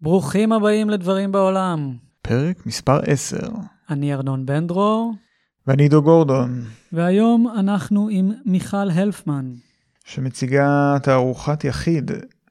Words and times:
ברוכים 0.00 0.52
הבאים 0.52 0.90
לדברים 0.90 1.32
בעולם. 1.32 1.96
פרק 2.22 2.66
מספר 2.66 3.00
10. 3.06 3.36
אני 3.90 4.14
ארנון 4.14 4.46
בן 4.46 4.66
דרור, 4.66 5.14
ואני 5.66 5.82
עידו 5.82 6.02
גורדון, 6.02 6.62
והיום 6.92 7.48
אנחנו 7.58 8.08
עם 8.10 8.32
מיכל 8.44 8.90
הלפמן. 8.90 9.52
שמציגה 10.04 10.96
תערוכת 11.02 11.64
יחיד 11.64 12.10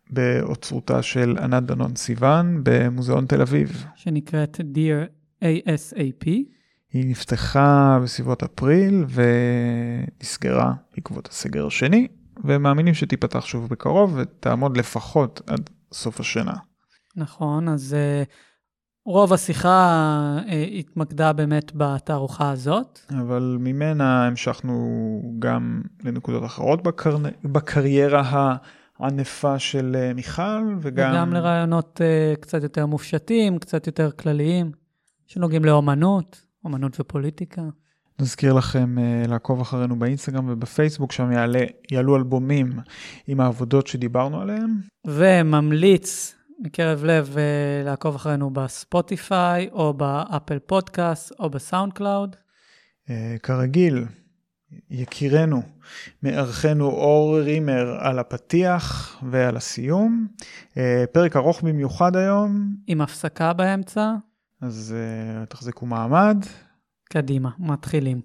באוצרותה 0.09 1.01
של 1.01 1.37
ענת 1.41 1.63
דנון 1.63 1.95
סיוון 1.95 2.61
במוזיאון 2.63 3.25
תל 3.25 3.41
אביב. 3.41 3.85
שנקראת 3.95 4.59
Dear 4.73 5.43
ASAP. 5.43 6.25
היא 6.93 7.09
נפתחה 7.09 7.99
בסביבות 8.03 8.43
אפריל 8.43 9.05
ונסגרה 9.09 10.73
בעקבות 10.95 11.27
הסגר 11.27 11.67
השני, 11.67 12.07
ומאמינים 12.43 12.93
שתיפתח 12.93 13.45
שוב 13.45 13.69
בקרוב 13.69 14.13
ותעמוד 14.17 14.77
לפחות 14.77 15.41
עד 15.47 15.69
סוף 15.93 16.19
השנה. 16.19 16.53
נכון, 17.17 17.69
אז 17.69 17.95
uh, 17.95 18.29
רוב 19.05 19.33
השיחה 19.33 20.37
uh, 20.45 20.51
התמקדה 20.79 21.33
באמת 21.33 21.71
בתערוכה 21.75 22.51
הזאת. 22.51 22.99
אבל 23.09 23.57
ממנה 23.59 24.27
המשכנו 24.27 25.35
גם 25.39 25.81
לנקודות 26.03 26.45
אחרות 26.45 26.83
בקר... 26.83 27.17
בקריירה 27.43 28.55
הענפה 28.99 29.59
של 29.59 29.95
אה, 29.99 30.13
מיכל, 30.13 30.75
וגם... 30.81 31.11
וגם 31.11 31.33
לרעיונות 31.33 32.01
uh, 32.01 32.39
קצת 32.39 32.63
יותר 32.63 32.85
מופשטים, 32.85 33.59
קצת 33.59 33.87
יותר 33.87 34.11
כלליים, 34.11 34.71
שנוגעים 35.27 35.65
לאומנות, 35.65 36.41
אומנות 36.65 36.99
ופוליטיקה. 36.99 37.61
נזכיר 38.21 38.53
לכם 38.53 38.95
uh, 38.97 39.27
לעקוב 39.29 39.61
אחרינו 39.61 39.99
באינסטגרם 39.99 40.49
ובפייסבוק, 40.49 41.11
שם 41.11 41.31
יעלה, 41.31 41.63
יעלו 41.91 42.15
אלבומים 42.15 42.79
עם 43.27 43.39
העבודות 43.39 43.87
שדיברנו 43.87 44.41
עליהן. 44.41 44.71
וממליץ 45.07 46.36
מקרב 46.59 47.03
לב 47.03 47.35
uh, 47.35 47.85
לעקוב 47.85 48.15
אחרינו 48.15 48.49
בספוטיפיי, 48.49 49.69
או 49.71 49.93
באפל 49.93 50.59
פודקאסט, 50.59 51.31
או 51.39 51.49
בסאונד 51.49 51.93
קלאוד. 51.93 52.35
Uh, 52.35 53.09
כרגיל, 53.43 54.05
יקירנו, 54.89 55.61
מארחנו 56.23 56.85
אור 56.85 57.39
רימר 57.39 57.97
על 57.99 58.19
הפתיח 58.19 59.17
ועל 59.31 59.57
הסיום. 59.57 60.27
Uh, 60.73 60.77
פרק 61.11 61.35
ארוך 61.35 61.61
במיוחד 61.61 62.15
היום, 62.15 62.75
עם 62.87 63.01
הפסקה 63.01 63.53
באמצע, 63.53 64.13
אז 64.61 64.95
תחזיקו 65.49 65.85
מעמד. 65.85 66.37
קדימה, 67.09 67.49
מתחילים. 67.59 68.21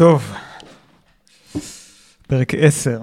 טוב. 0.00 0.32
פרק 2.26 2.54
10 2.54 3.02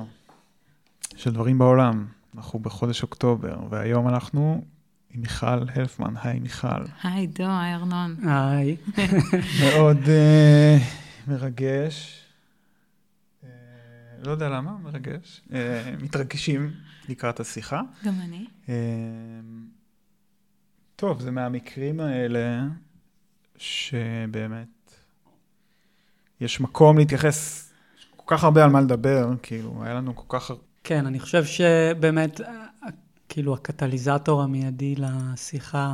של 1.16 1.32
דברים 1.32 1.58
בעולם. 1.58 2.08
אנחנו 2.36 2.60
בחודש 2.60 3.04
אוקטובר, 3.04 3.60
והיום 3.70 4.08
אנחנו 4.08 4.66
עם 5.14 5.22
מיכל 5.22 5.46
הלפמן. 5.46 6.14
היי 6.24 6.40
מיכל. 6.40 6.68
היי 7.04 7.20
עידו, 7.20 7.44
היי 7.44 7.74
ארנון. 7.74 8.16
היי. 8.30 8.78
מאוד 9.64 9.98
uh, 9.98 10.82
מרגש. 11.28 12.26
Uh, 13.44 13.48
לא 14.24 14.32
יודע 14.32 14.50
למה, 14.50 14.78
מרגש. 14.78 15.42
Uh, 15.50 15.54
מתרגשים 16.04 16.72
לקראת 17.10 17.40
השיחה. 17.40 17.82
גם 18.06 18.14
אני. 18.22 18.46
Uh, 18.66 18.70
טוב, 20.96 21.22
זה 21.22 21.32
מהמקרים 21.32 22.00
האלה 22.00 22.64
שבאמת 23.58 24.77
יש 26.42 26.62
מקום 26.62 26.98
להתייחס, 26.98 27.70
כל 28.16 28.36
כך 28.36 28.44
הרבה 28.44 28.64
על 28.64 28.70
מה 28.70 28.82
לדבר, 28.82 29.30
כאילו, 29.42 29.84
היה 29.84 29.94
לנו 29.94 30.16
כל 30.16 30.40
כך... 30.40 30.52
כן, 30.84 31.06
אני 31.06 31.20
חושב 31.20 31.46
שבאמת, 31.46 32.42
אה, 32.42 32.66
כאילו, 33.30 33.54
הקטליזטור 33.54 34.42
המיידי 34.42 34.96
לשיחה 34.98 35.94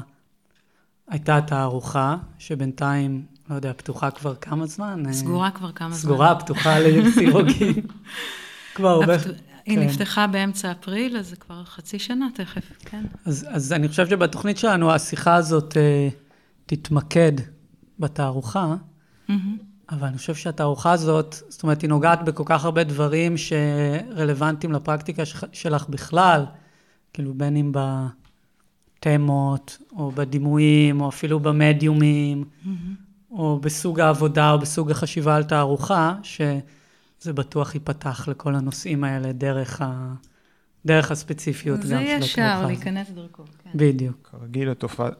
הייתה 1.08 1.38
התערוכה, 1.38 2.18
שבינתיים, 2.38 3.26
לא 3.50 3.56
יודע, 3.56 3.74
פתוחה 3.74 4.12
כבר 4.12 4.36
כמה 4.36 4.66
זמן? 4.66 5.04
אה, 5.08 5.14
סגורה 5.14 5.52
כבר 5.52 5.72
כמה 5.72 5.90
זמן. 5.90 5.98
סגורה, 5.98 6.40
פתוחה 6.40 6.80
לסירוגין. 6.80 7.74
כבר 8.76 8.90
הרבה... 8.90 9.14
היא 9.66 9.78
כן. 9.78 9.84
נפתחה 9.84 10.28
באמצע 10.28 10.72
אפריל, 10.72 11.18
אז 11.18 11.30
זה 11.30 11.36
כבר 11.36 11.64
חצי 11.64 12.00
שנה 12.00 12.28
תכף, 12.36 12.72
כן. 12.80 13.04
אז, 13.26 13.46
אז 13.50 13.74
אני 13.74 13.88
חושב 13.88 14.08
שבתוכנית 14.08 14.58
שלנו 14.58 14.92
השיחה 14.92 15.36
הזאת 15.36 15.78
אה, 15.78 16.10
תתמקד 16.66 17.32
בתערוכה, 18.00 18.76
מהמם. 19.30 19.73
אבל 19.94 20.08
אני 20.08 20.18
חושב 20.18 20.36
שהתערוכה 20.36 20.92
הזאת, 20.92 21.36
זאת 21.50 21.64
אומרת, 21.64 21.82
היא 21.82 21.90
נוגעת 21.90 22.26
בכל 22.26 22.44
כך 22.46 22.66
הרבה 22.66 22.84
דברים 22.84 23.36
שרלוונטיים 23.38 24.74
לפרקטיקה 24.74 25.24
שלך- 25.52 25.90
בכלל, 25.90 26.46
כאילו 27.14 27.34
בין 27.34 27.56
אם 27.58 27.72
בתמות, 29.00 29.78
או 29.96 30.12
בדימויים, 30.12 31.02
או 31.02 31.10
אפילו 31.10 31.40
במדיומים, 31.40 32.44
מהמם. 32.64 32.96
או 33.32 33.60
בסוג 33.60 34.00
העבודה, 34.00 34.52
או 34.52 34.60
בסוג 34.60 34.92
החשיבה 34.92 35.36
על 35.36 35.44
תערוכה, 35.44 36.16
שזה 36.24 37.34
בטוח 37.34 37.74
ייפתח 37.76 38.28
לכל 38.28 38.56
הנושאים 38.56 39.04
האלה 39.04 39.32
דרך, 39.32 39.82
ה... 39.82 40.14
דרך 40.86 41.12
הספציפיות 41.12 41.78
גם 41.78 41.84
של 41.84 41.88
זה 41.88 41.96
התערוכה. 41.96 42.12
יהיה 42.12 42.22
שער 42.22 42.58
הזאת. 42.58 42.68
להיכנס 42.68 43.10
דרכו, 43.10 43.44
כן. 43.64 43.70
בדיוק. 43.76 44.30
כרגיל 44.32 44.70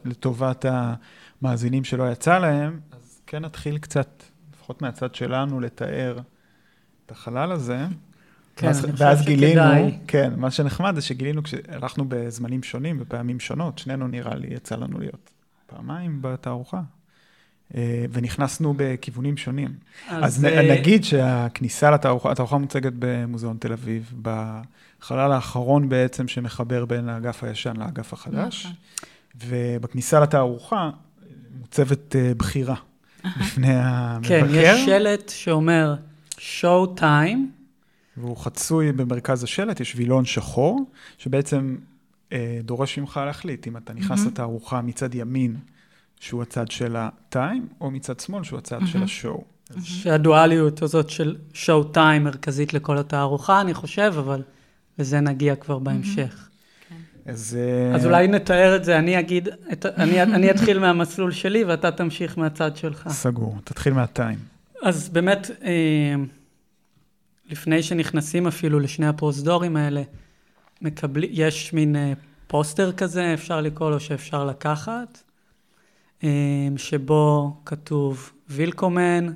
לטובת 0.04 0.64
המאזינים 0.68 1.84
שלא 1.84 2.12
יצא 2.12 2.38
להם, 2.38 2.80
אז 2.92 3.20
כן 3.26 3.44
נתחיל 3.44 3.78
קצת, 3.78 4.22
לפחות 4.64 4.82
מהצד 4.82 5.14
שלנו, 5.14 5.60
לתאר 5.60 6.18
את 7.06 7.10
החלל 7.10 7.52
הזה. 7.52 7.86
כן, 8.56 8.66
ואז, 8.66 8.84
אני 8.84 8.92
חושב 8.92 9.04
ואז 9.04 9.22
גילינו, 9.24 9.62
שכדאי. 9.62 9.98
כן, 10.06 10.32
מה 10.36 10.50
שנחמד 10.50 10.94
זה 10.94 11.02
שגילינו 11.02 11.42
כשהלכנו 11.42 12.04
בזמנים 12.08 12.62
שונים, 12.62 12.98
בפעמים 12.98 13.40
שונות, 13.40 13.78
שנינו 13.78 14.08
נראה 14.08 14.34
לי 14.34 14.54
יצא 14.54 14.76
לנו 14.76 14.98
להיות 14.98 15.30
פעמיים 15.66 16.18
בתערוכה, 16.20 16.80
אה, 17.74 18.04
ונכנסנו 18.12 18.74
בכיוונים 18.76 19.36
שונים. 19.36 19.74
אז, 20.08 20.44
אה, 20.44 20.62
נ, 20.62 20.70
נגיד 20.70 21.04
שהכניסה 21.04 21.90
לתערוכה, 21.90 22.32
התערוכה 22.32 22.58
מוצגת 22.58 22.92
במוזיאון 22.98 23.56
תל 23.60 23.72
אביב, 23.72 24.12
בחלל 24.22 25.32
האחרון 25.32 25.88
בעצם 25.88 26.28
שמחבר 26.28 26.84
בין 26.84 27.08
האגף 27.08 27.44
הישן 27.44 27.76
לאגף 27.76 28.12
החדש, 28.12 28.66
נכון. 28.66 28.76
ובכניסה 29.48 30.20
לתערוכה 30.20 30.90
מוצבת 31.60 32.16
אה, 32.16 32.32
בחירה 32.36 32.74
בפני 33.40 33.74
המבקר. 33.74 34.28
כן, 34.28 34.46
יש 34.50 34.84
שלט 34.84 35.28
שאומר 35.28 35.94
show 36.38 37.00
time, 37.00 37.38
והוא 38.16 38.36
חצוי 38.36 38.92
במרכז 38.92 39.44
השלט, 39.44 39.80
יש 39.80 39.96
וילון 39.96 40.24
שחור, 40.24 40.90
שבעצם 41.18 41.76
אה, 42.32 42.58
דורש 42.62 42.98
ממך 42.98 43.20
להחליט 43.26 43.66
אם 43.66 43.76
אתה 43.76 43.92
נכנס 43.92 44.18
מהמם. 44.18 44.30
לתערוכה 44.30 44.82
מצד 44.82 45.14
ימין, 45.14 45.56
שהוא 46.20 46.42
הצד 46.42 46.70
של 46.70 46.96
הטיים, 46.98 47.68
או 47.80 47.90
מצד 47.90 48.20
שמאל, 48.20 48.44
שהוא 48.44 48.58
הצד 48.58 48.78
של 48.86 48.94
מהמם. 48.94 49.04
השואו. 49.04 49.44
שהדואליות 49.82 50.82
הזאת 50.82 51.10
של 51.10 51.36
show 51.52 51.94
time 51.94 52.20
מרכזית 52.20 52.74
לכל 52.74 52.98
התערוכה, 52.98 53.60
אני 53.60 53.74
חושב, 53.74 54.14
אבל 54.18 54.42
לזה 54.98 55.20
נגיע 55.20 55.56
כבר 55.56 55.78
בהמשך. 55.78 56.48
אז, 57.26 57.58
אה, 57.60 57.94
אז 57.94 58.06
אולי 58.06 58.28
נתאר 58.28 58.76
את 58.76 58.84
זה, 58.84 58.98
אני 58.98 59.18
אגיד, 59.18 59.48
את, 59.72 59.86
אני, 59.86 60.22
אני 60.22 60.50
אתחיל 60.50 60.78
מהמסלול 60.78 61.32
שלי 61.32 61.64
ואתה 61.64 61.90
תמשיך 61.90 62.38
מהצד 62.38 62.76
שלך. 62.76 63.08
סגור, 63.08 63.56
תתחיל 63.64 63.92
מהטיים. 63.92 64.38
אז 64.82 65.08
באמת, 65.08 65.50
אה, 65.64 66.14
לפני 67.50 67.82
שנכנסים 67.82 68.46
אפילו 68.46 68.80
לשני 68.80 69.06
הפרוזדורים 69.06 69.76
האלה, 69.76 70.02
מקבלי, 70.82 71.28
יש 71.30 71.72
מין 71.72 71.96
אה, 71.96 72.12
פוסטר 72.46 72.92
כזה, 72.92 73.34
אפשר 73.34 73.60
לקרוא 73.60 73.90
לו 73.90 74.00
שאפשר 74.00 74.44
לקחת, 74.44 75.22
אה, 76.24 76.28
שבו 76.76 77.56
כתוב 77.64 78.32
וילקומן, 78.48 79.32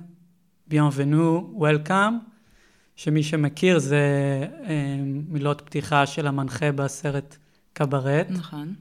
ביenvenu, 0.70 1.43
וולקאם, 1.52 2.19
שמי 2.96 3.23
שמכיר 3.23 3.79
זה 3.79 3.99
אה, 4.69 4.96
מילות 5.29 5.62
פתיחה 5.64 6.06
של 6.06 6.26
המנחה 6.26 6.73
בסרט 6.73 7.37
קברט. 7.79 8.27
נכון. 8.31 8.75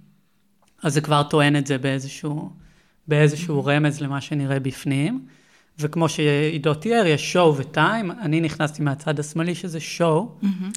אז 0.83 0.93
זה 0.93 1.01
כבר 1.01 1.23
טוען 1.23 1.55
את 1.55 1.67
זה 1.67 1.77
באיזשהו, 1.77 2.49
באיזשהו 3.07 3.65
רמז 3.65 4.01
למה 4.01 4.21
שנראה 4.21 4.59
בפנים. 4.59 5.25
וכמו 5.79 6.09
שעידו 6.09 6.73
תיאר, 6.73 7.05
יש 7.05 7.33
שואו 7.33 7.57
וטיים, 7.57 8.11
אני 8.11 8.41
נכנסתי 8.41 8.83
מהצד 8.83 9.19
השמאלי 9.19 9.55
שזה 9.55 9.79
שואו, 9.79 10.31
מהמם. 10.41 10.71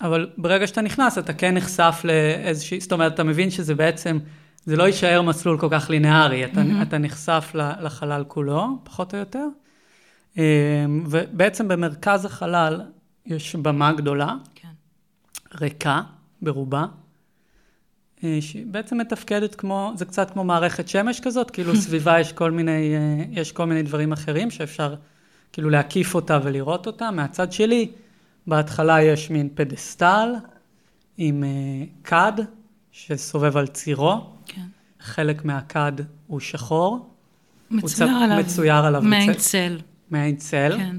אבל 0.00 0.30
ברגע 0.38 0.66
שאתה 0.66 0.80
נכנס, 0.80 1.18
אתה 1.18 1.32
כן 1.32 1.54
נחשף 1.54 2.00
לאיזושהי, 2.04 2.80
זאת 2.80 2.92
אומרת, 2.92 3.14
אתה 3.14 3.24
מבין 3.24 3.50
שזה 3.50 3.74
בעצם, 3.74 4.18
זה 4.64 4.76
לא 4.76 4.82
יישאר 4.82 5.22
מסלול 5.22 5.58
כל 5.58 5.68
כך 5.70 5.90
לינארי, 5.90 6.44
אתה, 6.44 6.62
מהמם. 6.62 6.82
אתה 6.82 6.98
נחשף 6.98 7.50
לחלל 7.54 8.24
כולו, 8.28 8.78
פחות 8.84 9.14
או 9.14 9.18
יותר. 9.18 9.46
אה, 10.38 10.44
ובעצם 11.06 11.68
במרכז 11.68 12.24
החלל 12.24 12.80
יש 13.26 13.56
במה 13.56 13.92
גדולה, 13.92 14.34
כן. 14.54 14.68
ריקה 15.60 16.00
ברובה, 16.42 16.86
שבעצם 18.40 18.98
מתפקדת 18.98 19.54
כמו, 19.54 19.92
זה 19.94 20.04
קצת 20.04 20.30
כמו 20.30 20.44
מערכת 20.44 20.88
שמש 20.88 21.20
כזאת, 21.20 21.50
כאילו 21.50 21.76
סביבה 21.82 22.20
יש 22.20 22.32
כל 22.32 22.50
מיני, 22.50 22.94
אה, 22.94 23.24
יש 23.30 23.52
כל 23.52 23.64
מיני 23.66 23.82
דברים 23.82 24.12
אחרים 24.12 24.50
שאפשר 24.50 24.94
כאילו 25.52 25.70
להקיף 25.70 26.14
אותה 26.14 26.38
ולראות 26.42 26.86
אותה. 26.86 27.10
מהצד 27.10 27.52
שלי, 27.52 27.88
בהתחלה 28.46 29.02
יש 29.02 29.30
מין 29.30 29.48
פדסטל 29.54 30.28
עם 31.18 31.44
אה, 31.44 31.48
כד 32.04 32.32
שסובב 32.92 33.56
על 33.56 33.66
צירו, 33.66 34.20
כן. 34.46 34.60
חלק 35.00 35.44
מהכד 35.44 35.92
הוא 36.26 36.40
שחור, 36.40 37.10
מצויר 37.70 38.08
צ- 38.08 38.22
עליו. 38.22 38.38
מצויר 38.38 38.74
עליו 38.74 39.02
מעין. 39.02 39.34
צל. 39.34 39.78
מעין 40.10 40.36
צל. 40.36 40.72
כן. 40.76 40.96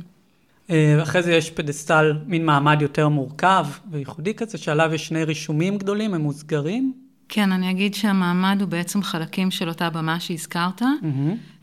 אה, 0.69 1.03
אחרי 1.03 1.23
זה 1.23 1.33
יש 1.33 1.49
פדסטל, 1.51 2.17
מין 2.25 2.45
מעמד 2.45 2.81
יותר 2.81 3.09
מורכב 3.09 3.65
וייחודי 3.91 4.33
כזה, 4.33 4.57
שעליו 4.57 4.93
יש 4.93 5.07
שני 5.07 5.23
רישומים 5.23 5.77
גדולים, 5.77 6.13
הם 6.13 6.21
מוסגרים. 6.21 7.06
כן, 7.29 7.51
אני 7.51 7.71
אגיד 7.71 7.93
שהמעמד 7.93 8.57
הוא 8.61 8.69
בעצם 8.69 9.03
חלקים 9.03 9.51
של 9.51 9.69
אותה 9.69 9.89
במה 9.89 10.19
שהזכרת, 10.19 10.81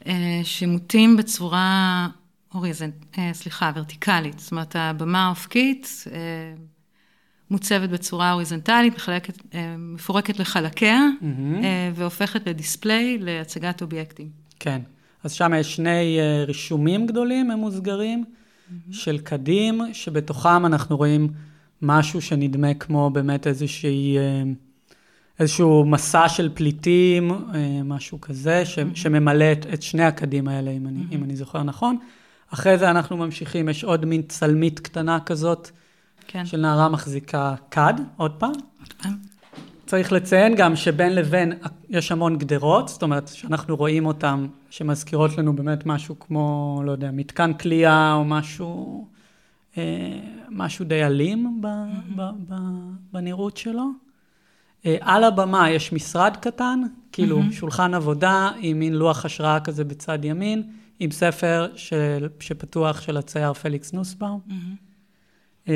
אה, 0.07 0.41
שמוטים 0.45 1.17
בצורה, 1.17 2.09
אוריזנט, 2.55 2.95
אה, 3.19 3.31
סליחה, 3.33 3.73
ורטיקלית. 3.75 4.39
זאת 4.39 4.53
אומרת, 4.53 4.77
הבמה 4.79 5.27
האופקית 5.27 6.05
אה, 6.13 6.19
מוצבת 7.51 7.91
בצורה 7.91 8.33
אוריזנטלית, 8.33 8.95
מחלקת, 8.95 9.55
מפורקת 9.79 10.39
לחלקיה, 10.39 11.01
אה, 11.65 11.91
והופכת 11.95 12.47
לדיספליי 12.47 13.19
להצגת 13.21 13.83
אובייקטים. 13.83 14.29
כן. 14.61 14.81
אז 15.25 15.33
שם 15.33 15.53
יש 15.61 15.77
שני 15.77 16.19
רישומים 16.47 17.07
גדולים, 17.07 17.51
הם 17.51 17.59
מוסגרים, 17.59 18.25
של 18.91 19.19
קדים, 19.19 19.81
שבתוכם 19.93 20.67
אנחנו 20.67 20.97
רואים 20.97 21.29
משהו 21.83 22.21
שנדמה 22.21 22.75
כמו 22.75 23.11
באמת 23.11 23.47
איזושהי, 23.47 24.17
איזשהו 25.39 25.85
מסע 25.85 26.29
של 26.29 26.51
פליטים, 26.55 27.31
אה, 27.31 27.81
משהו 27.85 28.21
כזה, 28.21 28.65
ש, 28.65 28.79
שממלא 28.95 29.53
את, 29.53 29.67
את 29.75 29.83
שני 29.83 30.05
הקדים 30.05 30.49
האלה, 30.49 30.71
אם 30.71 30.87
אני, 30.87 31.01
אם 31.13 31.25
אני 31.25 31.37
זוכר 31.37 31.63
נכון. 31.63 31.99
אחרי 32.55 32.79
זה 32.79 32.91
אנחנו 32.91 33.17
ממשיכים, 33.17 33.69
יש 33.69 33.85
עוד 33.85 34.05
מין 34.05 34.23
צלמית 34.23 34.81
קטנה 34.81 35.21
כזאת, 35.21 35.71
כן. 36.27 36.47
של 36.47 36.61
נערה 36.61 36.89
מחזיקה 36.89 37.55
כד, 37.71 37.95
עוד 38.17 38.33
פעם. 38.33 38.53
אה, 39.05 39.11
צריך 39.87 40.13
לציין 40.13 40.55
גם 40.55 40.77
שבין 40.77 41.15
לבין 41.15 41.53
יש 41.91 42.13
המון 42.13 42.39
גדרות, 42.39 42.89
זאת 42.89 43.03
אומרת 43.03 43.29
שאנחנו 43.29 43.77
רואים 43.77 44.07
אותן, 44.07 44.47
שמזכירות 44.71 45.39
לנו 45.39 45.57
באמת 45.57 45.87
משהו 45.87 46.19
כמו, 46.19 46.81
לא 46.85 46.93
יודע, 46.93 47.11
מתקן 47.11 47.53
כליאה 47.53 48.15
או 48.15 48.25
משהו, 48.25 49.07
אה, 49.79 50.21
משהו 50.51 50.85
די 50.85 51.05
אלים 51.05 51.61
ב, 51.61 51.67
ב, 52.17 52.23
ב, 52.49 52.55
בנראות 53.13 53.57
שלו. 53.57 54.04
אה, 54.87 54.97
על 55.01 55.25
הבמה 55.25 55.71
יש 55.71 55.93
משרד 55.93 56.37
קטן, 56.41 56.81
כאילו 57.13 57.41
שולחן 57.53 57.95
עבודה 57.95 58.51
עם 58.61 58.79
מין 58.79 58.93
לוח 58.95 59.25
השראה 59.25 59.61
כזה 59.61 59.85
בצד 59.85 60.25
ימין, 60.25 60.63
עם 61.01 61.11
ספר 61.11 61.69
של, 61.77 62.29
שפתוח 62.41 63.01
של 63.01 63.17
הצייר 63.17 63.53
פליקס 63.53 63.93
נוסבאום. 63.93 64.41
אה, 65.69 65.75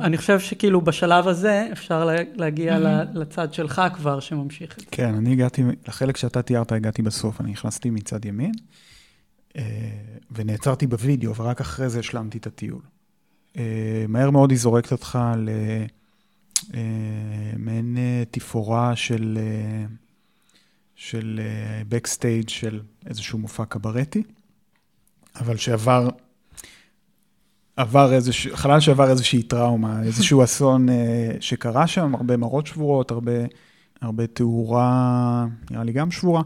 אני 0.00 0.16
חושב 0.16 0.40
שכאילו 0.40 0.80
בשלב 0.80 1.28
הזה 1.28 1.68
אפשר 1.72 2.04
לה- 2.04 2.22
להגיע 2.34 2.78
ל- 2.78 3.04
לצד 3.14 3.52
שלך 3.54 3.82
כבר 3.94 4.20
שממשיך 4.20 4.74
את 4.78 4.80
זה. 4.80 4.86
כן, 4.90 5.14
אני 5.14 5.32
הגעתי, 5.32 5.62
לחלק 5.88 6.16
שאתה 6.16 6.42
תיארת 6.42 6.72
הגעתי 6.72 7.02
בסוף, 7.02 7.40
אני 7.40 7.50
נכנסתי 7.50 7.90
מצד 7.90 8.24
ימין, 8.24 8.52
אה, 9.56 9.62
ונעצרתי 10.32 10.86
בווידאו, 10.86 11.34
ורק 11.36 11.60
אחרי 11.60 11.88
זה 11.88 11.98
השלמתי 11.98 12.38
את 12.38 12.46
הטיול. 12.46 12.80
אה, 13.56 13.62
מהר 14.08 14.30
מאוד 14.30 14.50
היא 14.50 14.58
זורקת 14.58 14.92
אותך 14.92 15.18
למעין 15.36 15.86
אה, 16.74 18.22
תפאורה 18.30 18.96
של, 18.96 19.38
אה, 19.40 19.86
של 20.94 21.40
בקסטייג' 21.88 22.48
של 22.48 22.80
איזשהו 23.06 23.38
מופע 23.38 23.64
קברטי, 23.64 24.22
אבל 25.40 25.56
שעבר, 25.56 26.08
עבר 27.76 28.12
איזשהו, 28.12 28.56
חלל 28.56 28.80
שעבר 28.80 29.10
איזושהי 29.10 29.42
טראומה, 29.42 30.02
איזשהו 30.06 30.44
אסון 30.44 30.88
אה, 30.88 31.30
שקרה 31.40 31.86
שם, 31.86 32.14
הרבה 32.14 32.36
מראות 32.36 32.66
שבורות, 32.66 33.10
הרבה, 33.10 33.32
הרבה 34.00 34.26
תאורה, 34.26 35.46
נראה 35.70 35.84
לי 35.84 35.92
גם 35.92 36.10
שבורה, 36.10 36.42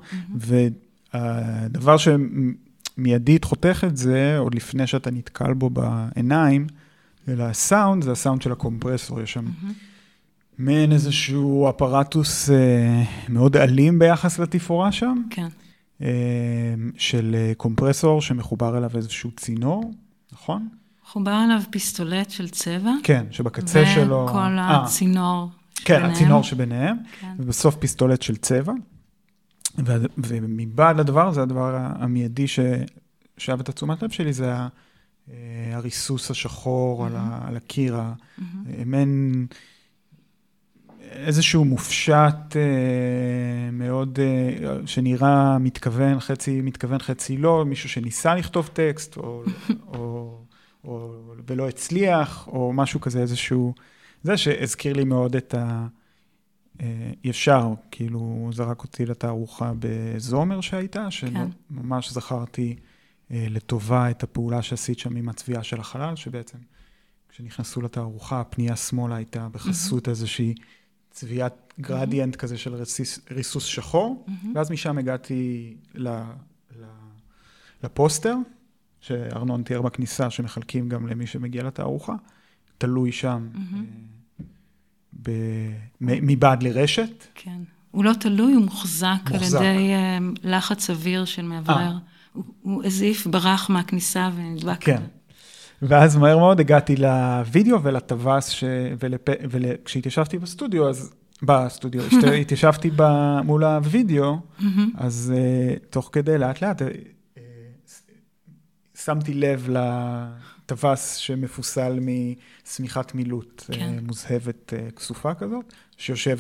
והדבר 1.15 1.97
שמיידית 1.97 3.45
חותך 3.45 3.85
את 3.87 3.97
זה, 3.97 4.39
עוד 4.39 4.55
לפני 4.55 4.87
שאתה 4.87 5.11
נתקל 5.11 5.53
בו 5.53 5.71
בעיניים, 5.71 6.67
אלא 7.29 7.45
הסאונד, 7.45 8.03
זה 8.03 8.13
הסאונד 8.13 8.43
של 8.43 8.53
הקומפרסור, 8.53 9.21
יש 9.21 9.33
שם 9.33 9.45
מעין 10.59 10.93
איזשהו 10.93 11.69
אפרטוס 11.71 12.51
אה, 12.51 13.03
מאוד 13.29 13.57
אלים 13.57 13.99
ביחס 13.99 14.39
לתפאורה 14.39 14.93
שם, 14.93 15.23
כן. 15.31 15.47
אה, 16.03 16.09
של 16.97 17.35
אה, 17.39 17.53
קומפרסור 17.57 18.23
שמחובר 18.23 18.79
אליו 18.79 18.91
איזשהו 18.97 19.31
צינור, 19.31 19.93
נכון? 20.33 20.69
חובר 21.05 21.31
עליו 21.31 21.61
פיסטולט 21.71 22.31
של 22.31 22.49
צבע. 22.49 22.91
כן, 23.03 23.27
שבקצה 23.31 23.87
שלו... 23.87 24.27
וכל 24.29 24.39
אה, 24.39 24.83
הצינור 24.83 25.49
כן, 25.75 25.85
שביניהם. 25.95 26.11
הצינור 26.13 26.43
שביניהם, 26.43 26.97
כן. 27.21 27.35
ובסוף 27.39 27.75
פיסטולט 27.77 28.23
של 28.23 28.37
צבע. 28.37 28.73
וה- 29.79 29.97
ומבעד 30.19 31.01
לדבר 31.01 31.29
הזה, 31.29 31.43
הדבר 31.43 31.77
המיידי 31.77 32.49
ש- 32.49 32.59
שאהב 33.39 33.61
את 33.61 33.69
התשומת 33.69 34.03
לב 34.03 34.11
שלי, 34.11 34.33
זה 34.33 34.53
אה, 34.53 35.37
הריסוס 35.73 36.31
השחור 36.31 37.07
על 37.07 37.13
ה- 37.17 37.39
על 37.49 37.57
הקיר, 37.57 37.97
אה, 37.99 38.13
מעין 38.87 39.47
איזשהו 41.15 41.65
מופשט 41.65 42.57
אה, 42.57 43.71
מאוד, 43.73 44.19
אה, 44.23 44.87
שנראה 44.87 45.59
מתכוון, 45.59 46.21
חצי 46.21 46.61
מתכוון, 46.61 46.99
חצי 46.99 47.37
לא, 47.37 47.65
מישהו 47.65 47.89
שניסה 47.89 48.35
לכתוב 48.35 48.71
טקסט, 48.73 49.17
או, 49.17 49.43
או, 49.95 50.39
או, 50.85 51.23
ולא 51.47 51.69
הצליח, 51.69 52.49
או 52.49 52.73
משהו 52.73 53.01
כזה, 53.01 53.21
איזשהו... 53.21 53.75
זה 54.23 54.37
שהזכיר 54.37 54.93
לי 54.93 55.05
מאוד 55.05 55.37
את 55.37 55.55
ה... 55.55 55.87
אה, 56.81 57.11
אי 57.25 57.31
אפשר, 57.31 57.75
כאילו, 57.91 58.19
הוא 58.19 58.53
זרק 58.53 58.83
אותי 58.83 59.07
לתערוכה 59.07 59.73
בזומר 59.79 60.61
שהייתה, 60.61 61.11
שממש 61.11 62.13
זכרתי 62.13 62.77
אה, 63.31 63.47
לטובה 63.51 64.11
את 64.11 64.23
הפעולה 64.23 64.63
שעשית 64.63 64.99
שם 64.99 65.17
עם 65.17 65.29
הצביעה 65.29 65.63
של 65.63 65.81
החלל, 65.81 66.17
שבעצם 66.17 66.59
כשנכנסו 67.29 67.83
לתערוכה, 67.83 68.41
הפנייה 68.41 68.77
שמאלה 68.77 69.17
הייתה 69.17 69.49
בחסות 69.49 70.09
איזושהי 70.09 70.55
צביעת 71.15 71.73
גרדיאנט 71.81 72.37
כזה 72.37 72.59
של 72.59 72.75
רסיס, 72.75 73.19
ריסוס 73.31 73.65
שחור, 73.65 74.27
ואז 74.55 74.71
משם 74.71 74.99
הגעתי 74.99 75.75
ל, 75.95 76.09
ל, 76.09 76.85
לפוסטר, 77.85 78.37
שארנון 79.01 79.63
תיאר 79.63 79.83
בכניסה, 79.83 80.31
שמחלקים 80.31 80.89
גם 80.89 81.07
למי 81.07 81.27
שמגיע 81.27 81.63
לתערוכה, 81.63 82.15
תלוי 82.79 83.13
שם. 83.13 83.49
אה, 83.55 83.61
ב- 85.23 85.73
מ- 86.01 86.27
מבעד 86.27 86.63
לרשת. 86.63 87.25
כן. 87.35 87.59
הוא 87.91 88.05
לא 88.05 88.13
תלוי, 88.21 88.53
הוא 88.55 88.63
מוחזק, 88.65 89.17
מוחזק. 89.33 89.59
על 89.61 89.65
ידי 89.65 89.93
אה, 89.93 90.19
לחץ 90.43 90.91
אוויר 90.91 91.25
של 91.25 91.43
מאוורר. 91.43 91.93
הוא, 92.33 92.45
הוא 92.63 92.85
הזיף, 92.85 93.27
ברח 93.27 93.71
מהכניסה 93.71 94.31
ונדבק. 94.37 94.81
כן. 94.81 95.03
ואז 95.89 96.17
מהר 96.17 96.39
מאוד 96.39 96.61
הגעתי 96.61 96.97
לוידאו 96.97 97.83
ולטווס, 97.83 98.49
ש... 98.49 98.65
ולפ... 98.99 99.29
וכשהתיישבתי 99.51 100.39
בסטודיו, 100.39 100.89
אז... 100.89 101.15
בסטודיו, 101.43 102.03
התיישבתי 102.41 102.91
ב... 102.97 103.03
מול 103.45 103.65
הוידאו, 103.65 104.39
אז 104.97 105.33
uh, 105.35 105.87
תוך 105.91 106.11
כדי 106.13 106.39
לאט 106.39 106.63
לאט 106.63 106.83
uh, 106.83 107.39
שמתי 108.95 109.35
לב 109.35 109.69
לטווס 109.71 111.15
שמפוסל 111.15 111.99
משמיכת 112.01 113.15
מילוט 113.15 113.63
כן. 113.73 113.97
uh, 113.99 114.07
מוזהבת 114.07 114.73
uh, 114.73 114.93
כסופה 114.93 115.35
כזאת, 115.35 115.73
שיושב 115.97 116.39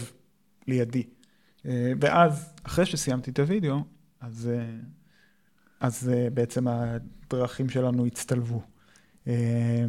לידי. 0.67 1.03
Uh, 1.03 1.67
ואז, 2.01 2.53
אחרי 2.63 2.87
שסיימתי 2.87 3.31
את 3.31 3.39
הוידאו, 3.39 3.81
אז, 4.21 4.51
uh, 4.53 4.85
אז 5.81 6.11
uh, 6.13 6.31
בעצם 6.35 6.67
הדרכים 6.69 7.69
שלנו 7.69 8.07
הצטלבו. 8.07 8.74
Uh, 9.25 9.31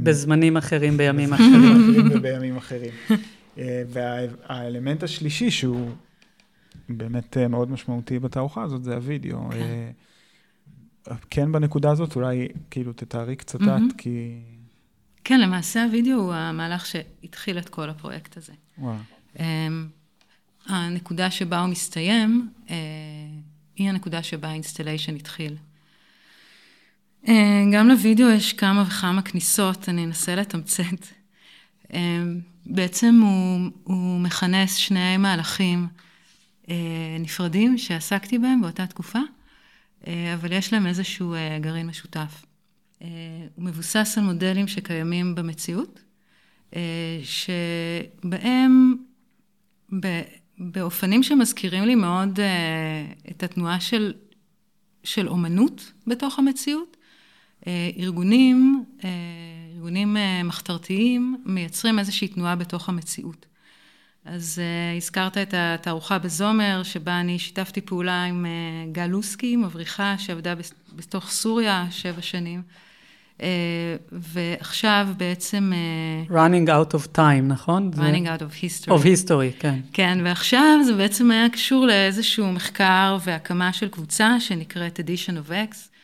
בזמנים 0.03 0.57
אחרים, 0.57 0.97
בימים 0.97 1.29
בזמנים 1.29 1.71
אחרים. 1.71 2.07
אחרים 2.07 2.19
ובימים 2.19 2.57
אחרים. 2.57 2.91
אה, 3.57 3.83
והאלמנט 3.89 5.03
השלישי, 5.03 5.51
שהוא 5.51 5.91
באמת 6.89 7.37
אה, 7.37 7.47
מאוד 7.47 7.71
משמעותי 7.71 8.19
בתערוכה 8.19 8.63
הזאת, 8.63 8.83
זה 8.83 8.95
הווידאו. 8.95 9.37
כן. 9.51 9.57
אה, 11.11 11.15
כן 11.29 11.51
בנקודה 11.51 11.91
הזאת, 11.91 12.15
אולי 12.15 12.47
כאילו 12.71 12.93
תתארי 12.93 13.35
קצת 13.35 13.61
את, 13.61 13.93
כי... 13.97 14.39
כן, 15.23 15.41
למעשה 15.41 15.83
הווידאו 15.83 16.15
הוא 16.15 16.33
המהלך 16.33 16.85
שהתחיל 16.85 17.57
את 17.57 17.69
כל 17.69 17.89
הפרויקט 17.89 18.37
הזה. 18.37 18.53
וואו. 18.77 18.95
אמ, 19.39 19.87
הנקודה 20.65 21.31
שבה 21.31 21.59
הוא 21.59 21.69
מסתיים, 21.69 22.49
היא 23.75 23.89
הנקודה 23.89 24.23
שבה 24.23 24.47
ה 24.47 24.52
installation 24.52 25.15
התחיל. 25.15 25.57
אה, 27.27 27.63
גם 27.71 27.87
לוידאו 27.87 28.29
יש 28.29 28.53
כמה 28.53 28.83
וכמה 28.87 29.21
כניסות, 29.21 29.89
אני 29.89 30.05
אנסה 30.05 30.35
לתמצת. 30.35 31.05
אמ, 31.93 32.39
בעצם 32.65 33.21
הוא, 33.21 33.71
הוא 33.83 34.19
מכנס 34.19 34.75
שני 34.75 35.17
מהלכים 35.17 35.87
אה, 36.69 36.75
נפרדים 37.19 37.77
שעסקתי 37.77 38.39
בהם 38.39 38.61
באותה 38.61 38.87
תקופה, 38.87 39.19
אבל 40.07 40.51
יש 40.51 40.73
להם 40.73 40.87
איזשהו 40.87 41.35
גרעין 41.61 41.87
משותף. 41.87 42.45
הוא 42.99 43.07
מבוסס 43.57 44.15
על 44.17 44.23
מודלים 44.23 44.67
שקיימים 44.67 45.35
במציאות, 45.35 45.99
שבהם 47.23 48.95
באופנים 50.57 51.23
שמזכירים 51.23 51.85
לי 51.85 51.95
מאוד 51.95 52.39
את 53.31 53.43
התנועה 53.43 53.79
של, 53.79 54.13
של 55.03 55.27
אומנות 55.27 55.91
בתוך 56.07 56.39
המציאות. 56.39 56.97
Uh, 57.65 57.67
ארגונים, 57.99 58.83
uh, 58.99 59.03
ארגונים 59.75 60.17
uh, 60.17 60.43
מחתרתיים, 60.43 61.37
מייצרים 61.45 61.99
איזושהי 61.99 62.27
תנועה 62.27 62.55
בתוך 62.55 62.89
המציאות. 62.89 63.45
אז 64.25 64.61
uh, 64.61 64.97
הזכרת 64.97 65.37
את 65.37 65.53
התערוכה 65.57 66.19
בזומר, 66.19 66.81
שבה 66.83 67.19
אני 67.19 67.39
שיתפתי 67.39 67.81
פעולה 67.81 68.23
עם 68.23 68.45
uh, 68.45 68.95
גל 68.95 69.07
לוסקי, 69.07 69.55
מבריחה 69.55 70.15
שעבדה 70.17 70.53
בתוך 70.95 71.29
סוריה 71.29 71.87
שבע 71.91 72.21
שנים. 72.21 72.61
אה, 73.41 73.47
ועכשיו 74.11 75.07
בעצם... 75.17 75.71
אה, 75.73 76.47
running 76.47 76.67
out 76.67 76.95
of 76.95 77.17
time, 77.17 77.43
נכון? 77.47 77.91
running 77.95 78.25
out 78.25 78.41
of 78.41 78.63
history. 78.63 78.91
of 78.91 79.03
history, 79.03 79.59
כן. 79.59 79.79
כן, 79.93 80.19
ועכשיו 80.23 80.83
זה 80.85 80.93
בעצם 80.93 81.31
היה 81.31 81.49
קשור 81.49 81.85
לאיזשהו 81.85 82.51
מחקר 82.51 83.17
והקמה 83.23 83.73
של 83.73 83.87
קבוצה 83.87 84.39
שנקראת 84.39 84.99
Edition 84.99 85.33
of 85.47 85.49
X, 85.49 85.51
אה, 85.51 85.94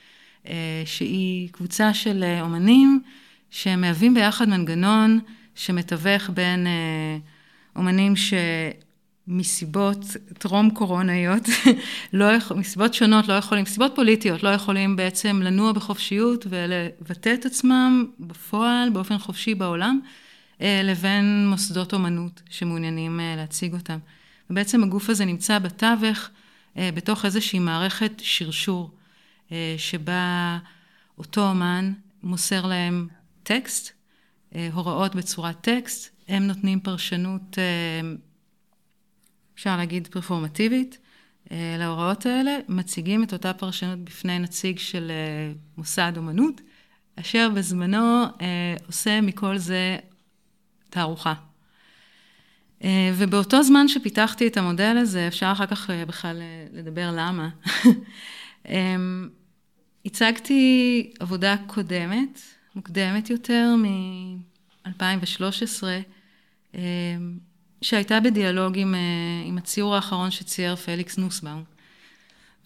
שהיא 0.86 1.50
קבוצה 1.52 1.94
של 1.94 2.24
אומנים 2.42 3.02
שמהווים 3.50 4.14
ביחד 4.14 4.50
מנגנון 4.50 5.20
שמתווך 5.56 6.30
בין 6.30 6.68
אומנים 7.76 8.16
ש... 8.16 8.34
מסיבות 9.28 10.06
טרום 10.38 10.70
קורונאיות, 10.70 11.44
לא 12.14 12.26
יכול, 12.26 12.58
מסיבות 12.58 12.94
שונות 12.94 13.28
לא 13.28 13.34
יכולים, 13.34 13.64
מסיבות 13.64 13.92
פוליטיות 13.96 14.44
לא 14.44 14.50
יכולים 14.50 14.96
בעצם 14.96 15.42
לנוע 15.44 15.72
בחופשיות 15.72 16.46
ולבטא 16.50 17.34
את 17.34 17.46
עצמם 17.46 18.06
בפועל 18.20 18.90
באופן 18.90 19.18
חופשי 19.18 19.56
בעולם, 19.56 20.00
אה, 20.62 20.82
לבין 20.84 21.48
מוסדות 21.48 21.94
אומנות 21.94 22.42
שמעוניינים 22.50 23.20
אה, 23.20 23.34
להציג 23.38 23.74
אותם. 23.74 23.98
ובעצם 24.50 24.84
הגוף 24.84 25.10
הזה 25.10 25.26
נמצא 25.26 25.60
בתווך, 25.60 26.30
אה, 26.78 26.90
בתוך 26.94 27.26
איזושהי 27.26 27.60
מערכת 27.60 28.12
שרשור, 28.18 28.92
שבה 29.78 30.58
אותו 31.18 31.50
אומן 31.50 31.94
מוסר 32.24 32.66
להם 32.66 33.08
טקסט, 33.44 33.92
הוראות 34.74 35.16
בצורת 35.16 35.62
טקסט, 35.62 36.16
הם 36.28 36.48
נותנים 36.48 36.80
פרשנות 36.80 37.58
אפשר 39.62 39.78
להגיד 39.78 40.08
פרפורמטיבית, 40.08 40.98
אה, 41.52 41.76
להוראות 41.80 42.26
האלה, 42.26 42.58
מציגים 42.68 43.24
את 43.24 43.34
אותה 43.34 43.54
פרשנות 43.54 44.00
בפני 44.00 44.40
נציג 44.40 44.80
של 44.80 45.12
אה, 45.12 45.54
מוסד 45.78 46.14
אומנות, 46.18 46.62
אשר 47.20 47.50
בזמנו 47.56 48.24
אה, 48.42 48.76
עושה 48.88 49.22
מכל 49.22 49.58
זה 49.58 49.98
תערוכה. 50.90 51.34
ובאותו 53.18 53.64
זמן 53.64 53.88
שפיתחתי 53.88 54.48
את 54.48 54.58
המודל 54.58 54.98
הזה, 54.98 55.28
אפשר 55.28 55.50
אחר 55.52 55.66
כך 55.66 55.90
בכלל 55.90 56.42
לדבר 56.74 57.12
למה. 57.12 57.50
הצגתי 60.06 61.14
עבודה 61.20 61.56
קודמת, 61.68 62.40
מוקדמת 62.76 63.30
יותר, 63.30 63.76
מ-2013, 63.78 65.84
שהייתה 67.82 68.20
בדיאלוג 68.20 68.78
עם, 68.78 68.96
אה, 68.96 69.00
עם 69.46 69.58
הציור 69.58 69.96
האחרון 69.96 70.32
שצייר 70.32 70.76
פליקס 70.76 71.18
נוסבאום. 71.18 71.64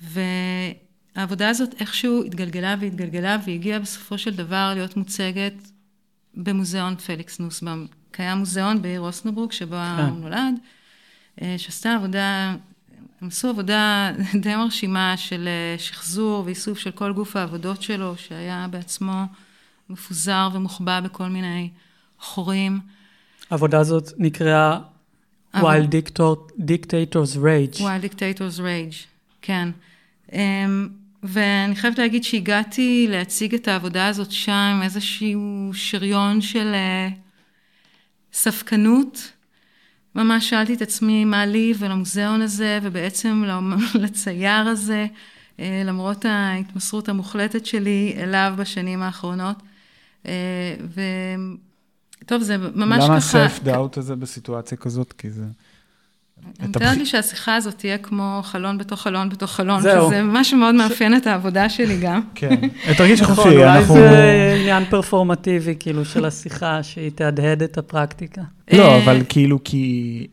והעבודה 0.02 1.50
הזאת 1.50 1.82
איכשהו 1.82 2.24
התגלגלה 2.24 2.76
והתגלגלה 2.80 3.38
והגיעה 3.46 3.80
בסופו 3.80 4.18
של 4.18 4.36
דבר 4.36 4.72
להיות 4.76 4.98
מוצגת 4.98 5.54
במוזיאון 6.34 6.96
פליקס 6.96 7.40
נוסבאום. 7.40 7.88
קיים 8.12 8.38
מוזיאון 8.38 8.82
בעיר 8.82 9.02
אוסנברוק 9.02 9.54
שבו 9.54 9.76
כן. 9.98 10.04
הוא 10.04 10.20
נולד, 10.20 10.56
אה, 11.42 11.56
שעשתה 11.58 11.96
עבודה, 11.96 12.56
הם 13.22 13.28
עשו 13.28 13.50
עבודה 13.50 14.12
די 14.44 14.56
מרשימה 14.56 15.18
של 15.18 15.48
אה, 15.48 15.80
שחזור 15.80 16.46
ואיסוף 16.46 16.80
של 16.80 16.92
כל 16.92 17.14
גוף 17.14 17.36
העבודות 17.36 17.82
שלו, 17.82 18.18
שהיה 18.18 18.68
בעצמו 18.70 19.24
מפוזר 19.90 20.50
ומוחבא 20.54 21.00
בכל 21.00 21.28
מיני 21.28 21.70
חורים. 22.20 22.80
העבודה 23.50 23.80
הזאת 23.80 24.12
נקראה 24.18 24.80
While 25.56 25.88
Dictators 26.60 27.38
Rage. 27.38 27.80
While 27.80 28.04
Dictators 28.04 28.60
Rage, 28.60 29.08
כן. 29.42 29.70
Um, 30.30 30.36
ואני 31.24 31.76
חייבת 31.76 31.98
להגיד 31.98 32.24
שהגעתי 32.24 33.08
להציג 33.10 33.56
את 33.56 33.68
העבודה 33.68 34.08
הזאת 34.08 34.32
שם 34.32 34.80
איזשהו 34.84 35.72
שריון 35.74 36.42
של 36.42 36.74
uh, 36.74 37.14
ספקנות. 38.34 39.32
ממש 40.16 40.50
שאלתי 40.50 40.74
את 40.74 40.82
עצמי 40.82 41.26
מה 41.26 41.46
לי 41.46 41.74
ולמוזיאון 41.80 42.42
הזה, 42.42 42.80
ובעצם 42.84 43.44
לצייר 44.04 44.68
הזה, 44.68 45.06
uh, 45.58 45.62
למרות 45.86 46.26
ההתמסרות 46.26 47.10
המוחלטת 47.10 47.66
שלי 47.66 48.16
אליו 48.18 48.54
בשנים 48.58 49.02
האחרונות. 49.02 49.58
Uh, 50.24 50.28
ו... 50.84 51.02
טוב, 52.26 52.42
זה 52.42 52.58
ממש 52.58 52.76
למה 52.76 52.98
ככה... 52.98 53.06
למה 53.06 53.16
הסלף 53.16 53.64
דאוט 53.64 53.98
הזה 53.98 54.16
בסיטואציה 54.16 54.78
כזאת? 54.78 55.14
כי 55.14 55.32
זה... 55.32 55.46
אני 56.60 56.68
מתארת 56.68 56.98
לי 56.98 57.06
שהשיחה 57.06 57.56
הזאת 57.56 57.78
תהיה 57.78 57.98
כמו 57.98 58.40
חלון 58.44 58.78
בתוך 58.78 59.02
חלון 59.02 59.30
בתוך 59.30 59.52
חלון, 59.52 59.82
זהו. 59.82 60.08
שזה 60.08 60.24
משהו 60.24 60.58
מאוד 60.58 60.76
מאפיין 60.76 61.18
את 61.18 61.28
העבודה 61.28 61.70
שלי 61.70 61.98
גם. 61.98 62.22
כן, 62.36 62.56
תרגיש 62.98 63.22
חופשי, 63.22 63.64
אנחנו... 63.64 63.96
אולי 63.96 64.10
זה 64.10 64.56
עניין 64.60 64.86
פרפורמטיבי, 64.86 65.76
כאילו, 65.80 66.06
של 66.06 66.26
השיחה, 66.26 66.84
שהיא 66.84 67.12
תהדהד 67.16 67.64
את 67.64 67.78
הפרקטיקה. 67.78 68.42
לא, 68.74 68.84
אה, 68.84 69.04
אבל 69.04 69.22
כאילו, 69.30 69.64
כי... 69.64 70.28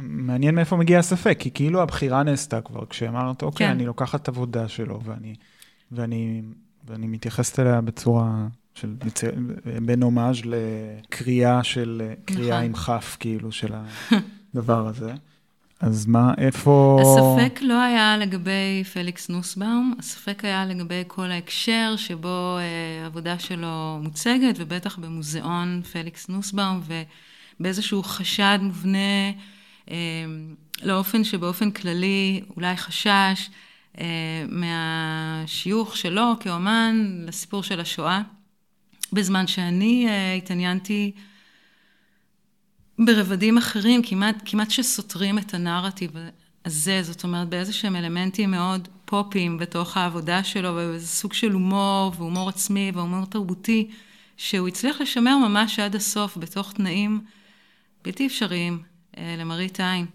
מעניין 0.00 0.54
מאיפה 0.54 0.76
מגיע 0.76 0.98
הספק, 0.98 1.36
כי 1.38 1.50
כאילו 1.50 1.82
הבחירה 1.82 2.22
נעשתה 2.22 2.60
כבר, 2.60 2.86
כשאמרת, 2.90 3.42
אוקיי, 3.42 3.66
כן. 3.66 3.72
אני 3.72 3.86
לוקחת 3.86 4.22
את 4.22 4.28
העבודה 4.28 4.68
שלו, 4.68 5.00
ואני, 5.04 5.34
ואני, 5.92 6.42
ואני 6.86 7.06
מתייחסת 7.06 7.60
אליה 7.60 7.80
בצורה 7.80 8.46
של, 8.74 8.94
בין 9.82 10.02
הומאז' 10.02 10.36
לקריאה 10.44 11.64
של, 11.64 12.02
קריאה 12.24 12.56
נכון. 12.56 12.64
עם 12.64 12.72
כף, 12.72 13.16
כאילו, 13.20 13.52
של 13.52 13.72
הדבר 14.56 14.86
הזה. 14.86 15.12
אז 15.80 16.06
מה, 16.06 16.34
איפה... 16.38 17.00
הספק 17.02 17.60
לא 17.62 17.80
היה 17.80 18.16
לגבי 18.16 18.84
פליקס 18.92 19.28
נוסבאום, 19.28 19.94
הספק 19.98 20.44
היה 20.44 20.66
לגבי 20.66 21.02
כל 21.06 21.30
ההקשר 21.30 21.94
שבו 21.96 22.56
אה, 22.58 23.02
העבודה 23.04 23.38
שלו 23.38 23.98
מוצגת, 24.02 24.54
ובטח 24.56 24.98
במוזיאון 24.98 25.82
פליקס 25.92 26.28
נוסבאום, 26.28 26.80
ובאיזשהו 27.60 28.02
חשד 28.02 28.58
מובנה, 28.62 29.30
אה, 29.90 29.96
לאופן 30.82 31.24
שבאופן 31.24 31.70
כללי, 31.70 32.42
אולי 32.56 32.76
חשש, 32.76 33.50
אה, 34.00 34.44
מהשיוך 34.48 35.96
שלו 35.96 36.32
כאומן 36.40 37.24
לסיפור 37.26 37.62
של 37.62 37.80
השואה. 37.80 38.22
בזמן 39.12 39.46
שאני 39.46 40.06
uh, 40.08 40.42
התעניינתי 40.42 41.12
ברבדים 42.98 43.58
אחרים, 43.58 44.02
כמעט, 44.02 44.36
כמעט 44.44 44.70
שסותרים 44.70 45.38
את 45.38 45.54
הנרטיב 45.54 46.10
הזה, 46.64 47.02
זאת 47.02 47.24
אומרת 47.24 47.48
באיזה 47.48 47.72
שהם 47.72 47.96
אלמנטים 47.96 48.50
מאוד 48.50 48.88
פופיים 49.04 49.58
בתוך 49.58 49.96
העבודה 49.96 50.44
שלו, 50.44 50.68
ובאיזה 50.68 51.06
סוג 51.06 51.32
של 51.32 51.52
הומור, 51.52 52.12
והומור 52.16 52.48
עצמי, 52.48 52.92
והומור 52.94 53.24
תרבותי, 53.24 53.90
שהוא 54.36 54.68
הצליח 54.68 55.00
לשמר 55.00 55.38
ממש 55.48 55.78
עד 55.78 55.94
הסוף, 55.94 56.36
בתוך 56.36 56.72
תנאים 56.72 57.20
בלתי 58.04 58.26
אפשריים 58.26 58.82
uh, 59.12 59.18
למראית 59.38 59.80
עין. 59.80 60.06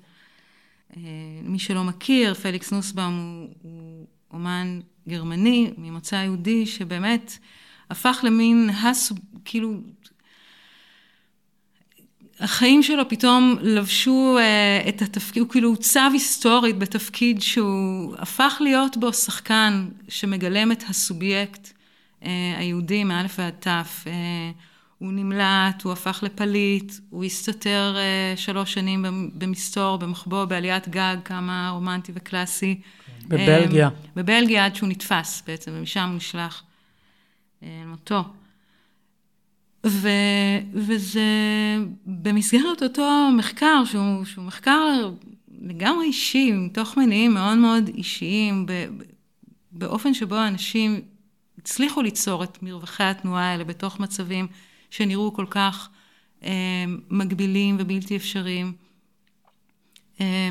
Uh, 0.91 0.97
מי 1.43 1.59
שלא 1.59 1.83
מכיר, 1.83 2.33
פליקס 2.33 2.71
נוסבאום 2.71 3.13
הוא, 3.13 3.49
הוא 3.61 4.07
אומן 4.33 4.79
גרמני 5.07 5.71
ממוצא 5.77 6.15
יהודי, 6.15 6.65
שבאמת 6.65 7.37
הפך 7.89 8.19
למין 8.23 8.69
הסוב, 8.69 9.19
כאילו, 9.45 9.73
החיים 12.41 12.83
שלו 12.83 13.09
פתאום 13.09 13.55
לבשו 13.61 14.37
uh, 14.37 14.89
את 14.89 15.01
התפקיד, 15.01 15.41
הוא 15.41 15.49
כאילו 15.49 15.69
עוצב 15.69 16.09
היסטורית 16.13 16.77
בתפקיד 16.77 17.41
שהוא 17.41 18.15
הפך 18.17 18.57
להיות 18.59 18.97
בו 18.97 19.13
שחקן 19.13 19.87
שמגלם 20.09 20.71
את 20.71 20.83
הסובייקט 20.89 21.67
uh, 22.21 22.25
היהודי 22.57 23.03
מאלף 23.03 23.39
ועד 23.39 23.53
תף. 23.59 24.03
Uh, 24.05 24.09
הוא 24.97 25.11
נמלט, 25.13 25.81
הוא 25.83 25.91
הפך 25.93 26.19
לפליט, 26.23 26.93
הוא 27.09 27.23
הסתתר 27.23 27.95
uh, 27.95 28.39
שלוש 28.39 28.73
שנים 28.73 29.05
במסתור, 29.33 29.97
במחבוא, 29.97 30.45
בעליית 30.45 30.89
גג, 30.89 31.17
כמה 31.25 31.69
רומנטי 31.69 32.11
וקלאסי. 32.15 32.81
בבלגיה. 33.27 33.87
Um, 33.87 33.91
בבלגיה 34.15 34.65
עד 34.65 34.75
שהוא 34.75 34.89
נתפס 34.89 35.43
בעצם, 35.47 35.71
ומשם 35.75 36.13
נשלח 36.15 36.63
למותו. 37.61 38.23
ו, 39.85 40.09
וזה 40.73 41.21
במסגרת 42.05 42.83
אותו 42.83 43.29
מחקר, 43.37 43.83
שהוא, 43.85 44.25
שהוא 44.25 44.45
מחקר 44.45 45.11
לגמרי 45.61 46.05
אישי, 46.05 46.51
מתוך 46.51 46.97
מניעים 46.97 47.33
מאוד 47.33 47.57
מאוד 47.57 47.87
אישיים, 47.87 48.65
ב, 48.65 48.71
באופן 49.71 50.13
שבו 50.13 50.37
אנשים 50.47 51.01
הצליחו 51.57 52.01
ליצור 52.01 52.43
את 52.43 52.63
מרווחי 52.63 53.03
התנועה 53.03 53.51
האלה 53.51 53.63
בתוך 53.63 53.99
מצבים 53.99 54.47
שנראו 54.89 55.33
כל 55.33 55.45
כך 55.49 55.89
אה, 56.43 56.85
מגבילים 57.09 57.77
ובלתי 57.79 58.15
אפשריים. 58.15 58.73
אה, 60.21 60.49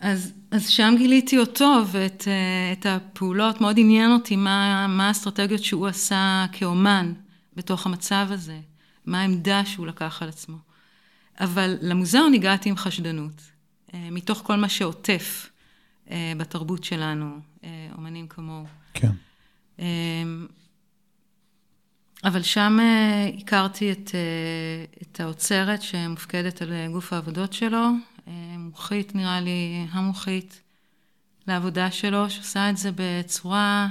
אז, 0.00 0.32
אז 0.50 0.68
שם 0.68 0.94
גיליתי 0.98 1.38
אותו 1.38 1.82
ואת 1.92 2.28
את 2.72 2.86
הפעולות, 2.86 3.60
מאוד 3.60 3.78
עניין 3.78 4.12
אותי 4.12 4.36
מה, 4.36 4.86
מה 4.86 5.08
האסטרטגיות 5.08 5.64
שהוא 5.64 5.86
עשה 5.86 6.46
כאומן. 6.52 7.12
בתוך 7.56 7.86
המצב 7.86 8.26
הזה, 8.30 8.60
מה 9.06 9.20
העמדה 9.20 9.64
שהוא 9.64 9.86
לקח 9.86 10.22
על 10.22 10.28
עצמו. 10.28 10.56
אבל 11.40 11.76
למוזיאון 11.80 12.34
הגעתי 12.34 12.68
עם 12.68 12.76
חשדנות, 12.76 13.42
אה, 13.94 14.08
מתוך 14.10 14.42
כל 14.44 14.56
מה 14.56 14.68
שעוטף 14.68 15.50
אה, 16.10 16.32
בתרבות 16.36 16.84
שלנו, 16.84 17.38
אה, 17.64 17.88
אומנים 17.96 18.28
כמוהו. 18.28 18.66
כן. 18.94 19.12
אבל 22.24 22.42
שם 22.42 22.78
הכרתי 23.38 23.92
את, 23.92 24.10
את 25.02 25.20
האוצרת 25.20 25.82
שמופקדת 25.82 26.62
על 26.62 26.72
גוף 26.92 27.12
העבודות 27.12 27.52
שלו, 27.52 27.88
מומחית, 28.58 29.14
נראה 29.14 29.40
לי, 29.40 29.86
המומחית 29.90 30.60
לעבודה 31.46 31.90
שלו, 31.90 32.30
שעושה 32.30 32.70
את 32.70 32.76
זה 32.76 32.90
בצורה 32.94 33.88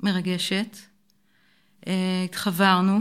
מרגשת. 0.00 0.76
אה, 1.86 2.22
התחברנו, 2.24 3.00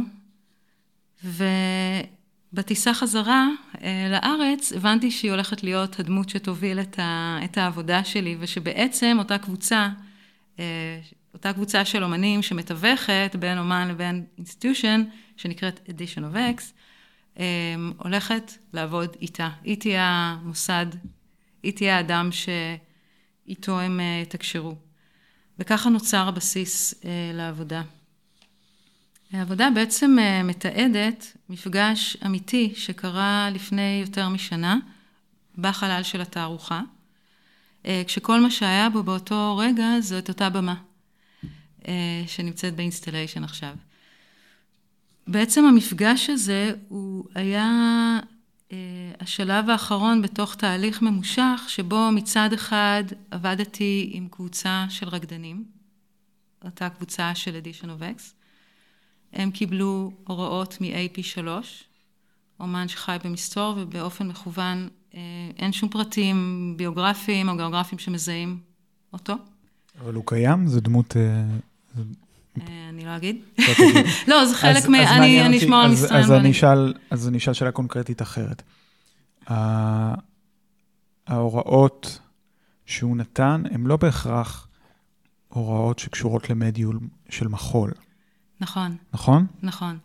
ובטיסה 1.24 2.94
חזרה 2.94 3.48
אה, 3.82 4.08
לארץ 4.10 4.74
הבנתי 4.74 5.12
שהיא 5.12 5.32
הולכת 5.32 5.63
להיות 5.63 6.00
הדמות 6.00 6.30
שתוביל 6.30 6.80
את, 6.80 7.00
ה, 7.00 7.40
את 7.44 7.58
העבודה 7.58 8.04
שלי, 8.04 8.38
ושבעצם 8.40 9.16
אותה 9.20 9.38
קבוצה, 9.38 9.90
אה, 10.60 11.00
אותה 11.34 11.54
קבוצה 11.54 11.86
של 11.86 12.04
אומנים 12.04 12.42
שמתווכת 12.42 13.36
בין 13.40 13.58
אומן 13.58 13.88
לבין 13.88 14.25
institution, 14.38 15.04
שנקראת 15.38 15.90
Edition 15.90 16.22
of 16.34 16.36
X, 16.36 16.63
הולכת 17.98 18.52
לעבוד 18.74 19.16
איתה. 19.22 19.50
היא 19.63 19.78
תהיה 19.80 20.38
המוסד, 20.42 20.86
היא 21.63 21.74
תהיה 21.74 21.98
האדם 21.98 22.30
שאיתו 22.32 23.80
הם 23.80 24.00
יתקשרו. 24.22 24.75
וככה 25.60 25.90
נוצר 25.90 26.28
הבסיס 26.28 26.94
לעבודה. 27.34 27.82
העבודה 29.34 29.70
בעצם 29.75 30.16
אה, 30.20 30.44
מתעדת 30.44 31.38
מפגש 31.50 32.18
אמיתי 32.25 32.74
שקרה 32.75 33.50
לפני 33.54 34.02
יותר 34.02 34.30
משנה 34.30 34.78
בחלל 35.58 36.04
של 36.04 36.22
התערוכה, 36.22 36.82
אה, 37.86 38.04
כשכל 38.08 38.40
מה 38.40 38.52
שהיה 38.52 38.90
בו 38.90 39.04
באותו 39.04 39.58
רגע 39.58 40.00
זו 40.00 40.18
את 40.18 40.30
אותה 40.30 40.50
במה 40.50 40.75
אה, 41.88 42.24
שנמצאת 42.28 42.75
ב 42.75 42.81
installation 42.81 43.44
עכשיו. 43.44 43.75
בעצם 45.28 45.66
המפגש 45.66 46.30
הזה 46.30 46.74
הוא 46.88 47.25
היה 47.36 47.70
השלב 49.20 49.69
האחרון 49.69 50.22
בתוך 50.22 50.56
תהליך 50.56 51.02
ממושך 51.02 51.65
שבו 51.67 52.10
מצד 52.12 52.54
אחד 52.54 53.04
עבדתי 53.32 54.10
עם 54.13 54.28
קבוצה 54.32 54.86
של 54.89 55.08
רקדנים, 55.08 55.65
אותה 56.65 56.89
קבוצה 56.89 57.36
של 57.36 57.60
of 57.84 58.19
X, 58.19 58.42
הם 59.34 59.52
קיבלו 59.52 60.12
הוראות 60.28 60.78
מ-AP3, 60.82 61.48
אומן 62.60 62.88
שחי 62.88 63.17
במסתור 63.24 63.74
ובאופן 63.78 64.28
מכוון, 64.28 64.89
אה, 65.15 65.19
אין 65.58 65.74
שום 65.74 65.89
פרטים 65.89 66.74
ביוגרפיים 66.78 67.50
או 67.50 67.58
גיאוגרפיים 67.58 68.00
שמזהים 68.00 68.60
אותו. 69.13 69.34
אבל 70.02 70.13
הוא 70.13 70.24
קיים? 70.26 70.67
זו 70.67 70.80
דמות... 70.80 71.17
אה, 71.17 71.43
אה, 72.62 72.89
אני 72.89 73.06
לא 73.06 73.15
אגיד. 73.15 73.41
לא, 74.28 74.46
זה 74.50 74.56
חלק 74.56 74.89
מ... 74.89 74.96
אני 74.96 75.58
אשמור 75.58 75.80
על 75.80 75.91
מסתרים. 75.91 76.24
אז 77.10 77.28
אני 77.28 77.38
אשאל 77.38 77.54
שאלה 77.54 77.72
קונקרטית 77.72 78.22
אחרת. 78.22 78.62
ההוראות 81.28 82.19
שהוא 82.86 83.17
נתן 83.17 83.63
הן 83.72 83.84
לא 83.84 83.98
בהכרח 83.98 84.67
הוראות 85.48 86.00
שקשורות 86.00 86.50
למדיול 86.50 87.00
של 87.30 87.48
מחול. 87.48 87.91
נכון. 88.63 88.95
נכון? 89.13 89.45
נכון. 89.63 89.97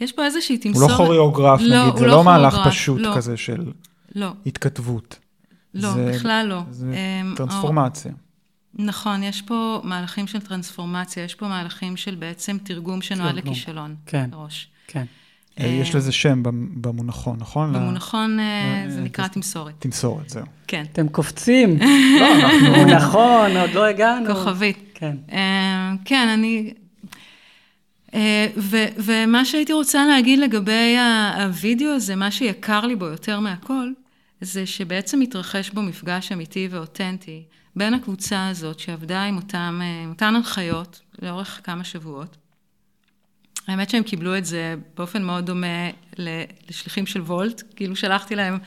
יש 0.00 0.12
פה 0.12 0.24
איזושהי 0.24 0.58
תמסורת... 0.58 0.90
הוא 0.90 0.98
לא 0.98 1.04
כוריאוגרף, 1.04 1.60
לא, 1.60 1.82
נגיד, 1.82 1.96
זה 1.96 2.06
לא, 2.06 2.12
לא 2.12 2.24
מהלך 2.24 2.56
פשוט 2.66 3.00
לא. 3.00 3.12
כזה 3.16 3.36
של 3.36 3.72
לא. 4.14 4.32
התכתבות. 4.46 5.18
לא, 5.74 5.92
זה, 5.92 6.12
בכלל 6.14 6.46
לא. 6.48 6.62
זה 6.70 6.92
um, 7.32 7.36
טרנספורמציה. 7.36 8.12
או... 8.12 8.16
נכון, 8.84 9.22
יש 9.22 9.42
פה 9.42 9.80
מהלכים 9.84 10.26
של 10.26 10.40
טרנספורמציה, 10.40 11.24
יש 11.24 11.34
פה 11.34 11.48
מהלכים 11.48 11.96
של 11.96 12.14
בעצם 12.14 12.58
תרגום 12.62 13.02
שנועד 13.02 13.34
לכישלון. 13.34 13.94
כן, 14.06 14.30
כן. 14.86 15.04
אה, 15.60 15.66
יש 15.66 15.94
לזה 15.94 16.12
שם 16.12 16.42
במונחון, 16.80 17.36
נכון? 17.40 17.72
במונחון 17.72 18.40
אה, 18.40 18.84
זה 18.88 19.00
נקרא 19.00 19.26
תמסורת. 19.26 19.74
תמסורת, 19.78 20.28
זהו. 20.28 20.44
כן. 20.66 20.84
אתם 20.92 21.08
קופצים. 21.08 21.78
לא, 22.20 22.26
אנחנו... 22.34 22.84
נכון, 22.96 23.56
עוד 23.56 23.70
לא 23.70 23.84
הגענו. 23.84 24.34
כוכבית. 24.34 24.78
כן. 24.94 25.16
כן, 26.04 26.28
אני... 26.28 26.72
אה, 28.14 28.46
ו- 28.56 28.86
ומה 28.96 29.44
שהייתי 29.44 29.72
רוצה 29.72 30.06
להגיד 30.06 30.38
לגבי 30.38 30.96
הווידאו 31.36 31.88
הזה, 31.88 32.16
מה 32.16 32.30
שיקר 32.30 32.80
לי 32.80 32.96
בו 32.96 33.04
יותר 33.04 33.40
מהכל, 33.40 33.92
זה 34.40 34.66
שבעצם 34.66 35.20
מתרחש 35.20 35.70
בו 35.70 35.82
מפגש 35.82 36.32
אמיתי 36.32 36.68
ואותנטי 36.70 37.42
בין 37.76 37.94
הקבוצה 37.94 38.48
הזאת 38.48 38.78
שעבדה 38.78 39.22
עם 39.22 39.36
אותם, 39.36 39.80
אה, 39.82 40.08
אותן 40.08 40.34
הנחיות 40.34 41.00
לאורך 41.22 41.60
כמה 41.64 41.84
שבועות. 41.84 42.36
האמת 43.66 43.90
שהם 43.90 44.02
קיבלו 44.02 44.38
את 44.38 44.44
זה 44.44 44.74
באופן 44.96 45.22
מאוד 45.22 45.46
דומה 45.46 45.90
לשליחים 46.68 47.06
של 47.06 47.20
וולט, 47.20 47.62
כאילו 47.76 47.96
שלחתי 47.96 48.34
להם, 48.34 48.58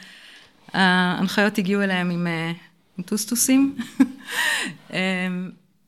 ההנחיות 0.74 1.58
הגיעו 1.58 1.82
אליהם 1.82 2.10
עם, 2.10 2.28
אה, 2.28 2.52
עם 2.98 3.04
טוסטוסים. 3.04 3.76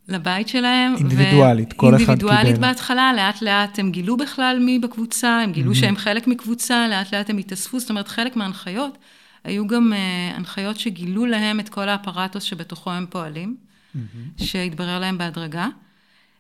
לבית 0.08 0.48
שלהם. 0.48 0.96
אינדיבידואלית, 0.96 1.74
כל 1.74 1.88
אחד 1.88 1.98
קיבל. 1.98 2.10
אינדיבידואלית 2.10 2.58
בהתחלה, 2.58 3.14
לאט 3.14 3.42
לאט 3.42 3.80
הם 3.80 3.92
גילו 3.92 4.18
בכלל 4.18 4.60
מי 4.60 4.80
בקבוצה, 4.80 5.40
הם 5.44 5.52
גילו 5.52 5.72
mm-hmm. 5.72 5.76
שהם 5.76 5.96
חלק 5.96 6.28
מקבוצה, 6.28 6.88
לאט 6.88 7.14
לאט 7.14 7.30
הם 7.30 7.38
התאספו, 7.38 7.80
זאת 7.80 7.90
אומרת, 7.90 8.08
חלק 8.08 8.36
מההנחיות, 8.36 8.98
היו 9.44 9.68
גם 9.68 9.94
uh, 9.94 10.38
הנחיות 10.38 10.80
שגילו 10.80 11.26
להם 11.26 11.60
את 11.60 11.70
כל 11.70 11.90
האפרטוס 11.90 12.44
שבתוכו 12.44 12.92
הם 12.92 13.06
פועלים, 13.10 13.56
mm-hmm. 13.56 14.44
שהתברר 14.44 15.00
להם 15.00 15.18
בהדרגה. 15.18 15.68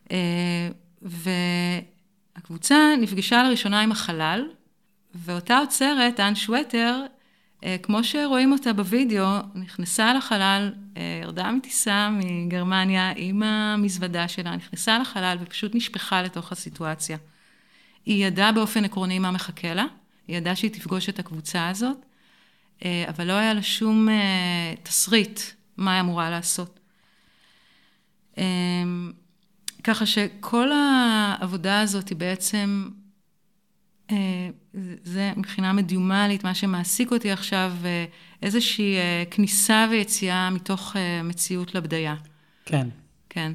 Uh, 0.07 0.11
והקבוצה 2.35 2.77
נפגשה 3.01 3.43
לראשונה 3.43 3.81
עם 3.81 3.91
החלל, 3.91 4.45
ואותה 5.15 5.57
עוצרת, 5.57 6.19
אן 6.19 6.35
שווטר, 6.35 7.01
אה, 7.01 7.05
כמו 7.83 8.03
שרואים 8.03 8.51
אותה 8.51 8.73
בווידאו, 8.73 9.25
נכנסה 9.55 10.13
לחלל, 10.13 10.73
אה, 10.97 11.19
ירדה 11.23 11.51
מטיסה 11.51 12.09
מגרמניה 12.09 13.13
עם 13.15 13.43
המזוודה 13.43 14.27
שלה, 14.27 14.55
נכנסה 14.55 14.99
לחלל 14.99 15.37
ופשוט 15.41 15.75
נשפכה 15.75 16.21
לתוך 16.21 16.51
הסיטואציה. 16.51 17.17
היא 18.05 18.25
ידעה 18.25 18.51
באופן 18.51 18.85
עקרוני 18.85 19.19
מה 19.19 19.31
מחכה 19.31 19.73
לה, 19.73 19.85
היא 20.27 20.37
ידעה 20.37 20.55
שהיא 20.55 20.71
תפגוש 20.71 21.09
את 21.09 21.19
הקבוצה 21.19 21.69
הזאת, 21.69 21.97
אה, 22.85 23.05
אבל 23.09 23.27
לא 23.27 23.33
היה 23.33 23.53
לה 23.53 23.63
שום 23.63 24.07
תסריט 24.83 25.39
מה 25.77 25.93
היא 25.93 26.01
אמורה 26.01 26.29
לעשות. 26.29 26.79
ככה 29.83 30.05
שכל 30.05 30.69
העבודה 30.71 31.81
הזאת 31.81 32.09
היא 32.09 32.17
בעצם 32.17 32.89
אה, 32.89 33.02
זה 35.03 35.31
מבחינה 35.37 35.73
מדיומלית, 35.73 36.43
מה 36.43 36.53
שמעסיק 36.53 37.11
אותי 37.11 37.31
עכשיו, 37.31 37.71
אה, 37.85 38.05
איזושהי 38.41 38.95
אה, 38.95 39.23
כניסה 39.31 39.87
ויציאה 39.91 40.49
מתוך 40.49 40.95
מציאות 41.23 41.75
לבדיה. 41.75 42.15
כן. 42.65 42.87
כן. 43.29 43.51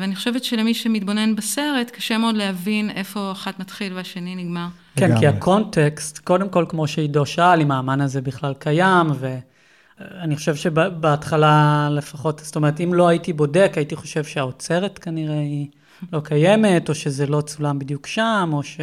ואני 0.00 0.14
חושבת 0.14 0.44
שלמי 0.44 0.74
שמתבונן 0.74 1.36
בסרט, 1.36 1.90
קשה 1.90 2.18
מאוד 2.18 2.36
להבין 2.36 2.90
איפה 2.90 3.32
אחת 3.32 3.60
מתחיל 3.60 3.92
והשני 3.92 4.34
נגמר. 4.34 4.66
כן. 4.96 5.18
כי 5.18 5.26
הקונטקסט, 5.26 6.18
קודם 6.18 6.48
כל, 6.48 6.64
כמו 6.68 6.88
שעידו 6.88 7.26
שאל, 7.26 7.60
אם 7.60 7.70
האמן 7.70 8.00
הזה 8.00 8.20
בכלל 8.20 8.54
קיים, 8.54 9.06
ואני 9.18 10.36
חושב 10.36 10.54
שבהתחלה 10.54 11.88
לפחות, 11.92 12.40
זאת 12.44 12.56
אומרת, 12.56 12.80
אם 12.80 12.94
לא 12.94 13.08
הייתי 13.08 13.32
בודק, 13.32 13.72
הייתי 13.76 13.96
חושב 13.96 14.24
שהאוצרת 14.24 14.98
כנראה 14.98 15.40
היא 15.40 15.66
לא 16.12 16.20
קיימת, 16.24 16.88
או 16.88 16.94
שזה 16.94 17.26
לא 17.26 17.40
צולם 17.40 17.78
בדיוק 17.78 18.06
שם, 18.06 18.50
או 18.52 18.62
ש... 18.62 18.80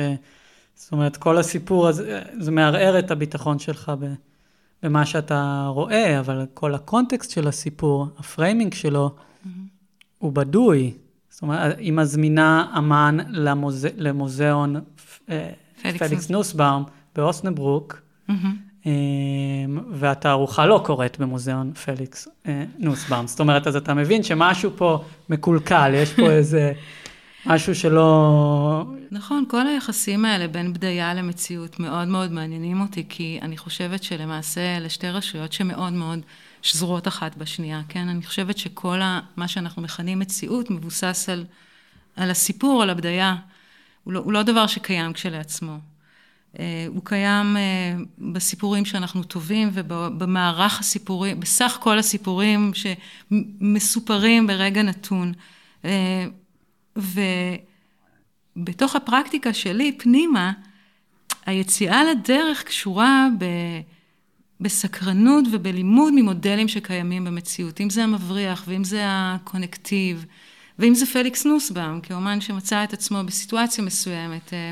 זאת 0.75 0.91
אומרת, 0.91 1.17
כל 1.17 1.37
הסיפור 1.37 1.87
הזה, 1.87 2.21
זה 2.39 2.51
מערער 2.51 2.99
את 2.99 3.11
הביטחון 3.11 3.59
שלך 3.59 3.91
ב... 3.99 4.13
במה 4.83 5.05
שאתה 5.05 5.67
רואה, 5.69 6.19
אבל 6.19 6.45
כל 6.53 6.75
הקונטקסט 6.75 7.31
של 7.31 7.47
הסיפור, 7.47 8.07
ה 8.17 8.24
framing 8.24 8.73
שלו, 8.73 9.09
mm-hmm. 9.15 9.49
הוא 10.17 10.31
בדוי. 10.31 10.93
זאת 11.29 11.41
אומרת, 11.41 11.77
היא 11.77 11.93
מזמינה 11.93 12.73
אמן 12.77 13.17
למוזה, 13.29 13.89
למוזיאון 13.97 14.75
אה, 15.29 15.51
פליקס, 15.81 15.97
פליקס 15.97 16.29
נוסבאום 16.29 16.83
באוסנברוק, 17.15 18.01
mm-hmm. 18.29 18.85
והתערוכה 19.91 20.65
לא 20.65 20.81
קורית 20.85 21.19
במוזיאון 21.19 21.73
פליקס 21.73 22.27
אה, 22.47 22.63
נוסבאום. 22.79 23.27
זאת 23.27 23.39
אומרת, 23.39 23.67
אז 23.67 23.75
אתה 23.75 23.93
מבין 23.93 24.23
שמשהו 24.23 24.71
פה 24.75 25.03
מקולקל, 25.29 25.91
יש 25.93 26.13
פה 26.13 26.31
איזה... 26.37 26.73
משהו 27.45 27.75
שלא... 27.75 28.85
נכון, 29.11 29.45
כל 29.47 29.67
היחסים 29.67 30.25
האלה 30.25 30.47
בין 30.47 30.73
בדיה 30.73 31.13
למציאות 31.13 31.79
מאוד 31.79 32.07
מאוד 32.07 32.31
מעניינים 32.31 32.81
אותי, 32.81 33.05
כי 33.09 33.39
אני 33.41 33.57
חושבת 33.57 34.03
שלמעשה 34.03 34.77
אלה 34.77 34.89
שתי 34.89 35.09
רשויות 35.09 35.53
שמאוד 35.53 35.93
מאוד 35.93 36.19
שזורות 36.61 37.07
אחת 37.07 37.37
בשנייה, 37.37 37.81
כן? 37.89 38.07
אני 38.07 38.23
חושבת 38.23 38.57
שכל 38.57 39.01
ה, 39.01 39.19
מה 39.37 39.47
שאנחנו 39.47 39.81
מכנים 39.81 40.19
מציאות 40.19 40.71
מבוסס 40.71 41.29
על, 41.29 41.45
על 42.15 42.31
הסיפור, 42.31 42.83
על 42.83 42.89
הבדיה. 42.89 43.35
הוא 44.03 44.13
לא, 44.13 44.19
הוא 44.19 44.33
לא 44.33 44.43
דבר 44.43 44.67
שקיים 44.67 45.13
כשלעצמו. 45.13 45.77
אה, 46.59 46.85
הוא 46.87 47.01
קיים 47.03 47.57
אה, 47.57 47.95
בסיפורים 48.19 48.85
שאנחנו 48.85 49.23
טובים 49.23 49.69
ובמערך 49.73 50.79
הסיפורים, 50.79 51.39
בסך 51.39 51.77
כל 51.81 51.99
הסיפורים 51.99 52.71
שמסופרים 52.73 54.47
ברגע 54.47 54.81
נתון. 54.81 55.33
ובתוך 56.97 58.95
הפרקטיקה 58.95 59.53
שלי, 59.53 59.97
פנימה, 59.97 60.51
היציאה 61.45 62.03
לדרך 62.03 62.63
קשורה 62.63 63.27
ב... 63.39 63.45
בסקרנות 64.61 65.45
ובלימוד 65.51 66.13
ממודלים 66.15 66.67
שקיימים 66.67 67.25
במציאות, 67.25 67.81
אם 67.81 67.89
זה 67.89 68.03
המבריח 68.03 68.63
ואם 68.67 68.83
זה 68.83 69.01
הקונקטיב, 69.05 70.25
ואם 70.79 70.95
זה 70.95 71.05
פליקס 71.05 71.45
נוסבאום, 71.45 72.01
כאומן 72.01 72.41
שמצא 72.41 72.83
את 72.83 72.93
עצמו 72.93 73.23
בסיטואציה 73.23 73.83
מסוימת. 73.83 74.53
אה, 74.53 74.71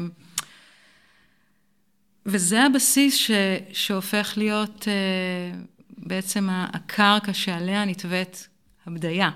וזה 2.25 2.63
הבסיס 2.63 3.15
ש, 3.15 3.31
שהופך 3.73 4.33
להיות 4.37 4.87
אה, 4.87 5.59
בעצם 5.97 6.49
הקרקע 6.49 7.33
שעליה 7.33 7.85
נתווית 7.85 8.47
הבדיה. 8.85 9.29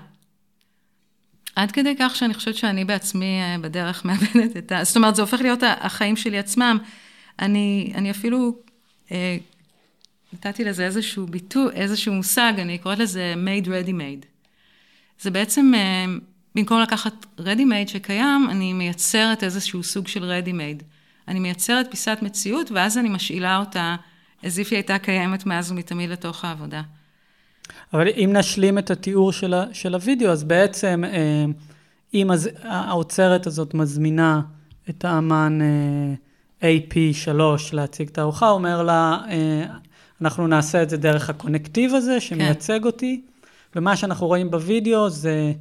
עד 1.58 1.72
כדי 1.72 1.94
כך 1.98 2.16
שאני 2.16 2.34
חושבת 2.34 2.54
שאני 2.54 2.84
בעצמי 2.84 3.40
אה, 3.40 3.56
בדרך 3.60 4.04
מאבדת 4.04 4.56
את 4.58 4.72
ה... 4.72 4.84
זאת 4.84 4.96
אומרת, 4.96 5.16
זה 5.16 5.22
הופך 5.22 5.40
להיות 5.40 5.62
החיים 5.80 6.16
שלי 6.16 6.38
עצמם. 6.38 6.78
אני, 7.38 7.92
אני 7.94 8.10
אפילו 8.10 8.56
אה, 9.12 9.36
נתתי 10.32 10.64
לזה 10.64 10.84
איזשהו 10.84 11.26
ביטוי, 11.26 11.72
איזשהו 11.74 12.14
מושג, 12.14 12.52
אני 12.58 12.78
קוראת 12.78 12.98
לזה 12.98 13.34
made 13.36 13.66
ready 13.66 13.90
made. 13.90 14.26
זה 15.20 15.30
בעצם, 15.30 15.72
אה, 15.74 16.04
במקום 16.54 16.80
לקחת 16.80 17.26
ready 17.40 17.42
made 17.70 17.88
שקיים, 17.88 18.46
אני 18.50 18.72
מייצרת 18.72 19.44
איזשהו 19.44 19.82
סוג 19.82 20.08
של 20.08 20.32
ready 20.32 20.50
made. 20.52 20.84
אני 21.28 21.40
מייצרת 21.40 21.90
פיסת 21.90 22.18
מציאות, 22.22 22.70
ואז 22.70 22.98
אני 22.98 23.08
משאילה 23.08 23.58
אותה 23.58 23.96
as 24.42 24.44
if 24.44 24.68
היא 24.70 24.76
הייתה 24.76 24.98
קיימת 24.98 25.46
מאז 25.46 25.72
ומתמיד 25.72 26.10
לתוך 26.10 26.44
העבודה. 26.44 26.82
אבל 27.92 28.08
אם 28.08 28.30
נשלים 28.32 28.78
את 28.78 28.90
התיאור 28.90 29.32
של, 29.32 29.54
ה, 29.54 29.64
של 29.72 29.94
הוידאו, 29.94 30.30
אז 30.30 30.44
בעצם 30.44 31.04
אה, 31.06 31.44
אם 32.14 32.30
הז, 32.30 32.48
האוצרת 32.62 33.46
הזאת 33.46 33.74
מזמינה 33.74 34.40
את 34.90 35.04
האמן 35.04 35.58
אה, 36.62 36.72
AP3 36.72 37.30
להציג 37.72 38.08
את 38.08 38.18
הארוחה, 38.18 38.48
הוא 38.48 38.54
אומר 38.58 38.82
לה, 38.82 39.18
אה, 39.30 39.64
אנחנו 40.20 40.46
נעשה 40.46 40.82
את 40.82 40.90
זה 40.90 40.96
דרך 40.96 41.30
הקונקטיב 41.30 41.94
הזה 41.94 42.20
שמייצג 42.20 42.80
כן. 42.80 42.86
אותי, 42.86 43.22
ומה 43.76 43.96
שאנחנו 43.96 44.26
רואים 44.26 44.50
בוידאו 44.50 45.10
זה 45.10 45.52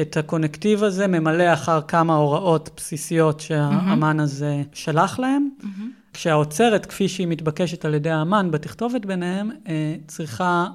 את 0.00 0.16
הקונקטיב 0.16 0.84
הזה 0.84 1.06
ממלא 1.06 1.52
אחר 1.52 1.80
כמה 1.88 2.14
הוראות 2.14 2.70
בסיסיות 2.76 3.40
שהאמן 3.40 4.20
mm-hmm. 4.20 4.22
הזה 4.22 4.62
שלח 4.72 5.18
להם. 5.18 5.48
Mm-hmm. 5.60 5.66
כשהאוצרת, 6.12 6.86
כפי 6.86 7.08
שהיא 7.08 7.26
מתבקשת 7.26 7.84
על 7.84 7.94
ידי 7.94 8.10
האמן 8.10 8.50
בתכתובת 8.50 9.06
ביניהם, 9.06 9.50
אה, 9.68 9.94
צריכה 10.06 10.66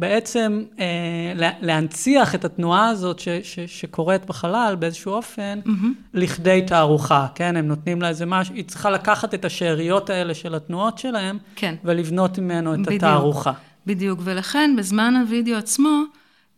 בעצם 0.00 0.64
אה, 0.78 1.52
להנציח 1.60 2.34
את 2.34 2.44
התנועה 2.44 2.88
הזאת 2.88 3.18
ש, 3.18 3.28
ש, 3.28 3.58
שקורית 3.60 4.24
בחלל 4.24 4.76
באיזשהו 4.78 5.12
אופן, 5.12 5.60
mm-hmm. 5.66 5.86
לכדי 6.14 6.62
תערוכה, 6.66 7.26
כן? 7.34 7.56
הם 7.56 7.66
נותנים 7.66 8.02
לה 8.02 8.08
איזה 8.08 8.26
משהו, 8.26 8.54
היא 8.54 8.64
צריכה 8.64 8.90
לקחת 8.90 9.34
את 9.34 9.44
השאריות 9.44 10.10
האלה 10.10 10.34
של 10.34 10.54
התנועות 10.54 10.98
שלהם, 10.98 11.38
כן. 11.56 11.74
ולבנות 11.84 12.38
ממנו 12.38 12.74
את 12.74 12.78
בדיוק, 12.78 12.94
התערוכה. 12.94 13.52
בדיוק, 13.86 14.20
ולכן 14.24 14.74
בזמן 14.78 15.16
הווידאו 15.16 15.56
עצמו, 15.56 16.02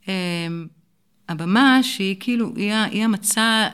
אה, 0.09 0.14
הבמה 1.28 1.78
שהיא 1.83 2.16
כאילו, 2.20 2.52
היא, 2.57 2.72
היא 2.72 3.05
המצע 3.05 3.68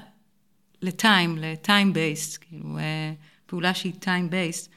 לטיים, 0.82 1.38
לטיים 1.38 1.92
בייסט, 1.92 2.38
כאילו, 2.40 2.78
אה, 2.78 3.12
פעולה 3.46 3.74
שהיא 3.74 3.92
טיים 3.98 4.30
בייסט. 4.30 4.70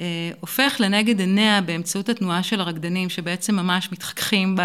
אה, 0.00 0.30
הופך 0.40 0.76
לנגד 0.80 1.20
עיניה 1.20 1.60
באמצעות 1.60 2.08
התנועה 2.08 2.42
של 2.42 2.60
הרקדנים, 2.60 3.08
שבעצם 3.08 3.56
ממש 3.56 3.92
מתחככים 3.92 4.56
ב... 4.56 4.60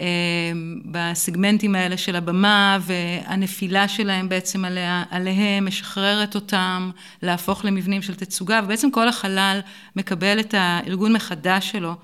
אה, 0.00 0.52
בסגמנטים 0.84 1.74
האלה 1.74 1.96
של 1.96 2.16
הבמה, 2.16 2.78
והנפילה 2.80 3.88
שלהם 3.88 4.28
בעצם 4.28 4.64
עליה, 4.64 5.04
עליהם 5.10 5.66
משחררת 5.66 6.34
אותם 6.34 6.90
להפוך 7.22 7.64
למבנים 7.64 8.02
של 8.02 8.14
תצוגה, 8.14 8.60
ובעצם 8.64 8.90
כל 8.90 9.08
החלל 9.08 9.60
מקבל 9.96 10.40
את 10.40 10.54
הארגון 10.58 11.12
מחדש 11.12 11.70
שלו 11.70 11.94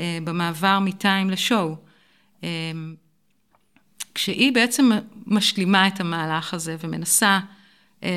אה, 0.00 0.18
במעבר 0.24 0.78
מטיים 0.78 1.30
לשואו. 1.30 1.76
כשהיא 4.14 4.52
בעצם 4.52 4.90
משלימה 5.26 5.86
את 5.86 6.00
המהלך 6.00 6.54
הזה 6.54 6.76
ומנסה 6.80 7.38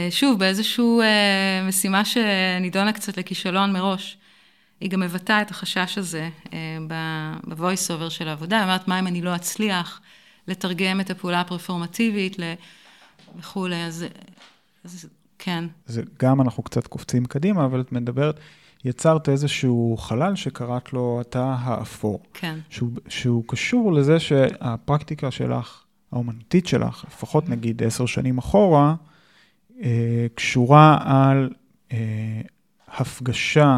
שוב, 0.09 0.39
באיזושהי 0.39 0.85
אה, 1.01 1.67
משימה 1.67 2.05
שנידונה 2.05 2.93
קצת 2.93 3.17
לכישלון 3.17 3.73
מראש. 3.73 4.17
היא 4.81 4.89
גם 4.89 4.99
מבטאה 4.99 5.41
את 5.41 5.51
החשש 5.51 5.97
הזה 5.97 6.29
אה, 6.53 6.77
ב-voice 6.87 7.89
over 7.89 8.09
של 8.09 8.27
העבודה, 8.27 8.57
היא 8.57 8.63
אומרת, 8.63 8.87
מה 8.87 8.99
אם 8.99 9.07
אני 9.07 9.21
לא 9.21 9.35
אצליח 9.35 10.01
לתרגם 10.47 11.01
את 11.01 11.09
הפעולה 11.09 11.41
הפרפורמטיבית 11.41 12.37
וכולי, 13.39 13.83
אז, 13.83 14.05
אז 14.83 15.09
כן. 15.39 15.65
זה 15.85 16.01
גם 16.19 16.41
אנחנו 16.41 16.63
קצת 16.63 16.87
קופצים 16.87 17.25
קדימה, 17.25 17.65
אבל 17.65 17.81
את 17.81 17.91
מדברת, 17.91 18.39
יצרת 18.85 19.29
איזשהו 19.29 19.97
חלל 19.99 20.35
שקראת 20.35 20.93
לו 20.93 21.21
התא 21.21 21.55
האפור. 21.59 22.19
כן. 22.33 22.59
שהוא, 22.69 22.89
שהוא 23.07 23.43
קשור 23.47 23.93
לזה 23.93 24.19
שהפרקטיקה 24.19 25.31
שלך, 25.31 25.83
האומנותית 26.11 26.67
שלך, 26.67 27.05
לפחות 27.07 27.49
נגיד 27.49 27.83
עשר 27.83 28.05
שנים 28.05 28.37
אחורה, 28.37 28.87
אה, 28.89 29.08
קשורה 30.35 30.97
על 31.01 31.49
אה, 31.91 31.97
הפגשה 32.97 33.77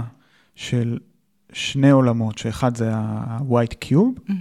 של 0.55 0.99
שני 1.53 1.89
עולמות, 1.89 2.37
שאחד 2.37 2.75
זה 2.77 2.91
ה-white 2.95 3.85
cube, 3.85 4.29
mm-hmm. 4.29 4.31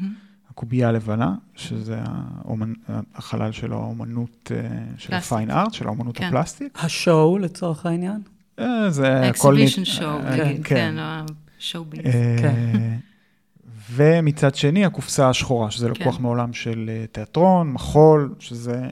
הקובייה 0.51 0.89
הלבנה, 0.89 1.35
שזה 1.57 1.99
האומנ... 2.05 2.73
החלל 3.15 3.53
של 3.53 3.73
האומנות, 3.73 4.53
אה, 4.55 4.69
של 4.99 5.15
הפיין 5.15 5.51
ארט, 5.51 5.73
של 5.73 5.87
האומנות 5.87 6.17
כן. 6.17 6.27
הפלסטית. 6.27 6.79
השואו 6.83 7.39
לצורך 7.39 7.87
העניין? 7.87 8.21
זה 8.89 9.21
הכל... 9.29 9.55
אקסיבישן 9.55 9.85
שואו, 9.85 10.19
כן, 10.23 10.57
כן, 10.65 10.95
שואו 11.59 11.85
ביז. 11.85 12.01
כן. 12.41 12.97
ומצד 13.93 14.55
שני, 14.55 14.85
הקופסה 14.85 15.29
השחורה, 15.29 15.71
שזה 15.71 15.89
לקוח 15.89 16.17
כן. 16.17 16.23
מעולם 16.23 16.53
של 16.53 16.91
תיאטרון, 17.13 17.73
מחול, 17.73 18.35
שזה 18.39 18.89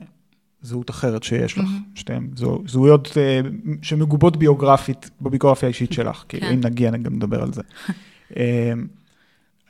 זהות 0.61 0.89
אחרת 0.89 1.23
שיש 1.23 1.57
לך, 1.57 1.65
mm-hmm. 1.65 1.99
שתיהן 1.99 2.29
זהו, 2.35 2.63
זהויות 2.67 3.07
uh, 3.07 3.11
שמגובות 3.81 4.37
ביוגרפית, 4.37 5.09
בביוגרפיה 5.21 5.67
האישית 5.67 5.93
שלך, 5.97 6.23
כאילו, 6.27 6.47
כן. 6.47 6.53
אם 6.53 6.59
נגיע, 6.59 6.89
אני 6.89 6.97
גם 6.97 7.15
נדבר 7.15 7.43
על 7.43 7.53
זה. 7.53 7.61
uh, 8.29 8.35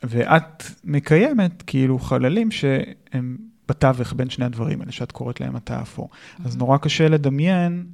ואת 0.03 0.63
מקיימת 0.83 1.63
כאילו 1.67 1.99
חללים 1.99 2.51
שהם 2.51 3.37
בתווך 3.67 4.13
בין 4.13 4.29
שני 4.29 4.45
הדברים 4.45 4.81
האלה, 4.81 4.91
שאת 4.91 5.11
קוראת 5.11 5.41
להם 5.41 5.55
התא 5.55 5.73
האפור. 5.73 6.09
Mm-hmm. 6.11 6.41
אז 6.45 6.57
נורא 6.57 6.77
קשה 6.77 7.09
לדמיין 7.09 7.85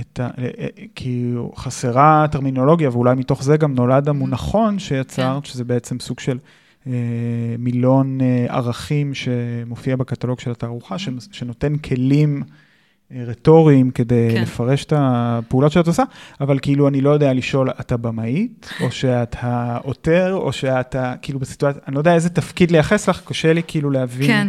את 0.00 0.20
ה... 0.20 0.30
אה, 0.38 0.66
כאילו, 0.94 1.52
חסרה 1.56 2.26
טרמינולוגיה, 2.30 2.90
ואולי 2.90 3.14
מתוך 3.14 3.42
זה 3.42 3.56
גם 3.56 3.74
נולד 3.74 4.08
המונחון 4.08 4.78
שיצרת, 4.78 5.44
כן. 5.44 5.50
שזה 5.50 5.64
בעצם 5.64 6.00
סוג 6.00 6.20
של 6.20 6.38
מילון 7.58 8.18
ערכים 8.48 9.14
שמופיע 9.14 9.96
בקטלוג 9.96 10.40
של 10.40 10.50
התערוכה, 10.50 10.94
mm-hmm. 10.94 11.28
שנותן 11.30 11.76
כלים 11.76 12.42
רטוריים 13.10 13.90
כדי 13.90 14.28
כן. 14.32 14.42
לפרש 14.42 14.84
את 14.84 14.92
הפעולות 14.96 15.72
שאת 15.72 15.86
עושה, 15.86 16.02
אבל 16.40 16.58
כאילו 16.58 16.88
אני 16.88 17.00
לא 17.00 17.10
יודע 17.10 17.32
לשאול, 17.32 17.70
אתה 17.70 17.96
במאית, 17.96 18.70
או 18.80 18.90
שאתה 18.90 19.78
עותר, 19.82 20.34
או 20.34 20.52
שאתה 20.52 21.14
כאילו 21.22 21.38
בסיטואציה, 21.38 21.80
אני 21.86 21.94
לא 21.94 22.00
יודע 22.00 22.14
איזה 22.14 22.28
תפקיד 22.28 22.70
לייחס 22.70 23.08
לך, 23.08 23.22
קשה 23.24 23.52
לי 23.52 23.62
כאילו 23.66 23.90
להבין. 23.90 24.26
כן. 24.26 24.48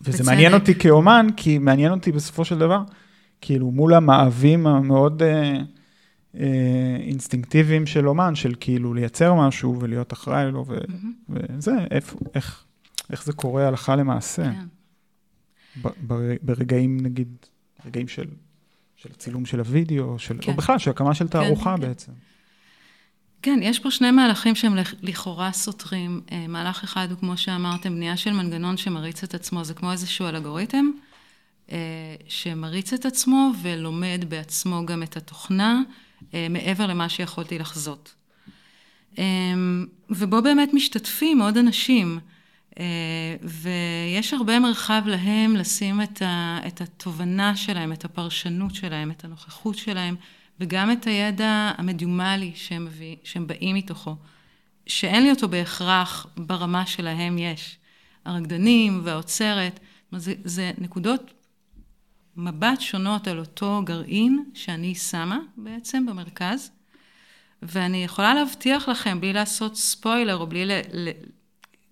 וזה 0.00 0.18
בצדק. 0.18 0.30
מעניין 0.30 0.54
אותי 0.54 0.74
כאומן, 0.74 1.26
כי 1.36 1.58
מעניין 1.58 1.92
אותי 1.92 2.12
בסופו 2.12 2.44
של 2.44 2.58
דבר, 2.58 2.82
כאילו 3.40 3.70
מול 3.70 3.94
המאווים 3.94 4.66
המאוד 4.66 5.22
אה, 5.22 5.28
אה, 5.28 5.60
אינסטינקטיביים 7.04 7.86
של 7.86 8.08
אומן, 8.08 8.34
של 8.34 8.54
כאילו 8.60 8.94
לייצר 8.94 9.34
משהו 9.34 9.80
ולהיות 9.80 10.12
אחראי 10.12 10.50
לו, 10.52 10.64
ו, 10.66 10.78
mm-hmm. 10.78 11.06
וזה, 11.28 11.72
איפה, 11.90 12.18
איך, 12.34 12.64
איך 13.10 13.24
זה 13.24 13.32
קורה 13.32 13.68
הלכה 13.68 13.96
למעשה. 13.96 14.42
כן. 14.42 14.66
ברגעים, 16.42 17.00
נגיד, 17.00 17.36
רגעים 17.86 18.08
של, 18.08 18.26
של 18.96 19.08
הצילום 19.14 19.46
של 19.46 19.60
הוידאו, 19.60 20.18
של, 20.18 20.36
כן. 20.40 20.50
או 20.50 20.56
בכלל, 20.56 20.78
של 20.78 20.90
הקמה 20.90 21.14
של 21.14 21.24
כן, 21.24 21.30
תערוכה 21.30 21.74
כן, 21.76 21.82
בעצם. 21.82 22.12
כן, 23.42 23.58
יש 23.62 23.78
פה 23.78 23.90
שני 23.90 24.10
מהלכים 24.10 24.54
שהם 24.54 24.74
לכאורה 25.02 25.52
סותרים. 25.52 26.20
אה, 26.32 26.46
מהלך 26.48 26.84
אחד 26.84 27.10
הוא, 27.10 27.18
כמו 27.18 27.36
שאמרתם, 27.36 27.94
בנייה 27.94 28.16
של 28.16 28.32
מנגנון 28.32 28.76
שמריץ 28.76 29.24
את 29.24 29.34
עצמו, 29.34 29.64
זה 29.64 29.74
כמו 29.74 29.92
איזשהו 29.92 30.26
אלגוריתם, 30.26 30.90
אה, 31.72 31.76
שמריץ 32.28 32.92
את 32.92 33.06
עצמו 33.06 33.50
ולומד 33.62 34.24
בעצמו 34.28 34.86
גם 34.86 35.02
את 35.02 35.16
התוכנה, 35.16 35.74
אה, 35.74 35.82
מעבר 36.50 36.86
למה 36.86 37.08
שיכולתי 37.08 37.58
לחזות. 37.58 38.14
ובו 40.10 40.42
באמת 40.42 40.74
משתתפים 40.74 41.42
עוד 41.42 41.56
אנשים. 41.56 42.20
אה, 42.78 43.36
ויש 43.42 44.32
הרבה 44.34 44.58
מרחב 44.58 45.02
להם 45.06 45.56
לשים 45.56 46.02
את, 46.02 46.22
ה, 46.22 46.58
את 46.66 46.80
התובנה 46.80 47.56
שלהם, 47.56 47.92
את 47.92 48.04
הפרשנות 48.04 48.74
שלהם, 48.74 49.10
את 49.10 49.24
הנוכחות 49.24 49.76
שלהם, 49.76 50.16
וגם 50.60 50.92
את 50.92 51.06
הידע 51.06 51.72
המדיומלי 51.78 52.52
שהם, 52.54 52.88
שהם 53.24 53.46
באים 53.46 53.76
מתוכו, 53.76 54.16
שאין 54.86 55.22
לי 55.22 55.30
אותו 55.30 55.48
בהכרח 55.48 56.26
ברמה 56.36 56.86
שלהם 56.86 57.38
יש. 57.38 57.76
הרקדנים 58.24 59.00
והאוצרת, 59.04 59.80
זה, 60.12 60.34
זה 60.44 60.72
נקודות 60.78 61.32
מבט 62.40 62.80
שונות 62.80 63.28
על 63.28 63.38
אותו 63.38 63.82
גרעין 63.84 64.44
שאני 64.54 64.94
שמה 64.94 65.38
בעצם 65.56 66.06
במרכז, 66.06 66.70
ואני 67.62 68.04
יכולה 68.04 68.34
להבטיח 68.34 68.88
לכם, 68.88 69.20
בלי 69.20 69.32
לעשות 69.32 69.76
ספוילר 69.76 70.36
או 70.36 70.46
בלי 70.46 70.66
ל, 70.66 70.72
ל, 70.92 71.10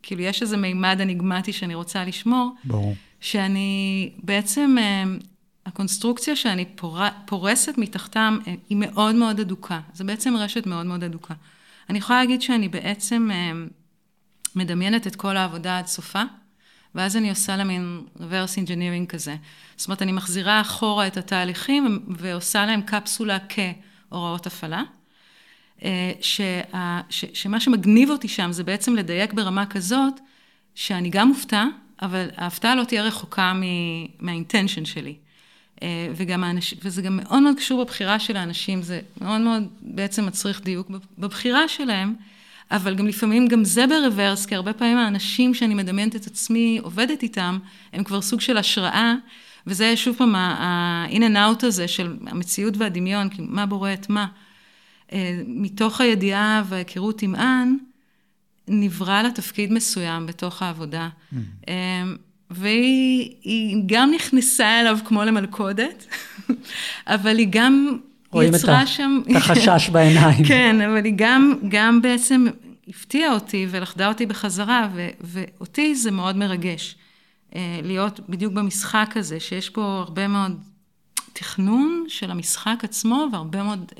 כאילו, 0.03 0.23
יש 0.23 0.43
איזה 0.43 0.57
מימד 0.57 1.01
אניגמטי 1.01 1.53
שאני 1.53 1.75
רוצה 1.75 2.05
לשמור. 2.05 2.55
ברור. 2.65 2.95
שאני 3.21 4.11
בעצם, 4.23 4.77
אה, 4.79 5.05
הקונסטרוקציה 5.67 6.37
שאני 6.37 6.65
פור, 6.65 6.99
פורסת 7.27 7.75
מתחתם 7.79 8.39
אה, 8.47 8.55
היא 8.69 8.77
מאוד 8.77 9.15
מאוד 9.15 9.41
אדוקה. 9.41 9.81
זו 9.95 10.05
בעצם 10.05 10.37
רשת 10.37 10.67
מאוד 10.67 10.87
מאוד 10.87 11.05
אדוקה. 11.05 11.35
אני 11.91 11.99
יכולה 11.99 12.19
להגיד 12.19 12.43
שאני 12.43 12.69
בעצם 12.69 13.31
אה, 13.33 13.53
מדמיינת 14.57 15.07
את 15.07 15.17
כל 15.17 15.37
העבודה 15.37 15.79
עד 15.79 15.87
סופה, 15.87 16.23
ואז 16.99 17.17
אני 17.17 17.31
עושה 17.31 17.57
לה 17.57 17.65
מין 17.65 18.01
reverse 18.19 18.67
engineering 18.67 19.07
כזה. 19.09 19.37
זאת 19.77 19.87
אומרת, 19.87 20.03
אני 20.03 20.13
מחזירה 20.13 20.61
אחורה 20.61 21.07
את 21.07 21.17
התהליכים 21.17 21.99
ועושה 22.09 22.67
להם 22.67 22.83
קפסולה 22.83 23.39
כהוראות 23.49 24.47
הפעלה. 24.47 24.83
אה, 25.85 26.13
שה, 26.21 26.61
ש, 27.11 27.25
שמה 27.35 27.61
שמגניב 27.61 28.11
אותי 28.11 28.29
שם 28.29 28.53
זה 28.53 28.65
בעצם 28.65 28.97
לדייק 28.97 29.33
ברמה 29.33 29.67
כזאת, 29.67 30.21
שאני 30.75 31.11
גם 31.11 31.29
מופתע, 31.29 31.65
אבל 32.03 32.29
ההפתעה 32.37 32.75
לא 32.75 32.85
תהיה 32.85 33.03
רחוקה 33.03 33.53
מהאינטנשן 34.21 34.85
שלי. 34.85 35.15
אה, 35.83 36.09
וגם 36.17 36.45
האנש, 36.45 36.75
וזה 36.83 37.03
גם 37.03 37.17
מאוד 37.17 37.43
מאוד 37.43 37.57
קשור 37.57 37.85
בבחירה 37.85 38.19
של 38.19 38.37
האנשים, 38.37 38.83
זה 38.83 39.01
מאוד 39.21 39.41
מאוד 39.41 39.69
בעצם 39.81 40.27
מצריך 40.27 40.65
דיוק 40.65 40.91
בבחירה 41.19 41.69
שלהם, 41.69 42.15
אבל 42.71 42.95
גם 42.95 43.07
לפעמים 43.07 43.49
גם 43.49 43.65
זה 43.65 43.85
ברוורס, 43.87 44.47
כי 44.47 44.55
הרבה 44.55 44.73
פעמים 44.73 44.99
האנשים 44.99 45.55
שאני 45.55 45.75
מדמיינת 45.75 46.17
את 46.17 46.27
עצמי 46.27 46.79
עובדת 46.83 47.23
איתם, 47.23 47.59
הם 47.93 48.05
כבר 48.05 48.21
סוג 48.21 48.41
של 48.41 48.57
השראה, 48.57 49.15
וזה 49.67 49.97
שוב 49.97 50.17
פעם 50.17 50.35
ה-in 50.35 51.21
and 51.21 51.37
out 51.37 51.67
הזה 51.67 51.89
של 51.89 52.17
המציאות 52.27 52.77
והדמיון, 52.77 53.29
כי 53.29 53.43
מה 53.49 53.67
בורא 53.67 53.93
את 53.93 54.11
מה. 54.11 54.27
אה, 55.13 55.41
מתוך 55.47 56.01
הידיעה 56.01 56.63
וההיכרות 56.69 57.23
עם 57.23 57.35
אן, 57.35 57.77
נברא 58.69 59.23
לה 59.23 59.31
תפקיד 59.31 59.73
מסוים 59.73 60.27
בתוך 60.27 60.63
העבודה. 60.63 61.09
Mm. 61.09 61.37
אה, 61.69 62.03
והיא 62.51 63.83
גם 63.87 64.11
נכנסה 64.15 64.81
אליו 64.81 64.99
כמו 65.05 65.25
למלכודת, 65.25 66.07
אבל 67.07 67.39
היא 67.39 67.49
גם 67.51 67.99
שם... 68.87 69.21
רואים 69.25 69.37
את 69.37 69.37
החשש 69.37 69.89
בעיניים. 69.93 70.45
כן, 70.45 70.81
אבל 70.81 71.05
היא 71.05 71.15
גם, 71.17 71.55
גם 71.69 72.03
בעצם 72.03 72.47
הפתיעה 72.89 73.35
אותי 73.35 73.67
ולכדה 73.71 74.09
אותי 74.09 74.27
בחזרה, 74.27 74.89
ו, 74.95 75.09
ואותי 75.21 75.95
זה 75.95 76.11
מאוד 76.11 76.37
מרגש. 76.37 76.97
אה, 77.55 77.81
להיות 77.83 78.21
בדיוק 78.29 78.53
במשחק 78.53 79.13
הזה, 79.17 79.41
שיש 79.41 79.71
פה 79.71 80.05
הרבה 80.07 80.29
מאוד 80.29 80.61
תכנון 81.33 82.05
של 82.09 82.31
המשחק 82.31 82.77
עצמו, 82.83 83.27
והרבה 83.33 83.63
מאוד 83.63 83.93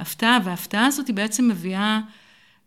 הפתעה, 0.00 0.38
וההפתעה 0.44 0.86
הזאת 0.86 1.06
היא 1.06 1.16
בעצם 1.16 1.48
מביאה 1.48 2.00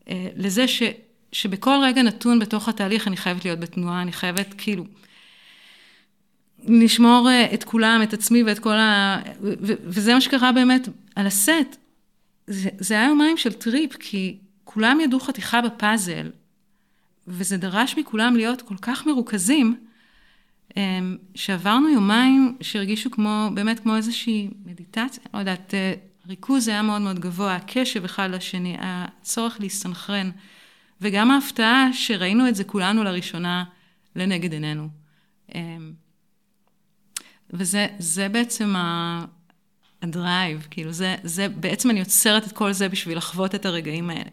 אה, 0.10 0.27
לזה 0.36 0.67
ש, 0.67 0.83
שבכל 1.31 1.77
רגע 1.83 2.01
נתון 2.01 2.39
בתוך 2.39 2.69
התהליך 2.69 3.07
אני 3.07 3.17
חייבת 3.17 3.45
להיות 3.45 3.60
בתנועה, 3.60 4.01
אני 4.01 4.12
חייבת 4.12 4.53
כאילו 4.57 4.83
לשמור 6.63 7.30
אה, 7.30 7.54
את 7.54 7.63
כולם, 7.63 8.00
את 8.04 8.13
עצמי 8.13 8.43
ואת 8.43 8.60
כל 8.60 8.74
ה... 8.74 9.22
ו, 9.41 9.74
וזה 9.84 10.13
מה 10.13 10.22
שקרה 10.22 10.52
באמת 10.52 10.88
על 11.15 11.28
הסט. 11.28 11.78
זה, 12.48 12.70
זה 12.78 12.93
היה 12.93 13.08
יומיים 13.08 13.38
של 13.38 13.54
טריפ, 13.54 13.96
כי 14.00 14.38
כולם 14.63 15.00
ידעו 15.00 15.20
חתיכה 15.20 15.62
בפאזל, 15.62 16.32
וזה 17.28 17.58
דרש 17.58 17.98
מכולם 17.98 18.36
להיות 18.36 18.62
כל 18.62 18.76
כך 18.82 19.06
מרוכזים, 19.06 19.76
אה, 20.78 21.00
שעברנו 21.36 21.89
יומיים 21.89 22.58
שהרגישו 22.62 23.12
כמו, 23.12 23.50
באמת 23.54 23.80
כמו 23.80 23.96
איזושהי 23.96 24.50
מדיטציה, 24.65 25.24
לא 25.34 25.39
יודעת, 25.39 25.74
אה, 25.74 25.93
הריכוז 26.26 26.67
היה 26.67 26.82
מאוד 26.82 27.02
מאוד 27.02 27.20
גבוה, 27.20 27.56
הקשב 27.56 28.04
אחד 28.04 28.30
לשני, 28.32 28.78
הצורך 28.80 29.58
להסתנכרן, 29.60 30.30
וגם 31.02 31.32
ההפתעה 31.32 31.89
שראינו 31.93 32.48
את 32.48 32.56
זה 32.56 32.63
כולנו 32.63 33.04
לראשונה 33.04 33.63
לנגד 34.15 34.54
עינינו. 34.54 34.89
וזה 37.53 38.27
בעצם 38.31 38.73
הדרייב, 40.01 40.67
כאילו 40.71 40.91
זה, 40.91 41.15
זה, 41.23 41.49
בעצם 41.49 41.89
אני 41.89 41.99
יוצרת 41.99 42.47
את 42.47 42.51
כל 42.51 42.71
זה 42.71 42.89
בשביל 42.89 43.17
לחוות 43.17 43.55
את 43.55 43.65
הרגעים 43.65 44.10
האלה, 44.10 44.29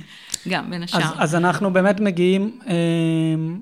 גם 0.50 0.70
בין 0.70 0.82
השאר. 0.82 1.00
אז, 1.00 1.12
אז 1.18 1.34
אנחנו 1.34 1.72
באמת 1.72 2.00
מגיעים, 2.00 2.60
אמ, 2.66 3.60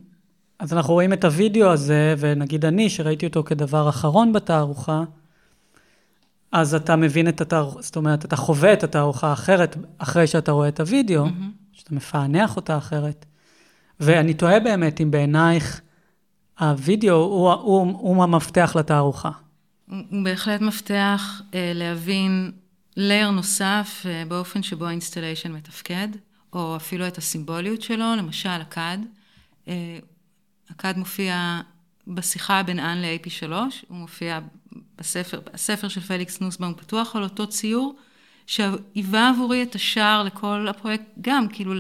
אז 0.59 0.73
אנחנו 0.73 0.95
רואים 0.95 1.13
את 1.13 1.25
הוידאו 1.25 1.71
הזה, 1.71 2.15
ונגיד 2.19 2.65
אני, 2.65 2.91
שראיתי 2.91 3.27
אותו 3.27 3.43
כדבר 3.45 3.89
אחרון 3.89 4.33
בתערוכה, 4.33 5.03
אז 6.53 6.75
אתה 6.75 6.97
מבין 6.97 7.29
את 7.29 7.41
התערוכה, 7.41 7.83
זאת 7.83 7.97
אומרת, 7.97 8.25
אתה 8.25 8.37
חווה 8.37 8.73
את 8.73 8.85
התערוכה 8.85 9.33
אחרת 9.33 9.77
אחרי 9.99 10.27
שאתה 10.27 10.53
רואה 10.53 10.69
את 10.69 10.81
הוידאו, 10.81 11.27
mm-hmm. 11.27 11.73
שאתה 11.73 11.95
מפענח 11.95 12.57
אותה 12.57 12.77
אחרת. 12.77 13.27
ואני 14.01 14.35
תוהה 14.35 14.61
באמת 14.61 15.01
אם 15.01 15.11
בעינייך 15.11 15.81
הוידאו 16.61 17.15
הוא, 17.15 17.53
הוא, 17.53 17.99
הוא 17.99 18.23
המפתח 18.23 18.77
לתערוכה. 18.79 19.31
הוא 19.87 20.25
בהחלט 20.25 20.61
מפתח 20.61 21.43
אה, 21.55 21.73
להבין 21.75 22.53
layer 22.97 23.31
נוסף 23.31 24.03
אה, 24.07 24.23
באופן 24.29 24.63
שבו 24.63 24.87
ה 24.87 24.92
installation 24.92 25.53
מתפקד, 25.53 26.09
או 26.53 26.77
אפילו 26.77 27.07
את 27.07 27.19
הסימבוליות 27.19 27.83
שלו, 27.83 28.17
למשל 28.19 28.49
הכד. 28.49 28.99
אה, 29.69 29.99
הכד 30.71 30.95
מופיע 30.97 31.61
בשיחה 32.07 32.63
בין 32.63 32.79
אן 32.79 32.99
ל-AP3, 32.99 33.53
הוא 33.89 33.97
מופיע 33.97 34.39
בספר, 34.99 35.41
הספר 35.55 35.89
של 35.89 36.01
פליקס 36.01 36.41
נוסבאום 36.41 36.75
פתוח 36.75 37.17
על 37.17 37.23
אותו 37.23 37.47
ציור, 37.47 37.97
שהיווה 38.47 39.29
עבורי 39.29 39.63
את 39.63 39.75
השער 39.75 40.23
לכל 40.23 40.67
הפרויקט, 40.71 41.05
גם 41.21 41.49
כאילו 41.49 41.75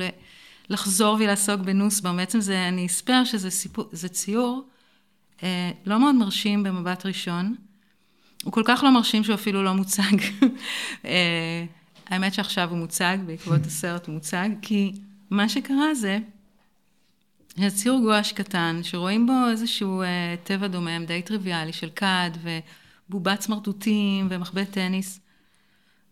לחזור 0.68 1.16
ולעסוק 1.20 1.61
בנוסבאום. 1.61 2.16
בעצם 2.16 2.40
זה, 2.40 2.68
אני 2.68 2.87
אספר 2.87 3.24
שזה 3.24 3.50
סיפור, 3.50 3.88
זה 3.92 4.09
ציור 4.09 4.68
אה, 5.42 5.70
לא 5.87 6.00
מאוד 6.00 6.14
מרשים 6.14 6.62
במבט 6.62 7.07
ראשון. 7.07 7.55
הוא 8.44 8.52
כל 8.52 8.62
כך 8.64 8.83
לא 8.85 8.90
מרשים 8.90 9.24
שהוא 9.24 9.35
אפילו 9.35 9.62
לא 9.62 9.74
מוצג. 9.74 10.16
אה, 11.05 11.64
האמת 12.07 12.35
שעכשיו 12.35 12.70
הוא 12.70 12.79
מוצג, 12.79 13.18
בעקבות 13.26 13.66
הסרט 13.66 14.07
הוא 14.07 14.14
מוצג, 14.14 14.48
כי 14.62 14.92
מה 15.31 15.48
שקרה 15.48 15.94
זה, 15.94 16.18
זה 17.57 17.70
ציור 17.70 18.00
גואש 18.00 18.33
קטן, 18.33 18.81
שרואים 18.83 19.26
בו 19.26 19.33
איזשהו 19.50 20.02
אה, 20.02 20.35
טבע 20.44 20.66
דומם, 20.66 21.05
די 21.07 21.22
טריוויאלי, 21.22 21.72
של 21.72 21.90
כד 21.96 22.31
ובובת 23.09 23.40
סמרטוטים 23.40 24.26
ומחבט 24.31 24.70
טניס. 24.70 25.20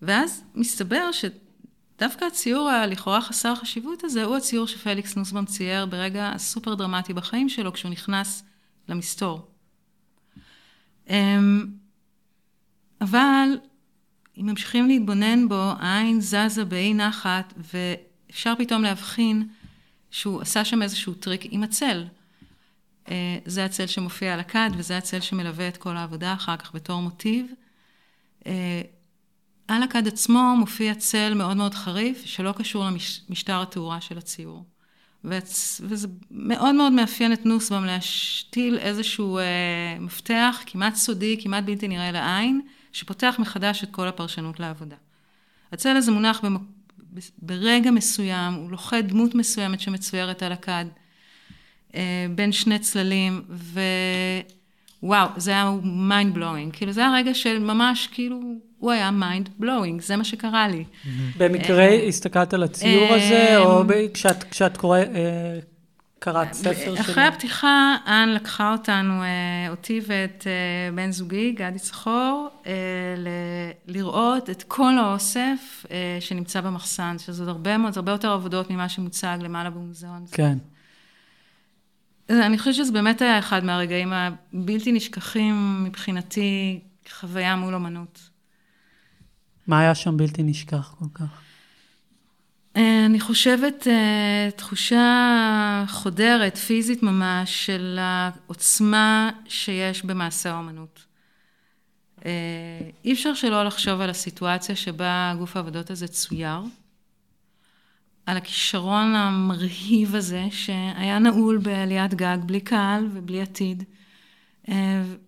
ואז 0.02 0.44
מסתבר 0.54 1.12
דווקא 1.98 2.24
הציור 2.24 2.68
הלכאורה 2.68 3.20
חסר 3.20 3.54
חשיבות 3.54 4.04
הזה, 4.04 4.24
הוא 4.24 4.36
הציור 4.36 4.66
שפליקס 4.66 5.16
נוסבאום 5.16 5.44
צייר 5.44 5.86
ברגע 5.86 6.30
הסופר 6.34 6.74
דרמטי 6.74 7.12
בחיים 7.12 7.48
שלו, 7.48 7.72
כשהוא 7.72 7.90
נכנס 7.90 8.44
למסתור. 8.88 9.48
אמ, 11.10 11.66
אבל 13.00 13.48
אם 14.40 14.46
ממשיכים 14.46 14.88
להתבונן 14.88 15.48
בו, 15.48 15.72
העין 15.78 16.20
זזה 16.20 16.64
באי 16.64 16.94
נחת, 16.94 17.54
ואפשר 17.56 18.54
פתאום 18.58 18.82
להבחין 18.82 19.48
שהוא 20.10 20.40
עשה 20.40 20.64
שם 20.64 20.82
איזשהו 20.82 21.14
טריק 21.14 21.42
עם 21.50 21.62
הצל. 21.62 22.04
אה, 23.08 23.38
זה 23.44 23.64
הצל 23.64 23.86
שמופיע 23.86 24.34
על 24.34 24.40
הכד, 24.40 24.70
וזה 24.76 24.98
הצל 24.98 25.20
שמלווה 25.20 25.68
את 25.68 25.76
כל 25.76 25.96
העבודה 25.96 26.34
אחר 26.34 26.56
כך 26.56 26.74
בתור 26.74 27.02
מוטיב. 27.02 27.46
על 29.68 29.82
הכד 29.82 30.08
עצמו 30.08 30.54
מופיע 30.58 30.94
צל 30.94 31.34
מאוד 31.34 31.56
מאוד 31.56 31.74
חריף, 31.74 32.22
שלא 32.24 32.52
קשור 32.52 32.84
למשטר 33.28 33.62
התאורה 33.62 34.00
של 34.00 34.18
הציור. 34.18 34.64
וזה 35.80 36.08
מאוד 36.30 36.74
מאוד 36.74 36.92
מאפיין 36.92 37.32
את 37.32 37.46
נוסבאום 37.46 37.84
להשתיל 37.84 38.78
איזשהו 38.78 39.38
אה, 39.38 39.44
מפתח 40.00 40.62
כמעט 40.66 40.94
סודי, 40.94 41.36
כמעט 41.42 41.64
בלתי 41.64 41.88
נראה 41.88 42.12
לעין, 42.12 42.60
שפותח 42.92 43.36
מחדש 43.38 43.84
את 43.84 43.90
כל 43.90 44.08
הפרשנות 44.08 44.60
לעבודה. 44.60 44.96
הצל 45.72 45.96
הזה 45.96 46.12
מונח 46.12 46.40
במק... 46.44 46.60
ברגע 47.38 47.90
מסוים, 47.90 48.54
הוא 48.54 48.70
לוכד 48.70 49.08
דמות 49.08 49.34
מסוימת 49.34 49.80
שמצוירת 49.80 50.42
על 50.42 50.52
הכד, 50.52 50.84
אה, 51.94 52.26
בין 52.34 52.52
שני 52.52 52.78
צללים, 52.78 53.42
ווואו, 55.02 55.28
זה 55.36 55.50
היה 55.50 55.72
mind 55.82 56.36
blowing. 56.36 56.72
כאילו, 56.72 56.92
זה 56.92 57.00
היה 57.00 57.14
רגע 57.14 57.34
של 57.34 57.58
ממש, 57.58 58.06
כאילו, 58.06 58.40
הוא 58.84 58.92
היה 58.92 59.10
mind 59.20 59.62
blowing, 59.62 60.02
זה 60.02 60.16
מה 60.16 60.24
שקרה 60.24 60.68
לי. 60.68 60.84
במקרה 61.36 61.84
אה, 61.84 62.04
הסתכלת 62.08 62.54
על 62.54 62.62
הציור 62.62 63.14
הזה, 63.14 63.58
או 63.58 63.82
אה, 63.90 64.06
כשאת 64.50 64.76
קוראת... 64.76 65.08
קראת 66.18 66.52
ספר 66.52 66.74
שלו. 66.84 67.00
אחרי 67.00 67.22
הפתיחה, 67.24 67.96
אן 68.06 68.28
לקחה 68.28 68.72
אותנו, 68.72 69.22
אותי 69.70 70.00
ואת 70.06 70.46
בן 70.94 71.12
זוגי, 71.12 71.52
גדי 71.52 71.78
צחור, 71.78 72.48
לראות 73.86 74.50
את 74.50 74.62
כל 74.68 74.98
האוסף 74.98 75.86
שנמצא 76.20 76.60
במחסן, 76.60 77.16
שזה 77.18 77.42
עוד 77.42 77.48
הרבה 77.48 77.78
מאוד, 77.78 77.92
הרבה 77.96 78.12
יותר 78.12 78.30
עבודות 78.30 78.70
ממה 78.70 78.88
שמוצג 78.88 79.38
למעלה 79.40 79.70
במוזיאון. 79.70 80.24
כן. 80.32 80.58
אני 82.30 82.58
חושבת 82.58 82.74
שזה 82.74 82.92
באמת 82.92 83.22
היה 83.22 83.38
אחד 83.38 83.64
מהרגעים 83.64 84.12
הבלתי 84.12 84.92
נשכחים 84.92 85.84
מבחינתי, 85.84 86.80
חוויה 87.10 87.56
מול 87.56 87.74
אומנות. 87.74 88.33
מה 89.66 89.80
היה 89.80 89.94
שם 89.94 90.16
בלתי 90.16 90.42
נשכח 90.42 90.94
כל 90.98 91.04
כך? 91.14 91.40
אה, 92.76 93.06
אני 93.06 93.20
חושבת 93.20 93.86
אה, 93.86 94.48
תחושה 94.56 95.84
חודרת, 95.88 96.56
פיזית 96.56 97.02
ממש, 97.02 97.66
של 97.66 97.98
העוצמה 98.00 99.30
שיש 99.48 100.04
במעשה 100.04 100.52
האומנות. 100.52 101.04
אה, 102.24 102.30
אי 103.04 103.12
אפשר 103.12 103.34
שלא 103.34 103.64
לחשוב 103.64 104.00
על 104.00 104.10
הסיטואציה 104.10 104.76
שבה 104.76 105.34
גוף 105.38 105.56
העבודות 105.56 105.90
הזה 105.90 106.08
צויר. 106.08 106.58
על 108.26 108.36
הכישרון 108.36 109.14
המרהיב 109.14 110.14
הזה, 110.14 110.44
שהיה 110.50 111.18
נעול 111.18 111.58
בעליית 111.58 112.14
גג, 112.14 112.38
בלי 112.46 112.60
קהל 112.60 113.08
ובלי 113.12 113.42
עתיד, 113.42 113.82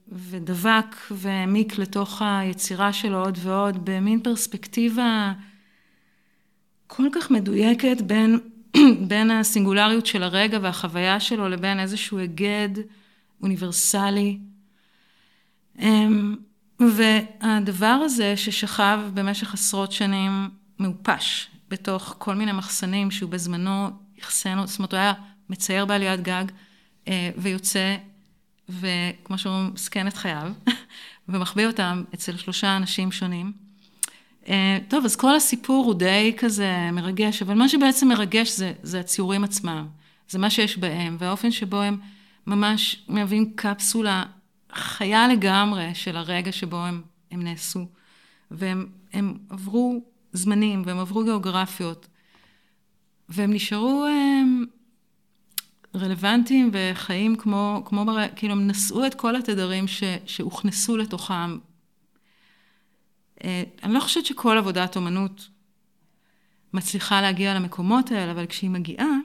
ודבק 0.09 0.97
והעמיק 1.11 1.79
לתוך 1.79 2.23
היצירה 2.25 2.93
שלו 2.93 3.25
עוד 3.25 3.39
ועוד, 3.43 3.85
במין 3.85 4.21
פרספקטיבה 4.21 5.33
כל 6.87 7.09
כך 7.13 7.31
מדויקת 7.31 8.01
בין, 8.01 8.39
בין 9.09 9.31
הסינגולריות 9.31 10.07
של 10.07 10.23
הרגע 10.23 10.59
והחוויה 10.63 11.21
שלו 11.21 11.49
לבין 11.49 11.81
איזשהו 11.81 12.19
היגד 12.19 12.69
אוניברסלי. 13.43 14.39
אמ, 15.79 16.37
והדבר 16.81 17.87
הזה 17.87 18.37
ששכב 18.37 19.01
במשך 19.15 19.55
עשרות 19.55 19.93
שנים 19.93 20.49
מעופש 20.79 21.49
בתוך 21.69 22.15
כל 22.19 22.35
מיני 22.35 22.53
מחסנים 22.53 23.11
שהוא 23.11 23.31
בזמנו 23.31 23.89
אחסן, 24.23 24.67
זאת 24.67 24.79
אומרת, 24.79 24.93
הוא 24.93 25.01
היה 25.01 25.13
מצייר 25.51 25.85
בעליית 25.85 26.21
גג 26.21 26.45
אה, 27.09 27.31
ויוצא, 27.37 27.97
וכמו 28.69 29.39
שאומרים, 29.39 29.71
מסכן 29.75 30.07
את 30.07 30.17
חייו, 30.17 30.53
ומחביא 31.29 31.67
אותם 31.67 32.05
אצל 32.15 32.37
שלושה 32.37 32.77
אנשים 32.77 33.13
שונים. 33.13 33.53
אה, 34.49 34.79
טוב, 34.89 35.05
אז 35.05 35.17
כל 35.17 35.35
הסיפור 35.35 35.87
הוא 35.87 35.95
די 35.95 36.35
כזה 36.39 36.91
מרגש, 36.93 37.43
אבל 37.43 37.55
מה 37.55 37.69
שבעצם 37.69 38.09
מרגש 38.09 38.51
זה, 38.51 38.73
זה 38.83 39.01
הציורים 39.01 39.45
עצמם, 39.45 39.87
זה 40.29 40.39
מה 40.39 40.51
שיש 40.51 40.79
בהם, 40.79 41.17
והאופן 41.19 41.51
שבו 41.51 41.81
הם 41.81 41.99
ממש 42.47 43.05
מהווים 43.09 43.53
קפסולה 43.55 44.23
חיה 44.73 45.29
לגמרי 45.29 45.95
של 45.95 46.17
הרגע 46.17 46.53
שבו 46.53 46.77
הם, 46.77 47.03
הם 47.31 47.43
נעשו. 47.43 47.87
והם 48.51 48.87
עברו 49.51 50.01
זמנים, 50.33 50.83
והם 50.87 50.99
עברו 50.99 51.25
גיאוגרפיות, 51.25 52.07
והם 53.29 53.53
נשארו 53.53 54.07
הם, 54.07 54.65
רלוונטיים 55.97 56.71
וחיים 56.73 57.37
כמו, 57.37 57.83
כמו 57.85 58.05
בר... 58.05 58.17
כאילו 58.37 58.53
הם 58.53 58.67
נשאו 58.67 59.07
את 59.07 59.15
כל 59.15 59.37
התדרים 59.37 59.89
ש, 59.89 60.03
שהוכנסו 60.27 60.97
לתוכם. 60.97 61.59
אה, 63.45 63.63
אני 63.83 63.95
לא 63.95 64.01
חושבת 64.01 64.27
שכל 64.27 64.59
עבודת 64.59 64.97
אומנות 64.97 65.49
מצליחה 66.73 67.21
להגיע 67.21 67.55
למקומות 67.55 68.11
האלה, 68.11 68.33
אבל 68.33 68.47
כשהיא 68.47 68.71
מגיעה, 68.71 69.17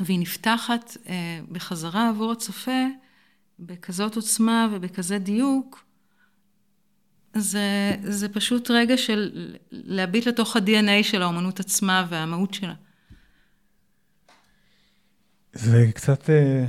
והיא 0.00 0.18
נפתחת 0.18 0.96
אה, 1.08 1.40
בחזרה 1.52 2.08
עבור 2.08 2.32
הצופה, 2.32 2.86
בכזאת 3.58 4.16
עוצמה 4.16 4.68
ובכזה 4.72 5.18
דיוק, 5.18 5.84
זה, 7.34 7.96
זה 8.02 8.28
פשוט 8.28 8.70
רגע 8.70 8.96
של 8.96 9.54
להביט 9.70 10.26
לתוך 10.26 10.56
ה-DNA 10.56 11.02
של 11.02 11.22
האומנות 11.22 11.60
עצמה 11.60 12.06
והמהות 12.08 12.54
שלה. 12.54 12.74
זה 15.52 15.86
קצת, 15.94 16.30
אה, 16.30 16.64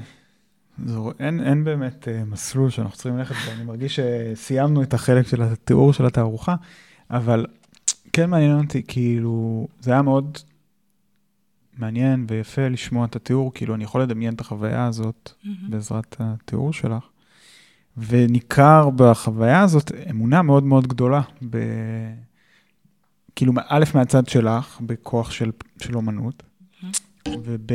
זה, 0.85 0.97
אין, 1.19 1.43
אין 1.43 1.63
באמת 1.63 2.07
אה, 2.07 2.23
מסלול 2.25 2.69
שאנחנו 2.69 2.95
צריכים 2.95 3.17
ללכת 3.17 3.35
בו, 3.35 3.51
אני 3.51 3.63
מרגיש 3.63 3.99
שסיימנו 3.99 4.83
את 4.83 4.93
החלק 4.93 5.27
של 5.27 5.41
התיאור 5.41 5.93
של 5.93 6.05
התערוכה, 6.05 6.55
אבל 7.11 7.45
כן 8.13 8.29
מעניין 8.29 8.57
אותי, 8.57 8.81
כאילו, 8.87 9.67
זה 9.81 9.91
היה 9.91 10.01
מאוד 10.01 10.37
מעניין 11.77 12.25
ויפה 12.29 12.67
לשמוע 12.67 13.05
את 13.05 13.15
התיאור, 13.15 13.53
כאילו, 13.53 13.75
אני 13.75 13.83
יכול 13.83 14.01
לדמיין 14.01 14.33
את 14.33 14.41
החוויה 14.41 14.85
הזאת 14.85 15.29
mm-hmm. 15.33 15.47
בעזרת 15.69 16.15
התיאור 16.19 16.73
שלך. 16.73 17.03
וניכר 17.97 18.89
בחוויה 18.95 19.61
הזאת 19.61 19.91
אמונה 20.09 20.41
מאוד 20.41 20.63
מאוד 20.63 20.87
גדולה, 20.87 21.21
ב... 21.49 21.57
כאילו, 23.35 23.53
א', 23.67 23.83
מהצד 23.95 24.27
שלך, 24.27 24.81
בכוח 24.81 25.31
של, 25.31 25.51
של 25.81 25.95
אומנות, 25.95 26.43
וב', 27.27 27.71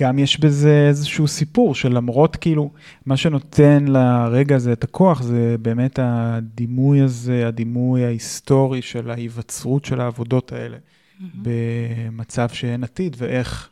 גם 0.00 0.18
יש 0.18 0.40
בזה 0.40 0.86
איזשהו 0.88 1.28
סיפור 1.28 1.74
שלמרות 1.74 2.36
כאילו, 2.36 2.70
מה 3.06 3.16
שנותן 3.16 3.84
לרגע 3.88 4.56
הזה 4.56 4.72
את 4.72 4.84
הכוח 4.84 5.22
זה 5.22 5.56
באמת 5.62 5.98
הדימוי 6.02 7.00
הזה, 7.00 7.48
הדימוי 7.48 8.04
ההיסטורי 8.04 8.82
של 8.82 9.10
ההיווצרות 9.10 9.84
של 9.84 10.00
העבודות 10.00 10.52
האלה, 10.52 10.76
mm-hmm. 10.76 11.24
במצב 11.36 12.48
שאין 12.48 12.84
עתיד, 12.84 13.16
ואיך 13.18 13.68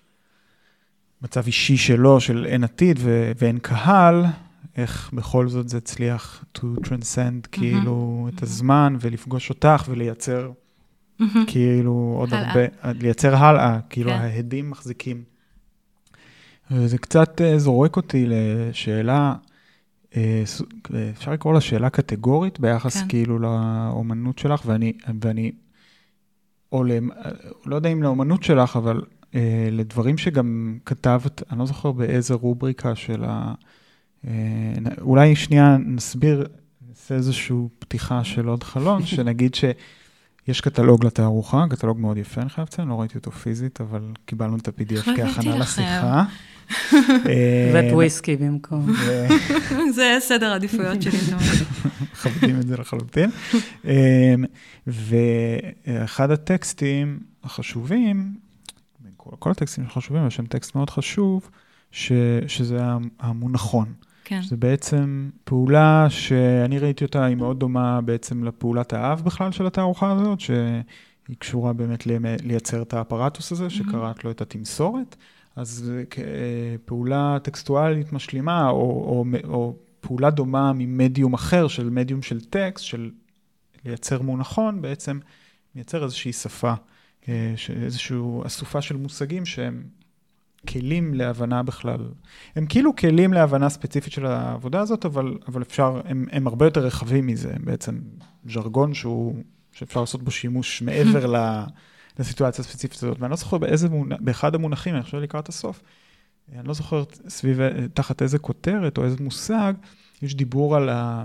מצב 1.23 1.47
אישי 1.47 1.77
שלו, 1.77 2.21
של 2.21 2.47
אין 2.47 2.65
עתיד 2.65 2.99
ו- 3.03 3.33
ואין 3.39 3.59
קהל, 3.59 4.25
איך 4.77 5.11
בכל 5.13 5.49
זאת 5.49 5.69
זה 5.69 5.77
הצליח 5.77 6.45
to 6.59 6.61
transcend 6.61 6.87
mm-hmm. 6.87 7.49
כאילו 7.53 8.27
mm-hmm. 8.29 8.37
את 8.37 8.43
הזמן 8.43 8.97
ולפגוש 9.01 9.51
אותך 9.51 9.85
ולייצר 9.89 10.51
mm-hmm. 11.21 11.25
כאילו 11.47 12.17
עוד 12.19 12.35
הלאה. 12.35 12.49
הרבה, 12.49 12.93
לייצר 13.01 13.37
הלאה, 13.37 13.79
כאילו 13.91 14.11
כן. 14.11 14.17
ההדים 14.17 14.71
מחזיקים. 14.71 15.30
וזה 16.71 16.99
קצת 16.99 17.41
uh, 17.41 17.59
זורק 17.59 17.97
אותי 17.97 18.27
לשאלה, 18.29 19.35
uh, 20.13 20.17
אפשר 21.11 21.33
לקרוא 21.33 21.55
לה 21.55 21.61
שאלה 21.61 21.91
קטגורית 21.91 22.61
ביחס 22.61 22.97
כן. 22.97 23.09
כאילו 23.09 23.39
לאומנות 23.39 24.39
שלך, 24.39 24.63
ואני, 24.67 24.93
ואני, 25.21 25.53
או 26.73 26.85
למ, 26.85 27.09
לא 27.67 27.77
יודע 27.77 27.89
אם 27.89 28.03
לאומנות 28.03 28.43
שלך, 28.43 28.77
אבל 28.77 29.01
uh, 29.01 29.35
לדברים 29.71 30.19
שגם 30.19 30.79
כתבת, 30.87 31.43
אני 31.51 31.59
לא 31.59 31.67
זוכר 31.67 31.93
באיזה 31.93 32.35
רובריקה 32.35 32.95
של 32.95 33.25
ה... 33.25 33.55
אה, 34.27 34.33
אולי 35.01 35.37
שנייה 35.37 35.77
נסביר, 35.87 36.47
נעשה 36.89 37.15
איזושהי 37.15 37.57
פתיחה 37.79 38.25
של 38.25 38.47
עוד 38.47 38.63
חלון, 38.63 39.07
שנגיד 39.17 39.55
שיש 39.55 40.61
קטלוג 40.61 41.07
לתערוכה, 41.07 41.65
קטלוג 41.71 42.01
מאוד 42.01 42.17
יפה, 42.17 42.41
אני 42.41 42.51
חייב 42.51 42.69
לציין, 42.69 42.89
לא 42.89 43.01
ראיתי 43.01 43.19
אותו 43.19 43.31
פיזית, 43.31 43.81
אבל 43.81 44.03
קיבלנו 44.25 44.57
את 44.57 44.69
ה-PDF 44.69 45.05
כהכנה 45.17 45.59
לשיחה. 45.59 46.25
אה, 46.95 47.71
ואת 47.75 47.93
וויסקי 47.93 48.37
במקום. 48.37 48.87
זה 49.97 50.17
סדר 50.21 50.53
העדיפויות 50.53 51.03
שלי. 51.03 51.19
מכבדים 52.13 52.61
את 52.61 52.67
זה 52.67 52.77
לחלוטין. 52.77 53.31
אה, 53.85 54.35
ואחד 54.87 56.31
הטקסטים, 56.31 57.19
החשובים, 57.45 58.35
כל 59.17 59.51
הטקסטים 59.51 59.85
החשובים, 59.85 60.27
יש 60.27 60.37
שם 60.37 60.47
טקסט 60.47 60.75
מאוד 60.75 60.91
חשוב, 60.91 61.51
ש, 61.91 62.13
שזה 62.47 62.81
המונחון. 63.21 63.93
כן. 64.25 64.43
שזה 64.43 64.57
בעצם 64.57 65.31
פעולה 65.45 66.07
שאני 66.09 66.79
ראיתי 66.79 67.05
אותה, 67.05 67.25
היא 67.25 67.37
מאוד 67.37 67.61
דומה 67.61 68.01
בעצם 68.01 68.45
לפעולת 68.45 68.93
האב 68.93 69.23
בכלל 69.25 69.53
של 69.53 69.67
התערוכה 69.67 70.13
הזאת, 70.13 70.41
שהיא 70.41 71.37
קשורה 71.39 71.73
באמת 71.73 72.07
לייצר 72.43 72.83
את 72.83 72.95
האפרטוס 72.95 73.53
הזה, 73.53 73.71
שקראת 73.71 74.25
לו 74.25 74.31
את 74.31 74.41
התמסורת. 74.41 75.17
אז 75.57 75.91
אה, 76.19 76.77
פעולה 76.85 77.37
טקסטואלית 77.43 78.13
משלימה, 78.13 78.69
או, 78.69 78.77
או, 78.77 79.25
או 79.45 79.77
פעולה 80.01 80.31
דומה 80.31 80.73
ממדיום 80.75 81.35
אחר, 81.35 81.69
של 81.69 81.91
מדיום 81.91 82.23
של 82.23 82.41
טקסט, 82.41 82.85
של 82.85 83.11
לייצר 83.85 84.23
מונחון, 84.23 84.83
בעצם 84.83 85.19
מייצר 85.75 86.05
איזושהי 86.05 86.33
שפה, 86.33 86.73
אה, 87.29 87.55
איזושהי 87.83 88.17
אסופה 88.47 88.83
של 88.83 88.97
מושגים 88.97 89.47
שהם 89.47 89.83
כלים 90.69 91.15
להבנה 91.15 91.63
בכלל. 91.63 92.09
הם 92.57 92.67
כאילו 92.67 92.97
כלים 92.97 93.33
להבנה 93.33 93.69
ספציפית 93.69 94.13
של 94.13 94.27
העבודה 94.27 94.81
הזאת, 94.81 95.05
אבל, 95.05 95.39
אבל 95.49 95.63
אפשר, 95.63 96.01
הם, 96.05 96.27
הם 96.33 96.47
הרבה 96.47 96.67
יותר 96.67 96.81
רחבים 96.81 97.27
מזה, 97.27 97.53
בעצם 97.65 98.01
ז'רגון 98.49 98.95
שהוא, 98.95 99.43
שאפשר 99.73 100.01
לעשות 100.01 100.23
בו 100.23 100.31
שימוש 100.31 100.83
מעבר 100.83 101.27
ל, 101.37 101.65
לסיטואציה 102.21 102.65
הספציפית 102.65 103.03
הזאת. 103.03 103.21
ואני 103.21 103.31
לא 103.31 103.37
זוכר 103.37 103.59
באיזה 103.59 103.89
מונח, 103.89 104.17
באחד 104.21 104.55
המונחים, 104.55 104.95
אני 104.95 105.03
חושב 105.03 105.17
לקראת 105.17 105.49
הסוף, 105.49 105.83
אני 106.57 106.69
לא 106.69 106.75
זוכר 106.75 107.05
סביב, 107.29 107.59
תחת 107.95 108.23
איזה 108.23 108.39
כותרת 108.39 108.99
או 108.99 109.05
איזה 109.05 109.17
מושג, 109.21 109.73
יש 110.23 110.35
דיבור 110.35 110.77
על 110.77 110.89
ה... 110.89 111.25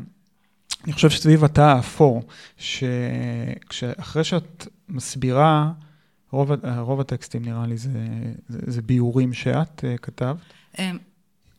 אני 0.86 0.94
חושב 0.94 1.10
שסביב 1.10 1.44
התא 1.44 1.62
האפור, 1.62 2.24
שאחרי 2.58 4.24
שאת 4.24 4.68
מסבירה, 4.90 5.72
רוב, 6.32 6.52
רוב 6.80 7.00
הטקסטים 7.00 7.46
נראה 7.46 7.68
לי 7.68 7.78
זה, 7.78 7.90
זה, 8.48 8.60
זה 8.68 8.82
ביאורים 8.82 9.34
שאת 9.34 9.84
uh, 9.84 9.98
כתבת. 9.98 10.38
אמ, 10.80 10.98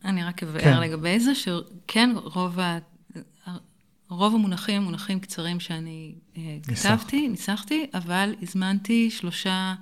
אני 0.04 0.24
רק 0.24 0.42
אבאר 0.42 0.60
כן. 0.60 0.80
לגבי 0.80 1.20
זה, 1.20 1.34
שכן 1.34 2.10
רוב, 2.14 2.58
ה, 2.58 2.78
רוב 4.08 4.34
המונחים, 4.34 4.82
מונחים 4.82 5.20
קצרים 5.20 5.60
שאני 5.60 6.14
uh, 6.34 6.38
כתבתי, 6.62 7.28
ניסחתי, 7.28 7.86
אבל 7.94 8.34
הזמנתי 8.42 9.10
שלושה 9.10 9.74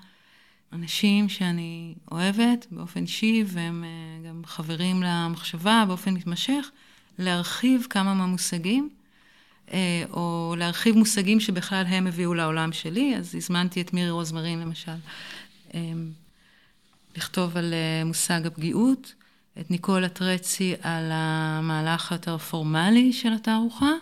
אנשים 0.73 1.29
שאני 1.29 1.95
אוהבת 2.13 2.67
באופן 2.71 3.03
אישי, 3.03 3.45
והם 3.47 3.85
uh, 3.85 4.29
גם 4.29 4.43
חברים 4.47 5.03
למחשבה 5.03 5.85
באופן 5.89 6.15
מתמשך, 6.15 6.71
להרחיב 7.19 7.87
כמה 7.91 8.15
מהמושגים. 8.15 8.91
אה, 9.73 10.05
או 10.11 10.55
להרחיב 10.59 10.97
מושגים 10.97 11.41
שבכלל 11.41 11.85
הם 11.87 12.07
הביאו 12.07 12.35
לעולם 12.35 12.73
שלי, 12.73 13.17
אז 13.17 13.35
הזמנתי 13.35 13.81
את 13.81 13.93
מירי 13.93 14.11
רוזמרין 14.11 14.61
למשל, 14.61 14.93
אה, 15.75 15.81
לכתוב 17.17 17.57
על 17.57 17.75
אה, 17.75 18.05
מושג 18.05 18.47
הפגיעות, 18.47 19.15
את 19.61 19.71
ניקולה 19.71 20.09
טרצי 20.09 20.75
על 20.83 21.11
המהלך 21.13 22.13
היותר 22.13 22.39
פורמלי 22.39 23.13
של 23.13 23.33
התערוכה, 23.33 23.93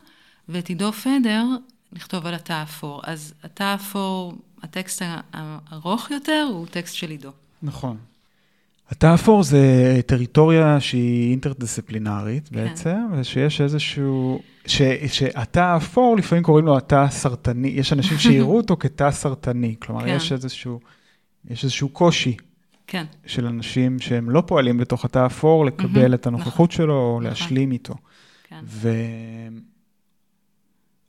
ואת 0.48 0.68
עידו 0.68 0.92
פדר 0.92 1.44
לכתוב 1.92 2.26
על 2.26 2.34
התא 2.34 2.52
האפור. 2.52 3.00
אז 3.04 3.34
התא 3.42 3.62
האפור, 3.62 4.34
הטקסט 4.62 5.02
הארוך 5.32 6.10
יותר, 6.10 6.46
הוא 6.52 6.66
טקסט 6.66 6.94
של 6.94 7.10
עידו. 7.10 7.30
נכון. 7.62 7.96
התא 8.90 9.06
האפור 9.06 9.42
זה 9.42 10.00
טריטוריה 10.06 10.80
שהיא 10.80 11.30
אינטרדיסציפלינרית 11.30 12.48
כן. 12.48 12.54
בעצם, 12.54 12.96
ושיש 13.12 13.60
איזשהו, 13.60 14.42
ש, 14.66 14.82
שהתא 15.06 15.60
האפור 15.60 16.16
לפעמים 16.16 16.44
קוראים 16.44 16.66
לו 16.66 16.76
התא 16.76 16.94
הסרטני, 16.94 17.68
יש 17.68 17.92
אנשים 17.92 18.18
שיראו 18.28 18.56
אותו 18.56 18.76
כתא 18.80 19.10
סרטני, 19.10 19.74
כלומר 19.78 20.04
כן. 20.04 20.08
יש 20.16 20.32
איזשהו, 20.32 20.80
יש 21.50 21.64
איזשהו 21.64 21.88
קושי. 21.88 22.36
כן. 22.86 23.04
של 23.26 23.46
אנשים 23.46 23.98
שהם 23.98 24.30
לא 24.30 24.42
פועלים 24.46 24.78
בתוך 24.78 25.04
התא 25.04 25.18
האפור, 25.18 25.66
לקבל 25.66 26.14
את 26.14 26.26
הנוכחות 26.26 26.70
נכון, 26.70 26.76
שלו 26.76 26.94
או 26.94 27.10
נכון. 27.10 27.24
להשלים 27.24 27.72
איתו. 27.72 27.94
כן. 28.48 28.60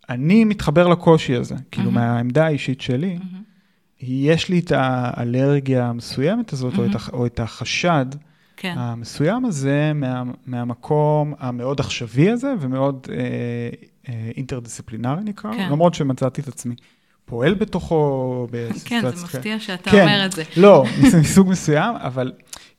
ואני 0.09 0.43
מתחבר 0.43 0.87
לקושי 0.87 1.35
הזה, 1.35 1.55
כאילו 1.71 1.89
mm-hmm. 1.89 1.93
מהעמדה 1.93 2.45
האישית 2.45 2.81
שלי, 2.81 3.17
mm-hmm. 3.17 4.03
יש 4.05 4.49
לי 4.49 4.59
את 4.59 4.71
האלרגיה 4.75 5.89
המסוימת 5.89 6.53
הזאת, 6.53 6.73
mm-hmm. 6.73 6.79
או, 6.79 6.85
את, 6.85 7.13
או 7.13 7.25
את 7.25 7.39
החשד 7.39 8.05
כן. 8.57 8.75
המסוים 8.77 9.45
הזה, 9.45 9.91
מה, 9.95 10.23
מהמקום 10.45 11.33
המאוד 11.39 11.79
עכשווי 11.79 12.31
הזה, 12.31 12.53
ומאוד 12.59 13.07
אה, 13.11 13.15
אה, 14.09 14.31
אינטרדיסציפלינרי 14.37 15.23
נקרא, 15.23 15.53
כן. 15.53 15.69
למרות 15.71 15.93
שמצאתי 15.93 16.41
את 16.41 16.47
עצמי 16.47 16.75
פועל 17.25 17.53
בתוכו. 17.53 18.47
כן, 18.85 19.01
זה 19.01 19.23
מפתיע 19.25 19.59
שאתה 19.59 19.91
כן, 19.91 20.01
אומר 20.01 20.25
את 20.25 20.31
זה. 20.31 20.43
לא, 20.57 20.85
מסוג 21.21 21.49
מסוים, 21.49 21.95
אבל 21.95 22.31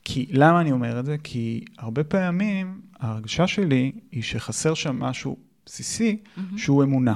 כי, 0.05 0.27
למה 0.31 0.61
אני 0.61 0.73
אומר 0.73 1.01
את 1.01 1.07
זה? 1.07 1.17
כי 1.25 1.65
הרבה 1.79 2.05
פעמים 2.05 2.81
ההרגשה 3.01 3.47
שלי 3.47 3.93
היא 4.13 4.23
שחסר 4.23 4.75
שם 4.75 4.99
משהו 4.99 5.37
בסיסי, 5.67 6.17
mm-hmm. 6.17 6.41
שהוא 6.57 6.83
אמונה. 6.83 7.15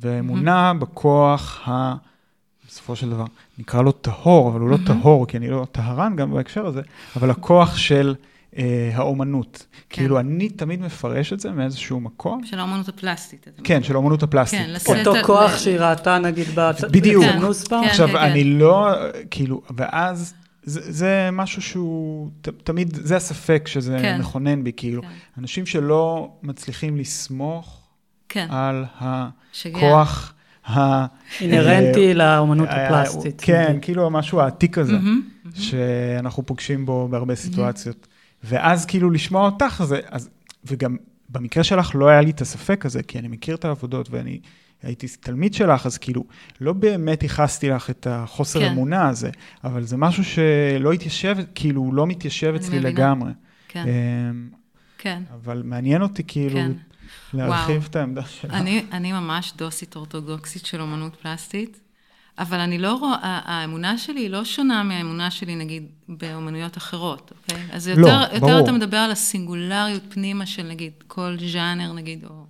ואמונה 0.00 0.70
mm-hmm. 0.70 0.80
בכוח 0.80 1.68
ה... 1.68 1.94
בסופו 2.68 2.96
של 2.96 3.10
דבר, 3.10 3.24
נקרא 3.58 3.82
לו 3.82 3.92
טהור, 3.92 4.48
אבל 4.48 4.60
הוא 4.60 4.70
לא 4.70 4.78
טהור, 4.86 5.26
כי 5.26 5.36
אני 5.36 5.48
לא 5.48 5.66
טהרן 5.72 6.16
גם 6.16 6.30
בהקשר 6.30 6.66
הזה, 6.66 6.80
אבל 7.16 7.30
הכוח 7.30 7.76
של 7.76 8.14
אה, 8.56 8.90
האומנות. 8.94 9.66
כן. 9.68 9.96
כאילו, 10.02 10.20
אני 10.20 10.48
תמיד 10.48 10.80
מפרש 10.80 11.32
את 11.32 11.40
זה 11.40 11.50
מאיזשהו 11.50 12.00
מקום. 12.00 12.44
של 12.44 12.58
האומנות 12.58 12.88
הפלסטית. 12.88 13.46
כן, 13.64 13.82
של 13.82 13.94
האומנות 13.94 14.22
הפלסטית. 14.22 14.60
כן, 14.60 14.70
לשאת... 14.70 15.06
אותו 15.06 15.24
כוח 15.24 15.56
שהיא 15.56 15.78
ראתה, 15.78 16.18
נגיד, 16.18 16.46
בדיוק. 16.48 16.90
בדיוק. 16.90 17.24
כן, 17.68 17.76
עכשיו, 17.76 18.08
כן, 18.08 18.16
אני 18.16 18.42
כן. 18.42 18.48
לא, 18.48 18.88
כאילו, 19.30 19.62
ואז... 19.76 20.34
זה, 20.62 20.92
זה 20.92 21.28
משהו 21.32 21.62
שהוא, 21.62 22.30
ת, 22.40 22.48
תמיד, 22.48 22.94
זה 22.94 23.16
הספק 23.16 23.68
שזה 23.68 23.98
כן. 24.02 24.20
מכונן 24.20 24.64
בי, 24.64 24.72
כאילו, 24.76 25.02
כן. 25.02 25.08
אנשים 25.38 25.66
שלא 25.66 26.32
מצליחים 26.42 26.96
לסמוך 26.96 27.80
כן. 28.28 28.46
על 28.50 28.84
הכוח 29.00 30.34
אינהרנטי 31.40 32.08
אה, 32.08 32.14
לאומנות 32.14 32.68
אה, 32.68 32.86
הפלסטית. 32.86 33.42
כן, 33.44 33.78
כאילו 33.82 34.10
משהו 34.10 34.40
העתיק 34.40 34.78
הזה, 34.78 34.96
שאנחנו 35.54 36.46
פוגשים 36.46 36.86
בו 36.86 37.08
בהרבה 37.08 37.34
סיטואציות. 37.34 38.06
ואז 38.44 38.86
כאילו 38.86 39.10
לשמוע 39.10 39.44
אותך, 39.44 39.84
וגם 40.64 40.96
במקרה 41.28 41.64
שלך 41.64 41.90
לא 41.94 42.08
היה 42.08 42.20
לי 42.20 42.30
את 42.30 42.40
הספק 42.40 42.86
הזה, 42.86 43.02
כי 43.02 43.18
אני 43.18 43.28
מכיר 43.28 43.54
את 43.54 43.64
העבודות 43.64 44.10
ואני 44.10 44.40
הייתי 44.82 45.06
תלמיד 45.20 45.54
שלך, 45.54 45.86
אז 45.86 45.98
כאילו, 45.98 46.24
לא 46.60 46.72
באמת 46.72 47.22
ייחסתי 47.22 47.68
לך 47.68 47.90
את 47.90 48.06
החוסר 48.10 48.60
כן. 48.60 48.72
אמונה 48.72 49.08
הזה, 49.08 49.30
אבל 49.64 49.82
זה 49.82 49.96
משהו 49.96 50.24
שלא 50.24 50.92
התיישב, 50.92 51.36
כאילו, 51.54 51.92
לא 51.92 52.06
מתיישב 52.06 52.54
אצלי 52.56 52.78
מבינה. 52.78 52.88
לגמרי. 52.88 53.32
כן. 53.68 53.84
אמ, 53.88 54.48
כן. 54.98 55.22
אבל 55.34 55.62
מעניין 55.64 56.02
אותי 56.02 56.22
כאילו, 56.26 56.54
כן. 56.54 56.72
להרחיב 57.34 57.76
וואו. 57.76 57.86
את 57.90 57.96
העמדה 57.96 58.22
שלך. 58.22 58.54
אני, 58.54 58.84
אני 58.92 59.12
ממש 59.12 59.52
דוסית 59.56 59.96
אורתודוקסית 59.96 60.66
של 60.66 60.80
אומנות 60.80 61.16
פלסטית, 61.16 61.80
אבל 62.38 62.60
אני 62.60 62.78
לא 62.78 62.94
רואה, 62.94 63.40
האמונה 63.44 63.98
שלי 63.98 64.20
היא 64.20 64.30
לא 64.30 64.44
שונה 64.44 64.82
מהאמונה 64.82 65.30
שלי, 65.30 65.56
נגיד, 65.56 65.86
באומנויות 66.08 66.76
אחרות, 66.76 67.32
אוקיי? 67.42 67.66
אז 67.72 67.88
יותר, 67.88 68.02
לא, 68.02 68.26
יותר 68.32 68.46
ברור. 68.46 68.64
אתה 68.64 68.72
מדבר 68.72 68.96
על 68.96 69.10
הסינגולריות 69.10 70.02
פנימה 70.08 70.46
של, 70.46 70.62
נגיד, 70.62 70.92
כל 71.06 71.36
ז'אנר, 71.52 71.92
נגיד, 71.92 72.24
או... 72.24 72.44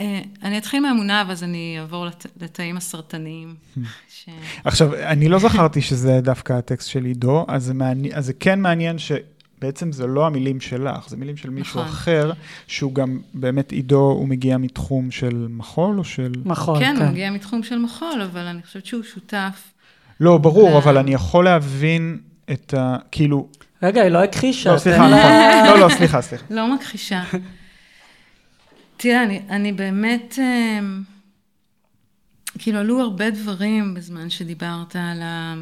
אה, 0.00 0.20
אני 0.42 0.58
אתחיל 0.58 0.82
מהאמונה, 0.82 1.24
ואז 1.28 1.44
אני 1.44 1.76
אעבור 1.80 2.06
לת... 2.06 2.26
לתאים 2.40 2.76
הסרטניים. 2.76 3.54
ש... 4.08 4.28
עכשיו, 4.64 4.94
אני 4.94 5.28
לא 5.28 5.38
זכרתי 5.38 5.80
שזה 5.80 6.20
דווקא 6.22 6.52
הטקסט 6.52 6.88
של 6.88 7.04
עידו, 7.04 7.44
אז 7.48 7.64
זה, 7.64 7.74
מעני... 7.74 8.14
אז 8.14 8.26
זה 8.26 8.32
כן 8.32 8.60
מעניין 8.60 8.98
ש... 8.98 9.12
בעצם 9.58 9.92
זה 9.92 10.06
לא 10.06 10.26
המילים 10.26 10.60
שלך, 10.60 11.08
זה 11.08 11.16
מילים 11.16 11.36
של 11.36 11.50
מישהו 11.50 11.80
נכון. 11.80 11.92
אחר, 11.92 12.32
שהוא 12.66 12.94
גם 12.94 13.18
באמת 13.34 13.72
עידו, 13.72 14.00
הוא 14.00 14.28
מגיע 14.28 14.56
מתחום 14.56 15.10
של 15.10 15.46
מחול 15.50 15.98
או 15.98 16.04
של... 16.04 16.32
מחול, 16.44 16.78
כן. 16.78 16.96
כן, 16.96 17.02
הוא 17.02 17.10
מגיע 17.10 17.30
מתחום 17.30 17.62
של 17.62 17.78
מחול, 17.78 18.22
אבל 18.22 18.40
אני 18.40 18.62
חושבת 18.62 18.86
שהוא 18.86 19.02
שותף. 19.02 19.72
לא, 20.20 20.38
ברור, 20.38 20.74
ו... 20.74 20.78
אבל 20.78 20.98
אני 20.98 21.14
יכול 21.14 21.44
להבין 21.44 22.18
את 22.50 22.74
ה... 22.74 22.96
כאילו... 23.10 23.48
רגע, 23.82 24.02
היא 24.02 24.10
לא 24.10 24.22
הכחישה. 24.22 24.72
לא, 24.72 24.78
סליחה, 24.78 25.08
נכון. 25.08 25.66
לא, 25.66 25.78
לא, 25.78 25.88
סליחה, 25.88 26.22
סליחה. 26.22 26.44
לא 26.50 26.74
מכחישה. 26.74 27.22
תראה, 29.04 29.22
אני, 29.22 29.40
אני 29.50 29.72
באמת... 29.72 30.38
אמ, 30.38 31.02
כאילו, 32.58 32.78
עלו 32.78 33.00
הרבה 33.00 33.30
דברים 33.30 33.94
בזמן 33.94 34.30
שדיברת 34.30 34.96
על 34.96 35.22
ה... 35.22 35.54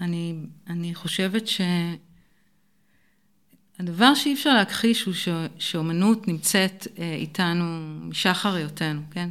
אני, 0.00 0.34
אני 0.70 0.94
חושבת 0.94 1.44
שהדבר 3.78 4.14
שאי 4.14 4.34
אפשר 4.34 4.54
להכחיש 4.54 5.04
הוא 5.04 5.14
ש, 5.14 5.28
שאומנות 5.58 6.28
נמצאת 6.28 6.86
אה, 6.98 7.14
איתנו 7.14 7.64
משחר 8.08 8.54
היותנו, 8.54 9.00
כן? 9.10 9.30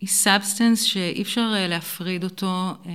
היא 0.00 0.08
substance 0.08 0.82
שאי 0.82 1.22
אפשר 1.22 1.52
אה, 1.54 1.68
להפריד 1.68 2.24
אותו 2.24 2.74
אה, 2.86 2.92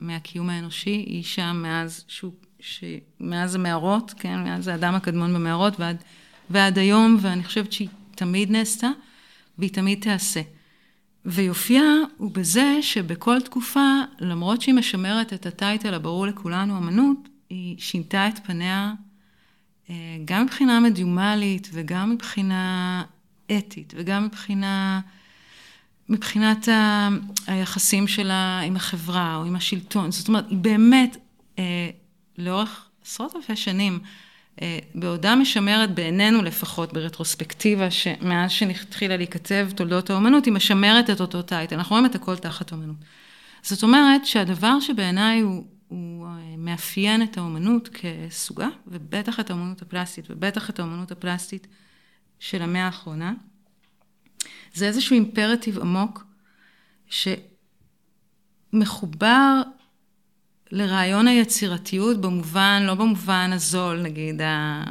מהקיום 0.00 0.50
האנושי, 0.50 0.90
היא 0.90 1.24
שם 1.24 1.60
מאז, 1.62 2.04
שהוא, 2.08 2.32
ש, 2.60 2.84
מאז 3.20 3.54
המערות, 3.54 4.14
כן? 4.18 4.44
מאז 4.44 4.68
האדם 4.68 4.94
הקדמון 4.94 5.34
במערות 5.34 5.80
ועד, 5.80 6.04
ועד 6.50 6.78
היום, 6.78 7.16
ואני 7.20 7.44
חושבת 7.44 7.72
שהיא 7.72 7.88
תמיד 8.14 8.50
נעשתה 8.50 8.90
והיא 9.58 9.70
תמיד 9.70 10.02
תיעשה. 10.02 10.40
ויופייה 11.24 11.92
הוא 12.16 12.30
בזה 12.30 12.78
שבכל 12.80 13.40
תקופה, 13.40 14.00
למרות 14.20 14.62
שהיא 14.62 14.74
משמרת 14.74 15.32
את 15.32 15.46
הטייטל 15.46 15.94
הברור 15.94 16.26
לכולנו, 16.26 16.78
אמנות, 16.78 17.28
היא 17.50 17.76
שינתה 17.78 18.28
את 18.28 18.38
פניה 18.46 18.92
אה, 19.90 19.94
גם 20.24 20.44
מבחינה 20.44 20.80
מדיומלית 20.80 21.68
וגם 21.72 22.10
מבחינה 22.10 23.02
אתית 23.58 23.92
וגם 23.96 24.24
מבחינה, 24.24 25.00
מבחינת 26.08 26.68
ה, 26.68 27.08
היחסים 27.46 28.08
שלה 28.08 28.60
עם 28.60 28.76
החברה 28.76 29.36
או 29.36 29.44
עם 29.44 29.56
השלטון. 29.56 30.12
זאת 30.12 30.28
אומרת, 30.28 30.44
היא 30.50 30.58
באמת, 30.58 31.16
אה, 31.58 31.90
לאורך 32.38 32.88
עשרות 33.04 33.36
אלפי 33.36 33.56
שנים, 33.56 33.98
בעודה 34.94 35.36
משמרת 35.36 35.94
בעינינו 35.94 36.42
לפחות, 36.42 36.92
ברטרוספקטיבה, 36.92 37.90
שמאז 37.90 38.50
שהתחילה 38.50 39.16
להיכתב 39.16 39.68
תולדות 39.74 40.10
האומנות, 40.10 40.44
היא 40.44 40.54
משמרת 40.54 41.10
את 41.10 41.20
אותו 41.20 41.42
טייטל. 41.42 41.76
אנחנו 41.76 41.94
רואים 41.94 42.06
את 42.06 42.14
הכל 42.14 42.36
תחת 42.36 42.72
אומנות. 42.72 42.96
זאת 43.62 43.82
אומרת 43.82 44.26
שהדבר 44.26 44.80
שבעיניי 44.80 45.40
הוא, 45.40 45.64
הוא 45.88 46.26
אה, 46.26 46.54
מאפיין 46.58 47.22
את 47.22 47.38
האומנות 47.38 47.88
כסוגה, 47.88 48.68
ובטח 48.86 49.40
את 49.40 49.50
האומנות 49.50 49.82
הפלסטית, 49.82 50.24
ובטח 50.30 50.70
את 50.70 50.78
האומנות 50.78 51.12
הפלסטית 51.12 51.66
של 52.38 52.62
המאה 52.62 52.84
האחרונה, 52.84 53.34
זה 54.74 54.86
איזשהו 54.86 55.14
אימפרטיב 55.14 55.78
עמוק 55.78 56.24
שמחובר 58.72 59.62
לרעיון 60.70 61.28
היצירתיות 61.28 62.20
במובן, 62.20 62.82
לא 62.86 62.94
במובן 62.94 63.50
הזול, 63.52 64.02
נגיד, 64.02 64.40
ה, 64.40 64.84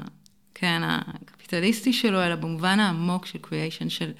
כן, 0.54 0.82
הקפיטליסטי 0.84 1.94
שלו, 1.94 2.24
אלא 2.24 2.36
במובן 2.36 2.80
העמוק 2.80 3.26
של 3.26 3.40
קריאיישן, 3.42 3.90
של 3.90 4.12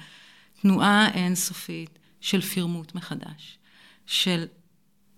תנועה 0.62 1.08
אינסופית, 1.14 1.98
של 2.20 2.40
פירמוט 2.40 2.94
מחדש, 2.94 3.58
של 4.06 4.44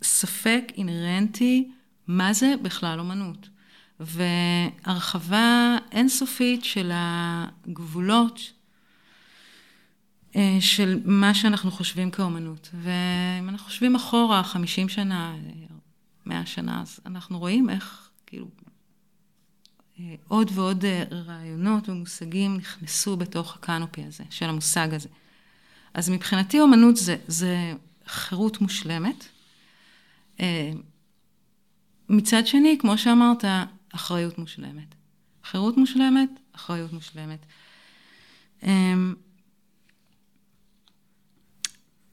ספק 0.03 0.63
אינהרנטי, 0.77 1.69
מה 2.07 2.33
זה 2.33 2.55
בכלל 2.63 3.01
אומנות. 3.01 3.49
והרחבה 4.01 5.77
אינסופית 5.93 6.65
של 6.65 6.91
הגבולות 6.95 8.53
אה, 10.37 10.57
של 10.61 11.01
מה 11.05 11.35
שאנחנו 11.35 11.71
חושבים 11.71 12.11
כאומנות. 12.11 12.71
ואם 12.75 13.49
אנחנו 13.49 13.67
חושבים 13.67 13.95
אחורה, 13.95 14.43
50 14.43 14.89
שנה, 14.89 15.35
100 16.29 16.47
שנה, 16.47 16.83
אז 16.83 17.01
אנחנו 17.07 17.39
רואים 17.39 17.71
איך 17.71 18.11
כאילו 18.27 18.47
אה, 20.01 20.15
עוד 20.29 20.51
ועוד 20.55 20.85
אה, 20.85 21.05
רעיונות 21.11 21.89
ומושגים 21.89 22.57
נכנסו 22.57 23.17
בתוך 23.17 23.57
הקנופי 23.57 24.05
הזה, 24.05 24.25
של 24.31 24.47
המושג 24.47 24.95
הזה. 24.95 25.09
אז 25.95 26.11
מבחינתי 26.11 26.61
אומנות 26.61 26.97
זה, 26.97 27.17
זה 27.27 27.73
חירות 28.07 28.61
מושלמת. 28.61 29.25
אה, 30.41 30.73
מצד 32.09 32.47
שני, 32.47 32.77
כמו 32.81 32.99
שאמרת, 32.99 33.45
אחריות 33.95 34.39
מושלמת. 34.39 34.95
חירות 35.45 35.77
מושלמת, 35.77 36.31
אחריות 36.53 36.93
מושלמת. 36.93 37.47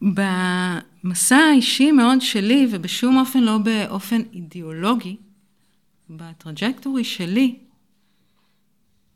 במסע 0.02 1.36
האישי 1.36 1.91
מאוד 1.91 2.22
שלי, 2.22 2.68
ובשום 2.72 3.18
אופן 3.18 3.39
לא 3.39 3.58
באופן 3.58 4.22
אידיאולוגי, 4.34 5.16
בטראג'קטורי 6.10 7.04
שלי, 7.04 7.56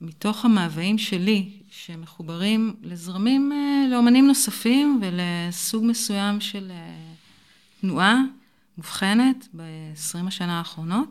מתוך 0.01 0.45
המאוויים 0.45 0.97
שלי, 0.97 1.49
שמחוברים 1.71 2.75
לזרמים, 2.83 3.51
אה, 3.51 3.87
לאמנים 3.91 4.27
נוספים 4.27 5.01
ולסוג 5.01 5.85
מסוים 5.85 6.41
של 6.41 6.71
אה, 6.71 7.13
תנועה 7.81 8.21
מובחנת 8.77 9.47
ב-20 9.53 10.27
השנה 10.27 10.57
האחרונות, 10.57 11.09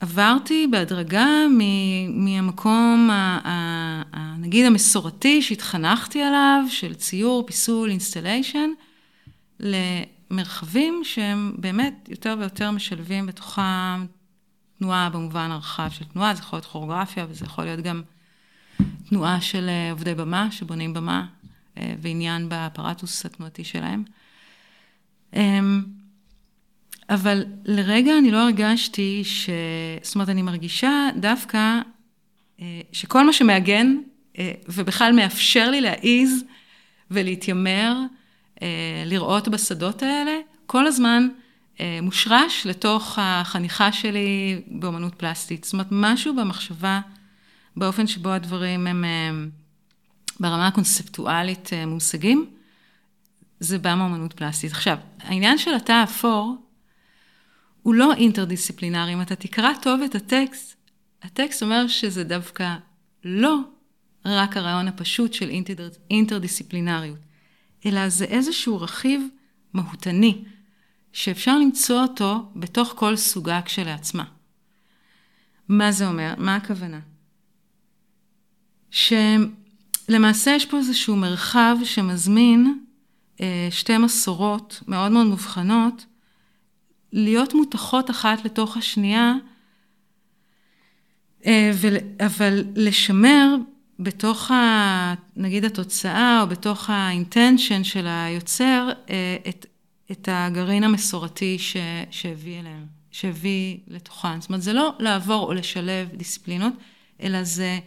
עברתי 0.00 0.66
בהדרגה 0.70 1.26
מהמקום, 2.10 3.10
נגיד 4.48 4.66
המסורתי 4.66 5.42
שהתחנכתי 5.42 6.22
עליו, 6.22 6.64
של 6.68 6.94
ציור, 6.94 7.46
פיסול, 7.46 7.90
installation, 7.90 8.70
למרחבים 9.60 11.00
שהם 11.04 11.54
באמת 11.58 12.08
יותר 12.08 12.36
ויותר 12.38 12.70
משלבים 12.70 13.26
בתוכם 13.26 14.06
תנועה 14.78 15.10
במובן 15.10 15.50
הרחב 15.50 15.88
של 15.90 16.04
תנועה, 16.04 16.34
זה 16.34 16.40
יכול 16.40 16.56
להיות 16.56 16.66
כוריאוגרפיה 16.66 17.26
וזה 17.28 17.44
יכול 17.44 17.64
להיות 17.64 17.80
גם 17.80 18.02
תנועה 19.08 19.40
של 19.40 19.68
אה, 19.68 19.90
עובדי 19.90 20.14
במה 20.14 20.50
שבונים 20.50 20.94
במה 20.94 21.26
אה, 21.78 21.94
ועניין 22.00 22.48
ב 22.48 22.56
apparatus 22.56 23.26
התנועתי 23.26 23.64
שלהם. 23.64 24.04
אמ, 25.34 25.82
אבל 27.10 27.44
לרגע 27.64 28.18
אני 28.18 28.30
לא 28.30 28.38
הרגשתי 28.38 29.22
ש... 29.24 29.50
זאת 30.02 30.14
אומרת, 30.14 30.28
אני 30.28 30.42
מרגישה 30.42 31.08
דווקא 31.16 31.80
אה, 32.60 32.80
שכל 32.92 33.26
מה 33.26 33.32
שמעגן 33.32 33.96
ובכלל 34.68 35.12
מאפשר 35.12 35.70
לי 35.70 35.80
להעיז 35.80 36.44
ולהתיימר, 37.10 37.96
אה, 38.62 39.02
לראות 39.06 39.48
בשדות 39.48 40.02
האלה, 40.02 40.38
כל 40.66 40.86
הזמן 40.86 41.28
מושרש 42.02 42.66
לתוך 42.66 43.18
החניכה 43.22 43.92
שלי 43.92 44.62
באמנות 44.66 45.14
פלסטית. 45.14 45.64
זאת 45.64 45.72
אומרת, 45.72 45.86
משהו 45.90 46.36
במחשבה, 46.36 47.00
באופן 47.76 48.06
שבו 48.06 48.28
הדברים 48.28 48.86
הם 48.86 49.04
ברמה 50.40 50.66
הקונספטואלית 50.66 51.70
מושגים, 51.86 52.46
זה 53.60 53.78
בא 53.78 53.94
מאמנות 53.94 54.32
פלסטית. 54.32 54.72
עכשיו, 54.72 54.98
העניין 55.18 55.58
של 55.58 55.74
התא 55.74 55.92
האפור, 55.92 56.56
הוא 57.82 57.94
לא 57.94 58.12
אינטרדיסציפלינרי. 58.14 59.12
אם 59.12 59.22
אתה 59.22 59.36
תקרא 59.36 59.70
טוב 59.82 60.00
את 60.02 60.14
הטקסט, 60.14 60.76
הטקסט 61.22 61.62
אומר 61.62 61.88
שזה 61.88 62.24
דווקא 62.24 62.74
לא 63.24 63.58
רק 64.24 64.56
הרעיון 64.56 64.88
הפשוט 64.88 65.32
של 65.32 65.48
אינטר, 65.48 65.88
אינטרדיסציפלינריות, 66.10 67.18
אלא 67.86 68.08
זה 68.08 68.24
איזשהו 68.24 68.80
רכיב 68.80 69.22
מהותני, 69.72 70.44
שאפשר 71.12 71.58
למצוא 71.58 72.02
אותו 72.02 72.52
בתוך 72.56 72.92
כל 72.96 73.16
סוגה 73.16 73.60
כשלעצמה. 73.64 74.24
מה 75.68 75.92
זה 75.92 76.08
אומר? 76.08 76.34
מה 76.38 76.56
הכוונה? 76.56 77.00
שלמעשה 78.90 80.50
יש 80.50 80.66
פה 80.66 80.76
איזשהו 80.78 81.16
מרחב 81.16 81.76
שמזמין 81.84 82.78
אה, 83.40 83.68
שתי 83.70 83.98
מסורות 83.98 84.82
מאוד 84.88 85.12
מאוד 85.12 85.26
מובחנות, 85.26 86.06
להיות 87.12 87.54
מותחות 87.54 88.10
אחת 88.10 88.44
לתוך 88.44 88.76
השנייה, 88.76 89.34
אה, 91.46 91.70
אבל 92.26 92.64
לשמר 92.74 93.56
בתוך, 93.98 94.50
ה, 94.50 95.14
נגיד, 95.36 95.64
התוצאה, 95.64 96.42
או 96.42 96.46
בתוך 96.46 96.90
האינטנשן 96.90 97.84
של 97.84 98.06
היוצר, 98.06 98.88
אה, 99.10 99.36
את, 99.48 99.66
את 100.10 100.28
הגרעין 100.32 100.84
המסורתי 100.84 101.58
ש, 101.58 101.76
שהביא 102.10 102.60
אליהם, 102.60 102.86
שהביא 103.10 103.78
לתוכן. 103.88 104.40
זאת 104.40 104.48
אומרת, 104.48 104.62
זה 104.62 104.72
לא 104.72 104.92
לעבור 104.98 105.46
או 105.46 105.52
לשלב 105.52 106.08
דיסציפלינות, 106.16 106.72
אלא 107.22 107.42
זה 107.42 107.78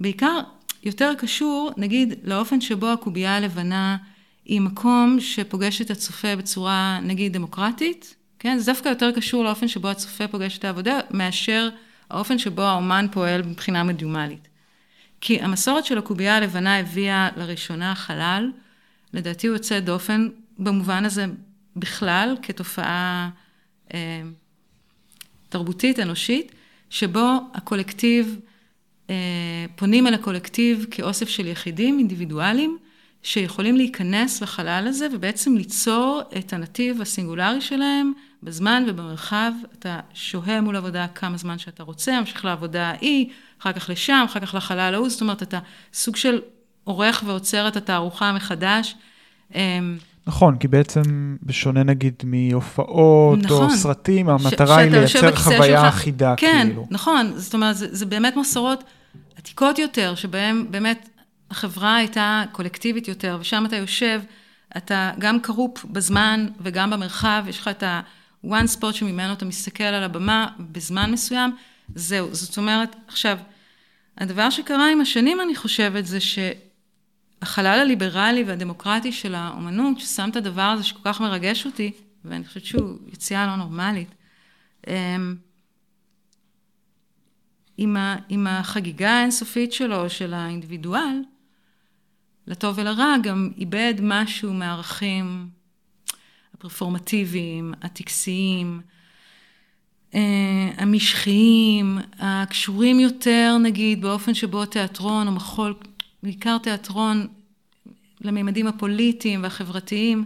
בעיקר 0.00 0.40
יותר 0.82 1.12
קשור, 1.18 1.70
נגיד, 1.76 2.14
לאופן 2.24 2.60
שבו 2.60 2.92
הקובייה 2.92 3.36
הלבנה 3.36 3.96
היא 4.44 4.60
מקום 4.60 5.16
שפוגש 5.20 5.80
את 5.80 5.90
הצופה 5.90 6.36
בצורה, 6.36 7.00
נגיד, 7.02 7.32
דמוקרטית, 7.32 8.14
כן? 8.38 8.58
זה 8.58 8.72
דווקא 8.72 8.88
יותר 8.88 9.12
קשור 9.12 9.44
לאופן 9.44 9.68
שבו 9.68 9.88
הצופה 9.88 10.28
פוגש 10.28 10.58
את 10.58 10.64
העבודה, 10.64 11.00
מאשר 11.10 11.68
האופן 12.10 12.38
שבו 12.38 12.62
האומן 12.62 13.06
פועל 13.12 13.42
מבחינה 13.42 13.82
מדיומלית. 13.84 14.48
כי 15.26 15.40
המסורת 15.40 15.84
של 15.84 15.98
הקובייה 15.98 16.36
הלבנה 16.36 16.78
הביאה 16.78 17.28
לראשונה 17.36 17.94
חלל, 17.94 18.50
לדעתי 19.12 19.46
הוא 19.46 19.54
יוצא 19.54 19.80
דופן 19.80 20.28
במובן 20.58 21.04
הזה 21.04 21.26
בכלל, 21.76 22.36
כתופעה 22.42 23.30
אה, 23.94 24.22
תרבותית, 25.48 26.00
אנושית, 26.00 26.52
שבו 26.90 27.38
הקולקטיב, 27.54 28.40
אה, 29.10 29.14
פונים 29.76 30.06
אל 30.06 30.14
הקולקטיב 30.14 30.86
כאוסף 30.90 31.28
של 31.28 31.46
יחידים 31.46 31.98
אינדיבידואליים, 31.98 32.78
שיכולים 33.22 33.76
להיכנס 33.76 34.42
לחלל 34.42 34.84
הזה 34.88 35.06
ובעצם 35.12 35.56
ליצור 35.56 36.22
את 36.38 36.52
הנתיב 36.52 37.00
הסינגולרי 37.00 37.60
שלהם 37.60 38.12
בזמן 38.42 38.84
ובמרחב. 38.88 39.52
אתה 39.78 40.00
שוהה 40.14 40.60
מול 40.60 40.76
עבודה 40.76 41.06
כמה 41.14 41.36
זמן 41.36 41.58
שאתה 41.58 41.82
רוצה, 41.82 42.20
ממשיך 42.20 42.44
לעבודה 42.44 42.86
ההיא, 42.86 43.28
אחר 43.64 43.72
כך 43.72 43.90
לשם, 43.90 44.24
אחר 44.30 44.40
כך 44.40 44.54
לחלל 44.54 44.94
ההוא, 44.94 45.08
זאת 45.08 45.20
אומרת, 45.20 45.42
אתה 45.42 45.58
סוג 45.94 46.16
של 46.16 46.40
עורך 46.84 47.22
ועוצר 47.26 47.68
את 47.68 47.76
התערוכה 47.76 48.32
מחדש. 48.32 48.94
אמ, 49.54 49.98
נכון, 50.26 50.56
כי 50.56 50.68
בעצם 50.68 51.36
בשונה 51.42 51.82
נגיד 51.82 52.14
מהופעות 52.24 53.38
נכון, 53.38 53.70
או 53.70 53.76
סרטים, 53.76 54.28
המטרה 54.28 54.76
היא 54.76 54.90
לייצר 54.90 55.36
חוויה 55.36 55.80
שלך, 55.80 55.94
אחידה, 55.94 56.34
כן, 56.36 56.66
כאילו. 56.68 56.86
כן, 56.88 56.94
נכון, 56.94 57.32
זאת 57.36 57.54
אומרת, 57.54 57.76
זה, 57.76 57.86
זה 57.90 58.06
באמת 58.06 58.36
מסורות 58.36 58.84
עתיקות 59.36 59.78
יותר, 59.78 60.14
שבהן 60.14 60.66
באמת 60.70 61.08
החברה 61.50 61.96
הייתה 61.96 62.44
קולקטיבית 62.52 63.08
יותר, 63.08 63.38
ושם 63.40 63.64
אתה 63.66 63.76
יושב 63.76 64.20
אתה 64.76 65.10
גם 65.18 65.40
כרופ 65.40 65.84
בזמן 65.84 66.46
וגם 66.60 66.90
במרחב, 66.90 67.44
יש 67.48 67.58
לך 67.58 67.68
את 67.68 67.82
ה-one 67.82 68.78
spot 68.78 68.92
שממנו 68.92 69.32
אתה 69.32 69.44
מסתכל 69.44 69.84
על 69.84 70.02
הבמה 70.02 70.46
בזמן 70.60 71.10
מסוים, 71.10 71.56
זהו. 71.94 72.34
זאת 72.34 72.58
אומרת, 72.58 72.96
עכשיו, 73.08 73.38
הדבר 74.18 74.50
שקרה 74.50 74.90
עם 74.90 75.00
השנים, 75.00 75.40
אני 75.40 75.56
חושבת, 75.56 76.06
זה 76.06 76.18
שהחלל 76.20 77.78
הליברלי 77.80 78.44
והדמוקרטי 78.44 79.12
של 79.12 79.34
האומנות, 79.34 80.00
ששם 80.00 80.28
את 80.30 80.36
הדבר 80.36 80.62
הזה 80.62 80.82
שכל 80.82 81.00
כך 81.04 81.20
מרגש 81.20 81.66
אותי, 81.66 81.92
ואני 82.24 82.44
חושבת 82.44 82.64
שהוא 82.64 82.98
יציאה 83.12 83.46
לא 83.46 83.56
נורמלית, 83.56 84.08
אמ, 84.86 85.36
עם, 87.76 87.96
ה, 87.96 88.16
עם 88.28 88.46
החגיגה 88.46 89.10
האינסופית 89.10 89.72
שלו, 89.72 90.10
של 90.10 90.34
האינדיבידואל, 90.34 91.22
לטוב 92.46 92.78
ולרע, 92.78 93.14
גם 93.22 93.50
איבד 93.56 93.94
משהו 94.02 94.52
מהערכים 94.52 95.48
הפרפורמטיביים, 96.54 97.74
הטקסיים, 97.82 98.80
המשחיים, 100.84 101.98
הקשורים 102.18 103.00
יותר, 103.00 103.56
נגיד, 103.62 104.02
באופן 104.02 104.34
שבו 104.34 104.66
תיאטרון 104.66 105.26
או 105.26 105.32
מחול, 105.32 105.74
בעיקר 106.22 106.58
תיאטרון, 106.58 107.26
לממדים 108.20 108.66
הפוליטיים 108.66 109.42
והחברתיים. 109.42 110.24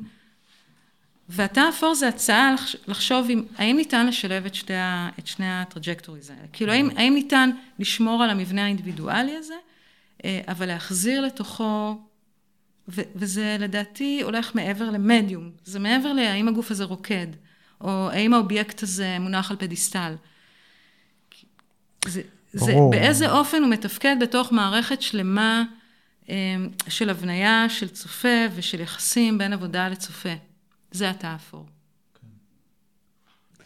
והתא 1.28 1.60
האפור 1.60 1.94
זה 1.94 2.08
הצעה 2.08 2.54
לחשוב 2.88 3.30
אם, 3.30 3.42
האם 3.56 3.76
ניתן 3.76 4.06
לשלב 4.06 4.46
את, 4.46 4.54
שתי, 4.54 4.72
את 5.18 5.26
שני 5.26 5.60
ה 5.60 5.66
trajectories 5.66 6.30
האלה. 6.30 6.48
כאילו, 6.52 6.72
האם, 6.72 6.90
האם 6.96 7.14
ניתן 7.14 7.50
לשמור 7.78 8.22
על 8.22 8.30
המבנה 8.30 8.64
האינדיבידואלי 8.64 9.36
הזה, 9.36 9.54
אה, 10.24 10.40
אבל 10.48 10.66
להחזיר 10.66 11.20
לתוכו, 11.20 12.00
ו, 12.88 13.00
וזה 13.16 13.56
לדעתי 13.60 14.20
הולך 14.22 14.54
מעבר 14.54 14.90
למדיום, 14.90 15.50
זה 15.64 15.78
מעבר 15.78 16.12
להאם 16.12 16.48
הגוף 16.48 16.70
הזה 16.70 16.84
רוקד, 16.84 17.26
או 17.80 18.10
האם 18.10 18.34
האובייקט 18.34 18.82
הזה 18.82 19.16
מונח 19.20 19.50
על 19.50 19.56
פדיסטל. 19.56 20.14
זה, 22.08 22.22
זה 22.52 22.74
באיזה 22.90 23.30
אופן 23.30 23.62
הוא 23.62 23.70
מתפקד 23.70 24.16
בתוך 24.20 24.52
מערכת 24.52 25.02
שלמה 25.02 25.64
אה, 26.28 26.34
של 26.88 27.10
הבניה, 27.10 27.68
של 27.68 27.88
צופה 27.88 28.46
ושל 28.54 28.80
יחסים 28.80 29.38
בין 29.38 29.52
עבודה 29.52 29.88
לצופה. 29.88 30.32
זה 30.90 31.10
התא 31.10 31.26
האפור. 31.26 31.66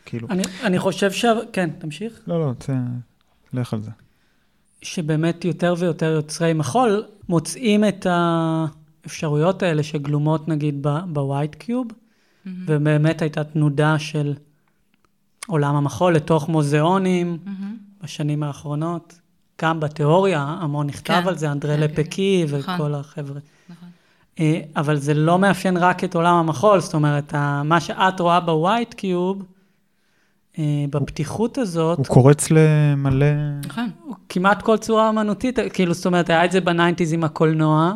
כאילו... 0.04 0.28
אני, 0.30 0.42
אני 0.62 0.78
חושב 0.78 1.12
ש... 1.12 1.24
כן, 1.52 1.70
תמשיך. 1.78 2.20
לא, 2.26 2.40
לא, 2.40 2.52
ת... 2.52 2.70
לך 3.52 3.72
על 3.72 3.82
זה. 3.82 3.90
שבאמת 4.82 5.44
יותר 5.44 5.74
ויותר 5.78 6.10
יוצרי 6.10 6.52
מחול 6.52 7.04
מוצאים 7.28 7.84
את 7.84 8.06
האפשרויות 8.10 9.62
האלה 9.62 9.82
שגלומות 9.82 10.48
נגיד 10.48 10.86
בווייט 11.06 11.54
קיוב, 11.54 11.86
mm-hmm. 11.88 12.48
ובאמת 12.66 13.22
הייתה 13.22 13.44
תנודה 13.44 13.98
של 13.98 14.34
עולם 15.46 15.74
המחול 15.74 16.14
לתוך 16.14 16.48
מוזיאונים 16.48 17.38
mm-hmm. 17.44 17.71
בשנים 18.02 18.42
האחרונות. 18.42 19.18
גם 19.62 19.80
בתיאוריה, 19.80 20.56
המון 20.60 20.86
נכתב 20.86 21.20
כן, 21.22 21.28
על 21.28 21.38
זה, 21.38 21.52
אנדרי 21.52 21.76
כן, 21.76 21.80
לפקי 21.80 22.44
כן. 22.48 22.56
וכל 22.56 22.72
נכון. 22.72 22.94
החבר'ה. 22.94 23.40
נכון. 23.68 23.88
אה, 24.40 24.60
אבל 24.76 24.96
זה 24.96 25.14
לא 25.14 25.38
מאפיין 25.38 25.76
רק 25.76 26.04
את 26.04 26.14
עולם 26.14 26.34
המחול, 26.34 26.80
זאת 26.80 26.94
אומרת, 26.94 27.34
מה 27.64 27.80
שאת 27.80 28.20
רואה 28.20 28.40
ב 28.40 28.49
white 28.49 28.94
cube, 28.94 29.42
אה, 30.58 30.84
בפתיחות 30.90 31.58
הזאת... 31.58 31.98
הוא 31.98 32.06
קורץ 32.06 32.48
למלא... 32.50 33.26
נכון. 33.66 33.90
כמעט 34.28 34.62
כל 34.62 34.76
צורה 34.76 35.08
אמנותית, 35.08 35.58
כאילו, 35.72 35.94
זאת 35.94 36.06
אומרת, 36.06 36.30
היה 36.30 36.44
את 36.44 36.52
זה 36.52 36.60
ב 36.60 36.66
nineties 36.66 37.12
עם 37.12 37.24
הקולנוע, 37.24 37.94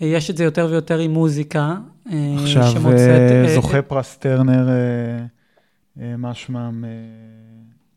יש 0.00 0.30
את 0.30 0.36
זה 0.36 0.44
יותר 0.44 0.68
ויותר 0.70 0.98
עם 0.98 1.10
מוזיקה, 1.10 1.74
עכשיו, 2.42 2.66
שמוצאת... 2.66 3.54
זוכה 3.54 3.82
פרס 3.82 4.16
טרנר, 4.16 4.68
מה 5.96 6.34
שמם, 6.34 6.84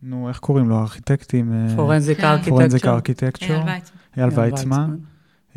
נו, 0.04 0.30
איך 0.30 0.40
קוראים 0.40 0.70
לו? 0.70 0.80
ארכיטקטים? 0.80 1.52
פורנזיק 1.76 2.24
ארכיטקצ'ר. 2.24 2.50
פורנזיק 2.50 2.86
ארכיטקצ'ר. 2.86 3.62
אייל 4.18 4.30
ויצמן. 4.36 4.96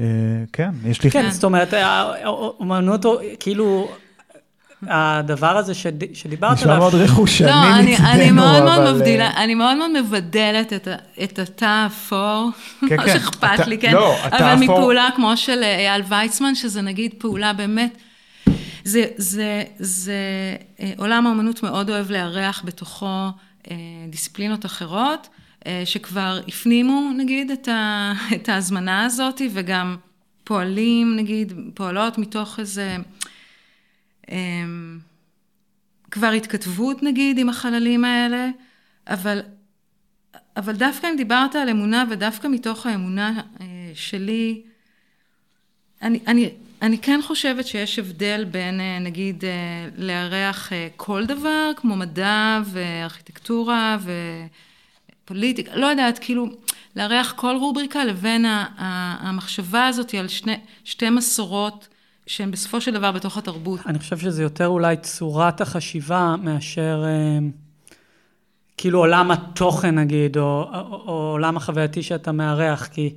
אה, 0.00 0.06
כן, 0.52 0.70
יש 0.84 1.02
לי... 1.02 1.10
כן, 1.10 1.30
זאת 1.30 1.44
אומרת, 1.44 1.72
האומנות, 1.72 3.06
כאילו, 3.40 3.88
הדבר 4.86 5.56
הזה 5.56 5.74
שדיברת 5.74 6.42
עליו... 6.42 6.54
נשמע 6.54 6.78
מאוד 6.78 6.94
רכושני 6.94 7.46
לא, 7.46 7.78
אני 8.12 8.30
מאוד 8.30 8.64
מאוד 8.64 8.92
מבדילה, 8.94 9.30
אני 9.36 9.54
מאוד 9.54 9.76
מאוד 9.76 9.90
מבדלת 10.00 10.72
את 11.24 11.38
התא 11.38 11.64
האפור, 11.64 12.50
כן, 12.88 12.96
לא 12.96 13.02
כן. 13.02 13.12
שאכפת 13.12 13.66
לי, 13.66 13.78
כן? 13.78 13.92
לא, 13.92 14.16
אבל 14.24 14.54
מפעולה 14.54 15.08
כמו 15.16 15.36
של 15.36 15.62
אייל 15.62 16.02
ויצמן, 16.08 16.54
שזה 16.54 16.82
נגיד 16.82 17.14
פעולה 17.18 17.52
באמת... 17.52 17.98
זה, 18.84 19.04
זה, 19.16 19.62
זה 19.78 20.14
אה, 20.80 20.92
עולם 20.96 21.26
האומנות 21.26 21.62
מאוד 21.62 21.90
אוהב 21.90 22.10
לארח 22.10 22.62
בתוכו 22.64 23.06
אה, 23.06 23.30
דיסציפלינות 24.10 24.66
אחרות. 24.66 25.28
אה, 25.66 25.82
שכבר 25.84 26.40
הפנימו, 26.48 27.10
נגיד, 27.16 27.50
את, 27.50 27.68
ה, 27.68 28.12
את 28.36 28.48
ההזמנה 28.48 29.04
הזאת, 29.04 29.40
וגם 29.52 29.96
פועלים, 30.44 31.16
נגיד, 31.16 31.52
פועלות 31.74 32.18
מתוך 32.18 32.58
איזה... 32.58 32.96
אמ, 34.30 34.98
כבר 36.10 36.26
התכתבות, 36.26 37.02
נגיד, 37.02 37.38
עם 37.38 37.48
החללים 37.48 38.04
האלה, 38.04 38.48
אבל, 39.06 39.40
אבל 40.56 40.76
דווקא 40.76 41.06
אם 41.06 41.16
דיברת 41.16 41.54
על 41.54 41.68
אמונה, 41.68 42.04
ודווקא 42.10 42.48
מתוך 42.48 42.86
האמונה 42.86 43.40
אה, 43.60 43.66
שלי, 43.94 44.62
אני, 46.02 46.20
אני, 46.26 46.50
אני 46.82 46.98
כן 46.98 47.20
חושבת 47.26 47.66
שיש 47.66 47.98
הבדל 47.98 48.44
בין, 48.50 48.80
אה, 48.80 48.98
נגיד, 48.98 49.44
לארח 49.96 50.72
כל 50.96 51.26
דבר, 51.26 51.70
כמו 51.76 51.96
מדע 51.96 52.60
וארכיטקטורה 52.64 53.96
ו... 54.00 54.12
פוליטיקה, 55.24 55.76
לא 55.76 55.86
יודעת, 55.86 56.18
כאילו, 56.18 56.46
לארח 56.96 57.32
כל 57.36 57.56
רובריקה 57.60 58.04
לבין 58.04 58.44
המחשבה 58.78 59.86
הזאת 59.86 60.14
על 60.14 60.28
שני, 60.28 60.56
שתי 60.84 61.10
מסורות 61.10 61.88
שהן 62.26 62.50
בסופו 62.50 62.80
של 62.80 62.92
דבר 62.92 63.12
בתוך 63.12 63.38
התרבות. 63.38 63.80
אני 63.86 63.98
חושב 63.98 64.18
שזה 64.18 64.42
יותר 64.42 64.66
אולי 64.66 64.96
צורת 64.96 65.60
החשיבה 65.60 66.34
מאשר 66.42 67.04
אה, 67.06 67.38
כאילו 68.76 68.98
עולם 68.98 69.30
התוכן 69.30 69.98
נגיד, 69.98 70.36
או, 70.36 70.42
או, 70.74 71.02
או 71.06 71.30
עולם 71.30 71.56
החווייתי 71.56 72.02
שאתה 72.02 72.32
מארח, 72.32 72.86
כי 72.86 73.14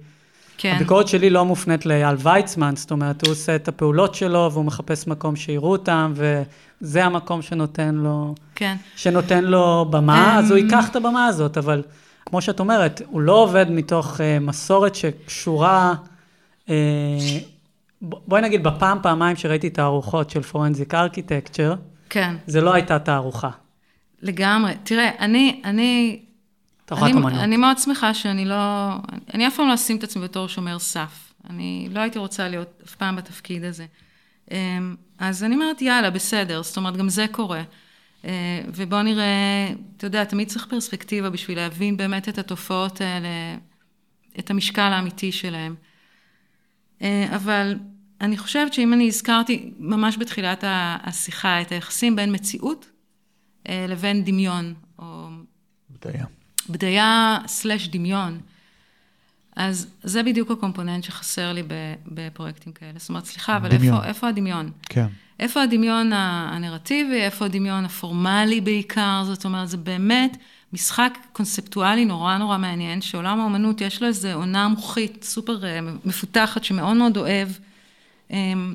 כן. 0.57 0.73
הביקורת 0.75 1.07
שלי 1.07 1.29
לא 1.29 1.45
מופנית 1.45 1.85
לאייל 1.85 2.15
ויצמן, 2.19 2.75
זאת 2.75 2.91
אומרת, 2.91 3.25
הוא 3.25 3.31
עושה 3.31 3.55
את 3.55 3.67
הפעולות 3.67 4.15
שלו 4.15 4.49
והוא 4.51 4.65
מחפש 4.65 5.07
מקום 5.07 5.35
שיראו 5.35 5.71
אותם, 5.71 6.13
וזה 6.15 7.05
המקום 7.05 7.41
שנותן 7.41 7.95
לו, 7.95 8.35
כן. 8.55 8.75
שנותן 8.95 9.43
לו 9.43 9.85
במה, 9.89 10.39
אז 10.39 10.51
הוא 10.51 10.57
ייקח 10.57 10.89
את 10.89 10.95
הבמה 10.95 11.25
הזאת, 11.25 11.57
אבל 11.57 11.83
כמו 12.25 12.41
שאת 12.41 12.59
אומרת, 12.59 13.01
הוא 13.07 13.21
לא 13.21 13.43
עובד 13.43 13.65
מתוך 13.69 14.17
uh, 14.17 14.21
מסורת 14.41 14.95
שקשורה, 14.95 15.93
uh, 16.67 16.71
בואי 18.01 18.41
נגיד, 18.41 18.63
בפעם, 18.63 18.97
פעמיים 19.01 19.35
שראיתי 19.35 19.69
תערוכות 19.69 20.29
של 20.29 20.41
פורנזיק 20.41 20.93
ארכיטקצ'ר, 20.93 21.75
כן. 22.09 22.35
זה 22.47 22.61
לא 22.61 22.73
הייתה 22.73 22.99
תערוכה. 22.99 23.49
לגמרי. 24.21 24.73
תראה, 24.83 25.09
אני, 25.19 25.61
אני... 25.65 26.19
אני, 26.91 27.43
אני 27.43 27.57
מאוד 27.57 27.77
שמחה 27.77 28.13
שאני 28.13 28.45
לא... 28.45 28.89
אני 29.33 29.47
אף 29.47 29.55
פעם 29.55 29.67
לא 29.67 29.73
אשים 29.73 29.97
את 29.97 30.03
עצמי 30.03 30.23
בתור 30.23 30.47
שומר 30.47 30.79
סף. 30.79 31.33
אני 31.49 31.89
לא 31.91 31.99
הייתי 31.99 32.19
רוצה 32.19 32.47
להיות 32.47 32.81
אף 32.85 32.95
פעם 32.95 33.15
בתפקיד 33.15 33.63
הזה. 33.63 33.85
אמ, 34.51 34.95
אז 35.19 35.43
אני 35.43 35.55
אומרת, 35.55 35.81
יאללה, 35.81 36.09
בסדר, 36.09 36.63
זאת 36.63 36.77
אומרת, 36.77 36.97
גם 36.97 37.09
זה 37.09 37.25
קורה. 37.31 37.63
אה, 38.25 38.61
ובואו 38.67 39.03
נראה, 39.03 39.73
אתה 39.97 40.07
יודע, 40.07 40.23
תמיד 40.23 40.47
צריך 40.47 40.67
פרספקטיבה 40.69 41.29
בשביל 41.29 41.57
להבין 41.57 41.97
באמת 41.97 42.29
את 42.29 42.37
התופעות 42.37 43.01
האלה, 43.01 43.27
את 44.39 44.49
המשקל 44.49 44.81
האמיתי 44.81 45.31
שלהם. 45.31 45.75
אה, 47.01 47.27
אבל 47.35 47.75
אני 48.21 48.37
חושבת 48.37 48.73
שאם 48.73 48.93
אני 48.93 49.07
הזכרתי 49.07 49.73
ממש 49.79 50.17
בתחילת 50.17 50.63
השיחה 51.03 51.61
את 51.61 51.71
היחסים 51.71 52.15
בין 52.15 52.35
מציאות 52.35 52.89
אה, 53.69 53.85
לבין 53.89 54.23
דמיון, 54.23 54.73
או... 54.99 55.27
בדיה. 55.89 56.25
בדיה 56.69 57.37
סלש 57.47 57.87
דמיון. 57.87 58.39
אז 59.55 59.87
זה 60.03 60.23
בדיוק 60.23 60.51
הקומפוננט 60.51 61.03
שחסר 61.03 61.53
לי 61.53 61.63
בפרויקטים 62.07 62.73
כאלה. 62.73 62.91
זאת 62.97 63.09
אומרת, 63.09 63.25
סליחה, 63.25 63.57
אבל 63.57 63.71
איפה, 63.71 64.05
איפה 64.05 64.27
הדמיון? 64.27 64.71
כן. 64.83 65.07
איפה 65.39 65.61
הדמיון 65.61 66.11
הנרטיבי, 66.13 67.21
איפה 67.21 67.45
הדמיון 67.45 67.85
הפורמלי 67.85 68.61
בעיקר, 68.61 69.23
זאת 69.25 69.45
אומרת, 69.45 69.69
זה 69.69 69.77
באמת 69.77 70.37
משחק 70.73 71.17
קונספטואלי 71.31 72.05
נורא 72.05 72.37
נורא 72.37 72.57
מעניין, 72.57 73.01
שעולם 73.01 73.39
האומנות 73.39 73.81
יש 73.81 74.01
לו 74.01 74.07
איזו 74.07 74.31
עונה 74.33 74.67
מוחית 74.67 75.23
סופר 75.23 75.65
אה, 75.65 75.79
מפותחת 76.05 76.63
שמאוד 76.63 76.97
מאוד 76.97 77.17
אוהב. 77.17 77.47
אמ, 78.31 78.73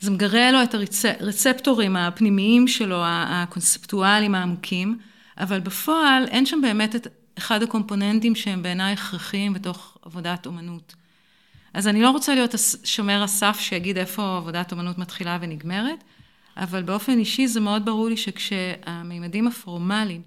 זה 0.00 0.10
מגרה 0.10 0.50
לו 0.50 0.62
את 0.62 0.74
הרצפטורים 1.20 1.96
הפנימיים 1.96 2.68
שלו, 2.68 3.02
הקונספטואליים 3.06 4.34
העמוקים, 4.34 4.98
אבל 5.38 5.60
בפועל 5.60 6.24
אין 6.28 6.46
שם 6.46 6.60
באמת 6.62 6.96
את 6.96 7.06
אחד 7.38 7.62
הקומפוננטים 7.62 8.34
שהם 8.34 8.62
בעיניי 8.62 8.92
הכרחיים 8.92 9.52
בתוך 9.52 9.98
עבודת 10.02 10.46
אומנות. 10.46 10.94
אז 11.74 11.88
אני 11.88 12.02
לא 12.02 12.10
רוצה 12.10 12.34
להיות 12.34 12.54
שומר 12.84 13.22
הסף 13.22 13.56
שיגיד 13.60 13.98
איפה 13.98 14.36
עבודת 14.36 14.72
אומנות 14.72 14.98
מתחילה 14.98 15.38
ונגמרת, 15.40 16.04
אבל 16.56 16.82
באופן 16.82 17.18
אישי 17.18 17.46
זה 17.46 17.60
מאוד 17.60 17.84
ברור 17.84 18.08
לי 18.08 18.16
שכשהמימדים 18.16 19.46
הפורמליים 19.46 20.22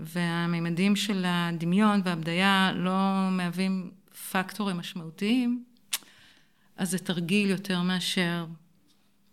והמימדים 0.00 0.96
של 0.96 1.24
הדמיון 1.26 2.00
והבדיה 2.04 2.72
לא 2.74 3.28
מהווים 3.30 3.90
פקטורים 4.32 4.76
משמעותיים, 4.76 5.64
אז 6.76 6.90
זה 6.90 6.98
תרגיל 6.98 7.50
יותר 7.50 7.82
מאשר... 7.82 8.46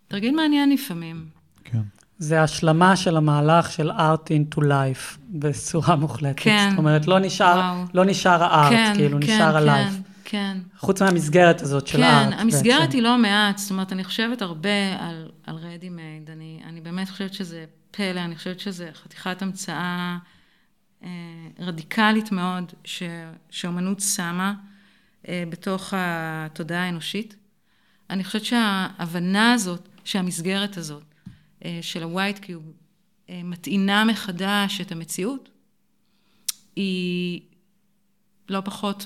תרגיל 0.08 0.36
מעניין 0.36 0.70
לפעמים. 0.70 1.28
כן. 1.64 1.80
זה 2.20 2.42
השלמה 2.42 2.96
של 2.96 3.16
המהלך 3.16 3.72
של 3.72 3.90
art 3.90 4.28
into 4.28 4.58
life 4.58 5.18
בצורה 5.28 5.96
מוחלטת. 5.96 6.40
כן. 6.40 6.68
זאת 6.70 6.78
אומרת, 6.78 7.06
לא 7.06 7.18
נשאר, 7.18 7.84
לא 7.94 8.04
נשאר 8.04 8.44
הארט, 8.44 8.72
כן, 8.72 8.92
כאילו, 8.96 9.18
כן, 9.20 9.32
נשאר 9.32 9.56
הלייף. 9.56 9.92
כן, 9.92 10.00
כן. 10.24 10.58
חוץ 10.78 11.02
מהמסגרת 11.02 11.62
הזאת 11.62 11.86
של 11.86 12.02
הארט. 12.02 12.32
כן, 12.32 12.38
המסגרת 12.38 12.80
בעצם. 12.80 12.92
היא 12.92 13.02
לא 13.02 13.18
מעט, 13.18 13.58
זאת 13.58 13.70
אומרת, 13.70 13.92
אני 13.92 14.04
חושבת 14.04 14.42
הרבה 14.42 14.96
על, 14.98 15.28
על 15.46 15.56
רדי 15.56 15.88
מייד, 15.88 16.30
אני, 16.30 16.60
אני 16.66 16.80
באמת 16.80 17.10
חושבת 17.10 17.34
שזה 17.34 17.64
פלא, 17.90 18.20
אני 18.20 18.36
חושבת 18.36 18.60
שזה 18.60 18.90
חתיכת 19.04 19.42
המצאה 19.42 20.16
אה, 21.04 21.08
רדיקלית 21.60 22.32
מאוד, 22.32 22.72
ש, 22.84 23.02
שאומנות 23.50 24.00
שמה 24.00 24.54
אה, 25.28 25.44
בתוך 25.48 25.94
התודעה 25.96 26.84
האנושית. 26.84 27.36
אני 28.10 28.24
חושבת 28.24 28.44
שההבנה 28.44 29.52
הזאת, 29.52 29.88
שהמסגרת 30.04 30.76
הזאת, 30.76 31.09
של 31.82 32.02
ה-white 32.02 32.44
cube, 32.44 32.72
אה, 33.30 33.40
מטעינה 33.44 34.04
מחדש 34.04 34.80
את 34.80 34.92
המציאות, 34.92 35.48
היא 36.76 37.40
לא 38.48 38.60
פחות 38.64 39.04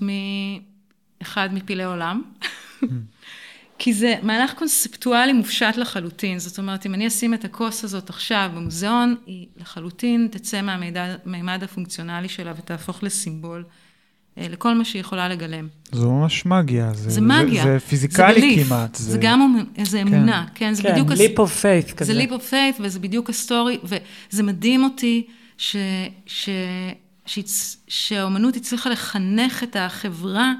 מאחד 1.21 1.49
מפילי 1.53 1.85
עולם. 1.85 2.23
כי 3.79 3.93
זה 3.93 4.15
מהלך 4.23 4.55
קונספטואלי 4.55 5.33
מופשט 5.33 5.77
לחלוטין. 5.77 6.39
זאת 6.39 6.59
אומרת, 6.59 6.87
אם 6.87 6.95
אני 6.95 7.07
אשים 7.07 7.35
את 7.35 7.45
הכוס 7.45 7.85
הזאת 7.85 8.11
עכשיו 8.11 8.51
במוזיאון, 8.55 9.17
היא 9.27 9.47
לחלוטין 9.57 10.29
תצא 10.31 10.61
מהמימד 10.63 11.63
הפונקציונלי 11.63 12.29
שלה 12.29 12.53
ותהפוך 12.57 13.03
לסימבול 13.03 13.65
אה, 13.69 13.84
לכל 14.37 14.75
מה 14.75 14.85
שהיא 14.85 15.01
יכולה 15.01 15.29
לגלם. 15.29 15.69
זו 15.93 16.13
ממש 16.13 16.47
מאגיה. 16.47 16.95
זה, 16.95 17.11
זה 17.11 17.21
מאגיה. 17.21 17.65
זה, 17.65 17.73
זה 17.73 17.81
פיזיקלי 17.81 18.57
זה 18.57 18.65
כמעט. 18.65 18.95
זה, 18.95 19.13
זה 19.13 19.19
גם 19.21 19.65
איזה 19.77 19.99
כן. 19.99 20.07
אמונה, 20.07 20.47
כן, 20.55 20.75
זה 20.75 20.83
כן, 20.83 20.93
בדיוק... 20.93 21.09
כן, 21.09 21.17
leap 21.17 21.39
of 21.39 21.61
faith 21.61 21.91
כזה. 21.91 22.13
זה 22.13 22.19
leap 22.19 22.33
of 22.33 22.49
faith, 22.49 22.77
וזה 22.81 23.01
בדיוק 23.01 23.31
ה 23.31 23.38
story, 23.38 23.79
וזה 23.85 24.43
מדהים 24.43 24.85
אותי 24.85 25.27
ש, 25.59 25.77
ש, 26.27 26.49
ש, 27.27 27.39
שהאומנות 27.89 28.57
הצליחה 28.57 28.91
לחנך 28.91 29.63
את 29.63 29.77
החברה 29.77 30.53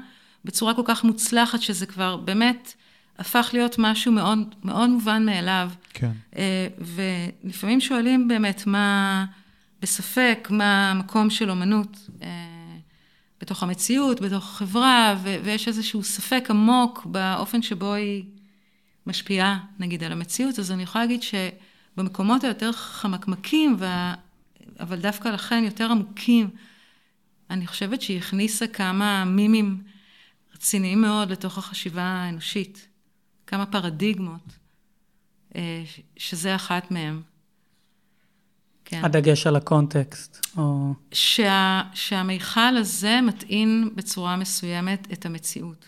בצורה 0.45 0.73
כל 0.73 0.83
כך 0.85 1.03
מוצלחת, 1.03 1.61
שזה 1.61 1.85
כבר 1.85 2.17
באמת 2.17 2.73
הפך 3.19 3.49
להיות 3.53 3.75
משהו 3.79 4.11
מאוד, 4.11 4.39
מאוד 4.63 4.89
מובן 4.89 5.25
מאליו. 5.25 5.69
כן. 5.93 6.11
אה, 6.37 6.67
ולפעמים 7.43 7.81
שואלים 7.81 8.27
באמת 8.27 8.67
מה, 8.67 9.25
בספק, 9.81 10.47
מה 10.51 10.91
המקום 10.91 11.29
של 11.29 11.49
אומנות. 11.49 12.09
בתוך 13.45 13.63
המציאות, 13.63 14.21
בתוך 14.21 14.43
החברה, 14.43 15.15
ו- 15.23 15.35
ויש 15.43 15.67
איזשהו 15.67 16.03
ספק 16.03 16.45
עמוק 16.49 17.05
באופן 17.05 17.61
שבו 17.61 17.93
היא 17.93 18.23
משפיעה, 19.07 19.59
נגיד, 19.79 20.03
על 20.03 20.11
המציאות, 20.11 20.59
אז 20.59 20.71
אני 20.71 20.83
יכולה 20.83 21.03
להגיד 21.03 21.21
שבמקומות 21.23 22.43
היותר 22.43 22.71
חמקמקים, 22.71 23.75
וה... 23.79 24.13
אבל 24.79 24.99
דווקא 24.99 25.29
לכן 25.29 25.63
יותר 25.63 25.91
עמוקים, 25.91 26.49
אני 27.49 27.67
חושבת 27.67 28.01
שהיא 28.01 28.17
הכניסה 28.17 28.67
כמה 28.67 29.25
מימים 29.25 29.83
רציניים 30.53 31.01
מאוד 31.01 31.31
לתוך 31.31 31.57
החשיבה 31.57 32.03
האנושית, 32.03 32.87
כמה 33.47 33.65
פרדיגמות, 33.65 34.57
אה, 35.55 35.83
שזה 36.17 36.55
אחת 36.55 36.91
מהן. 36.91 37.21
כן. 38.85 39.05
הדגש 39.05 39.47
על 39.47 39.55
הקונטקסט. 39.55 40.47
או... 40.57 40.93
שה, 41.11 41.81
שהמיכל 41.93 42.77
הזה 42.77 43.19
מטעין 43.21 43.89
בצורה 43.95 44.35
מסוימת 44.35 45.07
את 45.13 45.25
המציאות. 45.25 45.85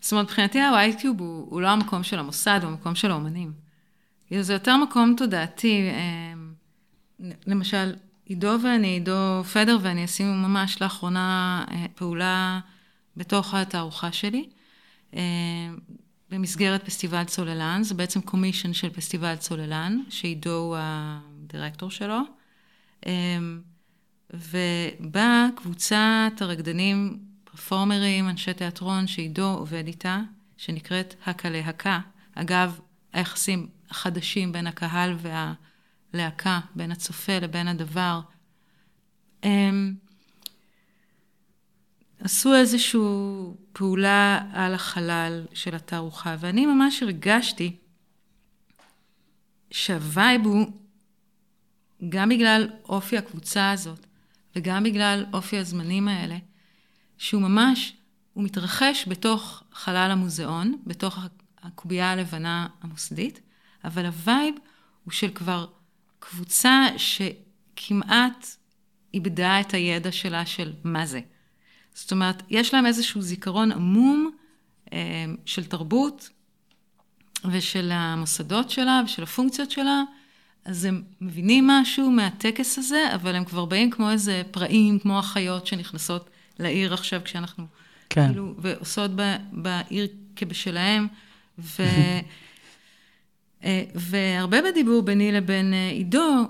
זאת 0.00 0.12
אומרת, 0.12 0.26
מבחינתי 0.26 0.60
ה-white 0.60 1.06
הוא, 1.06 1.46
הוא 1.50 1.60
לא 1.60 1.68
המקום 1.68 2.02
של 2.02 2.18
המוסד, 2.18 2.60
הוא 2.62 2.70
המקום 2.70 2.94
של 2.94 3.10
האומנים. 3.10 3.52
זה 4.40 4.52
יותר 4.52 4.76
מקום 4.76 5.14
תודעתי. 5.16 5.88
אה, 5.90 6.34
למשל, 7.46 7.94
עידו 8.24 8.56
ואני, 8.62 8.86
עידו 8.88 9.42
פדר 9.52 9.78
ואני 9.82 10.04
עשינו 10.04 10.34
ממש 10.34 10.82
לאחרונה 10.82 11.64
אה, 11.70 11.86
פעולה 11.94 12.60
בתוך 13.16 13.54
התערוכה 13.54 14.12
שלי, 14.12 14.48
אה, 15.14 15.20
במסגרת 16.30 16.84
פסטיבל 16.84 17.24
צוללן, 17.24 17.82
זה 17.82 17.94
בעצם 17.94 18.20
קומישן 18.20 18.72
של 18.72 18.90
פסטיבל 18.90 19.36
צוללן, 19.36 20.00
שעידו 20.08 20.50
הוא 20.50 20.76
הדירקטור 21.48 21.90
שלו. 21.90 22.20
אמ, 23.06 23.60
ובאה 24.30 25.46
קבוצת 25.56 26.32
הרקדנים, 26.40 27.18
פרפורמרים, 27.44 28.28
אנשי 28.28 28.54
תיאטרון, 28.54 29.06
שעידו 29.06 29.46
עובד 29.46 29.86
איתה, 29.86 30.20
שנקראת 30.56 31.14
הקה 31.26 31.50
להקה. 31.50 32.00
אגב, 32.34 32.80
היחסים 33.12 33.68
החדשים 33.90 34.52
בין 34.52 34.66
הקהל 34.66 35.16
והלהקה, 36.12 36.60
בין 36.74 36.92
הצופה 36.92 37.38
לבין 37.38 37.68
הדבר. 37.68 38.20
הם 39.42 39.94
עשו 42.20 42.54
איזושהי 42.54 43.00
פעולה 43.72 44.40
על 44.52 44.74
החלל 44.74 45.46
של 45.54 45.74
התערוכה, 45.74 46.36
ואני 46.38 46.66
ממש 46.66 47.02
הרגשתי 47.02 47.76
שה 49.70 50.02
vibe 50.02 50.44
הוא 50.44 50.66
גם 52.08 52.28
בגלל 52.28 52.68
אופי 52.88 53.18
הקבוצה 53.18 53.70
הזאת, 53.70 54.06
וגם 54.56 54.82
בגלל 54.82 55.26
אופי 55.32 55.58
הזמנים 55.58 56.08
האלה, 56.08 56.36
שהוא 57.18 57.42
ממש, 57.42 57.92
הוא 58.32 58.44
מתרחש 58.44 59.04
בתוך 59.08 59.62
חלל 59.72 60.10
המוזיאון, 60.10 60.76
בתוך 60.86 61.18
הקובייה 61.62 62.12
הלבנה 62.12 62.66
המוסדית, 62.82 63.40
אבל 63.84 64.06
ה 64.06 64.16
vibe 64.16 64.54
הוא 65.04 65.12
של 65.12 65.30
כבר 65.34 65.66
קבוצה 66.18 66.84
שכמעט 66.96 68.46
איבדה 69.14 69.60
את 69.60 69.74
הידע 69.74 70.12
שלה 70.12 70.46
של 70.46 70.72
מה 70.84 71.06
זה. 71.06 71.20
זאת 71.94 72.12
אומרת, 72.12 72.42
יש 72.50 72.74
להם 72.74 72.86
איזשהו 72.86 73.22
זיכרון 73.22 73.72
עמום 73.72 74.30
אה, 74.92 75.24
של 75.44 75.64
תרבות 75.64 76.30
ושל 77.44 77.90
המוסדות 77.92 78.70
שלה 78.70 79.00
ושל 79.04 79.22
הפונקציות 79.22 79.70
שלה, 79.70 80.02
אז 80.66 80.84
הם 80.84 81.02
מבינים 81.20 81.66
משהו 81.66 82.10
מהטקס 82.10 82.78
הזה, 82.78 83.14
אבל 83.14 83.34
הם 83.34 83.44
כבר 83.44 83.64
באים 83.64 83.90
כמו 83.90 84.10
איזה 84.10 84.42
פראים, 84.50 84.98
כמו 84.98 85.18
החיות 85.18 85.66
שנכנסות 85.66 86.30
לעיר 86.58 86.94
עכשיו 86.94 87.20
כשאנחנו, 87.24 87.66
כן. 88.10 88.26
כאילו, 88.26 88.54
ועושות 88.58 89.10
ב, 89.16 89.36
בעיר 89.52 90.08
כבשלהם, 90.36 91.06
ו, 91.58 91.82
אה, 93.64 93.82
והרבה 93.94 94.62
בדיבור 94.62 95.02
ביני 95.02 95.32
לבין 95.32 95.72
אה, 95.72 95.88
עידו, 95.88 96.44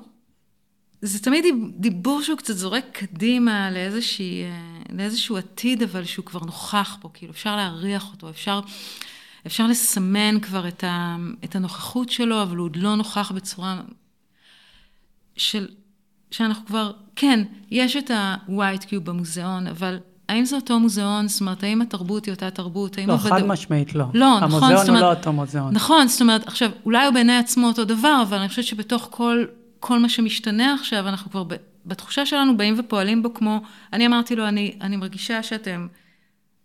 זה 1.02 1.18
תמיד 1.18 1.44
דיבור 1.76 2.22
שהוא 2.22 2.38
קצת 2.38 2.54
זורק 2.54 2.84
קדימה 2.92 3.70
לאיזושהי, 3.70 4.42
אה, 4.42 4.78
לאיזשהו 4.92 5.36
עתיד, 5.36 5.82
אבל 5.82 6.04
שהוא 6.04 6.24
כבר 6.24 6.40
נוכח 6.40 6.96
פה, 7.00 7.10
כאילו 7.14 7.32
אפשר 7.32 7.56
להריח 7.56 8.12
אותו, 8.12 8.30
אפשר, 8.30 8.60
אפשר 9.46 9.66
לסמן 9.66 10.40
כבר 10.40 10.68
את, 10.68 10.84
ה, 10.84 11.16
את 11.44 11.56
הנוכחות 11.56 12.10
שלו, 12.10 12.42
אבל 12.42 12.56
הוא 12.56 12.64
עוד 12.64 12.76
לא 12.76 12.94
נוכח 12.94 13.32
בצורה 13.34 13.80
של, 15.36 15.68
שאנחנו 16.30 16.66
כבר, 16.66 16.92
כן, 17.16 17.44
יש 17.70 17.96
את 17.96 18.10
ה-white 18.10 18.82
cube 18.82 19.00
במוזיאון, 19.04 19.66
אבל 19.66 19.98
האם 20.28 20.44
זה 20.44 20.56
אותו 20.56 20.80
מוזיאון? 20.80 21.28
זאת 21.28 21.40
אומרת, 21.40 21.62
האם 21.62 21.82
התרבות 21.82 22.24
היא 22.26 22.34
אותה 22.34 22.50
תרבות? 22.50 22.96
לא, 23.06 23.16
חד 23.16 23.30
הוודא... 23.30 23.46
משמעית 23.46 23.94
לא. 23.94 24.04
לא, 24.14 24.40
נכון, 24.40 24.50
זאת 24.50 24.62
אומרת... 24.62 24.72
המוזיאון 24.72 24.96
הוא 24.96 25.06
לא 25.06 25.10
אותו 25.10 25.32
מוזיאון. 25.32 25.74
נכון, 25.74 26.08
זאת 26.08 26.20
אומרת, 26.20 26.48
עכשיו, 26.48 26.70
אולי 26.84 27.06
הוא 27.06 27.14
בעיני 27.14 27.36
עצמו 27.36 27.66
אותו 27.66 27.84
דבר, 27.84 28.22
אבל 28.22 28.38
אני 28.38 28.48
חושבת 28.48 28.64
שבתוך 28.64 29.08
כל, 29.10 29.44
כל 29.80 29.98
מה 29.98 30.08
שמשתנה 30.08 30.74
עכשיו, 30.74 31.08
אנחנו 31.08 31.30
כבר, 31.30 31.44
בתחושה 31.86 32.26
שלנו 32.26 32.56
באים 32.56 32.74
ופועלים 32.78 33.22
בו 33.22 33.34
כמו, 33.34 33.60
אני 33.92 34.06
אמרתי 34.06 34.36
לו, 34.36 34.48
אני, 34.48 34.78
אני 34.80 34.96
מרגישה 34.96 35.42
שאתם 35.42 35.86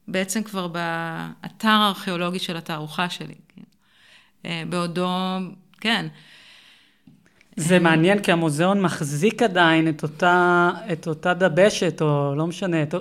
בעצם 0.07 0.43
כבר 0.43 0.67
באתר 0.67 1.69
הארכיאולוגי 1.69 2.39
של 2.39 2.57
התערוכה 2.57 3.09
שלי. 3.09 3.35
כן? 3.55 3.61
אה, 4.45 4.63
בעודו, 4.69 5.09
כן. 5.81 6.05
זה 7.55 7.79
מעניין 7.79 8.19
כי 8.19 8.31
המוזיאון 8.31 8.81
מחזיק 8.81 9.43
עדיין 9.43 9.89
את 9.89 10.03
אותה, 10.03 10.69
את 10.91 11.07
אותה 11.07 11.33
דבשת, 11.33 12.01
או 12.01 12.35
לא 12.35 12.47
משנה, 12.47 12.83
את, 12.83 12.95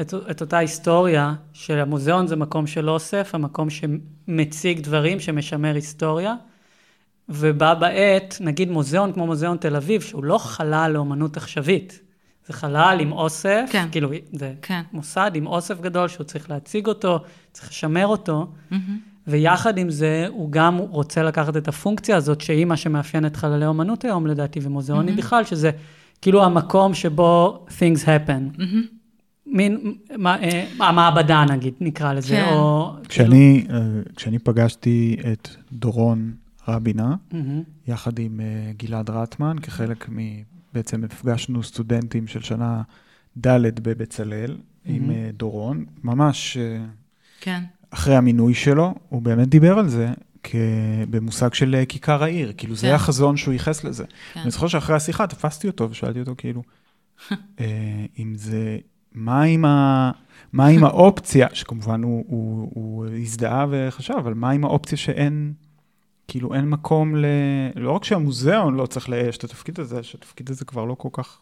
את, 0.00 0.14
את 0.30 0.40
אותה 0.40 0.58
היסטוריה, 0.58 1.34
שהמוזיאון 1.52 2.26
זה 2.26 2.36
מקום 2.36 2.66
של 2.66 2.90
אוסף, 2.90 3.30
המקום 3.34 3.68
שמציג 3.70 4.80
דברים, 4.80 5.20
שמשמר 5.20 5.74
היסטוריה, 5.74 6.34
ובה 7.28 7.74
בעת, 7.74 8.36
נגיד 8.40 8.70
מוזיאון 8.70 9.12
כמו 9.12 9.26
מוזיאון 9.26 9.56
תל 9.56 9.76
אביב, 9.76 10.00
שהוא 10.00 10.24
לא 10.24 10.38
חלל 10.38 10.90
לאומנות 10.94 11.36
עכשווית, 11.36 12.00
זה 12.46 12.52
חלל 12.52 12.98
עם 13.00 13.12
אוסף, 13.12 13.68
כן. 13.72 13.88
כאילו, 13.92 14.10
זה 14.32 14.52
כן. 14.62 14.82
מוסד 14.92 15.30
עם 15.34 15.46
אוסף 15.46 15.80
גדול 15.80 16.08
שהוא 16.08 16.24
צריך 16.24 16.50
להציג 16.50 16.86
אותו, 16.86 17.20
צריך 17.52 17.68
לשמר 17.68 18.06
אותו, 18.06 18.52
מהמם. 18.70 19.09
ויחד 19.26 19.78
עם 19.78 19.90
זה, 19.90 20.26
הוא 20.28 20.50
גם 20.52 20.78
רוצה 20.78 21.22
לקחת 21.22 21.56
את 21.56 21.68
הפונקציה 21.68 22.16
הזאת, 22.16 22.40
שהיא 22.40 22.64
מה 22.64 22.76
שמאפיין 22.76 23.26
את 23.26 23.36
חללי 23.36 23.66
אומנות 23.66 24.04
היום, 24.04 24.26
לדעתי, 24.26 24.60
ומוזיאונים 24.62 25.16
בכלל, 25.16 25.44
שזה 25.44 25.70
כאילו 26.22 26.44
המקום 26.44 26.94
שבו 26.94 27.64
things 27.68 28.04
happen. 28.04 28.58
מהמם. 28.58 28.82
מין, 29.46 29.94
מה, 30.18 30.42
אה, 30.42 30.66
המעבדה 30.80 31.44
נגיד, 31.44 31.74
נקרא 31.80 32.12
לזה, 32.12 32.28
כן. 32.28 32.52
או... 32.52 32.92
כשאני, 33.08 33.66
אה, 33.70 33.80
כשאני 34.16 34.38
פגשתי 34.38 35.16
את 35.32 35.48
דורון 35.72 36.32
רבינה, 36.68 37.14
כאילו, 37.30 37.44
מהמם. 37.44 37.62
יחד 37.88 38.18
עם 38.18 38.40
אה, 38.40 38.72
גלעד 38.76 39.10
רטמן, 39.10 39.56
כחלק 39.62 40.08
מ... 40.08 40.18
בעצם 40.74 41.04
הפגשנו 41.04 41.62
סטודנטים 41.62 42.26
של 42.26 42.40
שנה 42.40 42.82
ד' 43.38 43.80
בבצלאל, 43.82 44.56
עם 44.84 45.10
אה, 45.10 45.30
דורון, 45.32 45.84
ממש 46.04 46.56
כן. 47.40 47.60
אחרי 47.90 48.16
המינוי 48.16 48.54
שלו, 48.54 48.94
הוא 49.08 49.22
באמת 49.22 49.48
דיבר 49.48 49.78
על 49.78 49.88
זה. 49.88 50.08
במושג 51.10 51.54
של 51.54 51.74
אה, 51.74 51.86
כיכר 51.86 52.22
העיר, 52.22 52.52
כאילו 52.56 52.74
זה 52.74 52.86
כן. 52.86 52.94
החזון 52.94 53.36
שהוא 53.36 53.52
ייחס 53.52 53.84
לזה. 53.84 54.04
כן. 54.32 54.40
אני 54.40 54.50
זוכר 54.50 54.66
שאחרי 54.66 54.96
השיחה 54.96 55.26
תפסתי 55.26 55.66
אותו 55.66 55.90
ושאלתי 55.90 56.20
אותו 56.20 56.34
כאילו, 56.38 56.62
אה, 57.60 57.66
אם 58.18 58.34
זה, 58.36 58.78
מה 59.12 59.42
עם, 59.42 59.64
ה... 59.64 60.10
מה 60.52 60.66
עם 60.66 60.84
האופציה, 60.84 61.48
שכמובן 61.52 62.02
הוא, 62.02 62.24
הוא, 62.28 62.70
הוא 62.74 63.06
הזדהה 63.06 63.66
וחשב, 63.70 64.14
אבל 64.14 64.34
מה 64.34 64.50
עם 64.50 64.64
האופציה 64.64 64.98
שאין, 64.98 65.52
כאילו 66.28 66.54
אין 66.54 66.68
מקום 66.68 67.16
ל... 67.16 67.24
לא 67.76 67.92
רק 67.92 68.04
שהמוזיאון 68.04 68.74
לא 68.74 68.86
צריך 68.86 69.08
לאייש 69.08 69.36
את 69.36 69.44
התפקיד 69.44 69.80
הזה, 69.80 70.02
שהתפקיד 70.02 70.50
הזה 70.50 70.64
כבר 70.64 70.84
לא 70.84 70.94
כל 70.94 71.08
כך... 71.12 71.38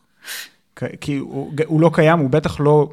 כי 1.01 1.17
הוא, 1.17 1.53
הוא 1.67 1.81
לא 1.81 1.91
קיים, 1.95 2.19
הוא 2.19 2.31
בטח 2.31 2.61
לא 2.61 2.91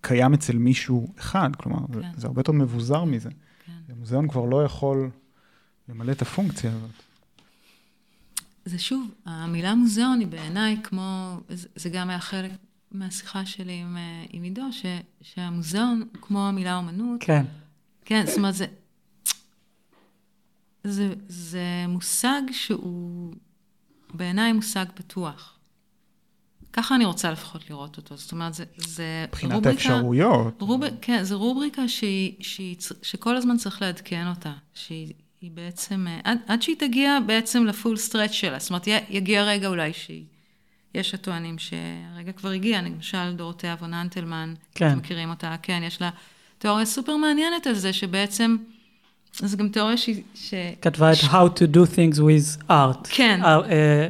קיים 0.00 0.34
אצל 0.34 0.56
מישהו 0.56 1.12
אחד, 1.18 1.56
כלומר, 1.56 1.78
כן. 1.92 2.10
זה 2.16 2.26
הרבה 2.26 2.40
יותר 2.40 2.52
מבוזר 2.52 3.04
מזה. 3.04 3.30
כן. 3.66 3.92
המוזיאון 3.92 4.28
כבר 4.28 4.44
לא 4.44 4.64
יכול 4.64 5.10
למלא 5.88 6.12
את 6.12 6.22
הפונקציה 6.22 6.70
הזאת. 6.70 6.90
זה 8.64 8.78
שוב, 8.78 9.10
המילה 9.26 9.74
מוזיאון 9.74 10.20
היא 10.20 10.28
בעיניי 10.28 10.76
כמו, 10.82 11.40
זה, 11.48 11.68
זה 11.76 11.88
גם 11.88 12.10
היה 12.10 12.20
חלק 12.20 12.50
מהשיחה 12.92 13.46
שלי 13.46 13.80
עם, 13.80 13.96
אה, 13.96 14.24
עם 14.30 14.42
עידו, 14.42 14.72
ש, 14.72 14.86
שהמוזיאון, 15.22 16.08
כמו 16.20 16.48
המילה 16.48 16.76
אומנות, 16.76 17.20
כן. 17.20 17.44
כן, 18.04 18.26
זאת 18.26 18.36
אומרת, 18.36 18.54
זה, 18.54 18.66
זה, 20.84 21.14
זה 21.28 21.84
מושג 21.88 22.42
שהוא 22.52 23.34
בעיניי 24.14 24.52
מושג 24.52 24.86
פתוח. 24.94 25.59
ככה 26.72 26.94
אני 26.94 27.04
רוצה 27.04 27.30
לפחות 27.32 27.70
לראות 27.70 27.96
אותו. 27.96 28.16
זאת 28.16 28.32
אומרת, 28.32 28.54
זה, 28.54 28.64
זה 28.76 29.24
מבחינת 29.28 29.66
האפשרויות. 29.66 30.62
רוב, 30.62 30.82
כן, 31.00 31.22
זו 31.22 31.38
רובריקה 31.38 31.88
שהיא, 31.88 32.32
שהיא, 32.40 32.76
שכל 33.02 33.36
הזמן 33.36 33.56
צריך 33.56 33.82
לעדכן 33.82 34.26
אותה, 34.26 34.52
שהיא 34.74 35.12
היא 35.40 35.50
בעצם, 35.54 36.06
אה, 36.08 36.20
עד, 36.24 36.38
עד 36.46 36.62
שהיא 36.62 36.76
תגיע 36.78 37.18
בעצם 37.26 37.66
לפול 37.66 37.96
סטרץ' 37.96 38.30
שלה. 38.30 38.58
זאת 38.58 38.70
אומרת, 38.70 38.86
י- 38.86 38.98
יגיע 39.10 39.44
רגע 39.44 39.68
אולי 39.68 39.92
שהיא, 39.92 40.24
יש 40.94 41.14
הטוענים 41.14 41.56
שהרגע 41.58 42.32
כבר 42.32 42.48
הגיע, 42.48 42.82
למשל 42.82 43.32
דורותיה 43.36 43.76
וון 43.80 43.94
אנטלמן, 43.94 44.54
כן. 44.74 44.88
אתם 44.88 44.98
מכירים 44.98 45.30
אותה, 45.30 45.56
כן, 45.62 45.82
יש 45.86 46.00
לה 46.00 46.10
תיאוריה 46.58 46.86
סופר 46.86 47.16
מעניינת 47.16 47.66
על 47.66 47.74
זה, 47.74 47.92
שבעצם, 47.92 48.56
זו 49.38 49.56
גם 49.56 49.68
תיאוריה 49.68 49.96
שהיא, 49.96 50.22
ש... 50.34 50.54
כתבה 50.82 51.12
את 51.12 51.16
How 51.16 51.58
to 51.58 51.74
do 51.74 51.94
things 51.94 52.18
with 52.18 52.70
art. 52.70 53.08
כן. 53.10 53.40
אה, 53.44 53.60
אה, 53.70 54.08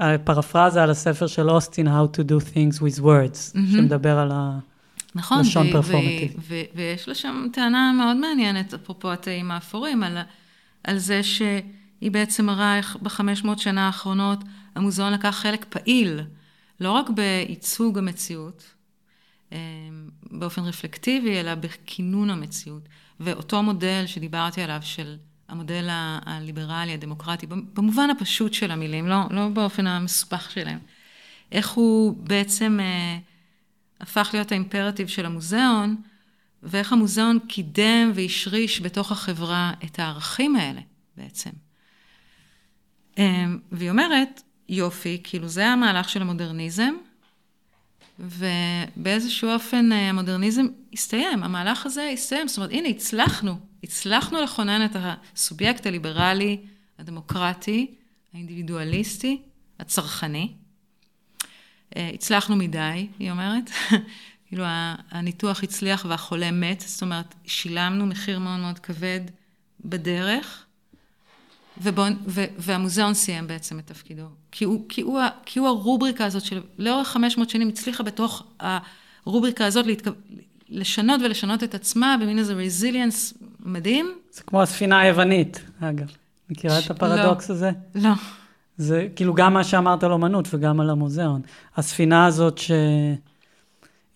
הפרפרזה 0.00 0.82
על 0.82 0.90
הספר 0.90 1.26
של 1.26 1.50
אוסטין, 1.50 1.88
How 1.88 2.16
to 2.16 2.20
do 2.20 2.44
things 2.54 2.78
with 2.78 3.00
words, 3.00 3.58
שמדבר 3.72 4.18
על 4.18 4.30
ה... 4.32 4.58
נכון, 5.14 5.40
לשון 5.40 5.66
ו- 5.66 5.72
פרפורמטיבי. 5.72 6.34
ו- 6.38 6.40
ו- 6.48 6.62
ויש 6.74 7.08
לה 7.08 7.14
שם 7.14 7.46
טענה 7.52 7.92
מאוד 7.92 8.16
מעניינת, 8.16 8.74
אפרופו 8.74 9.12
התאים 9.12 9.50
האפורים, 9.50 10.02
על, 10.02 10.18
על 10.84 10.98
זה 10.98 11.22
שהיא 11.22 12.10
בעצם 12.10 12.46
מראה 12.46 12.76
איך 12.76 12.96
בחמש 13.02 13.44
מאות 13.44 13.58
שנה 13.58 13.86
האחרונות 13.86 14.38
המוזיאון 14.74 15.12
לקח 15.12 15.30
חלק 15.30 15.66
פעיל, 15.68 16.20
לא 16.80 16.90
רק 16.90 17.10
בייצוג 17.10 17.98
המציאות, 17.98 18.64
אה, 19.52 19.58
באופן 20.30 20.62
רפלקטיבי, 20.62 21.40
אלא 21.40 21.54
בכינון 21.54 22.30
המציאות. 22.30 22.88
ואותו 23.20 23.62
מודל 23.62 24.02
שדיברתי 24.06 24.62
עליו, 24.62 24.78
של 24.82 25.16
המודל 25.50 25.86
הליברלי, 26.26 26.92
הדמוקרטי, 26.92 27.46
במובן 27.46 28.10
הפשוט 28.10 28.54
של 28.54 28.70
המילים, 28.70 29.08
לא, 29.08 29.18
לא 29.30 29.48
באופן 29.48 29.86
המסופח 29.86 30.50
שלהם, 30.50 30.78
איך 31.52 31.70
הוא 31.70 32.16
בעצם... 32.16 32.78
אה, 32.80 33.18
הפך 34.00 34.30
להיות 34.32 34.52
האימפרטיב 34.52 35.08
של 35.08 35.26
המוזיאון, 35.26 35.96
ואיך 36.62 36.92
המוזיאון 36.92 37.38
קידם 37.48 38.12
והשריש 38.14 38.80
בתוך 38.80 39.12
החברה 39.12 39.72
את 39.84 39.98
הערכים 39.98 40.56
האלה 40.56 40.80
בעצם. 41.16 41.50
אמ, 43.18 43.58
והיא 43.72 43.90
אומרת, 43.90 44.42
יופי, 44.68 45.20
כאילו 45.24 45.48
זה 45.48 45.66
המהלך 45.66 46.08
של 46.08 46.22
המודרניזם, 46.22 46.94
ובאיזשהו 48.20 49.50
אופן 49.50 49.92
אה, 49.92 50.08
המודרניזם 50.08 50.66
הסתיים, 50.92 51.42
המהלך 51.42 51.86
הזה 51.86 52.10
הסתיים, 52.12 52.48
זאת 52.48 52.56
אומרת, 52.56 52.70
הנה, 52.72 52.88
הצלחנו, 52.88 53.58
הצלחנו 53.84 54.42
לכונן 54.42 54.84
את 54.84 54.96
הסובייקט 55.34 55.86
הליברלי, 55.86 56.60
הדמוקרטי, 56.98 57.94
האינדיבידואליסטי, 58.34 59.42
הצרכני. 59.78 60.52
אה, 61.96 62.10
הצלחנו 62.14 62.56
מדי, 62.56 63.06
היא 63.18 63.30
אומרת. 63.30 63.70
כאילו, 64.46 64.64
הניתוח 65.10 65.62
הצליח 65.62 66.06
והחולה 66.08 66.50
מת, 66.50 66.80
זאת 66.80 67.02
אומרת, 67.02 67.34
שילמנו 67.46 68.06
מחיר 68.06 68.38
מאוד 68.38 68.60
מאוד 68.60 68.78
כבד 68.78 69.20
בדרך, 69.84 70.66
ובוא, 71.82 72.06
ו, 72.26 72.44
והמוזיאון 72.58 73.14
סיים 73.14 73.46
בעצם 73.46 73.78
את 73.78 73.86
תפקידו. 73.86 74.22
כי 74.52 74.64
הוא, 74.64 74.84
כי, 74.88 75.00
הוא, 75.00 75.20
כי 75.44 75.58
הוא 75.58 75.68
הרובריקה 75.68 76.24
הזאת 76.24 76.42
של 76.42 76.60
לאורך 76.78 77.08
500 77.08 77.50
שנים 77.50 77.68
הצליחה 77.68 78.02
בתוך 78.02 78.42
הרובריקה 79.26 79.66
הזאת 79.66 79.86
להתכו... 79.86 80.10
לשנות 80.68 81.20
ולשנות 81.24 81.64
את 81.64 81.74
עצמה 81.74 82.16
במין 82.20 82.38
איזה 82.38 82.54
רזיליאנס 82.54 83.34
מדהים. 83.60 84.12
זה 84.32 84.42
כמו 84.42 84.62
הספינה 84.62 85.00
היוונית, 85.00 85.60
אגב. 85.80 86.06
מכירה 86.50 86.78
את 86.78 86.82
ש- 86.82 86.90
הפרדוקס 86.90 87.50
לא. 87.50 87.54
הזה? 87.54 87.70
לא. 87.94 88.10
זה 88.76 89.08
כאילו 89.16 89.34
גם 89.34 89.54
מה 89.54 89.64
שאמרת 89.64 90.04
על 90.04 90.12
אומנות 90.12 90.48
וגם 90.54 90.80
על 90.80 90.90
המוזיאון. 90.90 91.40
הספינה 91.76 92.26
הזאת 92.26 92.60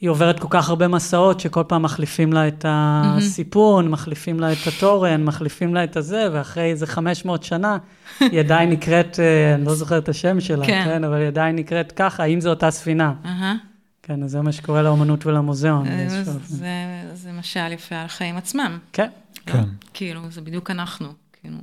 שהיא 0.04 0.10
עוברת 0.10 0.38
כל 0.38 0.48
כך 0.50 0.68
הרבה 0.68 0.88
מסעות, 0.88 1.40
שכל 1.40 1.62
פעם 1.68 1.82
מחליפים 1.82 2.32
לה 2.32 2.48
את 2.48 2.64
הסיפון, 2.68 3.88
מחליפים 3.88 4.40
לה 4.40 4.52
את 4.52 4.66
התורן, 4.66 5.24
מחליפים 5.24 5.74
לה 5.74 5.84
את 5.84 5.96
הזה, 5.96 6.28
ואחרי 6.32 6.64
איזה 6.64 6.86
500 6.86 7.42
שנה, 7.42 7.78
היא 8.20 8.40
עדיין 8.40 8.70
נקראת, 8.70 9.20
אה, 9.20 9.54
אני 9.54 9.64
לא 9.64 9.74
זוכר 9.74 9.98
את 9.98 10.08
השם 10.08 10.40
שלה, 10.40 10.66
כן. 10.66 10.82
כן, 10.84 11.04
אבל 11.04 11.16
היא 11.16 11.26
עדיין 11.26 11.56
נקראת 11.56 11.92
ככה, 11.92 12.22
האם 12.22 12.40
זו 12.40 12.50
אותה 12.50 12.70
ספינה? 12.70 13.12
אהה. 13.24 13.54
כן, 14.02 14.22
אז 14.22 14.30
זה 14.30 14.40
מה 14.40 14.52
שקורה 14.52 14.82
לאומנות 14.82 15.26
ולמוזיאון. 15.26 15.86
אה, 15.86 16.04
זה. 16.08 16.32
זה, 16.44 16.68
זה 17.14 17.32
משל 17.32 17.72
יפה 17.72 17.96
על 17.96 18.04
החיים 18.04 18.36
עצמם. 18.36 18.78
כן, 18.92 19.08
כן. 19.46 19.58
לא? 19.58 19.64
כאילו, 19.94 20.20
זה 20.30 20.40
בדיוק 20.40 20.70
אנחנו. 20.70 21.08
כאילו, 21.32 21.56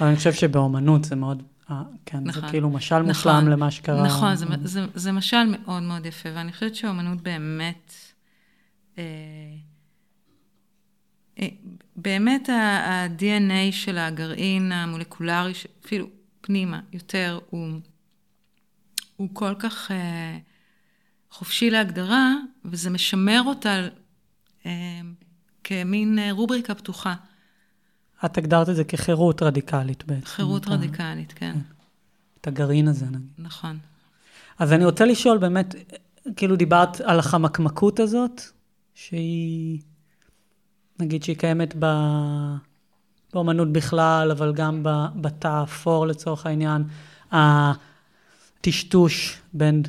אבל 0.00 0.08
אני 0.08 0.16
חושב 0.16 0.32
שבאומנות 0.32 1.04
זה 1.04 1.16
מאוד, 1.16 1.42
אה, 1.70 1.82
כן, 2.06 2.18
זה 2.32 2.38
נכון. 2.38 2.50
כאילו 2.50 2.70
משל 2.70 2.94
נכון. 2.94 3.08
מושלם 3.08 3.48
למה 3.48 3.70
שקרה. 3.70 4.06
נכון, 4.06 4.36
זה, 4.36 4.46
זה, 4.62 4.86
זה 4.94 5.12
משל 5.12 5.44
מאוד 5.44 5.82
מאוד 5.82 6.06
יפה, 6.06 6.28
ואני 6.34 6.52
חושבת 6.52 6.74
שהאומנות 6.74 7.20
באמת, 7.20 7.92
אה, 8.98 9.04
אה, 11.38 11.48
באמת 11.96 12.48
ה-DNA 12.48 13.72
של 13.72 13.98
הגרעין 13.98 14.72
המולקולרי, 14.72 15.52
אפילו 15.84 16.06
פנימה 16.40 16.80
יותר, 16.92 17.38
הוא, 17.50 17.68
הוא 19.16 19.28
כל 19.32 19.54
כך 19.58 19.90
אה, 19.90 20.38
חופשי 21.30 21.70
להגדרה, 21.70 22.34
וזה 22.64 22.90
משמר 22.90 23.42
אותה 23.46 23.88
אה, 24.66 25.00
כמין 25.64 26.18
אה, 26.18 26.32
רובריקה 26.32 26.74
פתוחה, 26.74 27.14
את 28.24 28.38
הגדרת 28.38 28.68
את 28.68 28.76
זה 28.76 28.84
כחירות 28.84 29.42
רדיקלית 29.42 30.04
בעצם. 30.06 30.26
חירות 30.26 30.62
את 30.62 30.68
ה- 30.68 30.70
רדיקלית, 30.70 31.32
כן, 31.32 31.56
את 32.40 32.46
הגרעין 32.46 32.88
הזה, 32.88 33.06
נגיד. 33.06 33.20
נכון. 33.38 33.78
אז 34.58 34.72
אני 34.72 34.84
רוצה 34.84 35.04
לשאול 35.04 35.38
באמת, 35.38 35.74
כאילו 36.36 36.56
דיברת 36.56 37.00
על 37.00 37.18
החמקמקות 37.18 38.00
הזאת, 38.00 38.42
שהיא, 38.94 39.80
נגיד 41.00 41.22
שהיא 41.22 41.36
קיימת 41.36 41.74
ב... 41.78 41.86
באמנות 43.34 43.72
בכלל, 43.72 44.30
אבל 44.30 44.52
גם 44.54 44.82
בתא 45.20 45.48
האפור 45.48 46.06
לצורך 46.06 46.46
העניין, 46.46 46.84
הטשטוש 48.60 49.40
בין 49.52 49.82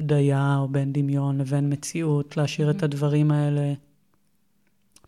בדיה 0.00 0.56
או 0.58 0.68
בין 0.68 0.92
דמיון 0.92 1.38
לבין 1.38 1.72
מציאות, 1.72 2.36
להשאיר 2.36 2.70
את 2.70 2.82
הדברים 2.82 3.30
האלה 3.30 3.72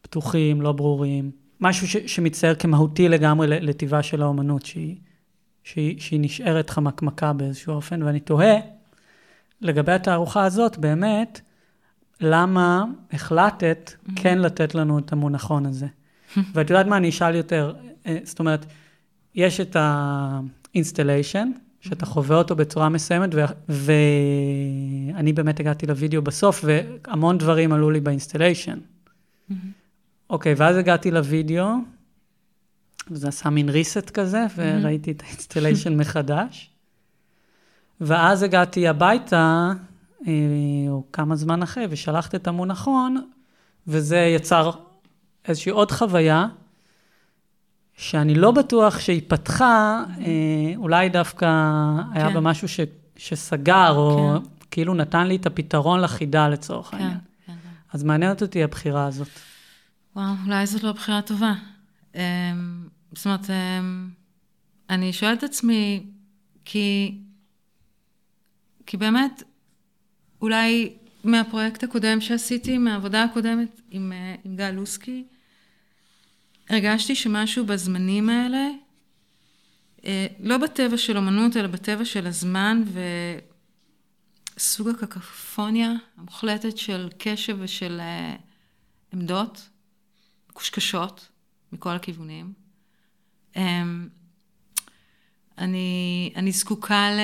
פתוחים, 0.02 0.62
לא 0.62 0.72
ברורים. 0.72 1.30
משהו 1.62 1.88
ש- 1.88 1.96
שמצטייר 1.96 2.54
כמהותי 2.54 3.08
לגמרי 3.08 3.46
ל- 3.46 3.68
לטבעה 3.68 4.02
של 4.02 4.22
האומנות, 4.22 4.66
שהיא, 4.66 4.96
שהיא, 5.64 6.00
שהיא 6.00 6.20
נשארת 6.20 6.70
חמקמקה 6.70 7.32
באיזשהו 7.32 7.74
אופן, 7.74 8.02
ואני 8.02 8.20
תוהה, 8.20 8.54
לגבי 9.60 9.92
התערוכה 9.92 10.44
הזאת, 10.44 10.78
באמת, 10.78 11.40
למה 12.20 12.84
החלטת 13.12 13.92
כן 14.16 14.38
לתת 14.38 14.74
לנו 14.74 14.98
את 14.98 15.12
המונח 15.12 15.42
hone 15.42 15.66
הזה? 15.66 15.86
ואת 16.54 16.70
יודעת 16.70 16.86
מה, 16.86 16.96
אני 16.96 17.08
אשאל 17.08 17.34
יותר, 17.34 17.74
אה, 18.06 18.18
זאת 18.24 18.38
אומרת, 18.38 18.66
יש 19.34 19.60
את 19.60 19.76
האינסטליישן, 19.80 21.50
שאתה 21.80 22.06
חווה 22.06 22.36
אותו 22.36 22.56
בצורה 22.56 22.88
מסוימת, 22.88 23.30
ואני 23.68 25.32
באמת 25.32 25.60
הגעתי 25.60 25.86
לוידאו 25.86 26.22
בסוף, 26.22 26.64
והמון 26.64 27.38
דברים 27.38 27.72
עלו 27.72 27.90
לי 27.90 28.00
ב 28.00 28.06
installation. 28.06 28.78
אוקיי, 30.32 30.54
ואז 30.56 30.76
הגעתי 30.76 31.10
לוידאו, 31.10 31.66
וזה 33.10 33.28
עשה 33.28 33.50
מין 33.50 33.68
reset 33.68 34.10
כזה, 34.10 34.46
וראיתי 34.56 35.10
את 35.10 35.22
האינסטליישן 35.22 35.96
מחדש. 35.96 36.70
ואז 38.00 38.42
הגעתי 38.42 38.88
הביתה, 38.88 39.72
אה, 40.26 40.32
או 40.88 41.04
כמה 41.12 41.36
זמן 41.36 41.62
אחרי, 41.62 41.86
ושלחתי 41.90 42.36
את 42.36 42.46
המונחון, 42.48 43.26
וזה 43.86 44.18
יצר 44.18 44.70
איזושהי 45.48 45.72
עוד 45.72 45.90
חוויה, 45.90 46.46
שאני 47.96 48.34
לא 48.34 48.50
בטוח 48.50 48.98
שהיא 48.98 49.22
פתחה, 49.28 50.04
אה, 50.20 50.72
אולי 50.76 51.08
דווקא 51.08 51.46
היה 52.12 52.28
כן. 52.28 52.34
בה 52.34 52.40
משהו 52.40 52.68
ש, 52.68 52.80
שסגר, 53.16 53.92
או 53.96 54.32
כן. 54.34 54.48
כאילו 54.70 54.94
נתן 54.94 55.26
לי 55.26 55.36
את 55.36 55.46
הפתרון 55.46 56.00
לחידה 56.00 56.48
לצורך 56.48 56.90
כן, 56.90 56.96
העניין. 56.96 57.18
כן. 57.46 57.52
אז 57.92 58.04
מעניינת 58.04 58.42
אותי 58.42 58.64
הבחירה 58.64 59.06
הזאת. 59.06 59.51
וואו, 60.16 60.34
אולי 60.46 60.66
זאת 60.66 60.82
לא 60.82 60.92
בחירה 60.92 61.22
טובה. 61.22 61.54
אמ, 62.14 62.88
זאת 63.12 63.26
אומרת, 63.26 63.50
אמ, 63.50 64.10
אני 64.90 65.12
שואלת 65.12 65.38
את 65.38 65.42
עצמי, 65.42 66.06
כי, 66.64 67.18
כי 68.86 68.96
באמת, 68.96 69.42
אולי 70.40 70.92
מהפרויקט 71.24 71.82
הקודם 71.82 72.20
שעשיתי, 72.20 72.78
מהעבודה 72.78 73.22
הקודמת 73.22 73.80
עם, 73.90 74.12
אה, 74.12 74.34
עם 74.44 74.56
גל 74.56 74.70
לוסקי, 74.70 75.24
הרגשתי 76.68 77.14
שמשהו 77.14 77.66
בזמנים 77.66 78.28
האלה, 78.28 78.68
אה, 80.04 80.26
לא 80.40 80.58
בטבע 80.58 80.96
של 80.96 81.16
אומנות, 81.16 81.56
אלא 81.56 81.68
בטבע 81.68 82.04
של 82.04 82.26
הזמן 82.26 82.82
וסוג 84.56 84.88
הקקופוניה 84.88 85.92
המוחלטת 86.16 86.78
של 86.78 87.08
קשב 87.18 87.56
ושל 87.60 88.00
אה, 88.00 88.36
עמדות, 89.12 89.68
מקושקשות 90.52 91.28
מכל 91.72 91.90
הכיוונים. 91.90 92.52
אמ, 93.56 94.08
אני, 95.58 96.32
אני 96.36 96.52
זקוקה 96.52 97.10
ל... 97.10 97.20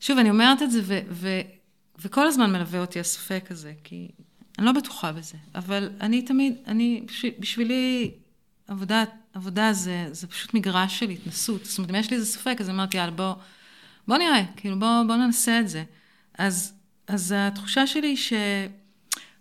שוב, 0.00 0.18
אני 0.18 0.30
אומרת 0.30 0.62
את 0.62 0.70
זה, 0.70 0.80
ו, 0.84 1.00
ו, 1.10 1.40
וכל 1.98 2.26
הזמן 2.26 2.52
מלווה 2.52 2.80
אותי 2.80 3.00
הספק 3.00 3.46
הזה, 3.50 3.72
כי 3.84 4.08
אני 4.58 4.66
לא 4.66 4.72
בטוחה 4.72 5.12
בזה, 5.12 5.36
אבל 5.54 5.90
אני 6.00 6.22
תמיד, 6.22 6.54
אני, 6.66 7.02
בשביל- 7.06 7.34
בשבילי, 7.38 8.10
עבודה, 8.68 9.04
עבודה 9.34 9.72
זה, 9.72 10.08
זה 10.12 10.26
פשוט 10.26 10.54
מגרש 10.54 10.98
של 10.98 11.10
התנסות. 11.10 11.64
זאת 11.64 11.78
אומרת, 11.78 11.90
אם 11.90 11.96
יש 11.96 12.10
לי 12.10 12.16
איזה 12.16 12.26
ספק, 12.26 12.56
אז 12.60 12.70
אמרתי, 12.70 12.96
יאללה, 12.96 13.10
בוא, 13.10 13.34
בוא 14.08 14.18
נראה, 14.18 14.44
כאילו, 14.56 14.78
בוא, 14.78 15.02
בוא 15.06 15.16
ננסה 15.16 15.60
את 15.60 15.68
זה. 15.68 15.84
אז, 16.38 16.72
אז 17.06 17.34
התחושה 17.36 17.86
שלי 17.86 18.06
היא 18.08 18.16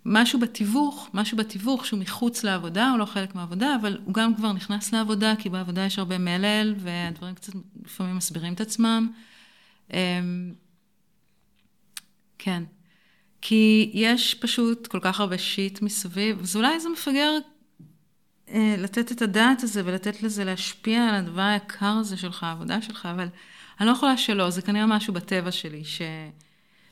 שמשהו 0.04 0.40
בתיווך, 0.40 1.10
משהו 1.14 1.38
בתיווך 1.38 1.86
שהוא 1.86 2.00
מחוץ 2.00 2.44
לעבודה, 2.44 2.90
הוא 2.90 3.00
לא 3.00 3.06
חלק 3.06 3.36
מהעבודה, 3.36 3.76
אבל 3.82 3.98
הוא 4.06 4.14
גם 4.14 4.36
כבר 4.36 4.54
נכנס 4.54 4.94
לעבודה, 4.94 5.34
כי 5.40 5.50
בעבודה 5.50 5.86
יש 5.86 6.00
הרבה 6.00 6.18
מלל, 6.18 6.76
והדברים 6.78 7.36
קצת 7.36 7.54
לפעמים 7.86 8.16
מסבירים 8.16 8.54
את 8.54 8.62
עצמם. 8.62 9.12
אמ, 9.94 10.54
כן. 12.38 12.64
כי 13.42 13.92
יש 13.94 14.34
פשוט 14.34 14.88
כל 14.88 15.00
כך 15.02 15.20
הרבה 15.20 15.38
שיט 15.38 15.82
מסביב, 15.82 16.40
אז 16.40 16.56
אולי 16.56 16.80
זה 16.80 16.90
מפגר 16.90 17.32
אה, 18.50 18.76
לתת 18.78 19.12
את 19.12 19.22
הדעת 19.22 19.64
הזה 19.64 19.82
ולתת 19.86 20.24
לזה 20.24 20.44
להשפיע 20.44 21.10
על 21.10 21.16
הדבר 21.16 21.42
היקר 21.42 21.96
הזה 22.00 22.18
שלך, 22.18 22.44
העבודה 22.44 22.82
שלך, 22.82 23.08
אבל 23.12 23.28
אני 23.80 23.88
לא 23.88 23.92
יכולה 23.92 24.18
שלא, 24.18 24.50
זה 24.50 24.62
כנראה 24.62 24.86
משהו 24.86 25.14
בטבע 25.14 25.52
שלי, 25.52 25.84
ש, 25.86 26.02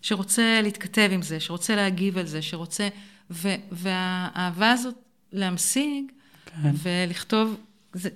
שרוצה 0.02 0.62
להתכתב 0.64 1.10
עם 1.12 1.22
זה, 1.22 1.39
שרוצה 1.39 1.76
להגיב 1.76 2.18
על 2.18 2.26
זה, 2.26 2.41
שרוצה, 2.41 2.89
ו, 3.32 3.47
והאהבה 3.72 4.72
הזאת 4.72 4.95
להמשיג 5.32 6.12
כן. 6.45 6.72
ולכתוב, 6.84 7.56
זה, 7.93 8.10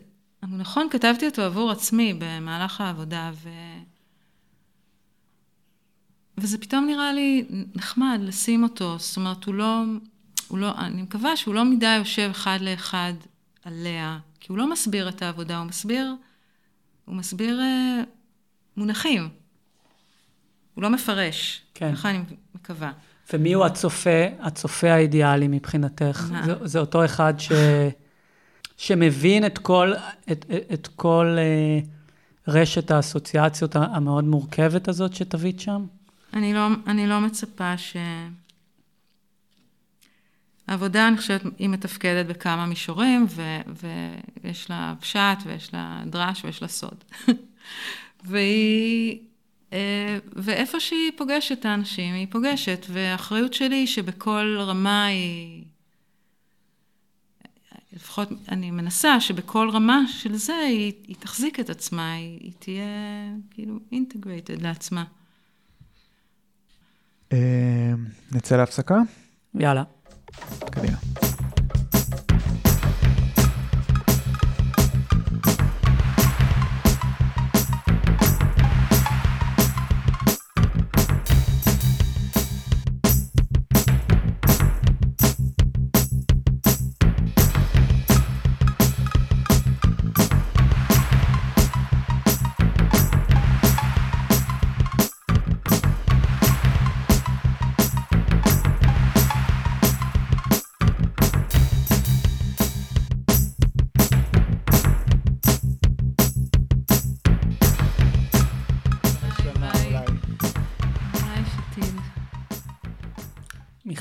נכון, 0.44 0.88
כתבתי 0.92 1.26
אותו 1.26 1.42
עבור 1.42 1.72
עצמי 1.72 2.14
במהלך 2.20 2.82
העבודה, 2.82 3.32
ו... 3.34 3.50
וזה 6.38 6.58
פתאום 6.58 6.86
נראה 6.86 7.14
לי 7.14 7.46
נחמד 7.76 8.20
לשים 8.22 8.64
אותו, 8.64 9.00
זאת 9.00 9.18
אומרת, 9.18 9.44
הוא 9.44 9.56
לא, 9.56 9.84
הוא 10.48 10.58
לא, 10.58 10.72
אני 10.78 11.02
מקווה 11.02 11.38
שהוא 11.38 11.56
לא 11.56 11.66
מדי 11.66 11.96
יושב 11.98 12.30
אחד 12.32 12.60
לאחד 12.62 13.14
עליה, 13.64 14.20
כי 14.40 14.48
הוא 14.50 14.58
לא 14.58 14.72
מסביר 14.72 15.10
את 15.10 15.22
העבודה, 15.22 15.58
הוא 15.58 15.66
מסביר, 15.66 16.16
הוא 17.06 17.16
מסביר 17.16 17.60
אה, 17.62 18.04
מונחים. 18.78 19.30
הוא 20.74 20.84
לא 20.84 20.90
מפרש. 20.90 21.62
כן. 21.74 21.96
ככה 21.96 22.10
אני 22.10 22.20
מקווה. 22.56 22.92
ומי 23.34 23.54
הוא 23.54 23.66
הצופה, 23.66 24.26
הצופה 24.40 24.92
האידיאלי 24.92 25.48
מבחינתך? 25.48 26.28
זה, 26.46 26.56
זה 26.64 26.80
אותו 26.80 27.06
אחד 27.06 27.34
ש, 27.38 27.52
שמבין 28.78 29.46
את 29.46 29.58
כל, 29.58 29.94
את, 30.32 30.46
את 30.74 30.88
כל 30.96 31.36
אה, 31.38 31.80
רשת 32.48 32.92
האסוציאציות 32.92 33.76
המאוד 33.76 34.24
מורכבת 34.24 34.88
הזאת 34.88 35.14
שתביא 35.14 35.54
שם? 35.58 35.86
אני 36.34 36.54
לא, 36.54 36.68
אני 36.88 37.08
לא 37.08 37.20
מצפה 37.20 37.78
ש... 37.78 37.98
העבודה, 40.68 41.08
אני 41.08 41.18
חושבת, 41.18 41.42
היא 41.60 41.70
מתפקדת 41.70 42.26
בכמה 42.26 42.66
מישורים, 42.66 43.26
ו, 43.30 43.42
ויש 44.44 44.70
לה 44.70 44.94
פשט, 45.00 45.38
ויש 45.46 45.74
לה 45.74 46.04
דרש, 46.06 46.46
ויש 46.46 46.62
לה 46.62 46.68
סוד. 46.68 47.04
והיא... 48.30 49.20
אה, 49.74 50.18
ואיפה 50.36 50.80
שהיא 50.80 51.12
פוגשת 51.18 51.60
את 51.60 51.66
האנשים, 51.66 52.14
היא 52.14 52.28
פוגשת, 52.30 52.86
והאחריות 52.90 53.54
שלי 53.54 53.76
היא 53.76 53.88
שבכל 53.88 54.58
רמה 54.60 55.06
היא... 55.06 55.64
לפחות 57.94 58.30
אני 58.50 58.72
מנסה 58.72 59.20
שבכל 59.20 59.70
רמה 59.74 60.02
של 60.08 60.36
זה 60.36 60.56
היא, 60.56 60.94
היא 61.08 61.16
תחזיק 61.20 61.60
את 61.60 61.70
עצמה, 61.70 62.14
היא, 62.14 62.40
היא 62.42 62.52
תהיה 62.60 62.86
כאילו 63.52 63.80
אינטגרייטד 63.92 64.62
לעצמה. 64.62 65.04
אה, 67.34 67.94
נצא 68.32 68.58
להפסקה? 68.58 68.98
יאללה. 69.56 69.84
קדימה. 70.72 70.98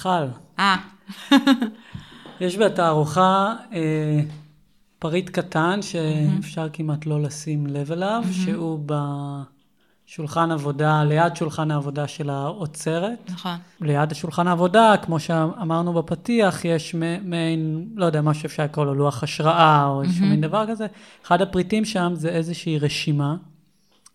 מיכל, 0.07 0.27
אה, 0.59 0.77
יש 2.41 2.59
בתערוכה 2.59 3.55
אה, 3.73 4.21
פריט 4.99 5.31
קטן 5.31 5.83
שאפשר 5.83 6.69
כמעט 6.73 7.07
לא 7.07 7.23
לשים 7.23 7.67
לב 7.67 7.93
אליו, 7.93 8.23
שהוא 8.31 8.81
בשולחן 10.07 10.51
עבודה, 10.51 11.05
ליד 11.05 11.37
שולחן 11.37 11.71
העבודה 11.71 12.09
של 12.09 12.31
האוצרת. 12.31 13.31
נכון. 13.31 13.57
ליד 13.81 14.13
השולחן 14.13 14.49
העבודה, 14.49 14.95
כמו 15.03 15.21
שאמרנו 15.21 15.93
בפתיח, 15.93 16.65
יש 16.65 16.95
מעין, 17.25 17.89
לא 17.95 18.05
יודע, 18.05 18.21
מה 18.21 18.35
שאפשר 18.35 18.65
לקרוא 18.65 18.85
לו 18.85 18.95
לוח 18.95 19.23
השראה, 19.23 19.87
או 19.87 20.03
איזשהו 20.03 20.27
מין 20.27 20.41
דבר 20.41 20.67
כזה. 20.69 20.87
אחד 21.27 21.43
הפריטים 21.43 21.85
שם 21.85 22.13
זה 22.15 22.29
איזושהי 22.29 22.79
רשימה 22.79 23.37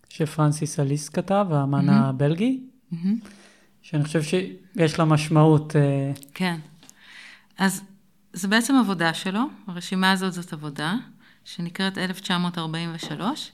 שפרנסיס 0.08 0.80
אליס 0.80 1.08
כתב, 1.08 1.46
האמן 1.50 1.88
הבלגי, 1.88 2.60
שאני 3.82 4.04
חושב 4.04 4.22
שיש 4.22 4.98
לה 4.98 5.04
משמעות. 5.04 5.76
אה, 5.76 6.12
כן. 6.34 6.60
אז 7.58 7.82
זה 8.32 8.48
בעצם 8.48 8.74
עבודה 8.74 9.14
שלו, 9.14 9.40
הרשימה 9.66 10.10
הזאת 10.10 10.32
זאת 10.32 10.52
עבודה, 10.52 10.94
שנקראת 11.44 11.98
1943, 11.98 13.50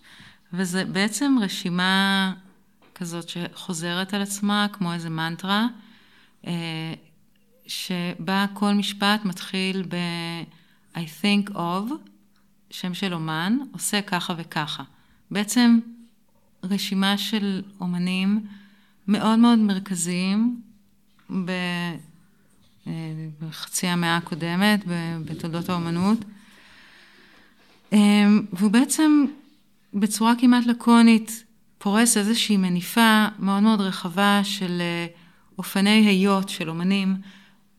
וזה 0.52 0.84
בעצם 0.84 1.36
רשימה 1.40 2.32
כזאת 2.94 3.28
שחוזרת 3.28 4.14
על 4.14 4.22
עצמה 4.22 4.66
כמו 4.72 4.92
איזה 4.92 5.10
מנטרה, 5.10 5.66
אה, 6.46 6.94
שבה 7.66 8.46
כל 8.54 8.72
משפט 8.74 9.24
מתחיל 9.24 9.82
ב- 9.88 10.44
I 10.94 11.22
think 11.22 11.50
of, 11.50 11.92
שם 12.70 12.94
של 12.94 13.14
אומן, 13.14 13.58
עושה 13.72 14.02
ככה 14.02 14.34
וככה. 14.36 14.82
בעצם 15.30 15.78
רשימה 16.64 17.18
של 17.18 17.62
אומנים 17.80 18.46
מאוד 19.08 19.38
מאוד 19.38 19.58
מרכזיים 19.58 20.60
אה, 21.30 21.94
בחצי 23.40 23.86
המאה 23.86 24.16
הקודמת 24.16 24.84
בתולדות 25.24 25.68
האומנות. 25.68 26.18
אה, 27.92 27.98
והוא 28.52 28.70
בעצם 28.70 29.24
בצורה 29.94 30.32
כמעט 30.38 30.66
לקונית 30.66 31.44
פורס 31.78 32.16
איזושהי 32.16 32.56
מניפה 32.56 33.26
מאוד 33.38 33.62
מאוד 33.62 33.80
רחבה 33.80 34.40
של 34.44 34.80
אה, 34.80 35.06
אופני 35.58 36.06
היות 36.06 36.48
של 36.48 36.68
אומנים 36.68 37.16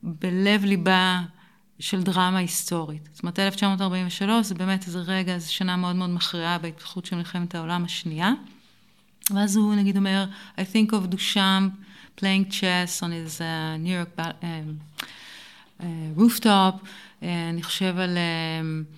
בלב 0.03 0.65
ליבה 0.65 1.21
של 1.79 2.03
דרמה 2.03 2.37
היסטורית. 2.37 3.09
זאת 3.13 3.23
אומרת, 3.23 3.39
1943 3.39 4.45
זה 4.45 4.55
באמת 4.55 4.87
איזה 4.87 4.99
רגע, 4.99 5.37
זו 5.37 5.53
שנה 5.53 5.75
מאוד 5.75 5.95
מאוד 5.95 6.09
מכריעה 6.09 6.57
בהתפתחות 6.57 7.05
של 7.05 7.15
מלחמת 7.15 7.55
העולם 7.55 7.85
השנייה. 7.85 8.33
ואז 9.33 9.55
הוא 9.55 9.75
נגיד 9.75 9.97
אומר, 9.97 10.25
I 10.57 10.61
think 10.61 10.91
of 10.91 11.15
Duchamp 11.15 11.71
playing 12.17 12.51
chess 12.51 13.01
on 13.03 13.11
his 13.11 13.41
uh, 13.41 13.77
New 13.83 13.89
York 13.89 14.19
uh, 14.19 14.23
uh, 15.79 15.83
rooftop, 16.17 16.83
uh, 16.83 17.25
אני 17.49 17.63
חושב 17.63 17.97
על 17.97 18.17
uh, 18.17 18.95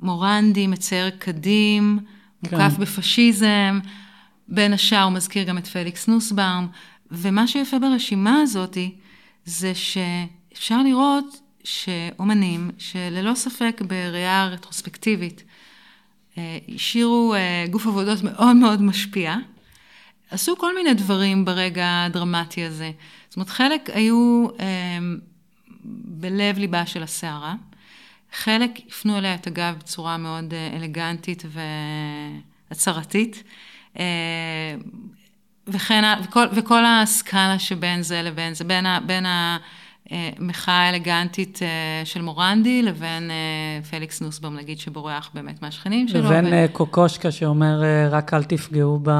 מורנדי 0.00 0.66
מצייר 0.66 1.10
קדים, 1.10 1.98
כן. 2.44 2.56
מוקף 2.56 2.78
בפשיזם, 2.78 3.78
בין 4.48 4.72
השאר 4.72 5.02
הוא 5.02 5.12
מזכיר 5.12 5.42
גם 5.42 5.58
את 5.58 5.66
פליקס 5.66 6.08
נוסבאום, 6.08 6.68
ומה 7.10 7.46
שיפה 7.46 7.78
ברשימה 7.78 8.40
הזאת 8.40 8.78
זה 9.44 9.72
שאפשר 9.74 10.82
לראות 10.82 11.40
שאומנים 11.64 12.70
שללא 12.78 13.34
ספק 13.34 13.82
בראייה 13.88 14.46
רטרוספקטיבית 14.46 15.42
אה, 16.38 16.58
השאירו 16.74 17.34
אה, 17.34 17.64
גוף 17.70 17.86
עבודות 17.86 18.22
מאוד 18.22 18.56
מאוד 18.56 18.82
משפיע, 18.82 19.36
עשו 20.30 20.56
כל 20.58 20.74
מיני 20.74 20.94
דברים 20.94 21.44
ברגע 21.44 22.04
הדרמטי 22.06 22.64
הזה. 22.64 22.90
זאת 23.28 23.36
אומרת, 23.36 23.48
חלק 23.48 23.90
היו 23.94 24.46
אה, 24.60 24.98
בלב 26.04 26.58
ליבה 26.58 26.86
של 26.86 27.02
הסערה, 27.02 27.54
חלק 28.32 28.70
הפנו 28.88 29.18
אליה 29.18 29.34
את 29.34 29.46
הגב 29.46 29.74
בצורה 29.78 30.16
מאוד 30.16 30.54
אלגנטית 30.76 31.42
והצהרתית, 32.70 33.42
וכן, 35.68 36.04
וכל, 36.24 36.46
וכל 36.52 36.84
הסקאלה 36.84 37.58
שבין 37.58 38.02
זה 38.02 38.22
לבין 38.22 38.54
זה, 38.54 38.64
בין, 38.64 38.86
ה, 38.86 38.98
בין 39.06 39.26
המחאה 40.10 40.74
האלגנטית 40.74 41.58
של 42.04 42.22
מורנדי 42.22 42.82
לבין 42.82 43.30
פליקס 43.90 44.20
נוסבום, 44.20 44.56
נגיד, 44.56 44.78
שבורח 44.78 45.30
באמת 45.34 45.62
מהשכנים 45.62 46.08
שלו. 46.08 46.20
לבין 46.20 46.46
ו... 46.46 46.72
קוקושקה 46.72 47.30
שאומר, 47.30 47.82
רק 48.10 48.34
אל 48.34 48.44
תפגעו 48.44 49.00
ב... 49.02 49.10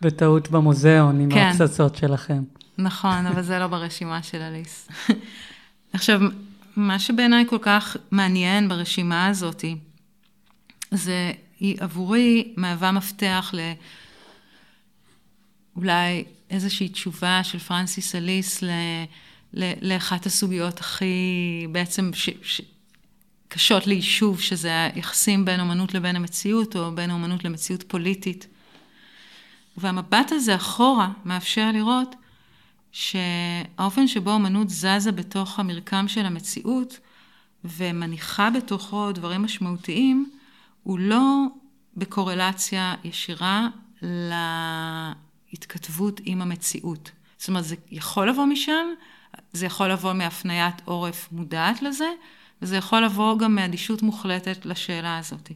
בטעות 0.00 0.50
במוזיאון 0.50 1.20
עם 1.20 1.30
כן. 1.30 1.50
הפצצות 1.54 1.96
שלכם. 1.96 2.42
נכון, 2.78 3.26
אבל 3.26 3.42
זה 3.42 3.58
לא 3.58 3.66
ברשימה 3.66 4.22
של 4.22 4.40
אליס. 4.40 4.88
עכשיו, 5.92 6.20
מה 6.76 6.98
שבעיניי 6.98 7.44
כל 7.48 7.58
כך 7.60 7.96
מעניין 8.10 8.68
ברשימה 8.68 9.26
הזאת, 9.26 9.64
זה, 10.90 11.32
היא 11.60 11.76
עבורי 11.80 12.52
מהווה 12.56 12.92
מפתח 12.92 13.50
ל... 13.52 13.72
אולי 15.76 16.24
איזושהי 16.50 16.88
תשובה 16.88 17.40
של 17.44 17.58
פרנסיס 17.58 18.14
אליס 18.14 18.62
ל... 18.62 18.70
ל... 19.54 19.72
לאחת 19.82 20.26
הסוגיות 20.26 20.80
הכי 20.80 21.66
בעצם 21.72 22.10
ש... 22.14 22.30
ש... 22.42 22.60
קשות 23.48 23.86
ליישוב, 23.86 24.40
שזה 24.40 24.88
היחסים 24.94 25.44
בין 25.44 25.60
אומנות 25.60 25.94
לבין 25.94 26.16
המציאות, 26.16 26.76
או 26.76 26.94
בין 26.94 27.10
אומנות 27.10 27.44
למציאות 27.44 27.82
פוליטית. 27.82 28.46
והמבט 29.80 30.32
הזה 30.32 30.54
אחורה 30.54 31.10
מאפשר 31.24 31.70
לראות 31.72 32.16
שהאופן 32.92 34.06
שבו 34.06 34.36
אמנות 34.36 34.68
זזה 34.68 35.12
בתוך 35.12 35.58
המרקם 35.58 36.08
של 36.08 36.26
המציאות 36.26 36.98
ומניחה 37.64 38.50
בתוכו 38.50 39.12
דברים 39.12 39.42
משמעותיים, 39.42 40.30
הוא 40.82 40.98
לא 40.98 41.44
בקורלציה 41.96 42.94
ישירה 43.04 43.68
להתכתבות 45.52 46.20
עם 46.24 46.42
המציאות. 46.42 47.10
זאת 47.38 47.48
אומרת, 47.48 47.64
זה 47.64 47.76
יכול 47.90 48.28
לבוא 48.28 48.44
משם, 48.44 48.86
זה 49.52 49.66
יכול 49.66 49.88
לבוא 49.88 50.12
מהפניית 50.12 50.74
עורף 50.84 51.28
מודעת 51.32 51.82
לזה, 51.82 52.08
וזה 52.62 52.76
יכול 52.76 53.04
לבוא 53.04 53.38
גם 53.38 53.54
מאדישות 53.54 54.02
מוחלטת 54.02 54.66
לשאלה 54.66 55.18
הזאת. 55.18 55.50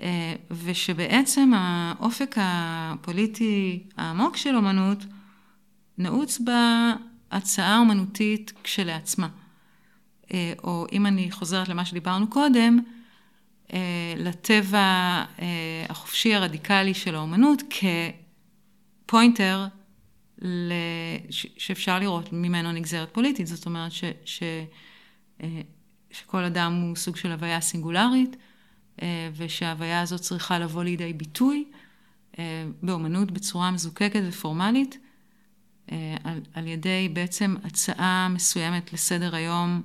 אה, 0.00 0.34
ושבעצם 0.50 1.50
האופק 1.54 2.34
הפוליטי 2.38 3.82
העמוק 3.96 4.36
של 4.36 4.56
אומנות 4.56 5.04
נעוץ 5.98 6.40
בהצעה 7.30 7.76
האומנותית 7.76 8.52
כשלעצמה. 8.64 9.28
אה, 10.32 10.52
או 10.64 10.86
אם 10.92 11.06
אני 11.06 11.30
חוזרת 11.30 11.68
למה 11.68 11.84
שדיברנו 11.84 12.30
קודם, 12.30 12.78
אה, 13.72 14.14
לטבע 14.16 15.24
החופשי 15.88 16.34
הרדיקלי 16.34 16.94
של 16.94 17.14
האומנות 17.14 17.62
כפוינטר 19.06 19.66
שאפשר 21.58 21.98
לראות 21.98 22.32
ממנו 22.32 22.72
נגזרת 22.72 23.14
פוליטית. 23.14 23.46
זאת 23.46 23.66
אומרת 23.66 23.92
ש, 23.92 24.04
ש, 24.24 24.42
שכל 26.10 26.44
אדם 26.44 26.72
הוא 26.72 26.96
סוג 26.96 27.16
של 27.16 27.32
הוויה 27.32 27.60
סינגולרית. 27.60 28.36
אה, 29.02 29.30
ושההוויה 29.36 30.00
הזאת 30.00 30.20
צריכה 30.20 30.58
לבוא 30.58 30.84
לידי 30.84 31.12
ביטוי 31.12 31.64
אה, 32.38 32.66
באומנות 32.82 33.30
בצורה 33.30 33.70
מזוקקת 33.70 34.22
ופורמלית, 34.28 34.98
אה, 35.92 36.16
על, 36.24 36.40
על 36.54 36.66
ידי 36.66 37.08
בעצם 37.12 37.54
הצעה 37.64 38.28
מסוימת 38.30 38.92
לסדר 38.92 39.34
היום 39.34 39.82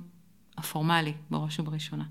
הפורמלי, 0.58 1.12
בראש 1.30 1.60
ובראשונה. 1.60 2.04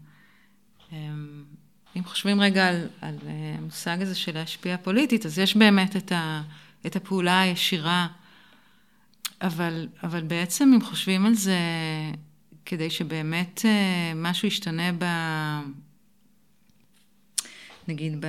אם 1.95 2.03
חושבים 2.03 2.41
רגע 2.41 2.67
על, 2.69 2.87
על 3.01 3.15
המושג 3.57 4.01
הזה 4.01 4.15
של 4.15 4.33
להשפיע 4.33 4.77
פוליטית, 4.77 5.25
אז 5.25 5.39
יש 5.39 5.57
באמת 5.57 5.95
את, 5.95 6.11
ה, 6.11 6.41
את 6.85 6.95
הפעולה 6.95 7.41
הישירה, 7.41 8.07
אבל, 9.41 9.87
אבל 10.03 10.21
בעצם 10.21 10.71
אם 10.75 10.81
חושבים 10.81 11.25
על 11.25 11.33
זה, 11.33 11.57
כדי 12.65 12.89
שבאמת 12.89 13.61
משהו 14.15 14.47
ישתנה 14.47 14.91
ב... 14.97 15.05
נגיד 17.87 18.25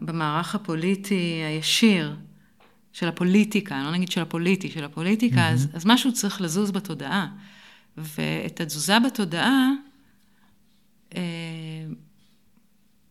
במערך 0.00 0.54
הפוליטי 0.54 1.42
הישיר 1.46 2.16
של 2.92 3.08
הפוליטיקה, 3.08 3.82
לא 3.82 3.92
נגיד 3.92 4.10
של 4.10 4.20
הפוליטי, 4.20 4.70
של 4.70 4.84
הפוליטיקה, 4.84 5.48
mm-hmm. 5.48 5.52
אז, 5.52 5.68
אז 5.74 5.86
משהו 5.86 6.12
צריך 6.12 6.40
לזוז 6.40 6.70
בתודעה. 6.70 7.28
ואת 7.96 8.60
התזוזה 8.60 8.98
בתודעה, 9.06 9.70
אה, 11.16 11.22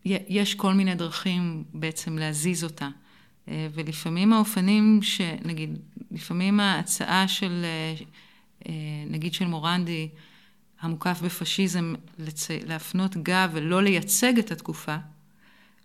יש 0.05 0.55
כל 0.55 0.73
מיני 0.73 0.95
דרכים 0.95 1.63
בעצם 1.73 2.17
להזיז 2.17 2.63
אותה. 2.63 2.89
אה, 3.47 3.67
ולפעמים 3.73 4.33
האופנים 4.33 4.99
שנגיד, 5.01 5.79
לפעמים 6.11 6.59
ההצעה 6.59 7.27
של, 7.27 7.65
אה, 8.67 8.73
נגיד 9.09 9.33
של 9.33 9.47
מורנדי, 9.47 10.09
המוקף 10.81 11.21
בפשיזם, 11.21 11.93
לצ... 12.19 12.47
להפנות 12.67 13.17
גב 13.17 13.49
ולא 13.53 13.83
לייצג 13.83 14.39
את 14.39 14.51
התקופה, 14.51 14.97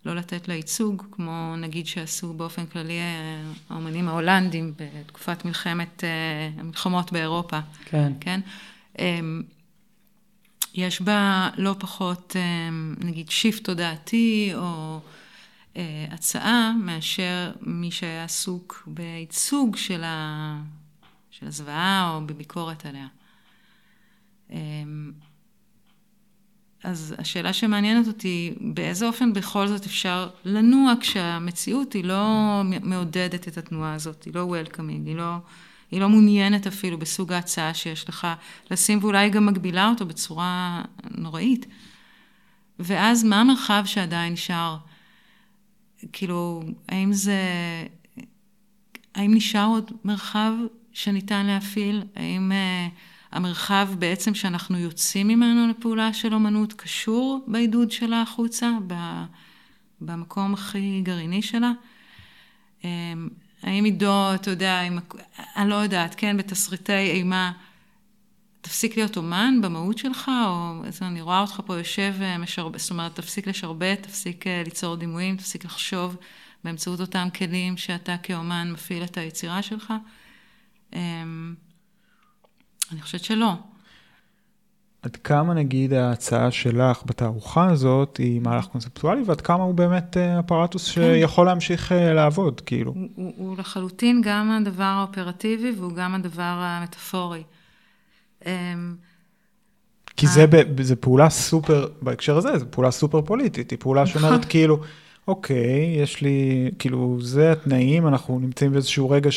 לא 0.06 0.16
לתת 0.16 0.48
לה 0.48 0.54
ייצוג, 0.54 1.02
כמו 1.10 1.54
נגיד 1.58 1.86
שעשו 1.86 2.32
באופן 2.32 2.66
כללי 2.66 2.98
אה, 2.98 3.42
האומנים 3.70 4.08
ההולנדים 4.08 4.74
בתקופת 4.76 5.44
מלחמת, 5.44 6.04
אה, 6.04 6.60
המלחמות 6.60 7.12
באירופה. 7.12 7.58
כן. 7.84 8.12
כן? 8.20 8.40
אמ, 8.98 9.42
יש 10.74 11.00
בה 11.00 11.50
לא 11.56 11.76
פחות, 11.78 12.36
אמ, 12.36 12.94
נגיד, 12.98 13.30
shift 13.30 13.64
תודעתי, 13.64 14.50
או 14.54 15.00
אה, 15.76 16.06
הצעה, 16.10 16.72
מאשר 16.80 17.52
מי 17.60 17.90
שהיה 17.90 18.24
עסוק 18.24 18.82
בייצוג 18.86 19.76
של, 19.76 20.04
ה... 20.04 20.62
של 21.30 21.46
הזוועה 21.46 22.12
או 22.14 22.26
בביקורת 22.26 22.86
עליה. 22.86 23.06
אז 26.86 27.14
השאלה 27.18 27.52
שמעניינת 27.52 28.06
אותי, 28.06 28.54
באיזה 28.60 29.06
אופן 29.06 29.32
בכל 29.32 29.66
זאת 29.66 29.86
אפשר 29.86 30.28
לנוע 30.44 30.92
כשהמציאות 31.00 31.92
היא 31.92 32.04
לא 32.04 32.62
מעודדת 32.82 33.48
את 33.48 33.58
התנועה 33.58 33.94
הזאת, 33.94 34.24
היא 34.24 34.34
לא 34.34 34.40
welcoming, 34.40 35.06
היא 35.06 35.16
לא, 35.16 35.36
היא 35.90 36.00
לא 36.00 36.08
מעוניינת 36.08 36.66
אפילו 36.66 36.98
בסוג 36.98 37.32
ההצעה 37.32 37.74
שיש 37.74 38.08
לך 38.08 38.26
לשים, 38.70 38.98
ואולי 39.02 39.30
גם 39.30 39.46
מגבילה 39.46 39.88
אותו 39.88 40.06
בצורה 40.06 40.82
נוראית. 41.10 41.66
ואז 42.78 43.24
מה 43.24 43.40
המרחב 43.40 43.82
שעדיין 43.86 44.32
נשאר? 44.32 44.76
כאילו, 46.12 46.62
האם 46.88 47.12
זה... 47.12 47.40
האם 49.14 49.34
נשאר 49.34 49.66
עוד 49.66 49.92
מרחב 50.04 50.52
שניתן 50.92 51.46
להפעיל? 51.46 52.02
האם 52.16 52.52
uh, 52.52 52.92
המרחב 53.32 53.88
בעצם 53.98 54.34
שאנחנו 54.34 54.78
יוצאים 54.78 55.28
ממנו 55.28 55.68
לפעולה 55.68 56.12
של 56.12 56.34
אומנות 56.34 56.72
קשור 56.72 57.44
בעידוד 57.46 57.90
שלה 57.90 58.22
החוצה, 58.22 58.70
במקום 60.00 60.54
הכי 60.54 61.00
גרעיני 61.04 61.42
שלה? 61.42 61.72
Um, 62.82 62.84
האם 63.62 63.84
עידו, 63.84 64.34
אתה 64.34 64.50
יודע, 64.50 64.80
עם, 64.80 64.98
אני 65.56 65.70
לא 65.70 65.74
יודעת, 65.74 66.14
כן, 66.14 66.36
בתסריטי 66.36 66.92
אימה, 66.92 67.52
תפסיק 68.60 68.96
להיות 68.96 69.16
אומן 69.16 69.58
במהות 69.62 69.98
שלך, 69.98 70.30
או 70.46 70.82
אני 71.02 71.20
רואה 71.20 71.40
אותך 71.40 71.60
פה 71.66 71.78
יושב, 71.78 72.14
אה, 72.20 72.38
משרבט, 72.38 72.80
זאת 72.80 72.90
אומרת, 72.90 73.14
תפסיק 73.14 73.46
לשרבט, 73.46 74.02
תפסיק 74.02 74.46
אה, 74.46 74.62
ליצור 74.64 74.96
דימויים, 74.96 75.36
תפסיק 75.36 75.64
לחשוב 75.64 76.16
באמצעות 76.64 77.00
אותם 77.00 77.28
כלים 77.38 77.76
שאתה 77.76 78.16
כאומן 78.22 78.72
מפעיל 78.72 79.04
את 79.04 79.16
היצירה 79.16 79.62
שלך. 79.62 79.92
אני 82.92 83.02
חושבת 83.02 83.24
שלא. 83.24 83.52
עד 85.02 85.16
כמה 85.16 85.54
נגיד 85.54 85.92
ההצעה 85.92 86.50
שלך 86.50 87.02
בתערוכה 87.06 87.66
הזאת 87.70 88.16
היא 88.16 88.40
מהלך 88.40 88.66
קונספטואלי, 88.66 89.22
ועד 89.26 89.40
כמה 89.40 89.62
הוא 89.62 89.74
באמת 89.74 90.16
אה, 90.16 90.40
אפרטוס 90.40 90.86
כן. 90.86 90.92
שיכול 90.92 91.46
להמשיך 91.46 91.92
לעבוד, 91.92 92.60
כאילו? 92.60 92.92
הוא, 92.92 93.08
הוא, 93.14 93.32
הוא 93.36 93.56
לחלוטין 93.58 94.20
גם 94.24 94.50
הדבר 94.50 94.84
האופרטיבי 94.84 95.72
והוא 95.78 95.92
גם 95.92 96.14
הדבר 96.14 96.42
המטאפורי. 96.42 97.42
אמ, 98.46 98.94
כי 100.16 100.26
זה, 100.26 100.46
ב, 100.46 100.82
זה 100.82 100.96
פעולה 100.96 101.30
סופר, 101.30 101.88
בהקשר 102.02 102.36
הזה, 102.36 102.58
זו 102.58 102.64
פעולה 102.70 102.90
סופר 102.90 103.22
פוליטית, 103.22 103.70
היא 103.70 103.78
פעולה 103.78 104.06
שאומרת 104.06 104.32
נכון. 104.32 104.50
כאילו, 104.50 104.80
אוקיי, 105.28 105.96
יש 106.02 106.20
לי, 106.20 106.70
כאילו, 106.78 107.18
זה 107.20 107.52
התנאים, 107.52 108.06
אנחנו 108.08 108.38
נמצאים 108.38 108.72
באיזשהו 108.72 109.10
רגע 109.10 109.30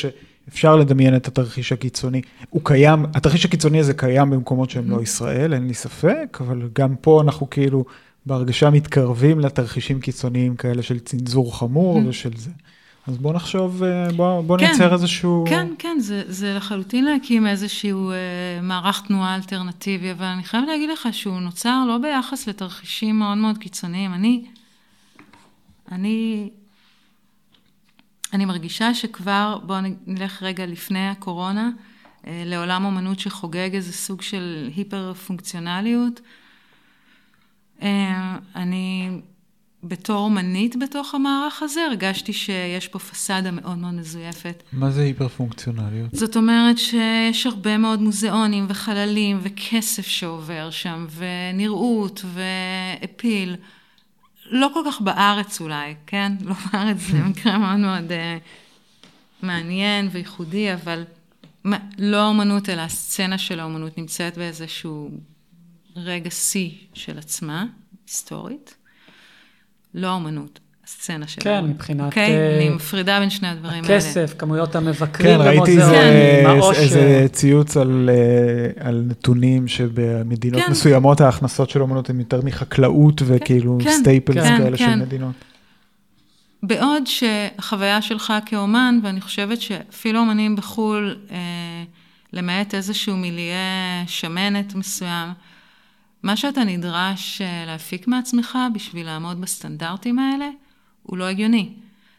שאפשר 0.49 0.75
לדמיין 0.75 1.15
את 1.15 1.27
התרחיש 1.27 1.71
הקיצוני. 1.71 2.21
הוא 2.49 2.61
קיים, 2.65 3.05
התרחיש 3.13 3.45
הקיצוני 3.45 3.79
הזה 3.79 3.93
קיים 3.93 4.29
במקומות 4.29 4.69
שהם 4.69 4.89
לא 4.89 4.97
mm-hmm. 4.97 5.03
ישראל, 5.03 5.53
אין 5.53 5.67
לי 5.67 5.73
ספק, 5.73 6.37
אבל 6.41 6.69
גם 6.73 6.95
פה 7.01 7.21
אנחנו 7.21 7.49
כאילו 7.49 7.85
בהרגשה 8.25 8.69
מתקרבים 8.69 9.39
לתרחישים 9.39 9.99
קיצוניים 9.99 10.55
כאלה 10.55 10.81
של 10.81 10.99
צנזור 10.99 11.57
חמור 11.59 11.97
mm-hmm. 11.97 12.09
ושל 12.09 12.31
זה. 12.35 12.51
אז 13.07 13.17
בוא 13.17 13.33
נחשוב, 13.33 13.83
אה, 13.83 14.11
בוא, 14.15 14.41
בוא 14.41 14.57
כן, 14.57 14.65
נייצר 14.65 14.93
איזשהו... 14.93 15.45
כן, 15.47 15.67
כן, 15.79 15.97
זה, 15.99 16.23
זה 16.27 16.53
לחלוטין 16.53 17.05
להקים 17.05 17.47
איזשהו 17.47 18.11
אה, 18.11 18.15
מערך 18.61 19.03
תנועה 19.07 19.35
אלטרנטיבי, 19.35 20.11
אבל 20.11 20.25
אני 20.25 20.43
חייבת 20.43 20.67
להגיד 20.67 20.89
לך 20.89 21.07
שהוא 21.11 21.39
נוצר 21.39 21.85
לא 21.87 21.97
ביחס 21.97 22.47
לתרחישים 22.47 23.19
מאוד 23.19 23.37
מאוד 23.37 23.57
קיצוניים. 23.57 24.13
אני, 24.13 24.45
אני, 25.91 26.49
אני 28.33 28.45
מרגישה 28.45 28.93
שכבר, 28.93 29.59
בואו 29.63 29.79
נלך 30.07 30.43
רגע 30.43 30.65
לפני 30.65 31.09
הקורונה, 31.09 31.69
אה, 32.27 32.43
לעולם 32.45 32.85
אומנות 32.85 33.19
שחוגג 33.19 33.69
איזה 33.73 33.93
סוג 33.93 34.21
של 34.21 34.69
היפר 34.75 35.13
פונקציונליות. 35.13 36.21
אה, 37.81 38.37
אני 38.55 39.09
בתור 39.83 40.17
אומנית 40.17 40.75
בתוך 40.79 41.15
המערך 41.15 41.63
הזה, 41.63 41.81
הרגשתי 41.81 42.33
שיש 42.33 42.87
פה 42.87 42.99
פסאדה 42.99 43.51
מאוד 43.51 43.77
מאוד 43.77 43.93
מזויפת. 43.93 44.63
מה 44.73 44.91
זה 44.91 45.01
היפר-פונקציונליות? 45.01 46.15
זאת 46.15 46.37
אומרת 46.37 46.77
שיש 46.77 47.45
הרבה 47.45 47.77
מאוד 47.77 48.01
מוזיאונים 48.01 48.65
וחללים 48.69 49.39
וכסף 49.41 50.07
שעובר 50.07 50.69
שם, 50.69 51.07
ונראות 51.15 52.25
ואפיל. 52.33 53.55
לא 54.49 54.69
כל 54.73 54.83
כך 54.87 55.01
בארץ 55.01 55.61
אולי, 55.61 55.95
כן? 56.07 56.31
לא 56.41 56.53
בארץ, 56.53 56.97
זה 56.97 57.23
מקרה 57.23 57.57
מאוד 57.57 57.77
מאוד 57.77 58.11
uh, 58.11 59.45
מעניין 59.45 60.09
וייחודי, 60.11 60.73
אבל 60.73 61.03
מה, 61.63 61.77
לא 61.97 62.17
האומנות, 62.17 62.69
אלא 62.69 62.81
הסצנה 62.81 63.37
של 63.37 63.59
האומנות 63.59 63.97
נמצאת 63.97 64.37
באיזשהו 64.37 65.11
רגע 65.95 66.29
שיא 66.29 66.71
של 66.93 67.17
עצמה, 67.17 67.65
היסטורית. 68.07 68.75
לא 69.93 70.07
האומנות, 70.07 70.59
הסצנה 70.89 71.27
של 71.27 71.41
כן. 71.41 71.65
מבחינת... 71.65 72.05
אוקיי? 72.05 72.27
Okay? 72.27 72.29
Uh, 72.29 72.57
אני 72.57 72.69
מפרידה 72.69 73.19
בין 73.19 73.29
שני 73.29 73.47
הדברים 73.47 73.83
הכסף, 73.83 74.15
האלה. 74.15 74.25
הכסף, 74.25 74.39
כמויות 74.39 74.75
המבקרים 74.75 75.37
כן, 75.37 75.47
ראיתי 75.47 75.71
איזה, 75.71 75.91
כן. 75.91 76.45
איזה 76.75 77.25
ציוץ 77.31 77.77
על, 77.77 78.09
אה, 78.13 78.87
על 78.87 79.03
נתונים 79.07 79.67
שבמדינות 79.67 80.61
כן. 80.61 80.71
מסוימות 80.71 81.21
ההכנסות 81.21 81.69
של 81.69 81.81
אומנות 81.81 82.09
הן 82.09 82.19
יותר 82.19 82.41
מחקלאות 82.43 83.19
כן, 83.19 83.25
וכאילו 83.27 83.77
כן, 83.83 83.91
staples 83.99 84.43
כן, 84.43 84.57
כאלה 84.57 84.77
כן. 84.77 84.93
של 84.93 85.05
מדינות. 85.05 85.35
בעוד 86.63 87.03
שהחוויה 87.07 88.01
שלך 88.01 88.33
כאומן, 88.45 88.99
ואני 89.03 89.21
חושבת 89.21 89.61
שאפילו 89.61 90.19
אומנים 90.19 90.55
בחו"ל, 90.55 91.15
אה, 91.31 91.37
למעט 92.33 92.75
איזשהו 92.75 93.17
מיליה 93.17 94.03
שמנת 94.07 94.75
מסוים, 94.75 95.29
מה 96.23 96.37
שאתה 96.37 96.63
נדרש 96.63 97.41
אה, 97.41 97.63
להפיק 97.67 98.07
מעצמך 98.07 98.57
בשביל 98.73 99.05
לעמוד 99.05 99.41
בסטנדרטים 99.41 100.19
האלה, 100.19 100.49
הוא 101.09 101.17
לא 101.17 101.23
הגיוני. 101.23 101.73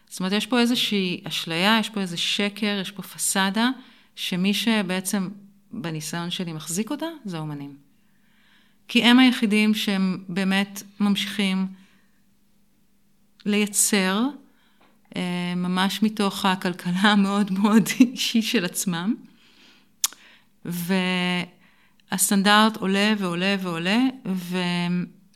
זאת 0.08 0.20
אומרת, 0.20 0.32
יש 0.32 0.46
פה 0.46 0.60
איזושהי 0.60 1.20
אשליה, 1.24 1.76
יש 1.80 1.88
פה 1.90 2.00
איזה 2.00 2.16
שקר, 2.16 2.78
יש 2.82 2.90
פה 2.90 3.02
פסאדה, 3.02 3.70
שמי 4.14 4.54
שבעצם 4.54 5.28
בניסיון 5.72 6.30
שלי 6.30 6.52
מחזיק 6.52 6.90
אותה, 6.90 7.06
זה 7.24 7.36
האומנים. 7.36 7.76
כי 8.88 9.04
הם 9.04 9.18
היחידים 9.18 9.74
שהם 9.74 10.24
באמת 10.28 10.82
ממשיכים 11.00 11.66
לייצר, 13.46 14.22
אה, 15.16 15.52
ממש 15.56 16.02
מתוך 16.02 16.44
הכלכלה 16.44 17.00
המאוד 17.12 17.52
מאוד 17.52 17.82
אישית 18.00 18.44
של 18.44 18.64
עצמם. 18.64 19.14
ו... 20.64 20.94
הסטנדרט 22.12 22.76
עולה 22.76 23.14
ועולה 23.18 23.56
ועולה, 23.60 23.98
ו... 24.26 24.58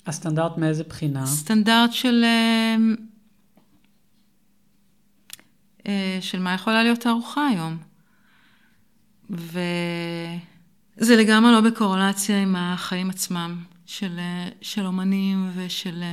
הסטנדרט 0.06 0.58
מאיזה 0.58 0.84
בחינה? 0.84 1.26
סטנדרט 1.26 1.92
של... 1.92 2.24
אה, 5.86 5.92
אה, 5.92 6.18
של 6.20 6.40
מה 6.40 6.54
יכולה 6.54 6.82
להיות 6.82 7.00
תערוכה 7.00 7.46
היום. 7.46 7.76
וזה 9.30 11.16
לגמרי 11.16 11.52
לא 11.52 11.60
בקורלציה 11.60 12.42
עם 12.42 12.56
החיים 12.56 13.10
עצמם 13.10 13.64
של, 13.86 14.18
אה, 14.18 14.48
של 14.60 14.86
אומנים 14.86 15.50
ושל... 15.54 16.04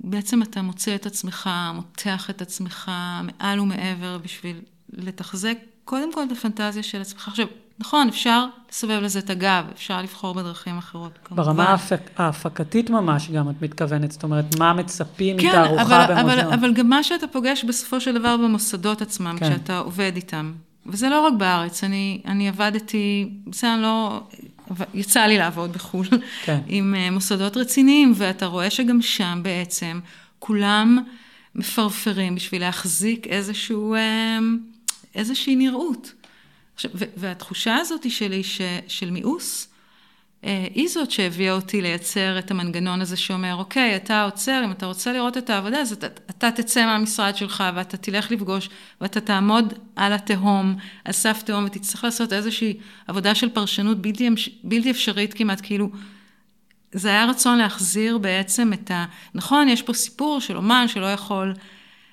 בעצם 0.00 0.42
אתה 0.42 0.62
מוצא 0.62 0.94
את 0.94 1.06
עצמך, 1.06 1.50
מותח 1.74 2.30
את 2.30 2.42
עצמך 2.42 2.90
מעל 3.22 3.60
ומעבר 3.60 4.18
בשביל 4.18 4.60
לתחזק 4.92 5.58
קודם 5.84 6.12
כל 6.12 6.22
את 6.24 6.32
הפנטזיה 6.32 6.82
של 6.82 7.00
עצמך. 7.00 7.28
עכשיו, 7.28 7.46
נכון, 7.82 8.08
אפשר 8.08 8.46
לסובב 8.70 9.00
לזה 9.02 9.18
את 9.18 9.30
הגב, 9.30 9.64
אפשר 9.74 10.02
לבחור 10.02 10.34
בדרכים 10.34 10.78
אחרות, 10.78 11.18
כמובן. 11.24 11.42
ברמה 11.42 11.64
ההפק, 11.64 12.10
ההפקתית 12.16 12.90
ממש 12.90 13.30
גם 13.30 13.50
את 13.50 13.62
מתכוונת, 13.62 14.12
זאת 14.12 14.22
אומרת, 14.22 14.58
מה 14.58 14.72
מצפים 14.72 15.38
כן, 15.38 15.48
מתערוכה 15.48 16.06
במוזיאון. 16.08 16.40
אבל, 16.40 16.54
אבל 16.54 16.72
גם 16.72 16.88
מה 16.88 17.02
שאתה 17.02 17.26
פוגש 17.26 17.64
בסופו 17.64 18.00
של 18.00 18.18
דבר 18.18 18.36
במוסדות 18.36 19.02
עצמם, 19.02 19.36
כן. 19.40 19.50
כשאתה 19.50 19.78
עובד 19.78 20.12
איתם. 20.16 20.52
וזה 20.86 21.08
לא 21.08 21.20
רק 21.20 21.32
בארץ, 21.38 21.84
אני, 21.84 22.20
אני 22.26 22.48
עבדתי, 22.48 23.28
בסדר, 23.46 23.76
לא... 23.82 24.22
יצא 24.94 25.20
לי 25.20 25.38
לעבוד 25.38 25.72
בחו"ל, 25.72 26.06
כן. 26.44 26.58
עם 26.66 26.94
אה, 26.94 27.10
מוסדות 27.10 27.56
רציניים, 27.56 28.12
ואתה 28.16 28.46
רואה 28.46 28.70
שגם 28.70 29.02
שם 29.02 29.40
בעצם 29.42 30.00
כולם 30.38 30.98
מפרפרים 31.54 32.34
בשביל 32.34 32.60
להחזיק 32.60 33.26
איזשהו, 33.26 33.94
אה, 33.94 34.38
איזושהי 35.14 35.56
נראות. 35.56 36.12
עכשיו, 36.74 36.90
והתחושה 37.16 37.76
הזאת 37.76 38.10
שלי 38.10 38.42
ש, 38.44 38.60
של 38.88 39.10
מיאוס, 39.10 39.72
אה, 40.44 40.66
היא 40.74 40.88
זאת 40.88 41.10
שהביאה 41.10 41.52
אותי 41.52 41.82
לייצר 41.82 42.38
את 42.38 42.50
המנגנון 42.50 43.00
הזה 43.00 43.16
שאומר, 43.16 43.54
אוקיי, 43.54 43.96
אתה 43.96 44.22
עוצר, 44.22 44.62
אם 44.64 44.70
אתה 44.70 44.86
רוצה 44.86 45.12
לראות 45.12 45.36
את 45.36 45.50
העבודה, 45.50 45.78
אז 45.80 45.92
אתה, 45.92 46.06
אתה 46.06 46.50
תצא 46.50 46.86
מהמשרד 46.86 47.36
שלך 47.36 47.64
ואתה 47.74 47.96
תלך 47.96 48.30
לפגוש 48.30 48.68
ואתה 49.00 49.20
תעמוד 49.20 49.74
על 49.96 50.12
התהום, 50.12 50.76
על 51.04 51.12
סף 51.12 51.42
תהום, 51.42 51.64
ותצטרך 51.64 52.04
לעשות 52.04 52.32
איזושהי 52.32 52.76
עבודה 53.08 53.34
של 53.34 53.48
פרשנות 53.48 54.02
בלתי, 54.02 54.28
בלתי 54.64 54.90
אפשרית 54.90 55.34
כמעט, 55.34 55.60
כאילו, 55.62 55.90
זה 56.92 57.08
היה 57.08 57.24
רצון 57.24 57.58
להחזיר 57.58 58.18
בעצם 58.18 58.72
את 58.72 58.90
ה... 58.90 59.04
נכון, 59.34 59.68
יש 59.68 59.82
פה 59.82 59.92
סיפור 59.92 60.40
של 60.40 60.56
אומן 60.56 60.88
שלא 60.88 61.12
יכול 61.12 61.54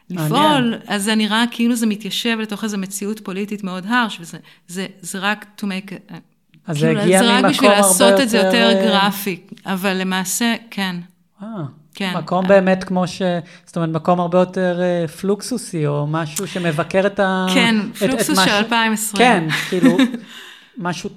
לפעול, 0.10 0.76
אז 0.88 1.04
זה 1.04 1.16
נראה 1.16 1.44
כאילו 1.52 1.76
זה 1.76 1.86
מתיישב 1.86 2.38
לתוך 2.42 2.64
איזו 2.64 2.78
מציאות 2.78 3.20
פוליטית 3.20 3.64
מאוד 3.64 3.86
הרש, 3.88 4.18
וזה 4.22 4.38
זה, 4.68 4.88
זה 5.02 5.20
רק 5.20 5.46
to 5.62 5.64
make... 5.64 5.94
אז 6.68 6.78
כאילו, 6.78 6.96
זה 6.96 7.02
הגיע 7.02 7.22
ממקום 7.22 7.36
הרבה 7.36 7.48
יותר... 7.48 7.48
זה 7.48 7.48
רק 7.48 7.52
בשביל 7.52 7.72
לעשות 7.72 8.20
את 8.20 8.30
זה 8.30 8.38
יותר 8.38 8.70
אה, 8.70 8.86
גרפי, 8.86 9.40
אבל 9.66 9.94
למעשה, 9.94 10.56
כן. 10.72 10.96
אה, 11.44 11.48
כן. 11.96 12.14
מקום 12.18 12.48
באמת 12.48 12.84
כמו 12.84 13.08
ש... 13.08 13.22
זאת 13.66 13.76
אומרת, 13.76 13.90
מקום 13.90 14.20
הרבה 14.20 14.40
יותר 14.40 14.80
אה, 14.82 15.08
פלוקסוסי, 15.08 15.88
או 15.88 16.08
משהו 16.08 16.48
שמבקר 16.48 17.06
את 17.06 17.20
ה... 17.20 17.46
כן, 17.54 17.76
פלוקסוס 18.00 18.40
של 18.46 18.52
2020. 18.52 19.18
כן, 19.18 19.48
כאילו, 19.70 19.98
משהו 20.78 21.10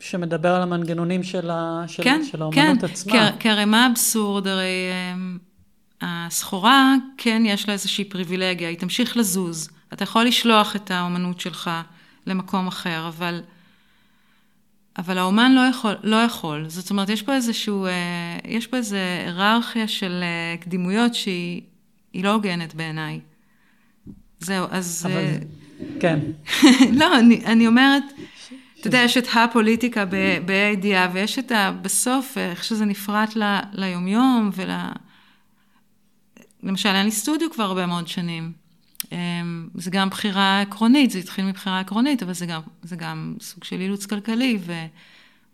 שמדבר 0.00 0.54
על 0.54 0.62
המנגנונים 0.62 1.22
של, 1.22 1.50
ה... 1.50 1.84
של, 1.86 2.02
כן, 2.02 2.20
של 2.30 2.42
האומנות 2.42 2.78
כן. 2.80 2.84
עצמה. 2.84 3.12
כן, 3.12 3.30
כי 3.38 3.48
הרי 3.48 3.64
מה 3.64 3.86
האבסורד? 3.86 4.46
הרי... 4.46 4.90
הסחורה, 6.00 6.94
כן 7.16 7.42
יש 7.46 7.68
לה 7.68 7.72
איזושהי 7.72 8.04
פריבילגיה, 8.04 8.68
היא 8.68 8.78
תמשיך 8.78 9.16
לזוז. 9.16 9.70
אתה 9.92 10.02
יכול 10.02 10.24
לשלוח 10.24 10.76
את 10.76 10.90
האומנות 10.90 11.40
שלך 11.40 11.70
למקום 12.26 12.66
אחר, 12.66 13.08
אבל, 13.08 13.40
אבל 14.98 15.18
האומן 15.18 15.52
לא 15.52 15.60
יכול, 15.60 15.94
לא 16.02 16.16
יכול. 16.16 16.64
זאת 16.68 16.90
אומרת, 16.90 17.08
יש 17.08 17.22
פה 17.22 17.34
איזשהו, 17.34 17.86
אה, 17.86 18.38
יש 18.44 18.66
פה 18.66 18.76
איזו 18.76 18.96
היררכיה 18.96 19.88
של 19.88 20.20
אה, 20.22 20.56
קדימויות 20.60 21.14
שהיא 21.14 21.62
לא 22.14 22.32
הוגנת 22.32 22.74
בעיניי. 22.74 23.20
זהו, 24.40 24.66
אז... 24.70 25.06
אבל, 25.10 25.16
אה, 25.16 25.38
כן. 26.00 26.18
לא, 27.00 27.18
אני, 27.18 27.44
אני 27.44 27.66
אומרת, 27.66 28.02
אתה 28.80 28.88
יודע, 28.88 28.98
יש 28.98 29.16
את 29.16 29.26
הפוליטיקה 29.34 30.04
בה"א 30.04 30.52
הידיעה, 30.52 31.08
ויש 31.12 31.38
את 31.38 31.52
ה... 31.52 31.72
בסוף, 31.82 32.38
איך 32.38 32.64
שזה 32.64 32.84
נפרט 32.84 33.36
ל, 33.36 33.58
ליומיום 33.72 34.50
ול... 34.54 34.70
למשל, 36.62 36.88
אין 36.88 37.04
לי 37.04 37.12
סטודיו 37.12 37.50
כבר 37.50 37.64
הרבה 37.64 37.86
מאוד 37.86 38.08
שנים. 38.08 38.52
אמ, 39.12 39.68
זה 39.74 39.90
גם 39.90 40.10
בחירה 40.10 40.60
עקרונית, 40.60 41.10
זה 41.10 41.18
התחיל 41.18 41.44
מבחירה 41.44 41.80
עקרונית, 41.80 42.22
אבל 42.22 42.32
זה 42.32 42.46
גם, 42.46 42.60
זה 42.82 42.96
גם 42.96 43.34
סוג 43.40 43.64
של 43.64 43.80
אילוץ 43.80 44.06
כלכלי, 44.06 44.58
ו, 44.60 44.72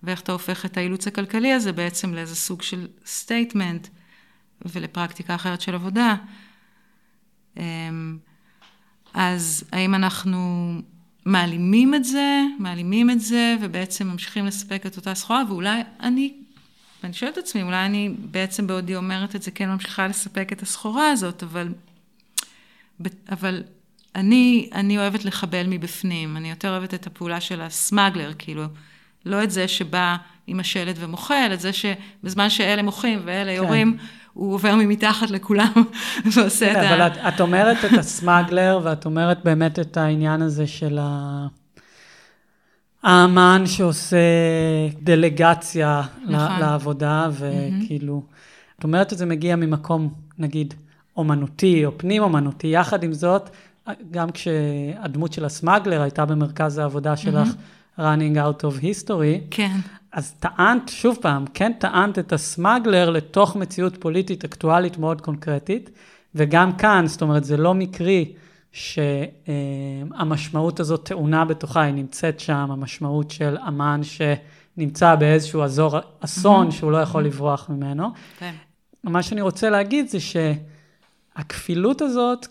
ואיך 0.03 0.21
אתה 0.21 0.33
הופך 0.33 0.65
את 0.65 0.77
האילוץ 0.77 1.07
הכלכלי 1.07 1.53
הזה 1.53 1.73
בעצם 1.73 2.15
לאיזה 2.15 2.35
סוג 2.35 2.63
של 2.63 2.89
statement 3.07 3.89
ולפרקטיקה 4.65 5.35
אחרת 5.35 5.61
של 5.61 5.75
עבודה. 5.75 6.17
אמ, 7.57 8.19
אז 9.15 9.65
האם 9.73 9.95
אנחנו 9.95 10.73
מעלימים 11.25 11.95
את 11.95 12.05
זה, 12.05 12.43
מעלימים 12.59 13.11
את 13.11 13.21
זה, 13.21 13.57
ובעצם 13.61 14.07
ממשיכים 14.07 14.47
לספק 14.47 14.87
את 14.87 14.97
אותה 14.97 15.15
סחורה, 15.15 15.43
ואולי 15.49 15.81
אני, 16.01 16.35
ואני 17.05 17.15
שואלת 17.15 17.39
את 17.39 17.39
עצמי, 17.39 17.63
אולי 17.63 17.87
אני 17.87 18.15
בעצם 18.19 18.67
בעודי 18.67 18.97
אומרת 18.97 19.37
את 19.37 19.43
זה, 19.43 19.51
כן 19.51 19.69
ממשיכה 19.69 20.09
לספק 20.09 20.53
את 20.53 20.63
הסחורה 20.63 21.11
הזאת, 21.11 21.43
אבל, 21.43 21.69
אבל 23.31 23.63
אני, 24.15 24.71
אני 24.75 24.99
אוהבת 24.99 25.25
לחבל 25.25 25.67
מבפנים, 25.67 26.37
אני 26.37 26.51
יותר 26.51 26.71
אוהבת 26.71 26.95
את 26.95 27.07
הפעולה 27.07 27.41
של 27.41 27.61
הסמאגלר, 27.61 28.33
כאילו, 28.39 28.65
לא 29.27 29.43
את 29.43 29.51
זה 29.51 29.69
שבא 29.69 30.17
עם 30.47 30.61
השלט 30.61 30.97
ומוחל, 30.99 31.51
את 31.55 31.61
זה 31.61 31.71
שבזמן 31.73 32.51
שאלה 32.51 32.83
מוחים 32.83 33.21
ואלה 33.25 33.51
כן. 33.51 33.57
יורים, 33.57 33.97
הוא 34.33 34.55
עובר 34.55 34.75
ממתחת 34.75 35.31
לכולם 35.31 35.73
ועושה 36.33 36.73
את 36.73 36.77
ה... 36.77 36.95
אבל 36.95 37.07
את, 37.07 37.35
את 37.35 37.41
אומרת 37.41 37.85
את 37.85 37.99
הסמאגלר, 37.99 38.81
ואת 38.83 39.05
אומרת 39.05 39.45
באמת 39.45 39.79
את 39.79 39.97
העניין 39.97 40.43
הזה 40.43 40.67
של 40.67 40.99
ה... 41.01 41.47
האמן 43.05 43.63
שעושה 43.67 44.17
דלגציה 45.03 46.03
נכון. 46.27 46.61
לעבודה, 46.61 47.29
וכאילו, 47.33 48.23
mm-hmm. 48.25 48.79
את 48.79 48.85
אומרת 48.85 49.11
שזה 49.11 49.27
מגיע 49.27 49.57
ממקום, 49.57 50.13
נגיד, 50.39 50.75
אומנותי 51.17 51.85
או 51.85 51.99
פנים-אומנותי. 51.99 52.67
יחד 52.67 53.03
עם 53.03 53.13
זאת, 53.13 53.51
גם 54.11 54.31
כשהדמות 54.31 55.33
של 55.33 55.45
הסמאגלר 55.45 56.03
הייתה 56.03 56.25
במרכז 56.25 56.79
העבודה 56.79 57.17
שלך, 57.17 57.49
mm-hmm. 57.49 58.01
running 58.01 58.37
out 58.37 58.63
of 58.63 58.83
history, 58.83 59.45
כן. 59.51 59.77
אז 60.13 60.33
טענת, 60.33 60.89
שוב 60.89 61.19
פעם, 61.21 61.45
כן 61.55 61.73
טענת 61.79 62.19
את 62.19 62.33
הסמאגלר 62.33 63.11
לתוך 63.11 63.57
מציאות 63.57 63.97
פוליטית 63.97 64.45
אקטואלית 64.45 64.99
מאוד 64.99 65.21
קונקרטית, 65.21 65.91
וגם 66.35 66.73
כאן, 66.73 67.07
זאת 67.07 67.23
אומרת, 67.23 67.45
זה 67.45 67.57
לא 67.57 67.75
מקרי 67.75 68.33
שהמשמעות 68.75 70.81
הזאת 70.81 71.05
טעונה 71.05 71.45
בתוכה, 71.45 71.83
היא 71.83 71.95
נמצאת 71.95 72.41
שם, 72.41 72.69
המשמעות 72.71 73.31
של 73.31 73.57
אמן 73.69 74.01
שנמצא 74.03 75.15
באיזשהו 75.15 75.63
אזור 75.63 75.99
אסון 76.21 76.69
mm-hmm. 76.69 76.71
שהוא 76.71 76.93
לא 76.93 76.97
יכול 76.97 77.23
mm-hmm. 77.23 77.27
לברוח 77.27 77.71
ממנו. 77.71 78.09
כן. 78.39 78.55
מה 79.05 79.23
שאני 79.23 79.41
רוצה 79.41 79.71
להגיד 79.71 80.09
זה 80.09 80.19
שהכפילות 80.21 82.03
הזאת, 82.03 82.47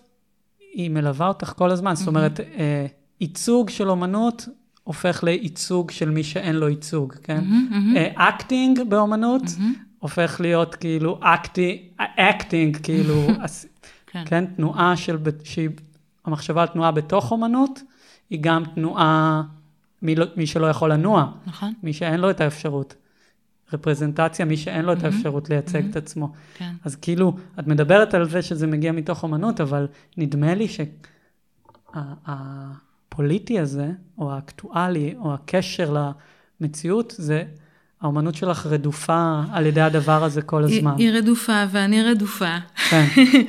היא 0.74 0.90
מלווה 0.90 1.28
אותך 1.28 1.54
כל 1.56 1.72
הזמן, 1.72 1.91
mm-hmm. 1.91 1.95
זאת 1.95 2.08
אומרת, 2.08 2.40
אה, 2.40 2.86
ייצוג 3.22 3.70
של 3.70 3.90
אומנות 3.90 4.48
הופך 4.84 5.24
לייצוג 5.24 5.91
של 5.91 6.10
מי 6.10 6.24
שאין 6.24 6.56
לו 6.56 6.70
ייצוג, 6.70 7.14
כן? 7.14 7.44
acting 8.15 8.77
mm-hmm, 8.78 8.82
mm-hmm. 8.82 8.88
uh, 8.88 8.90
באומנות 8.90 9.44
mm-hmm. 9.44 10.00
הופך 10.00 10.38
להיות 10.40 10.76
כאילו 10.76 11.20
acti, 11.22 11.90
acting, 11.98 12.77
כאילו, 12.84 13.22
כן. 14.12 14.24
כן, 14.26 14.45
תנועה 14.45 14.98
של, 14.98 15.18
שהיא, 15.44 15.70
המחשבה 16.26 16.62
על 16.62 16.68
תנועה 16.68 16.91
בתוך 16.91 17.32
אומנות, 17.32 17.80
היא 18.30 18.40
גם 18.41 18.64
תנועה, 18.76 19.44
מי, 20.02 20.16
לא, 20.16 20.26
מי 20.36 20.48
שלא 20.48 20.68
יכול 20.68 20.91
לנוע, 20.91 21.32
נכון. 21.48 21.74
מי 21.84 21.94
שאין 21.94 22.20
לו 22.20 22.30
את 22.30 22.41
האפשרות. 22.41 22.95
רפרזנטציה, 23.74 24.45
מי 24.45 24.58
שאין 24.58 24.86
לו 24.86 24.94
mm-hmm, 24.94 24.98
את 24.98 25.04
האפשרות 25.04 25.50
לייצג 25.50 25.82
mm-hmm, 25.82 25.90
את 25.91 25.95
עצמו. 25.95 26.32
כן. 26.54 26.74
אז 26.84 26.95
כאילו, 26.95 27.36
את 27.60 27.68
מדברת 27.68 28.14
על 28.14 28.30
זה 28.30 28.41
שזה 28.41 28.68
מגיע 28.68 28.91
מתוך 28.91 29.24
אומנות, 29.24 29.62
אבל 29.62 29.88
נדמה 30.18 30.56
לי 30.56 30.68
שה... 30.68 30.84
הפוליטי 32.26 33.60
הזה, 33.60 33.91
או 34.18 34.32
האקטואלי, 34.32 35.16
או 35.20 35.34
הקשר 35.34 35.95
למציאות, 36.62 37.14
זה 37.18 37.44
האומנות 38.03 38.35
שלך 38.35 38.65
רדופה 38.65 39.41
על 39.51 39.65
ידי 39.65 39.81
הדבר 39.81 40.23
הזה 40.23 40.41
כל 40.41 40.63
הזמן. 40.63 40.95
היא, 40.97 41.09
היא 41.09 41.17
רדופה 41.17 41.63
ואני 41.71 42.03
רדופה. 42.03 42.57
כן. 42.89 43.05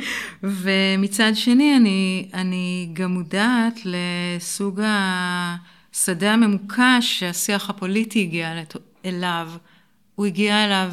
ומצד 0.42 1.32
שני, 1.34 1.76
אני, 1.76 2.28
אני 2.34 2.90
גם 2.92 3.10
מודעת 3.10 3.80
לסוג 3.84 4.80
השדה 4.84 6.32
הממוקש 6.32 7.18
שהשיח 7.18 7.70
הפוליטי 7.70 8.22
הגיע 8.22 8.62
אליו. 9.04 9.50
הוא 10.14 10.26
הגיע 10.26 10.64
אליו 10.64 10.92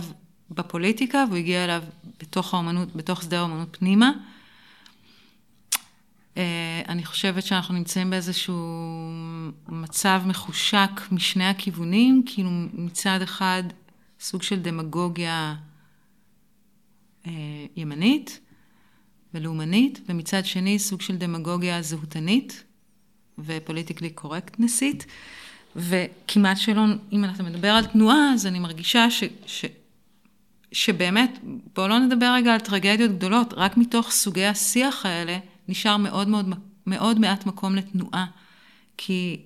בפוליטיקה 0.51 1.23
והוא 1.27 1.37
הגיע 1.37 1.63
אליו 1.63 1.81
בתוך 2.21 2.53
האומנות, 2.53 2.95
בתוך 2.95 3.21
שדה 3.21 3.39
האומנות 3.39 3.77
פנימה. 3.79 4.11
אה, 6.37 6.81
אני 6.87 7.05
חושבת 7.05 7.43
שאנחנו 7.43 7.73
נמצאים 7.73 8.09
באיזשהו 8.09 8.55
מצב 9.69 10.21
מחושק 10.25 11.01
משני 11.11 11.45
הכיוונים, 11.45 12.23
כאילו 12.25 12.49
מצד 12.73 13.19
אחד 13.21 13.63
סוג 14.19 14.43
של 14.43 14.59
דמגוגיה 14.59 15.55
אה, 17.27 17.31
ימנית 17.75 18.39
ולאומנית, 19.33 20.01
ומצד 20.09 20.45
שני 20.45 20.79
סוג 20.79 21.01
של 21.01 21.17
דמגוגיה 21.17 21.81
זהותנית 21.81 22.63
ופוליטיקלי 23.39 24.09
קורקטנסית, 24.09 25.05
וכמעט 25.75 26.57
שלא, 26.57 26.81
אם 27.11 27.25
אתה 27.25 27.43
מדבר 27.43 27.67
על 27.67 27.85
תנועה, 27.85 28.33
אז 28.33 28.47
אני 28.47 28.59
מרגישה 28.59 29.11
ש... 29.11 29.23
ש 29.45 29.65
שבאמת, 30.71 31.39
בואו 31.75 31.87
לא 31.87 31.99
נדבר 31.99 32.33
רגע 32.35 32.53
על 32.53 32.59
טרגדיות 32.59 33.11
גדולות, 33.11 33.53
רק 33.57 33.77
מתוך 33.77 34.11
סוגי 34.11 34.45
השיח 34.45 35.05
האלה, 35.05 35.37
נשאר 35.71 35.97
מאוד 35.97 36.27
מאוד, 36.27 36.45
מאוד 36.87 37.19
מעט 37.19 37.45
מקום 37.45 37.75
לתנועה, 37.75 38.25
כי 38.97 39.41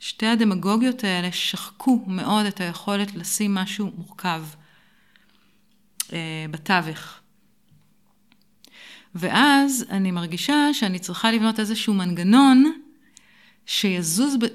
שתי 0.00 0.26
הדמגוגיות 0.26 1.04
האלה 1.04 1.32
שחקו 1.32 2.04
מאוד 2.06 2.46
את 2.46 2.60
היכולת 2.60 3.14
לשים 3.14 3.54
משהו 3.54 3.90
מורכב 3.96 4.44
אה, 6.12 6.46
בתווך. 6.50 7.20
ואז 9.14 9.84
אני 9.90 10.10
מרגישה 10.10 10.54
שאני 10.72 10.98
צריכה 10.98 11.32
לבנות 11.32 11.60
איזשהו 11.60 11.94
מנגנון 11.94 12.72
שיזוז 13.66 14.36
ב... 14.40 14.46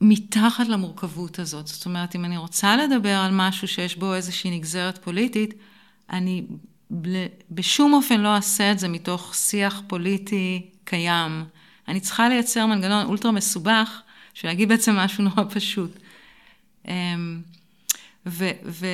מתחת 0.00 0.68
למורכבות 0.68 1.38
הזאת. 1.38 1.66
זאת 1.66 1.86
אומרת, 1.86 2.16
אם 2.16 2.24
אני 2.24 2.36
רוצה 2.36 2.76
לדבר 2.76 3.14
על 3.14 3.30
משהו 3.32 3.68
שיש 3.68 3.96
בו 3.96 4.14
איזושהי 4.14 4.50
נגזרת 4.50 4.98
פוליטית, 4.98 5.54
אני 6.10 6.46
בשום 7.50 7.94
אופן 7.94 8.20
לא 8.20 8.36
אעשה 8.36 8.72
את 8.72 8.78
זה 8.78 8.88
מתוך 8.88 9.34
שיח 9.34 9.82
פוליטי 9.86 10.70
קיים. 10.84 11.44
אני 11.88 12.00
צריכה 12.00 12.28
לייצר 12.28 12.66
מנגנון 12.66 13.06
אולטרה 13.06 13.32
מסובך, 13.32 14.02
שלהגיד 14.34 14.68
בעצם 14.68 14.96
משהו 14.96 15.24
נורא 15.24 15.42
פשוט. 15.50 15.98
אמ, 16.88 17.40
ו, 18.26 18.50
ו, 18.64 18.86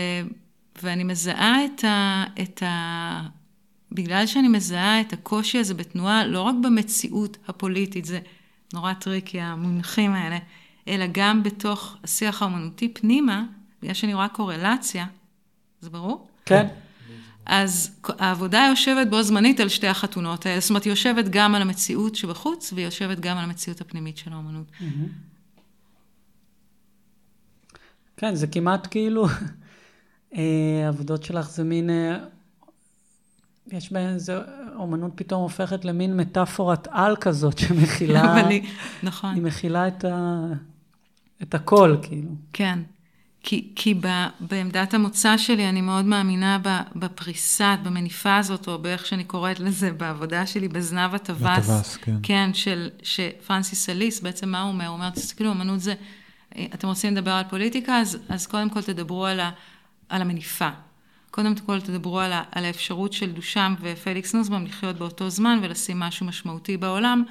ואני 0.82 1.04
מזהה 1.04 1.64
את 1.64 1.84
ה, 1.84 2.24
את 2.42 2.62
ה... 2.62 3.28
בגלל 3.92 4.26
שאני 4.26 4.48
מזהה 4.48 5.00
את 5.00 5.12
הקושי 5.12 5.58
הזה 5.58 5.74
בתנועה, 5.74 6.26
לא 6.26 6.40
רק 6.40 6.54
במציאות 6.62 7.36
הפוליטית, 7.48 8.04
זה 8.04 8.20
נורא 8.74 8.92
tricky 8.92 9.40
המונחים 9.40 10.12
האלה, 10.12 10.38
אלא 10.88 11.04
גם 11.12 11.42
בתוך 11.42 11.96
השיח 12.04 12.42
האומנותי 12.42 12.88
פנימה, 12.88 13.44
בגלל 13.82 13.94
שאני 13.94 14.14
רואה 14.14 14.28
קורלציה, 14.28 15.06
זה 15.80 15.90
ברור? 15.90 16.28
כן. 16.46 16.66
אז 17.46 18.00
העבודה 18.18 18.66
יושבת 18.70 19.08
בו 19.08 19.22
זמנית 19.22 19.60
על 19.60 19.68
שתי 19.68 19.86
החתונות 19.86 20.46
האלה. 20.46 20.60
זאת 20.60 20.70
אומרת, 20.70 20.84
היא 20.84 20.90
יושבת 20.90 21.24
גם 21.30 21.54
על 21.54 21.62
המציאות 21.62 22.14
שבחוץ, 22.14 22.72
והיא 22.72 22.84
יושבת 22.84 23.20
גם 23.20 23.36
על 23.36 23.44
המציאות 23.44 23.80
הפנימית 23.80 24.16
של 24.16 24.32
האומנות. 24.32 24.66
כן, 28.16 28.34
זה 28.34 28.46
כמעט 28.46 28.86
כאילו, 28.90 29.26
אה, 30.36 30.82
העבודות 30.84 31.22
שלך 31.22 31.50
זה 31.50 31.64
מין, 31.64 31.90
אה, 31.90 32.18
יש 33.72 33.92
בהן, 33.92 34.18
זה, 34.18 34.38
אומנות 34.76 35.12
פתאום 35.14 35.42
הופכת 35.42 35.84
למין 35.84 36.16
מטאפורת 36.16 36.88
על 36.90 37.16
כזאת 37.16 37.58
שמכילה, 37.58 38.34
היא, 38.48 38.62
נכון. 39.02 39.34
היא 39.34 39.42
מכילה 39.42 39.88
את, 39.88 40.04
ה, 40.04 40.46
את 41.42 41.54
הכל, 41.54 41.96
כאילו. 42.02 42.30
כן. 42.52 42.78
כי, 43.42 43.68
כי 43.76 43.94
ב, 43.94 44.06
בעמדת 44.40 44.94
המוצא 44.94 45.36
שלי 45.36 45.68
אני 45.68 45.80
מאוד 45.80 46.04
מאמינה 46.04 46.58
בפריסה, 46.94 47.76
במניפה 47.82 48.36
הזאת, 48.36 48.68
או 48.68 48.78
באיך 48.78 49.06
שאני 49.06 49.24
קוראת 49.24 49.60
לזה, 49.60 49.92
בעבודה 49.92 50.46
שלי, 50.46 50.68
בזנב 50.68 51.14
הטווס. 51.14 51.68
הטווס, 51.68 51.96
כן. 51.96 52.16
כן, 52.22 52.50
של, 52.54 52.90
שפרנסיס 53.02 53.88
אליס, 53.88 54.20
בעצם 54.20 54.48
מה 54.48 54.62
הוא 54.62 54.72
אומר? 54.72 54.86
הוא 54.86 54.94
אומר, 54.94 55.10
תסתכלו, 55.10 55.52
אמנות 55.52 55.80
זה, 55.80 55.94
אתם 56.50 56.88
רוצים 56.88 57.14
לדבר 57.14 57.30
על 57.30 57.44
פוליטיקה, 57.50 57.98
אז, 57.98 58.18
אז 58.28 58.46
קודם 58.46 58.70
כל 58.70 58.82
תדברו 58.82 59.26
על, 59.26 59.40
ה, 59.40 59.50
על 60.08 60.22
המניפה. 60.22 60.68
קודם 61.30 61.54
כל 61.56 61.80
תדברו 61.80 62.20
על, 62.20 62.32
ה, 62.32 62.42
על 62.52 62.64
האפשרות 62.64 63.12
של 63.12 63.32
דושם 63.32 63.74
ופליקס 63.80 64.34
נוסבאום 64.34 64.64
לחיות 64.64 64.96
באותו 64.96 65.30
זמן 65.30 65.58
ולשים 65.62 66.00
משהו 66.00 66.26
משמעותי 66.26 66.76
בעולם. 66.76 67.24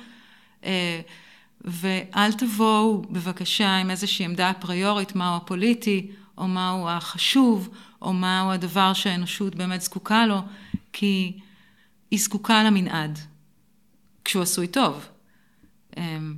ואל 1.65 2.33
תבואו 2.33 3.01
בבקשה 3.01 3.77
עם 3.77 3.89
איזושהי 3.89 4.25
עמדה 4.25 4.51
אפריורית, 4.51 5.15
מהו 5.15 5.35
הפוליטי, 5.35 6.11
או 6.37 6.47
מהו 6.47 6.89
החשוב, 6.89 7.69
או 8.01 8.13
מהו 8.13 8.51
הדבר 8.51 8.93
שהאנושות 8.93 9.55
באמת 9.55 9.81
זקוקה 9.81 10.25
לו, 10.25 10.41
כי 10.93 11.39
היא 12.11 12.19
זקוקה 12.19 12.63
למנעד, 12.63 13.19
כשהוא 14.25 14.43
עשוי 14.43 14.67
טוב. 14.67 15.07
אמ, 15.97 16.35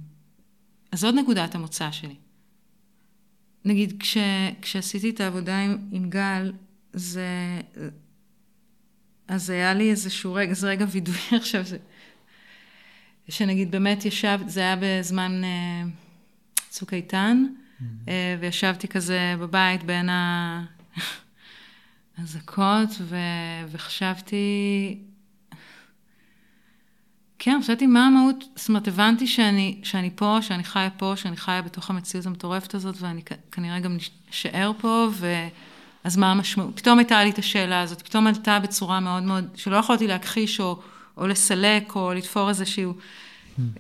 אז 0.91 0.99
זאת 0.99 1.15
נקודת 1.15 1.55
המוצא 1.55 1.91
שלי. 1.91 2.15
נגיד, 3.65 3.93
כש, 3.99 4.17
כשעשיתי 4.61 5.09
את 5.09 5.19
העבודה 5.19 5.59
עם, 5.59 5.77
עם 5.91 6.09
גל, 6.09 6.51
זה... 6.93 7.27
אז 9.27 9.49
היה 9.49 9.73
לי 9.73 9.91
איזשהו 9.91 10.33
רגע, 10.33 10.53
זה 10.53 10.69
רגע 10.69 10.85
וידוי 10.89 11.15
עכשיו. 11.41 11.63
שנגיד 13.29 13.71
באמת 13.71 14.05
ישב, 14.05 14.39
זה 14.47 14.59
היה 14.59 14.75
בזמן 14.79 15.41
uh, 15.43 15.89
צוק 16.69 16.93
איתן, 16.93 17.45
mm-hmm. 17.45 17.83
uh, 18.05 18.09
וישבתי 18.39 18.87
כזה 18.87 19.35
בבית 19.39 19.83
בין 19.83 20.09
האזעקות, 22.17 22.89
ו... 23.09 23.15
וחשבתי, 23.67 24.97
כן, 27.39 27.59
חשבתי 27.63 27.87
מה 27.87 28.07
המהות, 28.07 28.43
זאת 28.55 28.69
אומרת, 28.69 28.87
הבנתי 28.87 29.27
שאני, 29.27 29.79
שאני 29.83 30.09
פה, 30.15 30.37
שאני 30.41 30.63
חיה 30.63 30.89
פה, 30.89 31.13
שאני 31.15 31.37
חיה 31.37 31.61
בתוך 31.61 31.89
המציאות 31.89 32.25
המטורפת 32.25 32.75
הזאת, 32.75 32.95
ואני 32.99 33.21
כנראה 33.51 33.79
גם 33.79 33.97
אשאר 34.29 34.71
פה, 34.77 35.07
ואז 35.13 36.17
מה 36.17 36.31
המשמעות? 36.31 36.77
פתאום 36.77 36.99
הייתה 36.99 37.23
לי 37.23 37.29
את 37.29 37.37
השאלה 37.37 37.81
הזאת, 37.81 38.01
פתאום 38.01 38.27
עלתה 38.27 38.59
בצורה 38.59 38.99
מאוד 38.99 39.23
מאוד, 39.23 39.47
שלא 39.55 39.75
יכולתי 39.75 40.07
להכחיש 40.07 40.59
או... 40.59 40.79
או 41.17 41.27
לסלק, 41.27 41.95
או 41.95 42.13
לתפור 42.13 42.49
איזשהו, 42.49 42.93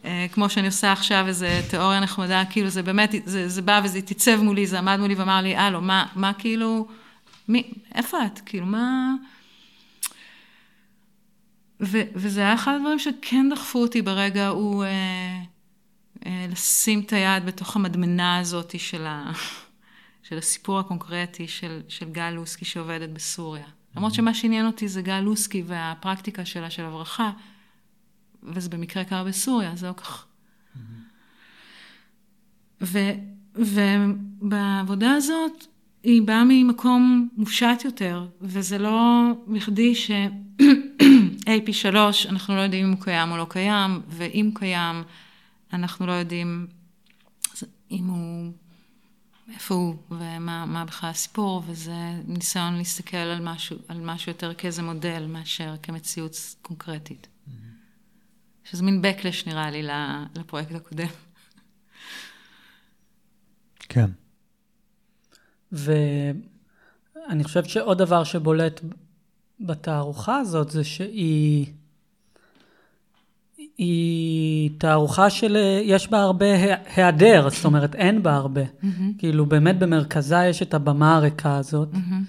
אה, 0.05 0.25
כמו 0.31 0.49
שאני 0.49 0.67
עושה 0.67 0.91
עכשיו, 0.91 1.27
איזו 1.27 1.45
תיאוריה 1.69 1.99
נחמדה, 1.99 2.43
כאילו 2.49 2.69
זה 2.69 2.83
באמת, 2.83 3.11
זה, 3.25 3.49
זה 3.49 3.61
בא 3.61 3.81
וזה 3.83 3.97
התייצב 3.97 4.41
מולי, 4.41 4.67
זה 4.67 4.79
עמד 4.79 4.99
מולי 4.99 5.15
ואמר 5.15 5.41
לי, 5.41 5.55
הלו, 5.55 5.81
מה, 5.81 6.05
מה 6.15 6.33
כאילו, 6.33 6.87
מי, 7.47 7.71
איפה 7.95 8.17
את? 8.25 8.39
כאילו, 8.45 8.65
מה... 8.65 9.13
ו, 11.81 12.01
וזה 12.15 12.39
היה 12.39 12.53
אחד 12.53 12.73
הדברים 12.75 12.99
שכן 12.99 13.49
דחפו 13.51 13.81
אותי 13.81 14.01
ברגע 14.01 14.47
הוא 14.47 14.83
אה, 14.83 15.39
אה, 16.25 16.45
לשים 16.49 16.99
את 16.99 17.13
היד 17.13 17.45
בתוך 17.45 17.75
המדמנה 17.75 18.37
הזאת 18.37 18.79
של, 18.79 19.05
ה, 19.05 19.31
של 20.27 20.37
הסיפור 20.37 20.79
הקונקרטי 20.79 21.47
של, 21.47 21.81
של 21.87 22.09
גל 22.09 22.29
לוסקי 22.29 22.65
שעובדת 22.65 23.09
בסוריה. 23.09 23.65
למרות 23.95 24.13
שמה 24.13 24.33
שעניין 24.33 24.65
אותי 24.65 24.87
זה 24.87 25.01
גל 25.01 25.19
לוסקי 25.19 25.63
והפרקטיקה 25.67 26.45
שלה 26.45 26.69
של 26.69 26.85
הברחה, 26.85 27.31
וזה 28.43 28.69
במקרה 28.69 29.03
קרה 29.03 29.23
בסוריה, 29.23 29.75
זה 29.75 29.87
לא 29.87 29.93
כך. 29.93 30.25
ובעבודה 33.51 35.11
הזאת, 35.11 35.65
היא 36.03 36.21
באה 36.21 36.43
ממקום 36.47 37.29
מופשט 37.37 37.85
יותר, 37.85 38.27
וזה 38.41 38.77
לא 38.77 39.21
בכדי 39.47 39.95
ש-AP3, 39.95 41.95
אנחנו 42.29 42.55
לא 42.55 42.61
יודעים 42.61 42.85
אם 42.85 42.91
הוא 42.91 43.01
קיים 43.01 43.31
או 43.31 43.37
לא 43.37 43.45
קיים, 43.49 44.01
ואם 44.07 44.51
קיים, 44.53 45.03
אנחנו 45.73 46.07
לא 46.07 46.11
יודעים 46.11 46.67
אם 47.91 48.05
הוא 48.05 48.51
איפה 49.53 49.75
הוא 49.75 49.95
ומה 50.11 50.85
בכלל 50.87 51.09
הסיפור, 51.09 51.63
וזה 51.67 52.21
ניסיון 52.27 52.77
להסתכל 52.77 53.17
על 53.17 53.41
משהו, 53.41 53.77
על 53.87 53.99
משהו 53.99 54.31
יותר 54.31 54.53
כאיזה 54.53 54.81
מודל 54.81 55.25
מאשר 55.29 55.75
כמציאות 55.83 56.35
קונקרטית. 56.61 57.27
Mm-hmm. 57.27 57.51
שזה 58.63 58.83
מין 58.83 59.01
backlash 59.05 59.49
נראה 59.49 59.71
לי 59.71 59.87
לפרויקט 60.35 60.71
הקודם. 60.75 61.07
כן. 63.79 64.09
ואני 65.71 67.43
חושבת 67.43 67.69
שעוד 67.69 67.97
דבר 67.97 68.23
שבולט 68.23 68.81
בתערוכה 69.59 70.37
הזאת 70.37 70.69
זה 70.69 70.83
שהיא 70.83 71.73
היא 73.77 74.69
תערוכה 74.77 75.29
של, 75.29 75.57
יש 75.83 76.09
בה 76.09 76.21
הרבה 76.21 76.45
היעדר, 76.95 77.49
זאת 77.49 77.65
אומרת, 77.65 77.95
אין 77.95 78.23
בה 78.23 78.35
הרבה. 78.35 78.61
Mm-hmm. 78.61 78.87
כאילו, 79.17 79.45
באמת 79.45 79.79
במרכזה 79.79 80.45
יש 80.49 80.61
את 80.61 80.73
הבמה 80.73 81.15
הריקה 81.15 81.57
הזאת, 81.57 81.93
mm-hmm. 81.93 82.23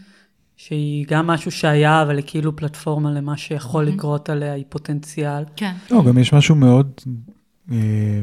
שהיא 0.56 1.06
גם 1.08 1.26
משהו 1.26 1.50
שהיה, 1.50 2.02
אבל 2.02 2.16
היא 2.16 2.24
כאילו 2.26 2.56
פלטפורמה 2.56 3.10
למה 3.10 3.36
שיכול 3.36 3.88
mm-hmm. 3.88 3.90
לקרות 3.90 4.30
עליה, 4.30 4.52
היא 4.52 4.64
פוטנציאל. 4.68 5.44
כן. 5.56 5.72
לא, 5.90 6.04
גם 6.04 6.18
יש 6.18 6.32
משהו 6.32 6.54
מאוד, 6.54 6.90
אה, 7.72 7.76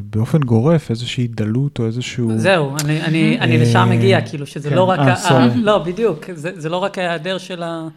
באופן 0.03 0.39
גורף, 0.39 0.89
איזושהי 0.89 1.27
דלות 1.27 1.80
או 1.80 1.85
איזשהו... 1.85 2.31
זהו, 2.38 2.76
אני, 2.84 3.02
אני, 3.02 3.39
אני 3.39 3.57
לשם 3.57 3.88
מגיע, 3.91 4.22
כאילו, 4.30 4.45
שזה 4.45 4.69
כן. 4.69 4.76
לא 4.76 4.84
רק... 4.84 4.99
아, 4.99 5.34
ה... 5.34 5.56
לא, 5.56 5.77
בדיוק, 5.77 6.26
זה, 6.34 6.52
זה 6.56 6.69
לא 6.69 6.77
רק 6.77 6.98
ההיעדר 6.98 7.38
של 7.38 7.64
ה... 7.64 7.88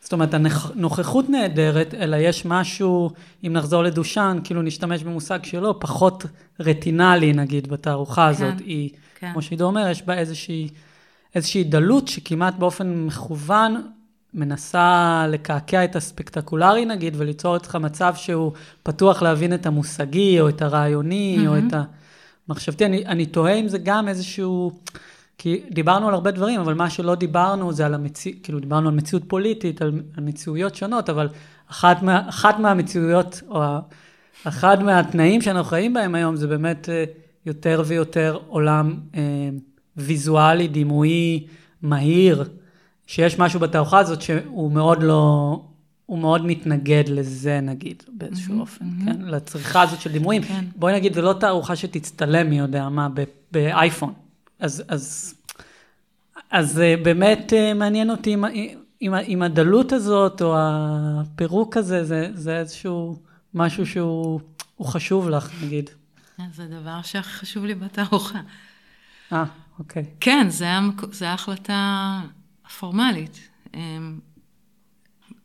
זאת 0.00 0.12
אומרת, 0.12 0.34
הנוכחות 0.34 1.30
נהדרת, 1.30 1.94
אלא 1.94 2.16
יש 2.16 2.44
משהו, 2.44 3.10
אם 3.46 3.52
נחזור 3.52 3.82
לדושן, 3.82 4.38
כאילו 4.44 4.62
נשתמש 4.62 5.02
במושג 5.02 5.38
שלו, 5.44 5.80
פחות 5.80 6.24
רטינלי 6.60 7.32
נגיד 7.32 7.68
בתערוכה 7.68 8.22
כן, 8.24 8.30
הזאת. 8.30 8.60
היא, 8.60 8.90
כן. 9.18 9.32
כמו 9.32 9.42
שעידו 9.42 9.64
אומר, 9.64 9.88
יש 9.88 10.02
בה 10.02 10.14
איזושהי, 10.14 10.68
איזושהי 11.34 11.64
דלות 11.64 12.08
שכמעט 12.08 12.54
באופן 12.54 13.04
מכוון 13.06 13.82
מנסה 14.34 15.26
לקעקע 15.28 15.84
את 15.84 15.96
הספקטקולרי 15.96 16.84
נגיד, 16.84 17.14
וליצור 17.16 17.56
אצלך 17.56 17.76
מצב 17.76 18.14
שהוא 18.16 18.52
פתוח 18.82 19.22
להבין 19.22 19.54
את 19.54 19.66
המושגי, 19.66 20.40
או 20.40 20.48
את 20.48 20.62
הרעיוני, 20.62 21.38
mm-hmm. 21.40 21.48
או 21.48 21.58
את 21.58 21.74
המחשבתי. 22.48 22.86
אני, 22.86 23.06
אני 23.06 23.26
תוהה 23.26 23.54
אם 23.54 23.68
זה 23.68 23.78
גם 23.78 24.08
איזשהו... 24.08 24.72
כי 25.38 25.62
דיברנו 25.70 26.08
על 26.08 26.14
הרבה 26.14 26.30
דברים, 26.30 26.60
אבל 26.60 26.74
מה 26.74 26.90
שלא 26.90 27.14
דיברנו 27.14 27.72
זה 27.72 27.86
על 27.86 27.94
המציאות, 27.94 28.38
כאילו 28.42 28.60
דיברנו 28.60 28.88
על 28.88 28.94
מציאות 28.94 29.22
פוליטית, 29.26 29.82
על, 29.82 29.92
על 30.16 30.24
מציאויות 30.24 30.74
שונות, 30.74 31.10
אבל 31.10 31.28
אחת, 31.70 32.02
מה, 32.02 32.28
אחת 32.28 32.58
מהמציאויות, 32.58 33.40
או 33.48 33.62
אחד 34.44 34.82
מהתנאים 34.82 35.40
שאנחנו 35.40 35.64
חיים 35.70 35.94
בהם 35.94 36.14
היום, 36.14 36.36
זה 36.36 36.46
באמת 36.46 36.88
אה, 36.88 37.04
יותר 37.46 37.82
ויותר 37.86 38.38
עולם 38.46 38.94
אה, 39.14 39.20
ויזואלי, 39.96 40.68
דימויי, 40.68 41.46
מהיר, 41.82 42.44
שיש 43.06 43.38
משהו 43.38 43.60
בתערוכה 43.60 43.98
הזאת 43.98 44.22
שהוא 44.22 44.72
מאוד 44.72 45.02
לא, 45.02 45.62
הוא 46.06 46.18
מאוד 46.18 46.46
מתנגד 46.46 47.04
לזה, 47.08 47.60
נגיד, 47.60 48.02
באיזשהו 48.12 48.54
mm-hmm, 48.54 48.60
אופן, 48.60 48.84
mm-hmm. 48.84 49.04
כן? 49.04 49.22
לצריכה 49.22 49.82
הזאת 49.82 50.00
של 50.00 50.12
דימויים. 50.12 50.42
כן. 50.42 50.64
בואי 50.76 50.94
נגיד, 50.94 51.14
זו 51.14 51.22
לא 51.22 51.32
תערוכה 51.32 51.76
שתצטלם 51.76 52.50
מי 52.50 52.58
יודע 52.58 52.88
מה 52.88 53.08
באייפון. 53.52 54.12
אז, 54.60 54.82
אז, 54.88 55.34
אז 56.50 56.80
אה, 56.80 56.94
באמת 57.02 57.52
אה, 57.52 57.74
מעניין 57.74 58.10
אותי 58.10 58.34
אם, 58.34 58.44
אם, 59.02 59.14
אם 59.14 59.42
הדלות 59.42 59.92
הזאת, 59.92 60.42
או 60.42 60.56
הפירוק 60.58 61.76
הזה, 61.76 62.04
זה, 62.04 62.30
זה 62.34 62.58
איזשהו 62.58 63.18
משהו 63.54 63.86
שהוא 63.86 64.40
חשוב 64.82 65.28
לך, 65.28 65.50
נגיד. 65.64 65.90
זה 66.52 66.66
דבר 66.66 67.02
שהכי 67.02 67.30
חשוב 67.30 67.64
לי 67.64 67.74
בתערוכה. 67.74 68.40
אה, 69.32 69.44
אוקיי. 69.78 70.04
כן, 70.20 70.46
זו 71.10 71.26
ההחלטה 71.26 72.20
הפורמלית. 72.66 73.48
אמ, 73.74 74.18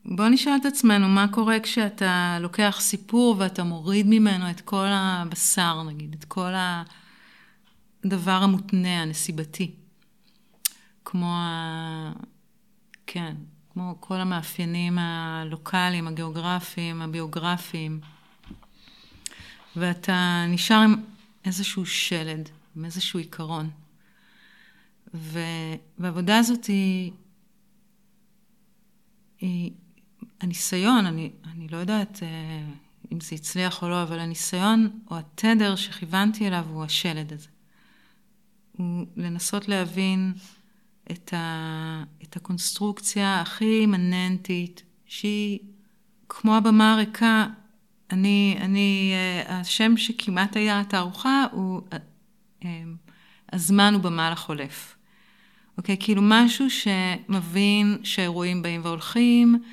בוא 0.05 0.27
נשאל 0.27 0.53
את 0.61 0.65
עצמנו, 0.65 1.07
מה 1.07 1.27
קורה 1.31 1.59
כשאתה 1.59 2.37
לוקח 2.41 2.77
סיפור 2.79 3.35
ואתה 3.39 3.63
מוריד 3.63 4.05
ממנו 4.09 4.49
את 4.49 4.61
כל 4.61 4.87
הבשר, 4.89 5.83
נגיד, 5.83 6.15
את 6.19 6.25
כל 6.25 6.53
ה... 6.53 6.83
הדבר 8.05 8.31
המותנה, 8.31 9.01
הנסיבתי. 9.01 9.71
כמו 11.05 11.35
ה... 11.35 12.13
כן, 13.07 13.35
כמו 13.73 13.95
כל 13.99 14.15
המאפיינים 14.15 14.99
הלוקאליים, 14.99 16.07
הגיאוגרפיים, 16.07 17.01
הביוגרפיים. 17.01 17.99
ואתה 19.75 20.45
נשאר 20.49 20.77
עם 20.77 20.95
איזשהו 21.45 21.85
שלד, 21.85 22.49
עם 22.75 22.85
איזשהו 22.85 23.19
עיקרון. 23.19 23.69
והעבודה 25.13 26.37
הזאת 26.37 26.65
היא, 26.65 27.11
היא 29.39 29.71
הניסיון, 30.41 31.05
אני, 31.05 31.31
אני 31.51 31.67
לא 31.67 31.77
יודעת 31.77 32.19
אה, 32.23 32.73
אם 33.11 33.19
זה 33.21 33.35
הצליח 33.35 33.83
או 33.83 33.89
לא, 33.89 34.03
אבל 34.03 34.19
הניסיון 34.19 34.99
או 35.11 35.17
התדר 35.17 35.75
שכיוונתי 35.75 36.47
אליו 36.47 36.65
הוא 36.69 36.83
השלד 36.83 37.33
הזה. 37.33 37.52
הוא 38.77 39.05
לנסות 39.15 39.67
להבין 39.67 40.33
את, 41.11 41.33
ה, 41.33 42.03
את 42.23 42.35
הקונסטרוקציה 42.35 43.41
הכי 43.41 43.79
אימננטית, 43.79 44.83
שהיא 45.05 45.59
כמו 46.29 46.55
הבמה 46.55 46.93
הריקה, 46.93 47.47
אני, 48.11 48.57
אני, 48.61 49.13
אה, 49.13 49.59
השם 49.59 49.97
שכמעט 49.97 50.55
היה 50.55 50.79
התערוכה 50.79 51.45
הוא 51.51 51.81
הזמן 53.53 53.93
הוא 53.93 54.01
במה 54.01 54.31
לחולף. 54.31 54.95
אוקיי? 55.77 55.97
כאילו 55.99 56.21
משהו 56.25 56.65
שמבין 56.69 57.97
שאירועים 58.03 58.61
באים 58.61 58.81
והולכים, 58.83 59.63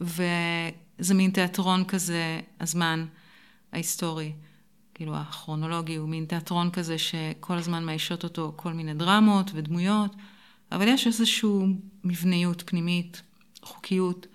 וזה 0.00 1.14
מין 1.14 1.30
תיאטרון 1.30 1.84
כזה, 1.84 2.40
הזמן 2.60 3.06
ההיסטורי, 3.72 4.32
כאילו 4.98 5.16
הכרונולוגי 5.16 5.96
הוא 5.96 6.08
מין 6.08 6.24
תיאטרון 6.24 6.70
כזה 6.70 6.98
שכל 6.98 7.54
הזמן 7.54 7.84
מאיישות 7.84 8.24
אותו 8.24 8.52
כל 8.56 8.72
מיני 8.72 8.94
דרמות 8.94 9.50
ודמויות, 9.54 10.16
אבל 10.72 10.88
יש 10.88 11.06
איזושהי 11.06 11.50
מבניות 12.04 12.62
פנימית, 12.66 13.22
חוקיות, 13.62 14.26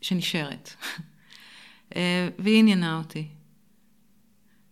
שנשארת. 0.00 0.70
אה, 1.96 2.28
והיא 2.38 2.58
עניינה 2.58 2.98
אותי. 2.98 3.28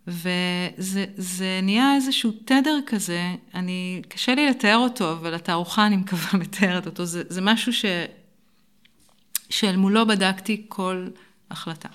וזה 0.06 1.60
נהיה 1.62 1.94
איזשהו 1.94 2.32
תדר 2.44 2.78
כזה, 2.86 3.34
אני, 3.54 4.02
קשה 4.08 4.34
לי 4.34 4.50
לתאר 4.50 4.76
אותו, 4.76 5.12
אבל 5.12 5.34
התערוכה 5.34 5.86
אני 5.86 5.96
מקווה 5.96 6.38
מתארת 6.42 6.86
אותו, 6.86 7.04
זה, 7.04 7.22
זה 7.28 7.40
משהו 7.40 7.72
ש, 7.72 7.84
שאל 9.50 9.76
מולו 9.76 10.06
בדקתי 10.06 10.64
כל 10.68 11.08
החלטה. 11.50 11.88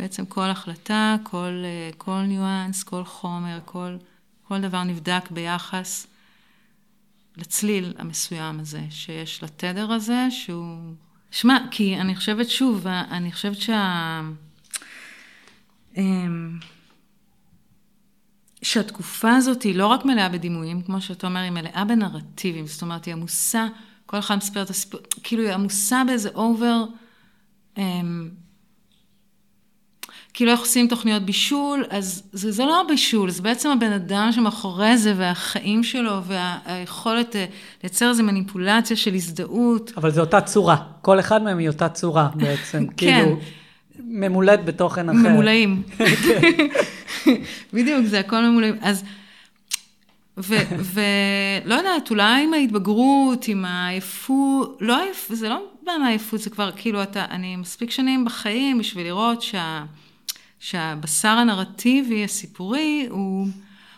בעצם 0.00 0.26
כל 0.26 0.44
החלטה, 0.44 1.16
כל, 1.22 1.64
כל 1.98 2.20
ניואנס, 2.20 2.82
כל 2.82 3.04
חומר, 3.04 3.58
כל, 3.64 3.96
כל 4.48 4.60
דבר 4.60 4.84
נבדק 4.84 5.30
ביחס 5.30 6.06
לצליל 7.36 7.94
המסוים 7.98 8.60
הזה, 8.60 8.82
שיש 8.90 9.42
לתדר 9.42 9.92
הזה, 9.92 10.26
שהוא... 10.30 10.94
שמע, 11.30 11.58
כי 11.70 11.96
אני 11.96 12.16
חושבת 12.16 12.50
שוב, 12.50 12.86
אני 12.86 13.32
חושבת 13.32 13.56
שה... 13.56 14.20
אמ, 15.96 16.58
שהתקופה 18.62 19.36
הזאת 19.36 19.62
היא 19.62 19.74
לא 19.74 19.86
רק 19.86 20.04
מלאה 20.04 20.28
בדימויים, 20.28 20.82
כמו 20.82 21.00
שאתה 21.00 21.26
אומר, 21.26 21.40
היא 21.40 21.50
מלאה 21.50 21.84
בנרטיבים, 21.84 22.66
זאת 22.66 22.82
אומרת, 22.82 23.04
היא 23.04 23.14
עמוסה, 23.14 23.66
כל 24.06 24.18
אחד 24.18 24.36
מספר 24.36 24.62
את 24.62 24.70
הסיפור, 24.70 25.00
כאילו 25.22 25.42
היא 25.42 25.52
עמוסה 25.52 26.02
באיזה 26.06 26.28
אובר, 26.34 26.84
אמ, 27.76 28.30
כאילו 30.34 30.50
איך 30.52 30.60
עושים 30.60 30.88
תוכניות 30.88 31.22
בישול, 31.22 31.84
אז 31.90 32.22
זה, 32.32 32.52
זה 32.52 32.64
לא 32.64 32.84
בישול, 32.88 33.30
זה 33.30 33.42
בעצם 33.42 33.70
הבן 33.70 33.92
אדם 33.92 34.28
שמאחורי 34.32 34.98
זה, 34.98 35.14
והחיים 35.16 35.82
שלו, 35.82 36.20
והיכולת 36.24 37.36
אה, 37.36 37.44
לייצר 37.82 38.08
איזו 38.08 38.22
מניפולציה 38.22 38.96
של 38.96 39.14
הזדהות. 39.14 39.92
אבל 39.96 40.10
זו 40.10 40.20
אותה 40.20 40.40
צורה, 40.40 40.76
כל 41.02 41.20
אחד 41.20 41.42
מהם 41.42 41.58
היא 41.58 41.68
אותה 41.68 41.88
צורה 41.88 42.28
בעצם, 42.34 42.86
כן. 42.86 42.94
כאילו, 42.96 43.36
ממולאת 44.04 44.64
בתוכן 44.64 45.08
אחר. 45.08 45.18
ממולאים. 45.18 45.82
בדיוק, 47.74 48.06
זה 48.06 48.20
הכל 48.20 48.40
ממולאים. 48.40 48.76
אז, 48.80 49.04
ולא 50.38 51.74
יודעת, 51.74 52.10
אולי 52.10 52.44
עם 52.44 52.54
ההתבגרות, 52.54 53.48
עם 53.48 53.64
העייפות, 53.64 54.78
לא 54.80 55.02
עייפות, 55.02 55.36
זה 55.36 55.48
לא 55.48 55.62
בא 55.82 55.92
מהעייפות, 56.00 56.40
זה 56.40 56.50
כבר, 56.50 56.70
כאילו, 56.76 57.02
אתה, 57.02 57.24
אני 57.30 57.56
מספיק 57.56 57.90
שנים 57.90 58.24
בחיים 58.24 58.78
בשביל 58.78 59.06
לראות 59.06 59.42
שה... 59.42 59.84
שהבשר 60.60 61.28
הנרטיבי, 61.28 62.24
הסיפורי, 62.24 63.06
הוא, 63.10 63.46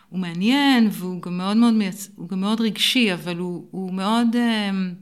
הוא 0.08 0.18
מעניין 0.18 0.88
והוא 0.92 1.22
גם 1.22 1.38
מאוד 1.38 1.56
מאוד, 1.56 1.74
מייצ... 1.74 2.10
הוא 2.16 2.28
גם 2.28 2.40
מאוד 2.40 2.60
רגשי, 2.60 3.12
אבל 3.12 3.36
הוא, 3.36 3.66
הוא 3.70 3.94
מאוד... 3.94 4.36
אמ, 4.36 4.94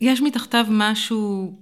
יש 0.00 0.22
מתחתיו 0.22 0.66
משהו... 0.70 1.54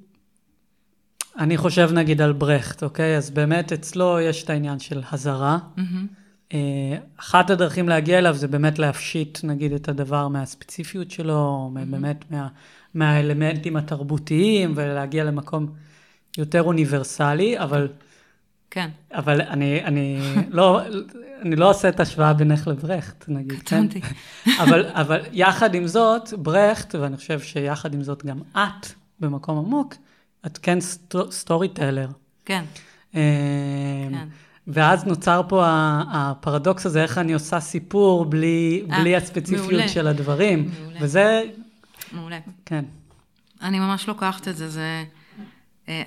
אני 1.39 1.57
חושב 1.57 1.91
נגיד 1.93 2.21
על 2.21 2.33
ברכט, 2.33 2.83
אוקיי? 2.83 3.17
אז 3.17 3.31
באמת 3.31 3.73
אצלו 3.73 4.21
יש 4.21 4.45
את 4.45 4.51
העניין 4.51 4.79
של 4.79 5.03
הזרה. 5.13 5.59
Mm-hmm. 5.77 6.55
אחת 7.17 7.51
הדרכים 7.51 7.89
להגיע 7.89 8.19
אליו 8.19 8.35
זה 8.35 8.49
באמת 8.49 8.79
להפשיט 8.79 9.39
נגיד 9.45 9.73
את 9.73 9.89
הדבר 9.89 10.29
מהספציפיות 10.29 11.11
שלו, 11.11 11.71
mm-hmm. 11.75 11.91
באמת 11.91 12.25
מה, 12.31 12.49
מהאלמנטים 12.95 13.77
התרבותיים 13.77 14.73
ולהגיע 14.77 15.25
למקום 15.25 15.67
יותר 16.39 16.63
אוניברסלי, 16.63 17.59
אבל... 17.59 17.89
כן. 18.71 18.91
אבל 19.13 19.41
אני, 19.41 19.85
אני, 19.85 20.19
לא, 20.51 20.81
אני 21.43 21.57
לא 21.57 21.71
עושה 21.71 21.89
את 21.89 22.01
ההשוואה 22.01 22.33
בינך 22.33 22.67
לברכט, 22.69 23.25
נגיד, 23.29 23.59
כן? 23.59 23.59
קטונתי. 23.59 24.01
אבל, 24.63 24.87
אבל 24.87 25.21
יחד 25.33 25.75
עם 25.75 25.87
זאת, 25.87 26.33
ברכט, 26.39 26.95
ואני 26.95 27.17
חושב 27.17 27.41
שיחד 27.41 27.95
עם 27.95 28.03
זאת 28.03 28.27
גם 28.27 28.39
את, 28.53 28.87
במקום 29.21 29.59
עמוק, 29.59 29.95
את 30.47 30.59
כן 30.59 30.79
סטורי 31.31 31.69
טלר. 31.69 32.09
כן. 32.45 32.65
אמ, 33.15 33.21
כן. 34.11 34.29
ואז 34.67 35.05
נוצר 35.05 35.43
פה 35.49 35.65
הפרדוקס 36.13 36.87
הזה, 36.87 37.03
איך 37.03 37.19
אני 37.19 37.33
עושה 37.33 37.61
סיפור 37.61 38.25
בלי, 38.25 38.85
아, 38.89 38.93
אה, 38.93 39.01
בלי 39.01 39.17
הספציפיות 39.17 39.67
מעולה. 39.67 39.89
של 39.89 40.07
הדברים. 40.07 40.71
מעולה. 40.81 40.99
וזה... 41.03 41.43
מעולה. 42.13 42.39
כן. 42.67 42.85
אני 43.63 43.79
ממש 43.79 44.09
לוקחת 44.09 44.49
את 44.49 44.57
זה, 44.57 44.69
זה... 44.69 45.05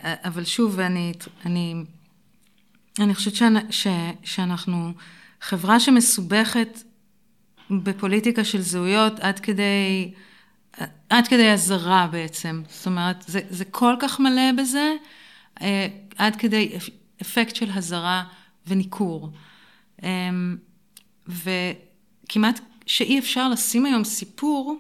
אה, 0.04 0.14
אבל 0.24 0.46
שוב, 0.46 0.80
אני, 0.80 1.14
אני, 1.46 1.76
אני 3.00 3.16
חושבת 3.16 3.36
שאני, 3.36 3.60
ש, 3.70 3.88
שאנחנו 4.24 4.94
חברה 5.42 5.80
שמסובכת 5.80 6.84
בפוליטיקה 7.70 8.44
של 8.44 8.62
זהויות 8.62 9.20
עד 9.20 9.40
כדי, 9.40 10.14
עד 11.10 11.28
כדי 11.28 11.52
אזהרה 11.52 12.08
בעצם. 12.12 12.62
זאת 12.70 12.86
אומרת, 12.86 13.24
זה, 13.28 13.40
זה 13.50 13.66
כל 13.66 13.96
כך 14.00 14.20
מלא 14.20 14.52
בזה, 14.58 14.94
אה, 15.62 15.88
עד 16.18 16.36
כדי 16.36 16.72
אפקט 17.22 17.56
של 17.56 17.70
הזרה 17.74 18.24
וניכור. 18.68 19.32
אמ, 20.04 20.58
וכמעט 21.28 22.60
שאי 22.86 23.20
אפשר 23.20 23.50
לשים 23.50 23.86
היום 23.86 24.04
סיפור 24.04 24.78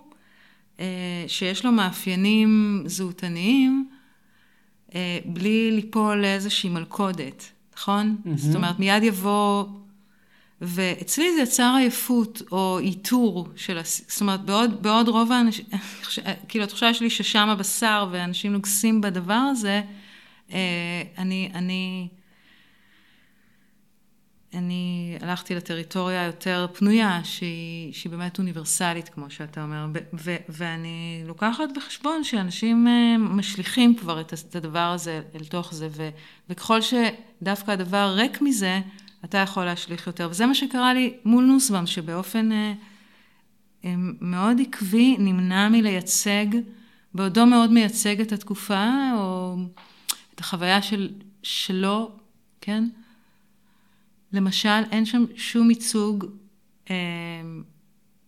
אה, 0.80 1.26
שיש 1.28 1.66
לו 1.66 1.72
מאפיינים 1.72 2.84
זהותניים, 2.86 3.90
אה, 3.92 3.95
בלי 5.26 5.72
ליפול 5.72 6.22
לאיזושהי 6.22 6.70
מלכודת, 6.70 7.52
נכון? 7.78 8.18
Mm-hmm. 8.26 8.30
זאת 8.38 8.56
אומרת, 8.56 8.80
מיד 8.80 9.04
יבוא... 9.04 9.66
ואצלי 10.62 11.36
זה 11.36 11.42
יצר 11.42 11.76
עייפות 11.78 12.42
או 12.52 12.80
איתור 12.80 13.48
של, 13.56 13.80
זאת 13.84 14.22
אומרת, 14.22 14.42
בעוד, 14.42 14.84
בעוד 14.84 15.08
רוב 15.08 15.32
האנשים, 15.32 15.66
כאילו 16.48 16.64
התחושה 16.64 16.94
שלי 16.94 17.10
ששם 17.10 17.50
הבשר 17.50 18.08
ואנשים 18.12 18.54
נוגסים 18.54 19.02
בדבר 19.02 19.34
הזה, 19.34 19.82
אה, 20.54 21.02
אני, 21.18 21.50
אני, 21.54 22.08
אני 24.56 25.18
הלכתי 25.22 25.56
לטריטוריה 25.56 26.24
יותר 26.24 26.68
פנויה, 26.74 27.24
שהיא, 27.24 27.94
שהיא 27.94 28.12
באמת 28.12 28.40
אוניברסלית, 28.40 29.10
כמו 29.10 29.30
שאתה 29.30 29.64
אומר, 29.64 29.86
ו, 30.14 30.36
ואני 30.50 31.24
לוקחת 31.26 31.70
בחשבון 31.76 32.24
שאנשים 32.24 32.88
אה, 32.88 33.18
משליכים 33.18 33.96
כבר 33.96 34.22
את 34.22 34.56
הדבר 34.56 34.80
הזה 34.80 35.22
אל 35.36 35.46
תוך 35.46 35.74
זה, 35.74 35.88
ו, 35.92 36.10
וככל 36.50 36.80
שדווקא 36.82 37.72
הדבר 37.72 38.14
ריק 38.16 38.42
מזה, 38.42 38.82
אתה 39.26 39.38
יכול 39.38 39.66
להשליך 39.66 40.08
יותר. 40.08 40.28
וזה 40.32 40.46
מה 40.46 40.56
שקרה 40.56 40.94
לי 40.94 41.14
מול 41.26 41.46
נוסבאום, 41.46 41.86
שבאופן 41.86 42.52
אה, 42.52 42.74
אה, 43.86 43.94
מאוד 44.22 44.62
עקבי 44.62 45.16
נמנע 45.20 45.70
מלייצג, 45.70 46.46
בעודו 47.14 47.46
מאוד 47.46 47.72
מייצג 47.72 48.22
את 48.22 48.32
התקופה, 48.32 49.12
או 49.18 49.56
את 50.36 50.40
החוויה 50.40 50.82
של, 50.82 51.10
שלו, 51.44 52.12
כן? 52.62 52.84
למשל, 54.34 54.84
אין 54.92 55.06
שם 55.06 55.26
שום 55.36 55.70
ייצוג, 55.70 56.26
אה, 56.90 56.96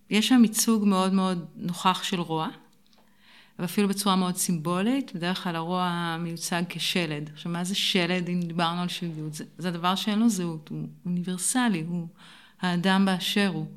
יש 0.09 0.27
שם 0.27 0.41
ייצוג 0.43 0.85
מאוד 0.85 1.13
מאוד 1.13 1.45
נוכח 1.55 2.03
של 2.03 2.19
רוע, 2.19 2.47
ואפילו 3.59 3.87
בצורה 3.87 4.15
מאוד 4.15 4.35
סימבולית, 4.35 5.15
בדרך 5.15 5.43
כלל 5.43 5.55
הרוע 5.55 6.17
מיוצג 6.19 6.63
כשלד. 6.69 7.29
עכשיו, 7.33 7.51
מה 7.51 7.63
זה 7.63 7.75
שלד, 7.75 8.29
אם 8.29 8.39
דיברנו 8.39 8.81
על 8.81 8.87
שלדיות? 8.87 9.33
זה, 9.33 9.43
זה 9.57 9.71
דבר 9.71 9.95
שאין 9.95 10.19
לו 10.19 10.29
זהות, 10.29 10.69
הוא 10.69 10.87
אוניברסלי, 11.05 11.83
הוא 11.87 12.07
האדם 12.61 13.05
באשר 13.05 13.47
הוא. 13.53 13.67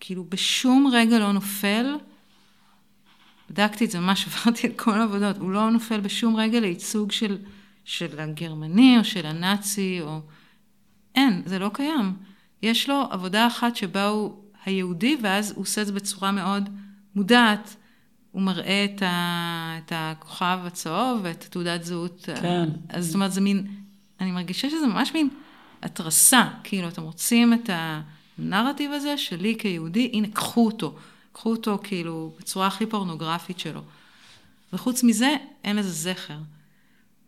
כאילו, 0.00 0.24
בשום 0.24 0.90
רגע 0.92 1.18
לא 1.18 1.32
נופל, 1.32 1.96
בדקתי 3.50 3.84
את 3.84 3.90
זה, 3.90 4.00
ממש 4.00 4.26
עברתי 4.26 4.66
את 4.66 4.72
כל 4.80 5.00
העבודות, 5.00 5.38
הוא 5.38 5.50
לא 5.50 5.70
נופל 5.70 6.00
בשום 6.00 6.36
רגע 6.36 6.60
לייצוג 6.60 7.12
של, 7.12 7.38
של 7.84 8.20
הגרמני 8.20 8.98
או 8.98 9.04
של 9.04 9.26
הנאצי, 9.26 9.98
או... 10.00 10.20
אין, 11.14 11.42
זה 11.46 11.58
לא 11.58 11.70
קיים. 11.74 12.14
יש 12.62 12.88
לו 12.88 13.06
עבודה 13.10 13.46
אחת 13.46 13.76
שבה 13.76 14.08
הוא 14.08 14.34
היהודי, 14.64 15.16
ואז 15.22 15.50
הוא 15.50 15.62
עושה 15.62 15.82
את 15.82 15.86
זה 15.86 15.92
בצורה 15.92 16.32
מאוד 16.32 16.68
מודעת. 17.14 17.76
הוא 18.32 18.42
מראה 18.42 18.84
את, 18.84 19.02
ה, 19.02 19.78
את 19.78 19.92
הכוכב 19.94 20.58
הצהוב 20.66 21.20
ואת 21.22 21.44
תעודת 21.50 21.84
זהות. 21.84 22.28
כן. 22.42 22.68
אז 22.88 23.06
זאת 23.06 23.14
אומרת, 23.14 23.32
זה 23.32 23.40
מין, 23.40 23.66
אני 24.20 24.30
מרגישה 24.30 24.70
שזה 24.70 24.86
ממש 24.86 25.14
מין 25.14 25.28
התרסה, 25.82 26.48
כאילו, 26.64 26.88
אתם 26.88 27.02
רוצים 27.02 27.54
את 27.54 27.70
הנרטיב 28.38 28.92
הזה 28.92 29.18
שלי 29.18 29.56
כיהודי, 29.58 30.10
הנה, 30.12 30.28
קחו 30.28 30.66
אותו. 30.66 30.94
קחו 31.32 31.50
אותו 31.50 31.78
כאילו 31.82 32.32
בצורה 32.38 32.66
הכי 32.66 32.86
פורנוגרפית 32.86 33.58
שלו. 33.58 33.82
וחוץ 34.72 35.02
מזה, 35.02 35.36
אין 35.64 35.76
לזה 35.76 35.90
זכר. 35.90 36.38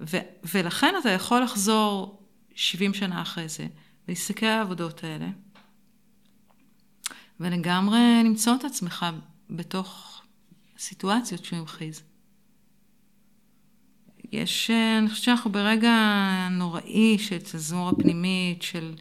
ו- 0.00 0.18
ולכן 0.54 0.94
אתה 1.00 1.10
יכול 1.10 1.42
לחזור 1.42 2.18
70 2.54 2.94
שנה 2.94 3.22
אחרי 3.22 3.48
זה, 3.48 3.66
ולהסתכל 4.08 4.46
על 4.46 4.58
העבודות 4.58 5.04
האלה, 5.04 5.28
ולגמרי 7.40 8.22
למצוא 8.24 8.54
את 8.54 8.64
עצמך 8.64 9.06
בתוך 9.50 10.22
סיטואציות 10.78 11.44
שהוא 11.44 11.58
המחיז. 11.58 12.02
יש, 14.32 14.70
אני 14.98 15.08
חושבת 15.08 15.24
שאנחנו 15.24 15.52
ברגע 15.52 15.92
נוראי 16.50 17.18
של 17.18 17.38
צזורה 17.38 17.92
פנימית, 17.92 18.62
של, 18.62 18.94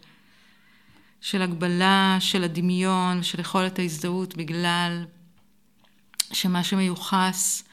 של 1.20 1.42
הגבלה, 1.42 2.16
של 2.20 2.44
הדמיון, 2.44 3.22
של 3.22 3.40
יכולת 3.40 3.78
ההזדהות, 3.78 4.36
בגלל 4.36 5.04
שמה 6.32 6.64
שמיוחס 6.64 7.64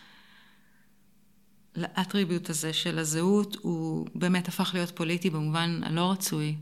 לאטריביוט 1.76 2.50
הזה 2.50 2.74
של 2.74 3.00
הזהות, 3.00 3.58
הוא 3.62 4.08
באמת 4.16 4.48
הפך 4.48 4.72
להיות 4.74 4.92
פוליטי 4.96 5.30
במובן 5.30 5.82
הלא 5.84 6.12
רצוי. 6.12 6.56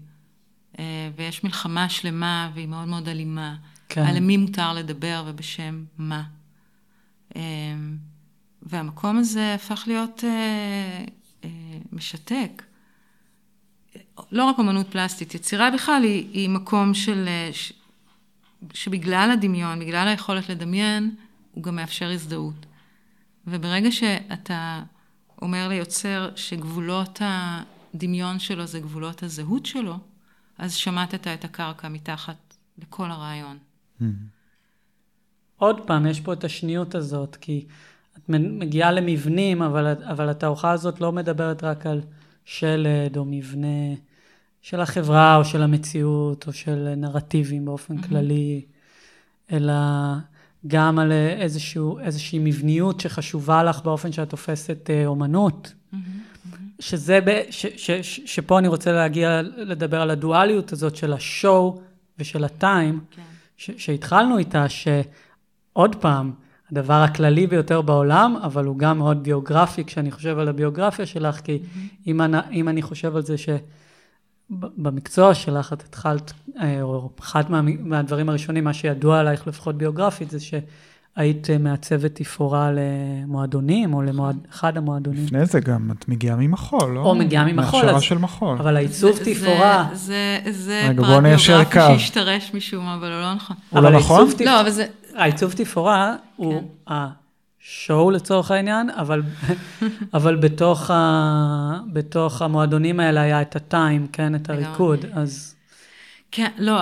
אה, 0.79 1.09
ויש 1.15 1.43
מלחמה 1.43 1.89
שלמה 1.89 2.51
והיא 2.53 2.67
מאוד 2.67 2.87
מאוד 2.87 3.09
אלימה. 3.09 3.55
כן. 3.89 4.05
על 4.05 4.19
מי 4.19 4.37
מותר 4.37 4.73
לדבר 4.73 5.23
ובשם 5.27 5.83
מה. 5.97 6.23
אה, 7.35 7.41
והמקום 8.61 9.17
הזה 9.17 9.53
הפך 9.53 9.83
להיות 9.87 10.23
אה, 10.23 11.49
משתק. 11.91 12.63
לא 14.31 14.43
רק 14.43 14.59
אמנות 14.59 14.87
פלסטית, 14.91 15.35
יצירה 15.35 15.71
בכלל 15.71 16.03
היא, 16.03 16.29
היא 16.33 16.49
מקום 16.49 16.93
של, 16.93 17.29
ש, 17.51 17.73
שבגלל 18.73 19.31
הדמיון, 19.33 19.79
בגלל 19.79 20.07
היכולת 20.07 20.49
לדמיין, 20.49 21.15
הוא 21.51 21.63
גם 21.63 21.75
מאפשר 21.75 22.09
הזדהות. 22.09 22.65
וברגע 23.47 23.91
שאתה 23.91 24.83
אומר 25.41 25.67
ליוצר 25.67 26.29
שגבולות 26.35 27.21
הדמיון 27.21 28.39
שלו 28.39 28.65
זה 28.65 28.79
גבולות 28.79 29.23
הזהות 29.23 29.65
שלו, 29.65 29.97
אז 30.57 30.73
שמטת 30.73 31.27
את 31.27 31.45
הקרקע 31.45 31.89
מתחת 31.89 32.57
לכל 32.77 33.11
הרעיון. 33.11 33.57
Mm-hmm. 34.01 34.05
עוד 35.57 35.87
פעם, 35.87 36.05
יש 36.05 36.19
פה 36.19 36.33
את 36.33 36.43
השניות 36.43 36.95
הזאת, 36.95 37.35
כי 37.35 37.65
את 38.17 38.29
מגיעה 38.29 38.91
למבנים, 38.91 39.61
אבל, 39.61 40.03
אבל 40.03 40.29
התערוכה 40.29 40.71
הזאת 40.71 41.01
לא 41.01 41.11
מדברת 41.11 41.63
רק 41.63 41.85
על 41.85 42.01
שלד 42.45 43.17
או 43.17 43.25
מבנה 43.25 43.95
של 44.61 44.81
החברה 44.81 45.35
או 45.35 45.45
של 45.45 45.63
המציאות 45.63 46.47
או 46.47 46.53
של 46.53 46.93
נרטיבים 46.97 47.65
באופן 47.65 47.97
mm-hmm. 47.97 48.07
כללי, 48.07 48.65
אלא 49.51 49.73
גם 50.67 50.99
על 50.99 51.11
איזשהו, 51.11 51.99
איזושהי 51.99 52.39
מבניות 52.39 52.99
שחשובה 52.99 53.63
לך 53.63 53.81
באופן 53.81 54.11
שאת 54.11 54.29
תופסת 54.29 54.89
אה, 54.89 55.05
אומנות. 55.05 55.73
Mm-hmm. 55.93 55.97
שזה, 56.79 57.19
ב, 57.25 57.41
ש, 57.49 57.65
ש, 57.65 57.91
ש, 57.91 58.19
שפה 58.25 58.59
אני 58.59 58.67
רוצה 58.67 58.91
להגיע, 58.91 59.41
לדבר 59.57 60.01
על 60.01 60.09
הדואליות 60.09 60.71
הזאת 60.71 60.95
של 60.95 61.13
השואו 61.13 61.81
ושל 62.19 62.43
הטיים, 62.43 62.99
כן. 63.11 63.21
שהתחלנו 63.57 64.37
איתה, 64.37 64.65
שעוד 64.69 65.95
פעם, 65.95 66.31
הדבר 66.71 66.93
הכללי 66.93 67.47
ביותר 67.47 67.81
בעולם, 67.81 68.35
אבל 68.43 68.65
הוא 68.65 68.77
גם 68.77 68.97
מאוד 68.97 69.23
ביוגרפי 69.23 69.83
כשאני 69.83 70.11
חושב 70.11 70.39
על 70.39 70.47
הביוגרפיה 70.47 71.05
שלך, 71.05 71.39
כי 71.39 71.59
mm-hmm. 71.61 72.07
אם, 72.07 72.21
אני, 72.21 72.37
אם 72.51 72.69
אני 72.69 72.81
חושב 72.81 73.15
על 73.15 73.21
זה 73.21 73.35
שבמקצוע 74.49 75.33
שלך 75.33 75.73
את 75.73 75.81
התחלת, 75.81 76.33
אה, 76.61 76.81
או 76.81 77.09
אחד 77.19 77.51
מה, 77.51 77.61
מהדברים 77.79 78.29
הראשונים, 78.29 78.63
מה 78.63 78.73
שידוע 78.73 79.19
עלייך 79.19 79.47
לפחות 79.47 79.77
ביוגרפית, 79.77 80.29
זה 80.29 80.37
שהיית 80.39 81.47
מעצבת 81.59 82.15
תפאורה 82.15 82.71
למועדונים, 82.71 83.93
או 83.93 84.01
לאחד 84.01 84.77
המועדונים. 84.77 85.25
לפני 85.25 85.45
זה 85.45 85.59
גם, 85.59 85.91
את 85.91 86.07
מגיעה 86.07 86.35
ממחול, 86.35 86.91
לא? 86.91 87.01
או 87.01 87.15
מגיעה 87.15 87.45
ממחול. 87.45 87.81
מהכשרה 87.81 88.01
של 88.01 88.17
מחול. 88.17 88.57
אבל 88.57 88.75
העיצוב 88.77 89.17
תפאורה... 89.23 89.89
זה, 89.93 90.39
זה, 90.45 90.51
זה 90.51 90.91
פרט 90.97 91.23
ביוגרפי 91.23 91.37
שהשתרש 91.39 92.51
משום 92.53 92.85
מה, 92.85 92.95
אבל 92.95 93.11
הוא 93.11 93.21
לא 93.21 93.33
נכון. 93.33 93.55
הוא 93.69 93.79
לא 93.81 93.89
נכון? 93.89 94.27
לא, 94.45 94.61
אבל 94.61 94.69
זה... 94.69 94.85
העיצוב 95.15 95.53
תפאורה 95.53 96.15
הוא 96.35 96.61
כן. 97.59 97.65
השואו 97.65 98.11
לצורך 98.11 98.51
העניין, 98.51 98.89
אבל, 98.89 99.21
אבל 100.17 100.35
בתוך, 100.35 100.91
ה, 100.91 101.79
בתוך 101.93 102.41
המועדונים 102.41 102.99
האלה 102.99 103.21
היה 103.21 103.41
את 103.41 103.55
הטיים, 103.55 104.07
כן, 104.07 104.35
את 104.35 104.49
הריקוד, 104.49 105.05
אז... 105.13 105.55
כן, 106.31 106.51
לא, 106.57 106.81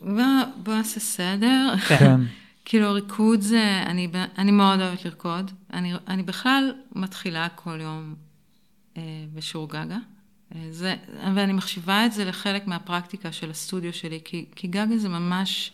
בוא, 0.00 0.22
בוא 0.62 0.74
נעשה 0.74 1.00
סדר. 1.00 1.74
כן. 1.88 2.20
כאילו 2.68 2.92
ריקוד 2.92 3.40
זה, 3.40 3.82
אני, 3.86 4.08
אני 4.38 4.50
מאוד 4.50 4.80
אוהבת 4.80 5.04
לרקוד. 5.04 5.50
אני, 5.72 5.94
אני 6.08 6.22
בכלל 6.22 6.72
מתחילה 6.94 7.48
כל 7.48 7.78
יום 7.80 8.14
אה, 8.96 9.02
בשיעור 9.34 9.68
גגה. 9.68 9.98
אה, 10.54 10.66
זה, 10.70 10.96
ואני 11.34 11.52
מחשיבה 11.52 12.06
את 12.06 12.12
זה 12.12 12.24
לחלק 12.24 12.66
מהפרקטיקה 12.66 13.32
של 13.32 13.50
הסטודיו 13.50 13.92
שלי, 13.92 14.20
כי, 14.24 14.46
כי 14.56 14.66
גגה 14.66 14.96
זה 14.96 15.08
ממש 15.08 15.72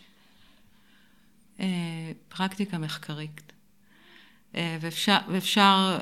אה, 1.59 2.11
פרקטיקה 2.29 2.77
מחקרית. 2.77 3.42
אה, 4.55 4.77
ואפשר, 4.81 5.17
ואפשר, 5.27 5.99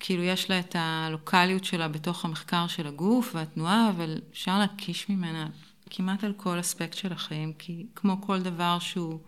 כאילו 0.00 0.22
יש 0.22 0.50
לה 0.50 0.58
את 0.58 0.76
הלוקאליות 0.78 1.64
שלה 1.64 1.88
בתוך 1.88 2.24
המחקר 2.24 2.66
של 2.66 2.86
הגוף 2.86 3.30
והתנועה, 3.34 3.90
אבל 3.90 4.20
אפשר 4.32 4.58
להקיש 4.58 5.08
ממנה 5.08 5.48
כמעט 5.90 6.24
על 6.24 6.32
כל 6.32 6.60
אספקט 6.60 6.94
של 6.94 7.12
החיים, 7.12 7.52
כי 7.58 7.86
כמו 7.94 8.20
כל 8.20 8.42
דבר 8.42 8.78
שהוא, 8.78 9.18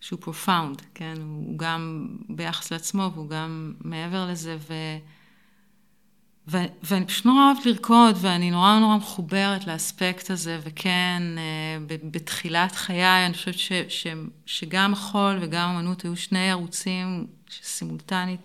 שהוא 0.00 0.20
profound, 0.20 0.82
כן? 0.94 1.14
הוא 1.20 1.58
גם 1.58 2.08
ביחס 2.28 2.72
לעצמו 2.72 3.10
והוא 3.14 3.28
גם 3.28 3.74
מעבר 3.80 4.26
לזה, 4.26 4.56
ו... 4.68 4.74
ו- 6.48 6.58
ואני 6.82 7.06
פשוט 7.06 7.26
נורא 7.26 7.52
אוהבת 7.52 7.66
לרקוד, 7.66 8.16
ואני 8.20 8.50
נורא 8.50 8.78
נורא 8.78 8.96
מחוברת 8.96 9.66
לאספקט 9.66 10.30
הזה, 10.30 10.58
וכן, 10.62 11.22
אה, 11.38 11.96
בתחילת 12.10 12.72
חיי, 12.72 13.26
אני 13.26 13.34
חושבת 13.34 13.58
ש- 13.58 13.72
ש- 13.88 14.06
שגם 14.46 14.92
החול 14.92 15.38
וגם 15.40 15.68
אמנות 15.68 16.02
היו 16.02 16.16
שני 16.16 16.50
ערוצים 16.50 17.26
שסימולטנית 17.48 18.40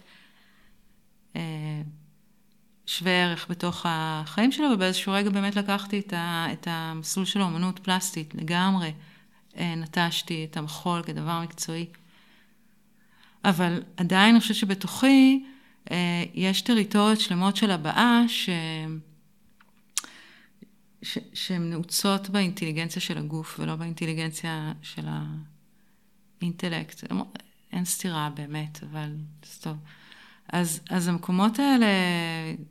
אה, 1.36 1.42
שווה 2.86 3.12
ערך 3.12 3.46
בתוך 3.50 3.86
החיים 3.90 4.52
שלו, 4.52 4.68
ובאיזשהו 4.74 5.14
רגע 5.14 5.30
באמת 5.30 5.56
לקחתי 5.56 6.00
את, 6.00 6.14
ה- 6.14 6.48
את 6.54 6.68
המסלול 6.72 7.26
של 7.26 7.42
האמנות 7.42 7.80
פלסטית 7.80 8.36
לגמרי. 8.36 8.94
אה, 9.58 9.76
נטשתי 9.76 10.48
את 10.52 10.58
המחול 10.58 11.04
כדבר 11.04 11.42
מקצועי. 11.42 11.86
אבל 13.46 13.82
עדיין 13.98 14.30
אני 14.36 14.40
חושבת 14.40 14.56
שבתוכי, 14.58 15.44
יש 16.34 16.62
טריטוריות 16.62 17.20
שלמות 17.20 17.56
של 17.56 17.72
הבעה 17.72 18.24
ש... 18.28 18.50
ש... 21.02 21.18
שהן 21.34 21.70
נעוצות 21.70 22.30
באינטליגנציה 22.30 23.02
של 23.02 23.18
הגוף 23.18 23.60
ולא 23.60 23.76
באינטליגנציה 23.76 24.74
של 24.82 25.06
האינטלקט. 26.42 27.04
אין 27.72 27.86
סתירה 27.86 28.30
באמת, 28.36 28.80
אבל 28.84 29.10
זה 29.46 29.62
טוב. 29.62 29.78
אז, 30.54 30.80
אז 30.90 31.08
המקומות 31.08 31.60
האלה, 31.60 31.88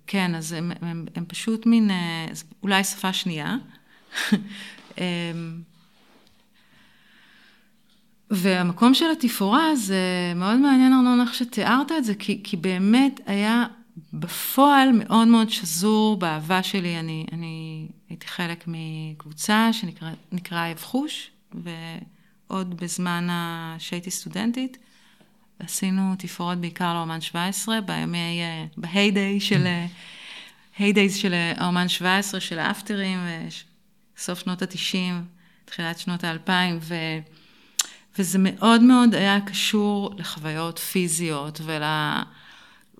כן, 0.07 0.35
אז 0.35 0.53
הם, 0.53 0.73
הם, 0.81 1.07
הם 1.15 1.25
פשוט 1.25 1.67
מין, 1.67 1.91
אה, 1.91 2.27
אולי 2.63 2.85
שפה 2.85 3.13
שנייה. 3.13 3.57
והמקום 8.31 8.95
של 8.95 9.11
התפאורה 9.13 9.77
זה 9.77 10.33
מאוד 10.37 10.57
מעניין 10.57 10.93
ארנון 10.93 11.21
איך 11.21 11.35
שתיארת 11.35 11.93
את 11.93 12.05
זה, 12.05 12.15
כי, 12.15 12.41
כי 12.45 12.57
באמת 12.57 13.21
היה 13.27 13.67
בפועל 14.13 14.89
מאוד 14.93 15.29
מאוד 15.29 15.51
שזור 15.51 16.17
באהבה 16.17 16.63
שלי. 16.63 16.99
אני, 16.99 17.27
אני 17.33 17.87
הייתי 18.09 18.27
חלק 18.27 18.65
מקבוצה 18.67 19.71
שנקרא 19.73 20.59
אייב 20.59 20.79
חוש, 20.79 21.31
ועוד 21.55 22.77
בזמן 22.77 23.29
שהייתי 23.79 24.11
סטודנטית, 24.11 24.79
עשינו 25.59 26.15
תפאורות 26.19 26.59
בעיקר 26.59 26.95
לאומן 26.95 27.21
17, 27.21 27.81
בימי, 27.81 28.41
ב 28.77 28.86
heyday 28.86 29.41
של, 29.41 29.67
heydays 30.79 31.17
של 31.17 31.35
האומן 31.57 31.89
17, 31.89 32.41
של 32.41 32.59
האפטרים, 32.59 33.19
סוף 34.17 34.39
שנות 34.39 34.63
ה-90, 34.63 34.97
תחילת 35.65 35.99
שנות 35.99 36.25
ה-2000, 36.25 36.51
ו... 36.81 36.95
וזה 38.19 38.39
מאוד 38.41 38.83
מאוד 38.83 39.15
היה 39.15 39.41
קשור 39.41 40.15
לחוויות 40.19 40.79
פיזיות 40.79 41.61
ול... 41.65 41.83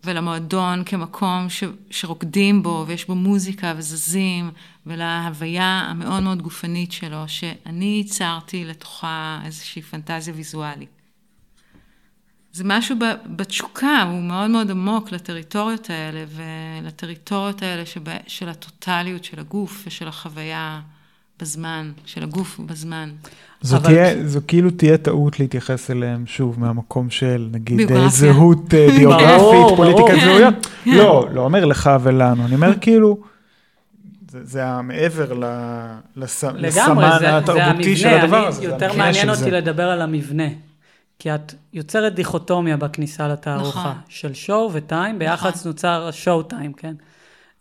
ולמועדון 0.05 0.85
כמקום 0.85 1.47
ש... 1.49 1.65
שרוקדים 1.91 2.63
בו 2.63 2.85
ויש 2.89 3.07
בו 3.07 3.15
מוזיקה 3.15 3.75
וזזים, 3.77 4.51
ולהוויה 4.87 5.87
המאוד 5.91 6.23
מאוד 6.23 6.43
גופנית 6.43 6.93
שלו, 6.93 7.25
שאני 7.27 7.85
ייצרתי 7.85 8.65
לתוכה 8.65 9.41
איזושהי 9.45 9.83
פנטזיה 9.83 10.35
ויזואלית. 10.35 10.89
זה 12.53 12.65
משהו 12.67 12.97
בתשוקה, 13.37 14.03
הוא 14.03 14.23
מאוד 14.23 14.51
מאוד 14.51 14.71
עמוק 14.71 15.13
לטריטוריות 15.13 15.91
האלה, 15.91 16.25
ולטריטוריות 16.29 17.63
האלה 17.63 17.87
שבה, 17.87 18.13
של 18.27 18.49
הטוטליות 18.49 19.25
של 19.25 19.41
הגוף 19.41 19.83
ושל 19.87 20.09
החוויה 20.09 20.81
בזמן, 21.41 21.91
של 22.05 22.23
הגוף 22.23 22.61
בזמן. 22.67 23.11
זו, 23.63 23.77
אבל- 23.77 23.85
תהיה, 23.87 24.27
זו 24.29 24.41
כאילו 24.49 24.71
תהיה 24.71 24.99
טעות 24.99 25.41
להתייחס 25.41 25.91
אליהם 25.91 26.27
שוב 26.27 26.61
מהמקום 26.61 27.11
של 27.11 27.49
נגיד 27.53 27.77
ביוגרפיה. 27.77 28.03
אה, 28.05 28.09
זהות 28.09 28.75
אה, 28.75 28.89
ביוגרפית, 28.99 29.77
פוליטיקת 29.77 30.09
ברור. 30.11 30.21
זהויות. 30.25 30.67
כן. 30.85 30.91
לא, 30.91 31.29
לא 31.33 31.41
אומר 31.41 31.65
לך 31.65 31.91
ולנו, 32.03 32.47
אני 32.47 32.55
אומר 32.55 32.73
כאילו, 32.81 33.19
זה, 34.31 34.45
זה 34.45 34.65
המעבר 34.67 35.33
ל- 35.33 35.45
לס, 36.17 36.45
לגמרי, 36.45 36.63
לסמן 36.69 37.11
זה, 37.13 37.19
זה 37.19 37.37
התרבותי 37.39 37.97
של 37.97 38.09
המבנה. 38.09 38.23
הדבר 38.25 38.47
הזה. 38.47 38.61
זה 38.61 38.65
יותר 38.67 38.89
מעניין 38.97 39.15
של 39.15 39.31
אותי 39.31 39.41
זה. 39.41 39.51
לדבר 39.51 39.89
על 39.91 40.03
המבנה. 40.03 40.49
כי 41.19 41.35
את 41.35 41.55
יוצרת 41.73 42.15
דיכוטומיה 42.15 42.77
בכניסה 42.77 43.29
לתערוכה, 43.29 43.79
נכון. 43.81 43.93
של 44.09 44.35
שואו 44.35 44.71
וטיים, 44.73 45.19
ביחד 45.19 45.49
נכון. 45.51 45.63
נוצר 45.65 46.09
שואו 46.13 46.43
טיים, 46.43 46.73
כן? 46.73 46.95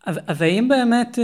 ו- 0.10 0.20
והאם 0.36 0.68
באמת 0.68 1.20
אה, 1.20 1.24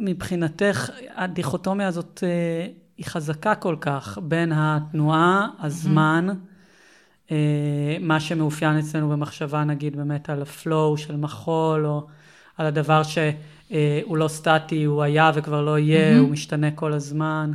מבחינתך 0.00 0.90
הדיכוטומיה 1.16 1.88
הזאת 1.88 2.24
אה, 2.26 2.66
היא 2.96 3.06
חזקה 3.06 3.54
כל 3.54 3.76
כך 3.80 4.18
בין 4.22 4.52
התנועה, 4.54 5.48
הזמן, 5.60 6.26
אה, 7.30 7.96
מה 8.00 8.20
שמאופיין 8.20 8.78
אצלנו 8.78 9.08
במחשבה 9.08 9.64
נגיד 9.64 9.96
באמת 9.96 10.30
על 10.30 10.42
הפלואו 10.42 10.96
של 10.96 11.16
מחול, 11.16 11.86
או 11.86 12.06
על 12.56 12.66
הדבר 12.66 13.02
שהוא 13.02 14.16
לא 14.16 14.28
סטטי, 14.28 14.84
הוא 14.84 15.02
היה 15.02 15.30
וכבר 15.34 15.62
לא 15.62 15.78
יהיה, 15.78 16.18
הוא 16.18 16.28
משתנה 16.28 16.70
כל 16.70 16.92
הזמן, 16.92 17.52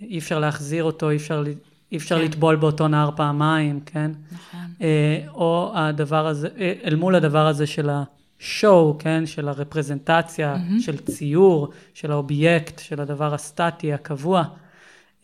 אי 0.00 0.18
אפשר 0.18 0.38
להחזיר 0.38 0.84
אותו, 0.84 1.10
אי 1.10 1.16
אפשר, 1.16 1.44
אי 1.92 1.96
אפשר 1.96 2.18
כן. 2.18 2.24
לטבול 2.24 2.56
באותו 2.56 2.88
נהר 2.88 3.10
פעמיים, 3.16 3.80
כן? 3.80 4.10
נכון. 4.32 4.60
אה, 4.82 5.24
או 5.28 5.72
הדבר 5.74 6.26
הזה, 6.26 6.48
אה, 6.58 6.72
אל 6.84 6.94
מול 6.94 7.14
הדבר 7.14 7.46
הזה 7.46 7.66
של 7.66 7.90
ה 8.42 8.51
show, 8.51 8.98
כן? 8.98 9.26
של 9.26 9.48
הרפרזנטציה, 9.48 10.56
של 10.80 10.96
ציור, 10.98 11.68
של 11.94 12.12
האובייקט, 12.12 12.78
של 12.78 13.00
הדבר 13.00 13.34
הסטטי, 13.34 13.92
הקבוע. 13.92 14.44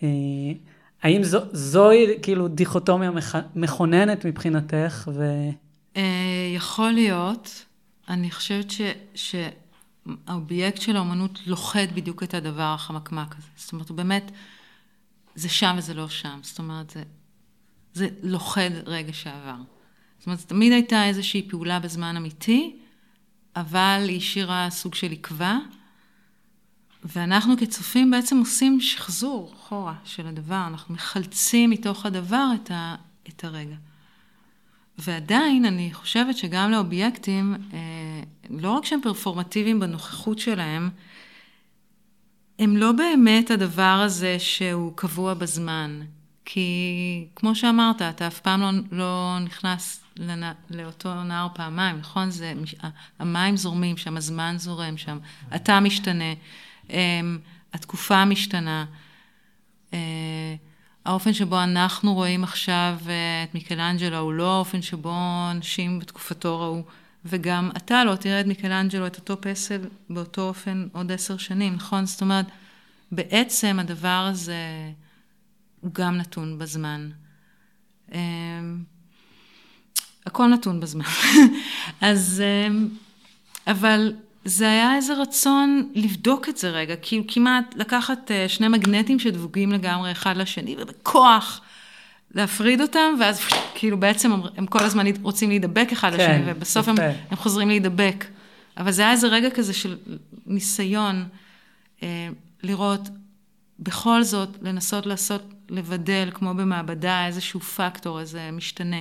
אה, 0.03 0.09
האם 1.03 1.23
זו, 1.23 1.39
זוהי 1.53 2.07
כאילו 2.23 2.49
דיכוטומיה 2.49 3.11
מכ- 3.11 3.47
מכוננת 3.55 4.27
מבחינתך? 4.27 5.11
ו... 5.15 5.49
אה, 5.97 6.03
יכול 6.57 6.93
להיות, 6.93 7.65
אני 8.09 8.31
חושבת 8.31 8.71
ש, 8.71 8.81
שהאובייקט 9.15 10.81
של 10.81 10.97
האומנות 10.97 11.39
לוכד 11.47 11.87
בדיוק 11.95 12.23
את 12.23 12.35
הדבר 12.35 12.73
החמקמק 12.75 13.35
הזה. 13.39 13.47
זאת 13.57 13.73
אומרת, 13.73 13.89
הוא 13.89 13.97
באמת, 13.97 14.31
זה 15.35 15.49
שם 15.49 15.75
וזה 15.79 15.95
לא 15.95 16.09
שם. 16.09 16.39
זאת 16.43 16.59
אומרת, 16.59 16.91
זה, 16.91 17.03
זה 17.95 18.09
לוכד 18.23 18.71
רגע 18.87 19.13
שעבר. 19.13 19.57
זאת 20.19 20.27
אומרת, 20.27 20.39
תמיד 20.39 20.73
הייתה 20.73 21.07
איזושהי 21.07 21.49
פעולה 21.49 21.81
בזמן 21.81 22.17
אמיתי, 22.17 22.77
אבל 23.57 24.05
היא 24.09 24.17
השאירה 24.17 24.71
סוג 24.71 24.95
של 24.95 25.13
עקבה, 25.13 25.59
ואנחנו 27.05 27.57
כצופים 27.57 28.11
בעצם 28.11 28.39
עושים 28.39 28.81
שחזור 28.81 29.53
אחורה 29.55 29.95
של 30.05 30.27
הדבר, 30.27 30.65
אנחנו 30.67 30.95
מחלצים 30.95 31.71
מתוך 31.71 32.07
הדבר 32.07 32.47
את, 32.55 32.71
ה, 32.71 32.95
את 33.29 33.45
הרגע. 33.45 33.77
ועדיין 34.99 35.65
אני 35.65 35.95
חושבת 35.95 36.37
שגם 36.37 36.71
לאובייקטים, 36.71 37.55
אה, 37.73 37.79
לא 38.51 38.71
רק 38.71 38.85
שהם 38.85 39.01
פרפורמטיביים 39.03 39.81
בנוכחות 39.81 40.39
שלהם, 40.39 40.91
הם 42.59 42.77
לא 42.77 42.93
באמת 42.93 43.51
הדבר 43.51 44.03
הזה 44.05 44.39
שהוא 44.39 44.93
קבוע 44.97 45.35
בזמן. 45.35 46.01
כי 46.45 47.27
כמו 47.37 47.55
שאמרת, 47.55 48.03
אתה 48.03 48.27
אף 48.27 48.41
פעם 48.41 48.61
לא, 48.61 48.71
לא 48.93 49.39
נכנס 49.45 50.01
לנ... 50.19 50.53
לאותו 50.71 51.25
נהר 51.25 51.47
פעמיים, 51.55 51.99
נכון? 51.99 52.31
זה, 52.31 52.53
המים 53.19 53.57
זורמים 53.57 53.97
שם, 53.97 54.17
הזמן 54.17 54.55
זורם 54.59 54.97
שם, 54.97 55.19
אתה 55.55 55.81
משתנה, 55.81 56.35
אמ, 56.91 57.39
התקופה 57.73 58.25
משתנה. 58.25 58.85
אה, 59.93 59.99
האופן 61.05 61.33
שבו 61.33 61.63
אנחנו 61.63 62.15
רואים 62.15 62.45
עכשיו 62.45 62.99
אה, 63.09 63.45
את 63.45 63.55
מיקלאנג'לו 63.55 64.19
הוא 64.19 64.33
לא 64.33 64.57
האופן 64.57 64.83
שבו 64.83 65.15
אנשים 65.51 65.99
בתקופתו 65.99 66.61
ראו, 66.61 66.83
וגם 67.25 67.71
אתה 67.77 68.05
לא 68.05 68.17
תראה 68.17 68.41
את 68.41 68.47
מיקלאנג'לו, 68.47 69.07
את 69.07 69.17
אותו 69.17 69.41
פסל, 69.41 69.81
באותו 70.11 70.49
אופן 70.49 70.89
עוד 70.93 71.13
עשר 71.13 71.37
שנים, 71.37 71.75
נכון? 71.75 72.07
זאת 72.07 72.21
אומרת, 72.21 72.47
בעצם 73.13 73.77
הדבר 73.81 74.29
הזה 74.31 74.91
הוא 75.81 75.95
גם 75.95 76.17
נתון 76.17 76.59
בזמן. 76.59 77.11
הכל 80.27 80.47
נתון 80.47 80.81
בזמן. 80.81 81.05
אז, 82.01 82.43
אה, 82.45 82.75
אבל 83.73 84.13
זה 84.45 84.71
היה 84.71 84.97
איזה 84.97 85.15
רצון 85.15 85.89
לבדוק 85.95 86.49
את 86.49 86.57
זה 86.57 86.71
רגע, 86.71 86.97
כאילו 87.03 87.25
כמעט 87.29 87.75
לקחת 87.77 88.31
אה, 88.31 88.49
שני 88.49 88.69
מגנטים 88.69 89.19
שדבוגים 89.19 89.73
לגמרי 89.73 90.13
אחד 90.13 90.37
לשני, 90.37 90.77
ובכוח 90.79 91.61
להפריד 92.35 92.81
אותם, 92.81 93.15
ואז 93.21 93.41
כאילו 93.75 94.01
בעצם 94.01 94.33
הם, 94.33 94.41
הם 94.57 94.67
כל 94.67 94.85
הזמן 94.85 95.07
רוצים 95.23 95.49
להידבק 95.49 95.89
אחד 95.93 96.11
כן, 96.17 96.41
לשני, 96.41 96.53
ובסוף 96.53 96.89
הם. 96.89 96.97
הם 97.31 97.37
חוזרים 97.37 97.69
להידבק. 97.69 98.25
אבל 98.77 98.91
זה 98.93 99.03
היה 99.03 99.11
איזה 99.11 99.29
רגע 99.29 99.51
כזה 99.51 99.73
של 99.73 99.97
ניסיון 100.47 101.29
אה, 102.03 102.29
לראות, 102.63 103.09
בכל 103.79 104.23
זאת, 104.23 104.49
לנסות 104.63 105.07
לעשות, 105.07 105.43
לבדל, 105.69 106.31
כמו 106.35 106.55
במעבדה, 106.55 107.27
איזשהו 107.27 107.61
פקטור, 107.61 108.21
איזה 108.21 108.51
משתנה. 108.53 109.01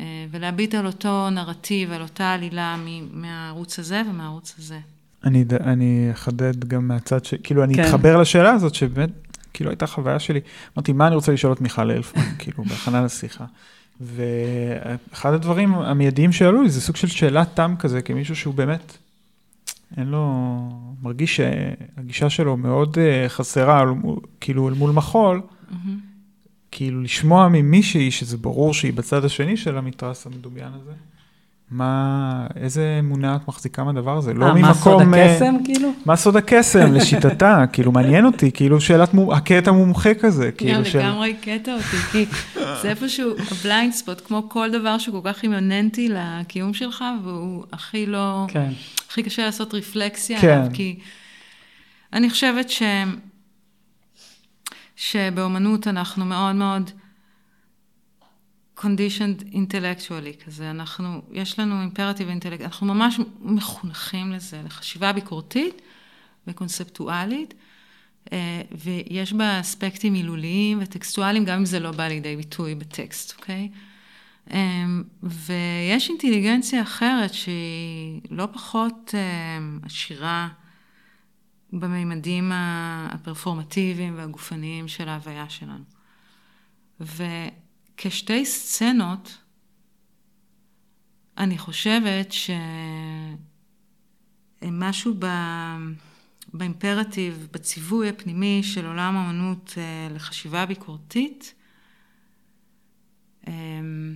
אה, 0.00 0.26
ולהביט 0.30 0.74
על 0.74 0.86
אותו 0.86 1.30
נרטיב, 1.30 1.92
על 1.92 2.02
אותה 2.02 2.32
עלילה 2.32 2.76
מהערוץ 3.12 3.78
הזה 3.78 4.02
ומהערוץ 4.10 4.54
הזה. 4.58 4.78
אני, 5.24 5.44
אני 5.60 6.08
אחדד 6.12 6.64
גם 6.64 6.88
מהצד 6.88 7.24
ש... 7.24 7.34
כאילו, 7.34 7.64
אני 7.64 7.74
כן. 7.74 7.84
אתחבר 7.84 8.20
לשאלה 8.20 8.50
הזאת, 8.50 8.74
שבאמת, 8.74 9.10
כאילו, 9.52 9.70
הייתה 9.70 9.86
חוויה 9.86 10.18
שלי. 10.18 10.40
אמרתי, 10.76 10.92
מה 10.92 11.06
אני 11.06 11.14
רוצה 11.14 11.32
לשאול 11.32 11.52
את 11.52 11.60
מיכל 11.60 11.90
אלפמן, 11.90 12.22
כאילו, 12.38 12.64
בהכנה 12.64 13.04
לשיחה. 13.04 13.44
ואחד 14.00 15.32
הדברים 15.32 15.74
המיידיים 15.74 16.32
שעלו 16.32 16.62
לי, 16.62 16.70
זה 16.70 16.80
סוג 16.80 16.96
של 16.96 17.08
שאלת 17.08 17.48
תם 17.54 17.74
כזה, 17.78 18.02
כמישהו 18.02 18.36
שהוא 18.36 18.54
באמת, 18.54 18.96
אין 19.96 20.06
לו, 20.08 20.68
מרגיש 21.02 21.36
שהגישה 21.36 22.30
שלו 22.30 22.56
מאוד 22.56 22.98
אה, 22.98 23.28
חסרה, 23.28 23.84
כאילו, 24.40 24.68
אל 24.68 24.74
מול 24.74 24.90
מחול. 24.90 25.40
כאילו, 26.74 27.02
לשמוע 27.02 27.48
ממישהי, 27.48 28.10
שזה 28.10 28.36
ברור 28.36 28.74
שהיא 28.74 28.92
בצד 28.92 29.24
השני 29.24 29.56
של 29.56 29.78
המתרס 29.78 30.26
המדומיין 30.26 30.72
הזה, 30.82 30.92
מה, 31.70 32.46
איזה 32.56 32.96
אמונה 33.00 33.36
את 33.36 33.48
מחזיקה 33.48 33.84
מהדבר 33.84 34.16
הזה? 34.16 34.34
לא 34.34 34.46
אה, 34.46 34.54
מה 34.54 34.74
סוד 34.74 35.02
ממקום... 35.02 35.14
אה, 35.14 35.32
הקסם 35.32 35.54
כאילו? 35.64 35.92
מה 36.06 36.16
סוד 36.16 36.36
הקסם 36.36 36.92
לשיטתה? 36.94 37.64
כאילו, 37.72 37.92
מעניין 37.92 38.26
אותי, 38.26 38.50
כאילו 38.52 38.80
שאלת 38.80 39.14
מום- 39.14 39.30
הקטע 39.30 39.72
מומחה 39.72 40.14
כזה, 40.14 40.46
גם 40.46 40.52
כאילו 40.56 40.84
של... 40.84 40.98
לגמרי 40.98 41.34
קטע 41.34 41.74
אותי, 41.74 41.96
כי 42.12 42.26
זה 42.82 42.90
איפשהו 42.90 43.30
ה 43.50 43.57
blind 43.57 43.92
spot, 43.92 44.26
כמו 44.26 44.48
כל 44.48 44.70
דבר 44.70 44.98
שהוא 44.98 45.22
כל 45.22 45.32
כך 45.32 45.42
אימננטי 45.42 46.08
לקיום 46.10 46.74
שלך, 46.74 47.04
והוא 47.24 47.64
הכי 47.72 48.06
לא... 48.06 48.44
כן. 48.48 48.70
הכי 49.08 49.22
קשה 49.22 49.44
לעשות 49.44 49.74
רפלקסיה 49.74 50.40
כן. 50.40 50.48
עליו, 50.48 50.66
כי 50.72 50.98
אני 52.12 52.30
חושבת 52.30 52.70
ש... 52.70 52.82
שבאומנות 54.96 55.86
אנחנו 55.86 56.24
מאוד 56.24 56.54
מאוד 56.54 56.90
conditioned 58.78 59.52
intellectually 59.52 60.44
כזה, 60.44 60.70
אנחנו, 60.70 61.22
יש 61.32 61.58
לנו 61.58 61.80
אימפרטיב 61.80 62.28
אינטלקט, 62.28 62.60
אנחנו 62.62 62.86
ממש 62.86 63.20
מחונכים 63.40 64.32
לזה, 64.32 64.62
לחשיבה 64.64 65.12
ביקורתית 65.12 65.82
וקונספטואלית, 66.46 67.54
אה, 68.32 68.62
ויש 68.70 69.32
בה 69.32 69.60
אספקטים 69.60 70.12
מילוליים 70.12 70.78
וטקסטואליים, 70.82 71.44
גם 71.44 71.58
אם 71.58 71.64
זה 71.64 71.80
לא 71.80 71.90
בא 71.90 72.08
לידי 72.08 72.36
ביטוי 72.36 72.74
בטקסט, 72.74 73.40
אוקיי? 73.40 73.68
אמ, 74.50 75.02
ויש 75.22 76.08
אינטליגנציה 76.08 76.82
אחרת 76.82 77.34
שהיא 77.34 78.20
לא 78.30 78.48
פחות 78.52 79.14
אמ, 79.14 79.78
עשירה 79.82 80.48
בממדים 81.80 82.52
ה- 82.52 83.08
הפרפורמטיביים 83.12 84.16
והגופניים 84.16 84.88
של 84.88 85.08
ההוויה 85.08 85.48
שלנו. 85.48 85.84
וכשתי 87.00 88.46
סצנות, 88.46 89.38
אני 91.38 91.58
חושבת 91.58 92.34
שמשהו 94.62 95.14
ב... 95.18 95.26
באימפרטיב, 96.54 97.48
בציווי 97.52 98.08
הפנימי 98.08 98.60
של 98.62 98.86
עולם 98.86 99.16
האמנות 99.16 99.74
אה, 99.76 100.08
לחשיבה 100.14 100.66
ביקורתית, 100.66 101.54
אמ, 103.48 104.14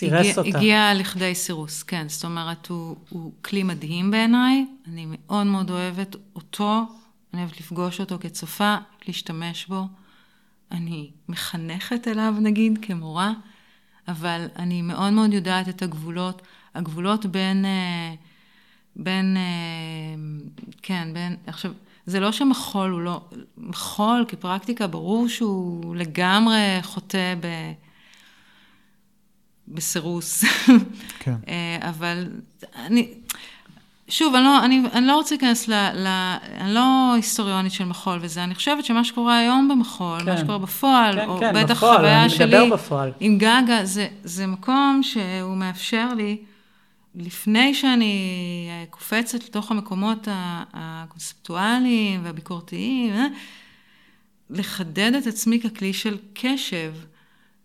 סירס 0.00 0.38
הגיע, 0.38 0.46
אותה. 0.46 0.58
הגיע 0.58 0.94
לכדי 0.94 1.34
סירוס, 1.34 1.82
כן. 1.82 2.08
זאת 2.08 2.24
אומרת, 2.24 2.66
הוא, 2.66 2.96
הוא 3.08 3.32
כלי 3.42 3.62
מדהים 3.62 4.10
בעיניי, 4.10 4.66
אני 4.88 5.06
מאוד 5.08 5.46
מאוד 5.46 5.70
אוהבת 5.70 6.16
אותו, 6.36 6.82
אני 7.34 7.42
אוהבת 7.42 7.60
לפגוש 7.60 8.00
אותו 8.00 8.18
כצופה, 8.20 8.76
להשתמש 9.06 9.66
בו. 9.66 9.84
אני 10.72 11.10
מחנכת 11.28 12.08
אליו, 12.08 12.34
נגיד, 12.40 12.78
כמורה, 12.82 13.32
אבל 14.08 14.46
אני 14.56 14.82
מאוד 14.82 15.12
מאוד 15.12 15.32
יודעת 15.32 15.68
את 15.68 15.82
הגבולות, 15.82 16.42
הגבולות 16.74 17.26
בין, 17.26 17.64
אה, 17.64 18.14
בין, 18.96 19.36
אה, 19.36 19.42
כן, 20.82 21.08
בין, 21.12 21.36
עכשיו, 21.46 21.72
זה 22.06 22.20
לא 22.20 22.32
שמחול 22.32 22.90
הוא 22.90 23.00
לא, 23.00 23.20
מחול 23.58 24.24
כפרקטיקה, 24.28 24.86
ברור 24.86 25.28
שהוא 25.28 25.96
לגמרי 25.96 26.78
חוטא 26.82 27.34
ב... 27.40 27.46
בסירוס. 29.70 30.44
כן. 31.18 31.34
אבל 31.90 32.28
אני, 32.74 33.08
שוב, 34.08 34.34
אני 34.34 34.44
לא, 34.44 34.64
אני, 34.64 34.82
אני 34.92 35.06
לא 35.06 35.16
רוצה 35.16 35.34
להיכנס 35.34 35.68
ל, 35.68 35.72
ל... 35.94 36.06
אני 36.58 36.74
לא 36.74 37.12
היסטוריונית 37.14 37.72
של 37.72 37.84
מחול 37.84 38.18
וזה, 38.22 38.44
אני 38.44 38.54
חושבת 38.54 38.84
שמה 38.84 39.04
שקורה 39.04 39.38
היום 39.38 39.68
במחול, 39.68 40.20
כן. 40.20 40.26
מה 40.26 40.36
שקורה 40.36 40.58
בפועל, 40.58 41.14
כן, 41.20 41.28
או 41.28 41.38
כן, 41.38 41.52
בטח 41.54 41.76
בפועל, 41.76 41.96
חוויה 41.96 42.22
אני 42.22 42.30
שלי, 42.30 42.46
מדבר 42.46 42.74
בפועל. 42.74 43.12
עם 43.20 43.38
גגה, 43.38 43.84
זה, 43.84 44.08
זה 44.24 44.46
מקום 44.46 45.00
שהוא 45.02 45.56
מאפשר 45.56 46.14
לי, 46.14 46.36
לפני 47.14 47.74
שאני 47.74 48.68
קופצת 48.90 49.44
לתוך 49.44 49.70
המקומות 49.70 50.28
הקונספטואליים 50.72 52.20
והביקורתיים, 52.24 53.14
אה, 53.14 53.26
לחדד 54.50 55.12
את 55.14 55.26
עצמי 55.26 55.60
ככלי 55.60 55.92
של 55.92 56.18
קשב, 56.34 56.92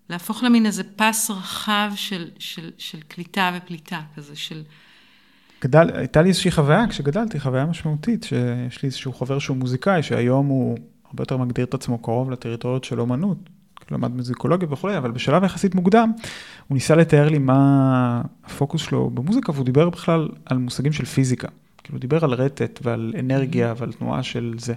להפוך 0.10 0.44
למין 0.44 0.66
איזה 0.66 0.84
פס 0.96 1.32
רחב 1.32 1.92
של, 1.96 2.30
של, 2.40 2.72
של 2.78 3.00
קליטה 3.08 3.52
ופליטה 3.58 4.02
כזה, 4.16 4.36
של... 4.36 4.64
גדל, 5.64 5.90
הייתה 5.94 6.22
לי 6.22 6.30
איזושהי 6.30 6.52
חוויה 6.52 6.88
כשגדלתי, 6.90 7.40
חוויה 7.40 7.66
משמעותית, 7.66 8.24
שיש 8.24 8.84
לי 8.84 8.88
איזשהו 8.88 9.14
חבר 9.14 9.40
שהוא 9.40 9.58
מוזיקאי, 9.58 10.04
שהיום 10.04 10.48
הוא 10.48 10.78
הרבה 11.06 11.22
יותר 11.22 11.38
מגדיר 11.38 11.66
את 11.66 11.74
עצמו 11.74 11.98
קרוב 11.98 12.32
לטריטוריות 12.32 12.84
של 12.84 13.00
אומנות, 13.00 13.38
למד 13.92 14.12
מוזיקולוגיה 14.16 14.68
וכולי, 14.72 14.98
אבל 14.98 15.12
בשלב 15.12 15.44
יחסית 15.44 15.76
מוקדם, 15.76 16.12
הוא 16.68 16.76
ניסה 16.76 16.96
לתאר 16.96 17.30
לי 17.30 17.38
מה 17.38 18.22
הפוקוס 18.44 18.82
שלו 18.82 19.10
במוזיקה, 19.10 19.52
והוא 19.52 19.66
דיבר 19.66 19.90
בכלל 19.90 20.30
על 20.46 20.58
מושגים 20.58 20.94
של 20.94 21.06
פיזיקה. 21.06 21.48
כאילו, 21.84 21.96
הוא 21.96 22.02
דיבר 22.02 22.24
על 22.24 22.34
רטט 22.34 22.80
ועל 22.84 23.14
אנרגיה 23.20 23.74
ועל 23.78 23.92
תנועה 23.92 24.24
של 24.24 24.56
זה. 24.58 24.74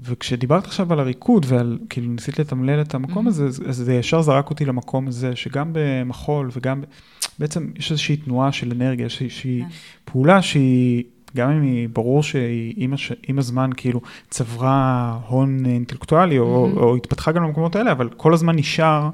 וכשדיברת 0.00 0.64
עכשיו 0.64 0.92
על 0.92 1.00
הריקוד 1.00 1.46
ועל, 1.48 1.78
כאילו 1.90 2.12
ניסית 2.12 2.38
לתמלל 2.38 2.80
את 2.80 2.94
המקום 2.94 3.26
הזה, 3.26 3.46
אז 3.46 3.76
זה 3.76 3.94
ישר 3.94 4.22
זרק 4.22 4.50
אותי 4.50 4.64
למקום 4.64 5.08
הזה, 5.08 5.36
שגם 5.36 5.70
במחול 5.72 6.50
וגם, 6.52 6.82
בעצם 7.38 7.70
יש 7.76 7.90
איזושהי 7.90 8.16
תנועה 8.16 8.52
של 8.52 8.72
אנרגיה, 8.72 9.04
איזושהי 9.04 9.62
כן. 9.62 9.68
פעולה 10.04 10.42
שהיא, 10.42 11.04
גם 11.36 11.50
אם 11.50 11.62
היא, 11.62 11.88
ברור 11.88 12.22
שהיא 12.22 12.74
עם, 12.76 12.92
הש, 12.92 13.12
עם 13.28 13.38
הזמן 13.38 13.70
כאילו 13.76 14.00
צברה 14.30 15.18
הון 15.26 15.66
אינטלקטואלי, 15.66 16.38
או, 16.38 16.68
mm-hmm. 16.68 16.78
או 16.78 16.96
התפתחה 16.96 17.32
גם 17.32 17.42
למקומות 17.42 17.76
האלה, 17.76 17.92
אבל 17.92 18.08
כל 18.08 18.34
הזמן 18.34 18.56
נשאר 18.56 19.10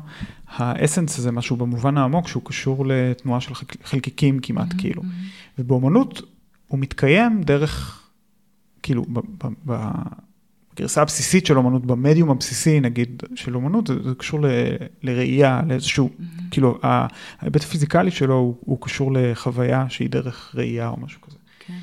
האסנס 0.49 1.19
הזה, 1.19 1.33
משהו 1.33 1.57
במובן 1.57 1.99
העמוק, 1.99 2.29
שהוא 2.29 2.43
קשור 2.45 2.87
לתנועה 2.87 3.41
של 3.41 3.55
חלקיקים 3.85 4.39
כמעט, 4.39 4.73
mm-hmm. 4.73 4.79
כאילו. 4.79 5.03
ובאומנות 5.59 6.23
הוא 6.69 6.79
מתקיים 6.79 7.43
דרך, 7.43 8.03
כאילו, 8.83 9.03
ב, 9.03 9.19
ב, 9.19 9.49
ב, 9.67 9.91
הגרסה 10.74 11.03
הבסיסית 11.03 11.47
של 11.47 11.57
אומנות, 11.57 11.86
במדיום 11.86 12.31
הבסיסי 12.31 12.81
נגיד 12.81 13.23
של 13.35 13.55
אומנות, 13.55 13.86
זה, 13.86 13.94
זה 14.03 14.15
קשור 14.15 14.40
ל, 14.40 14.47
לראייה, 15.03 15.61
לאיזשהו, 15.69 16.11
mm-hmm. 16.11 16.43
כאילו 16.51 16.78
ההיבט 16.82 17.62
הפיזיקלי 17.62 18.11
שלו 18.11 18.35
הוא, 18.35 18.57
הוא 18.61 18.78
קשור 18.81 19.12
לחוויה 19.12 19.86
שהיא 19.89 20.11
דרך 20.11 20.55
ראייה 20.55 20.89
או 20.89 20.97
משהו 21.01 21.20
כזה. 21.20 21.36
כן. 21.66 21.78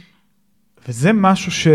וזה 0.87 1.13
משהו 1.13 1.51
ש... 1.51 1.67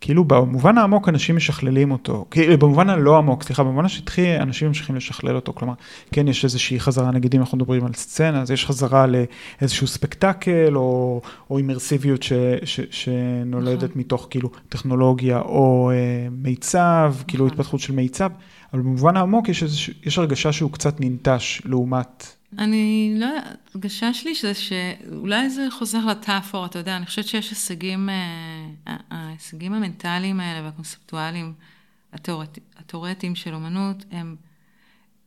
כאילו 0.00 0.24
במובן 0.24 0.78
העמוק 0.78 1.08
אנשים 1.08 1.36
משכללים 1.36 1.90
אותו, 1.90 2.26
כאילו 2.30 2.58
במובן 2.58 2.90
הלא 2.90 3.18
עמוק, 3.18 3.42
סליחה, 3.42 3.62
במובן 3.62 3.84
השטחי 3.84 4.36
אנשים 4.36 4.68
ממשיכים 4.68 4.96
לשכלל 4.96 5.36
אותו, 5.36 5.52
כלומר, 5.52 5.74
כן 6.12 6.28
יש 6.28 6.44
איזושהי 6.44 6.80
חזרה, 6.80 7.10
נגיד 7.10 7.34
אם 7.34 7.40
אנחנו 7.40 7.58
מדברים 7.58 7.86
על 7.86 7.92
סצנה, 7.94 8.42
אז 8.42 8.50
יש 8.50 8.66
חזרה 8.66 9.06
לאיזשהו 9.06 9.86
ספקטקל 9.86 10.76
או, 10.76 11.20
או 11.50 11.58
אימרסיביות 11.58 12.22
ש, 12.22 12.32
ש, 12.64 12.80
שנולדת 12.90 13.82
נכון. 13.82 14.00
מתוך 14.00 14.26
כאילו 14.30 14.50
טכנולוגיה 14.68 15.38
או 15.40 15.90
אה, 15.90 16.28
מיצב, 16.30 17.12
נכון. 17.14 17.24
כאילו 17.28 17.46
התפתחות 17.46 17.80
של 17.80 17.92
מיצב, 17.92 18.30
אבל 18.72 18.82
במובן 18.82 19.16
העמוק 19.16 19.48
יש, 19.48 19.62
איזוש, 19.62 19.90
יש 20.04 20.18
הרגשה 20.18 20.52
שהוא 20.52 20.72
קצת 20.72 21.00
ננטש 21.00 21.62
לעומת 21.64 22.39
אני 22.58 23.14
לא, 23.16 23.26
הרגשה 23.74 24.14
שלי 24.14 24.34
שזה 24.34 24.54
שאולי 24.54 25.50
זה 25.50 25.66
חוזר 25.70 26.06
לטאפור, 26.06 26.66
אתה 26.66 26.78
יודע, 26.78 26.96
אני 26.96 27.06
חושבת 27.06 27.26
שיש 27.26 27.50
הישגים, 27.50 28.08
אה, 28.08 28.96
ההישגים 29.10 29.72
המנטליים 29.72 30.40
האלה 30.40 30.64
והקונספטואליים 30.66 31.54
התיאורטיים 32.76 33.34
של 33.34 33.54
אומנות, 33.54 34.04
הם, 34.10 34.36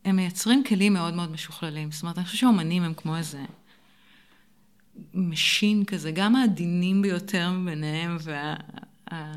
הם 0.06 0.16
מייצרים 0.16 0.64
כלים 0.64 0.94
מאוד 0.94 1.14
מאוד 1.14 1.32
משוכללים. 1.32 1.92
זאת 1.92 2.02
אומרת, 2.02 2.18
אני 2.18 2.26
חושבת 2.26 2.40
שהאומנים 2.40 2.84
הם 2.84 2.94
כמו 2.94 3.18
איזה 3.18 3.46
machine 5.14 5.86
כזה, 5.86 6.12
גם 6.12 6.36
העדינים 6.36 7.02
ביותר 7.02 7.52
מביניהם, 7.52 8.18
וה... 8.22 8.56
אה, 9.12 9.34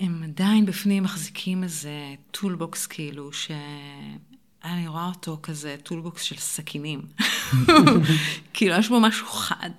הם, 0.00 0.22
עדיין 0.22 0.66
בפנים 0.66 1.02
מחזיקים 1.02 1.62
איזה 1.64 2.14
toolbox 2.30 2.86
כאילו, 2.86 3.30
שאני 4.62 4.88
רואה 4.88 5.06
אותו 5.06 5.38
כזה 5.42 5.76
toolbox 5.82 6.22
של 6.22 6.36
סכינים. 6.36 7.02
כאילו, 8.54 8.74
יש 8.74 8.88
בו 8.88 9.00
משהו 9.00 9.26
חד. 9.26 9.70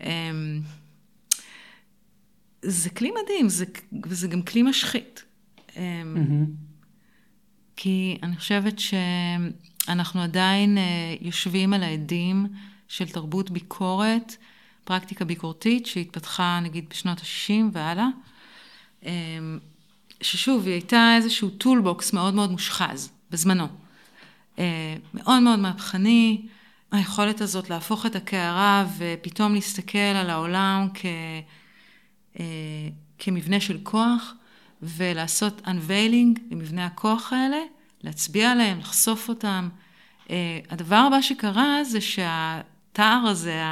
אמ, 0.00 0.60
זה 2.62 2.90
כלי 2.90 3.10
מדהים, 3.10 3.48
זה, 3.48 3.64
וזה 4.04 4.28
גם 4.28 4.42
כלי 4.42 4.62
משחית. 4.62 5.24
אמ, 5.76 6.46
כי 7.76 8.18
אני 8.22 8.36
חושבת 8.36 8.74
שאנחנו 8.78 10.22
עדיין 10.22 10.78
אה, 10.78 11.14
יושבים 11.20 11.72
על 11.72 11.82
האדים 11.82 12.46
של 12.88 13.08
תרבות 13.08 13.50
ביקורת, 13.50 14.36
פרקטיקה 14.84 15.24
ביקורתית 15.24 15.86
שהתפתחה 15.86 16.60
נגיד 16.62 16.84
בשנות 16.90 17.18
ה-60 17.18 17.52
והלאה. 17.72 18.08
אמ, 19.02 19.58
ששוב, 20.20 20.64
היא 20.64 20.72
הייתה 20.72 21.14
איזשהו 21.16 21.50
toolbox 21.50 22.12
מאוד 22.12 22.34
מאוד 22.34 22.50
מושחז 22.50 23.13
בזמנו. 23.30 23.68
אה, 24.58 24.96
מאוד 25.14 25.42
מאוד 25.42 25.58
מהפכני, 25.58 26.46
היכולת 26.92 27.40
הזאת 27.40 27.70
להפוך 27.70 28.06
את 28.06 28.16
הקערה 28.16 28.86
ופתאום 28.98 29.54
להסתכל 29.54 29.98
על 29.98 30.30
העולם 30.30 30.88
כ, 30.94 31.06
אה, 32.40 32.44
כמבנה 33.18 33.60
של 33.60 33.78
כוח 33.82 34.34
ולעשות 34.82 35.62
unveiling 35.64 36.40
למבנה 36.50 36.86
הכוח 36.86 37.32
האלה, 37.32 37.58
להצביע 38.02 38.52
עליהם, 38.52 38.78
לחשוף 38.78 39.28
אותם. 39.28 39.68
אה, 40.30 40.58
הדבר 40.70 40.96
הבא 40.96 41.20
שקרה 41.20 41.84
זה 41.84 42.00
שהתער 42.00 43.26
הזה, 43.26 43.62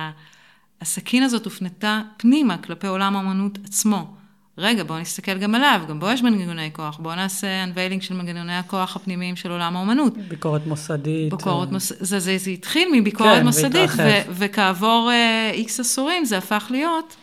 הסכין 0.80 1.22
הזאת 1.22 1.44
הופנתה 1.44 2.02
פנימה 2.16 2.58
כלפי 2.58 2.86
עולם 2.86 3.16
האמנות 3.16 3.58
עצמו. 3.64 4.16
רגע, 4.58 4.84
בואו 4.84 4.98
נסתכל 4.98 5.38
גם 5.38 5.54
עליו, 5.54 5.80
גם 5.88 6.00
בו 6.00 6.10
יש 6.10 6.22
מנגנוני 6.22 6.70
כוח, 6.72 6.98
בואו 6.98 7.14
נעשה 7.14 7.64
unveiling 7.64 8.00
של 8.00 8.14
מנגנוני 8.14 8.56
הכוח 8.56 8.96
הפנימיים 8.96 9.36
של 9.36 9.50
עולם 9.50 9.76
האומנות. 9.76 10.18
ביקורת 10.28 10.66
מוסדית. 10.66 11.34
ביקורת 11.34 11.68
אה. 11.68 11.72
מוס... 11.72 11.92
זה, 12.00 12.18
זה, 12.18 12.38
זה 12.38 12.50
התחיל 12.50 12.88
מביקורת 12.92 13.38
כן, 13.38 13.46
מוסדית, 13.46 13.90
ו, 13.96 14.02
וכעבור 14.30 15.10
איקס 15.52 15.78
uh, 15.78 15.82
עשורים 15.82 16.24
זה 16.24 16.38
הפך 16.38 16.66
להיות, 16.70 17.16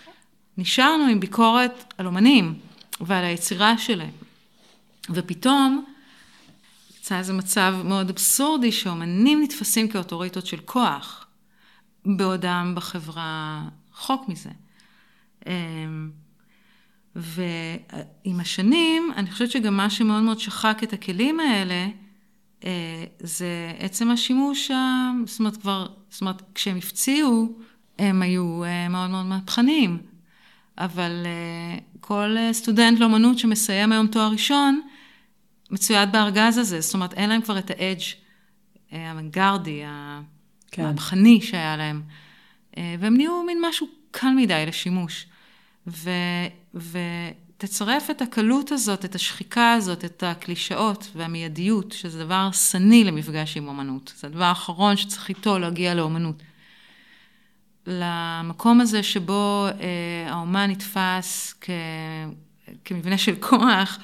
נשארנו 0.57 1.03
עם 1.03 1.19
ביקורת 1.19 1.93
על 1.97 2.05
אומנים 2.05 2.53
ועל 3.01 3.25
היצירה 3.25 3.77
שלהם. 3.77 4.11
ופתאום, 5.09 5.85
יצא 6.99 7.17
איזה 7.17 7.33
מצב 7.33 7.75
מאוד 7.83 8.09
אבסורדי 8.09 8.71
שאומנים 8.71 9.43
נתפסים 9.43 9.87
כאוטוריטות 9.87 10.45
של 10.45 10.59
כוח, 10.65 11.25
בעודם 12.05 12.73
בחברה 12.75 13.61
רחוק 13.93 14.29
מזה. 14.29 14.49
אמ, 15.47 16.09
ועם 17.15 18.39
השנים, 18.39 19.11
אני 19.15 19.31
חושבת 19.31 19.51
שגם 19.51 19.77
מה 19.77 19.89
שמאוד 19.89 20.23
מאוד 20.23 20.39
שחק 20.39 20.79
את 20.83 20.93
הכלים 20.93 21.39
האלה, 21.39 21.87
אה, 22.65 23.03
זה 23.19 23.73
עצם 23.79 24.11
השימוש, 24.11 24.71
זאת 25.25 25.39
אומרת 25.39 25.57
כבר, 25.57 25.87
זאת 26.09 26.21
אומרת, 26.21 26.41
כשהם 26.55 26.77
הפציעו, 26.77 27.59
הם 27.99 28.21
היו 28.21 28.63
אה, 28.63 28.89
מאוד 28.89 29.09
מאוד 29.09 29.25
מהפכניים. 29.25 29.97
אבל 30.77 31.25
אה, 31.25 31.79
כל 31.99 32.35
סטודנט 32.51 32.99
לאמנות 32.99 33.39
שמסיים 33.39 33.91
היום 33.91 34.07
תואר 34.07 34.31
ראשון, 34.31 34.81
מצויד 35.71 36.11
בארגז 36.11 36.57
הזה, 36.57 36.81
זאת 36.81 36.93
אומרת, 36.93 37.13
אין 37.13 37.29
להם 37.29 37.41
כבר 37.41 37.59
את 37.59 37.71
האדג' 37.71 38.01
המנגרדי, 38.91 39.81
כן. 40.71 40.83
המהפכני 40.83 41.41
שהיה 41.41 41.77
להם. 41.77 42.01
והם 42.77 43.17
נהיו 43.17 43.43
מין 43.43 43.57
משהו 43.69 43.87
קל 44.11 44.29
מדי 44.37 44.65
לשימוש. 44.67 45.25
ו, 45.87 46.09
ותצרף 46.73 48.09
את 48.09 48.21
הקלות 48.21 48.71
הזאת, 48.71 49.05
את 49.05 49.15
השחיקה 49.15 49.73
הזאת, 49.73 50.05
את 50.05 50.23
הקלישאות 50.23 51.11
והמיידיות, 51.15 51.91
שזה 51.91 52.23
דבר 52.25 52.33
הרסני 52.33 53.03
למפגש 53.03 53.57
עם 53.57 53.67
אומנות. 53.67 54.13
זה 54.17 54.27
הדבר 54.27 54.43
האחרון 54.43 54.97
שצריך 54.97 55.29
איתו 55.29 55.59
להגיע 55.59 55.93
לאומנות. 55.95 56.43
למקום 57.87 58.81
הזה 58.81 59.03
שבו 59.03 59.67
אה, 59.67 60.31
האומן 60.31 60.71
נתפס 60.71 61.53
כ, 61.61 61.69
כמבנה 62.85 63.17
של 63.17 63.35
כוח, 63.39 63.99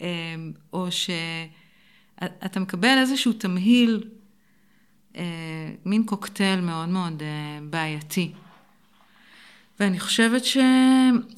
אה, 0.00 0.06
או 0.72 0.86
שאתה 0.90 2.60
מקבל 2.60 2.98
איזשהו 2.98 3.32
תמהיל 3.32 4.04
מין 5.84 6.04
קוקטייל 6.06 6.60
מאוד 6.60 6.88
מאוד 6.88 7.22
בעייתי. 7.70 8.32
ואני 9.80 10.00
חושבת 10.00 10.44
ש... 10.44 10.56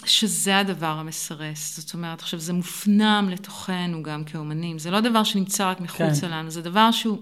שזה 0.04 0.58
הדבר 0.58 0.86
המסרס. 0.86 1.80
זאת 1.80 1.94
אומרת, 1.94 2.20
עכשיו 2.20 2.40
זה 2.40 2.52
מופנם 2.52 3.28
לתוכנו 3.30 4.02
גם 4.02 4.24
כאומנים. 4.24 4.78
זה 4.78 4.90
לא 4.90 5.00
דבר 5.00 5.24
שנמצא 5.24 5.70
רק 5.70 5.80
מחוץ 5.80 6.20
כן. 6.20 6.30
לנו, 6.30 6.50
זה 6.50 6.62
דבר 6.62 6.90
שהוא... 6.90 7.18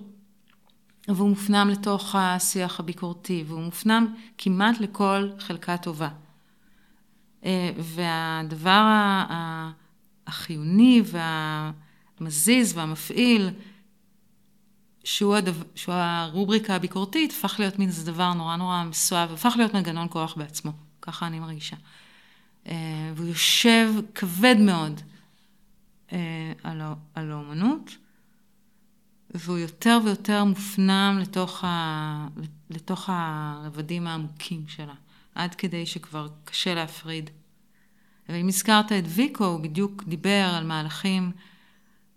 והוא 1.09 1.28
מופנם 1.28 1.69
לתוך 1.73 2.15
השיח 2.15 2.81
הביקורתי, 2.81 3.45
והוא 3.47 3.61
מופנם 3.61 4.15
כמעט 4.39 4.81
לכל 4.81 5.28
חלקה 5.39 5.77
טובה. 5.77 6.09
אה, 7.45 7.70
והדבר 7.78 8.82
החיוני 10.27 11.03
והמזיז 12.20 12.77
והמפעיל, 12.77 13.51
שהוא, 15.05 15.36
הדבר, 15.36 15.65
שהוא 15.74 15.95
הרובריקה 15.95 16.74
הביקורתית, 16.74 17.31
הפך 17.31 17.57
להיות 17.59 17.78
מין 17.78 17.89
איזה 17.89 18.12
דבר 18.12 18.32
נורא 18.32 18.57
נורא 18.57 18.85
מסואב, 18.85 19.32
הפך 19.32 19.55
להיות 19.57 19.74
מנגנון 19.74 20.07
כוח 20.11 20.35
בעצמו. 20.36 20.73
ככה 21.05 21.26
אני 21.26 21.40
מרגישה. 21.40 21.76
אה, 22.66 23.12
והוא 23.14 23.28
יושב 23.28 23.93
כבד 24.14 24.56
מאוד 24.59 25.01
אה, 26.12 26.52
על 27.14 27.32
האומנות, 27.32 27.97
והוא 29.35 29.59
יותר 29.59 29.98
ויותר 30.05 30.44
מופנם 30.44 31.18
לתוך, 31.20 31.64
ה, 31.64 32.28
לתוך 32.70 33.10
הרבדים 33.12 34.06
העמוקים 34.06 34.64
שלה, 34.68 34.94
עד 35.35 35.55
כדי 35.55 35.86
שכבר 35.86 36.28
קשה 36.44 36.74
להפריד. 36.74 37.31
ואם 38.28 38.48
הזכרת 38.48 38.93
את 38.93 39.05
ויקו, 39.06 39.44
הוא 39.44 39.60
בדיוק 39.60 40.05
דיבר 40.06 40.51
על 40.55 40.64
מהלכים, 40.64 41.32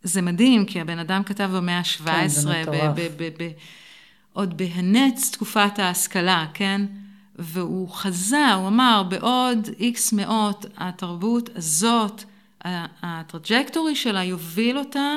זה 0.03 0.21
מדהים, 0.21 0.65
כי 0.65 0.81
הבן 0.81 0.99
אדם 0.99 1.23
כתב 1.23 1.49
במאה 1.53 1.77
ה-17, 1.77 2.05
כן, 2.05 3.51
עוד 4.33 4.57
בהנץ 4.57 5.29
תקופת 5.31 5.79
ההשכלה, 5.79 6.45
כן? 6.53 6.85
והוא 7.39 7.89
חזה, 7.89 8.53
הוא 8.53 8.67
אמר, 8.67 9.03
בעוד 9.09 9.69
איקס 9.79 10.13
מאות, 10.13 10.65
התרבות 10.77 11.49
הזאת, 11.55 12.23
ה 13.03 13.12
trajectory 13.12 13.95
שלה 13.95 14.23
יוביל 14.23 14.77
אותה 14.77 15.15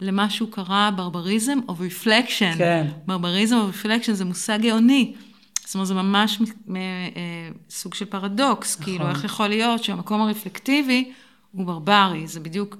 למה 0.00 0.30
שהוא 0.30 0.52
קרא 0.52 0.90
barbarism 0.96 1.58
of 1.68 1.72
reflection. 1.72 2.58
כן. 2.58 2.86
barbarism 3.06 3.56
of 3.56 3.84
reflection 3.84 4.12
זה 4.12 4.24
מושג 4.24 4.58
גאוני. 4.62 5.14
זאת 5.64 5.74
אומרת, 5.74 5.86
זה 5.86 5.94
ממש 5.94 6.38
אה, 6.76 6.78
סוג 7.70 7.94
של 7.94 8.04
פרדוקס, 8.04 8.80
נכון. 8.80 8.84
כאילו, 8.84 9.08
איך 9.10 9.24
יכול 9.24 9.48
להיות 9.48 9.84
שהמקום 9.84 10.20
הרפלקטיבי 10.20 11.12
הוא 11.52 11.66
ברברי, 11.66 12.26
זה 12.26 12.40
בדיוק... 12.40 12.76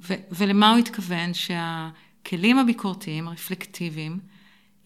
ו- 0.00 0.14
ולמה 0.30 0.70
הוא 0.70 0.78
התכוון? 0.78 1.30
שהכלים 1.34 2.58
הביקורתיים, 2.58 3.28
הרפלקטיביים, 3.28 4.18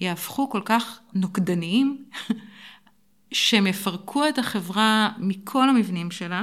יהפכו 0.01 0.51
כל 0.51 0.61
כך 0.65 0.99
נוקדניים, 1.15 2.05
שהם 3.37 3.67
יפרקו 3.67 4.29
את 4.29 4.39
החברה 4.39 5.11
מכל 5.19 5.69
המבנים 5.69 6.11
שלה, 6.11 6.43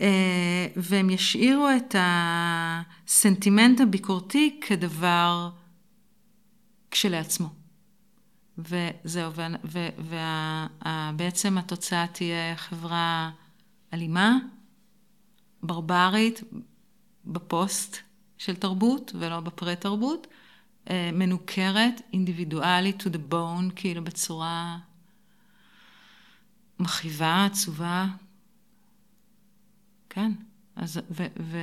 אה, 0.00 0.66
והם 0.76 1.10
ישאירו 1.10 1.68
את 1.76 1.94
הסנטימנט 1.98 3.80
הביקורתי 3.80 4.60
כדבר 4.60 5.50
כשלעצמו. 6.90 7.48
וזהו, 8.58 9.32
ובעצם 9.98 11.58
התוצאה 11.58 12.06
תהיה 12.06 12.56
חברה 12.56 13.30
אלימה, 13.92 14.36
ברברית, 15.62 16.42
בפוסט 17.24 17.96
של 18.38 18.56
תרבות 18.56 19.12
ולא 19.18 19.40
בפרה-תרבות, 19.40 20.26
מנוכרת, 21.12 22.00
אינדיבידואלית, 22.12 23.02
to 23.02 23.10
the 23.10 23.32
bone, 23.32 23.72
כאילו 23.76 24.04
בצורה 24.04 24.78
מכאיבה, 26.78 27.44
עצובה. 27.44 28.06
כן. 30.10 30.32
אז, 30.76 31.00
ו, 31.10 31.26
ו, 31.40 31.58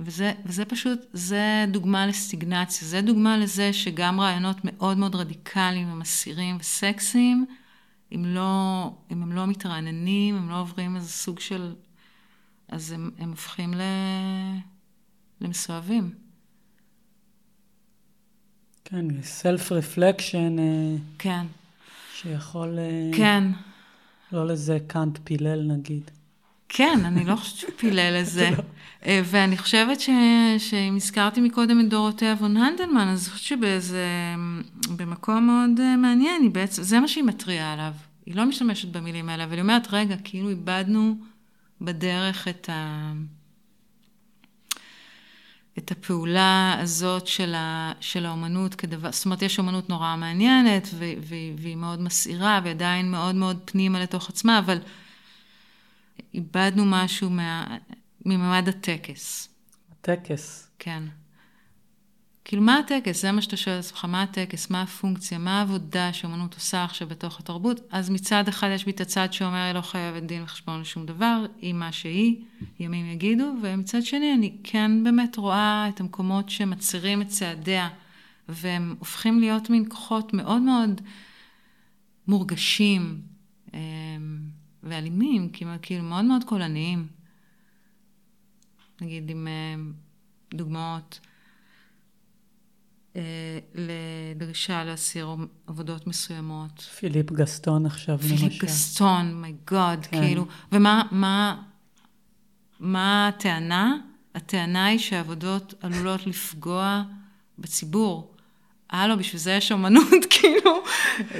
וזה, 0.00 0.32
וזה 0.44 0.64
פשוט, 0.64 1.00
זה 1.12 1.64
דוגמה 1.68 2.06
לסטיגנציה, 2.06 2.88
זה 2.88 3.00
דוגמה 3.00 3.38
לזה 3.38 3.72
שגם 3.72 4.20
רעיונות 4.20 4.56
מאוד 4.64 4.98
מאוד 4.98 5.14
רדיקליים 5.14 5.92
ומסעירים 5.92 6.56
וסקסיים, 6.60 7.46
אם, 8.12 8.24
לא, 8.24 8.92
אם 9.10 9.22
הם 9.22 9.32
לא 9.32 9.46
מתרעננים, 9.46 10.36
הם 10.36 10.50
לא 10.50 10.60
עוברים 10.60 10.96
איזה 10.96 11.08
סוג 11.08 11.40
של... 11.40 11.74
אז 12.68 12.92
הם, 12.92 13.10
הם 13.18 13.30
הופכים 13.30 13.74
ל... 13.74 13.80
למסואבים. 15.40 16.25
כן, 18.90 19.22
סלף 19.22 19.72
רפלקשן. 19.72 20.58
אה, 20.58 20.96
כן. 21.18 21.46
שיכול... 22.14 22.78
אה, 22.78 23.16
כן. 23.16 23.44
לא 24.32 24.46
לזה 24.46 24.78
קאנט 24.86 25.18
פילל 25.24 25.62
נגיד. 25.62 26.10
כן, 26.68 26.98
אני 27.04 27.24
לא 27.24 27.36
חושבת 27.36 27.56
שהוא 27.58 27.70
פילל 27.76 28.16
לזה. 28.20 28.50
לא. 28.50 28.62
אה, 29.06 29.20
ואני 29.24 29.58
חושבת 29.58 30.00
ש... 30.00 30.10
שאם 30.58 30.96
הזכרתי 30.96 31.40
מקודם 31.40 31.80
את 31.80 31.88
דורותיה 31.88 32.34
וון 32.38 32.56
הנדלמן, 32.56 33.08
אז 33.08 33.28
אני 33.28 33.34
חושבת 33.34 33.58
שבאיזה... 33.58 34.06
במקום 34.96 35.46
מאוד 35.46 35.96
מעניין, 35.96 36.42
היא 36.42 36.50
בעצם, 36.50 36.82
זה 36.82 37.00
מה 37.00 37.08
שהיא 37.08 37.24
מתריעה 37.24 37.72
עליו. 37.72 37.92
היא 38.26 38.36
לא 38.36 38.44
משתמשת 38.44 38.88
במילים 38.88 39.28
האלה, 39.28 39.44
אבל 39.44 39.52
היא 39.52 39.62
אומרת, 39.62 39.88
רגע, 39.92 40.16
כאילו 40.24 40.48
איבדנו 40.48 41.16
בדרך 41.80 42.48
את 42.48 42.68
ה... 42.72 43.12
את 45.78 45.90
הפעולה 45.90 46.76
הזאת 46.80 47.26
של, 47.26 47.54
ה, 47.54 47.92
של 48.00 48.26
האומנות 48.26 48.74
כדבר, 48.74 49.12
זאת 49.12 49.24
אומרת, 49.24 49.42
יש 49.42 49.58
אומנות 49.58 49.88
נורא 49.88 50.16
מעניינת, 50.16 50.88
ו, 50.94 51.04
ו, 51.20 51.34
והיא 51.56 51.76
מאוד 51.76 52.00
מסעירה, 52.00 52.60
ועדיין 52.64 53.10
מאוד 53.10 53.34
מאוד 53.34 53.58
פנימה 53.64 54.00
לתוך 54.00 54.28
עצמה, 54.28 54.58
אבל 54.58 54.78
איבדנו 56.34 56.84
משהו 56.86 57.30
מה, 57.30 57.76
מממד 58.26 58.68
הטקס. 58.68 59.48
הטקס. 59.92 60.70
כן. 60.78 61.02
כאילו, 62.48 62.62
מה 62.62 62.78
הטקס? 62.78 63.22
זה 63.22 63.32
מה 63.32 63.42
שאתה 63.42 63.56
שואל 63.56 63.78
את 63.78 63.84
עצמך, 63.84 64.04
מה 64.04 64.22
הטקס, 64.22 64.70
מה 64.70 64.82
הפונקציה, 64.82 65.38
מה 65.38 65.58
העבודה 65.58 66.12
שאומנות 66.12 66.54
עושה 66.54 66.84
עכשיו 66.84 67.08
בתוך 67.08 67.40
התרבות? 67.40 67.80
אז 67.90 68.10
מצד 68.10 68.48
אחד 68.48 68.68
יש 68.74 68.84
בי 68.84 68.90
את 68.90 69.00
הצד 69.00 69.32
שאומר, 69.32 69.64
היא 69.64 69.72
לא 69.72 69.80
חייבת 69.80 70.22
דין 70.22 70.42
וחשבון 70.42 70.80
לשום 70.80 71.06
דבר, 71.06 71.46
היא 71.60 71.74
מה 71.74 71.92
שהיא, 71.92 72.44
ימים 72.80 73.06
יגידו, 73.06 73.52
ומצד 73.62 74.02
שני, 74.02 74.34
אני 74.34 74.56
כן 74.64 75.04
באמת 75.04 75.36
רואה 75.36 75.88
את 75.88 76.00
המקומות 76.00 76.50
שמצרים 76.50 77.22
את 77.22 77.28
צעדיה, 77.28 77.88
והם 78.48 78.94
הופכים 78.98 79.40
להיות 79.40 79.70
מין 79.70 79.84
כוחות 79.88 80.34
מאוד 80.34 80.62
מאוד 80.62 81.00
מורגשים 82.28 83.20
אמ, 83.74 83.78
ואלימים, 84.82 85.48
כאילו 85.82 86.02
מאוד 86.02 86.24
מאוד 86.24 86.44
קולניים. 86.44 87.06
נגיד 89.00 89.30
עם 89.30 89.48
אמ, 89.48 89.92
דוגמאות. 90.54 91.20
אה, 93.16 93.22
לדרישה 93.74 94.84
להסיר 94.84 95.36
עבודות 95.66 96.06
מסוימות. 96.06 96.80
פיליפ 96.80 97.32
גסטון 97.32 97.86
עכשיו, 97.86 98.18
פיליפ 98.18 98.32
למשל. 98.32 98.48
פיליפ 98.48 98.64
גסטון, 98.64 99.42
מי 99.42 99.54
גוד, 99.70 100.06
כן. 100.10 100.20
כאילו. 100.20 100.46
ומה 100.72 101.02
מה, 101.10 101.62
מה 102.80 103.28
הטענה? 103.28 103.96
הטענה 104.34 104.86
היא 104.86 104.98
שהעבודות 104.98 105.74
עלולות 105.80 106.26
לפגוע 106.26 107.02
בציבור. 107.58 108.35
הלו, 108.90 109.18
בשביל 109.18 109.40
זה 109.40 109.52
יש 109.52 109.72
אמנות, 109.72 110.24
כאילו, 110.30 110.82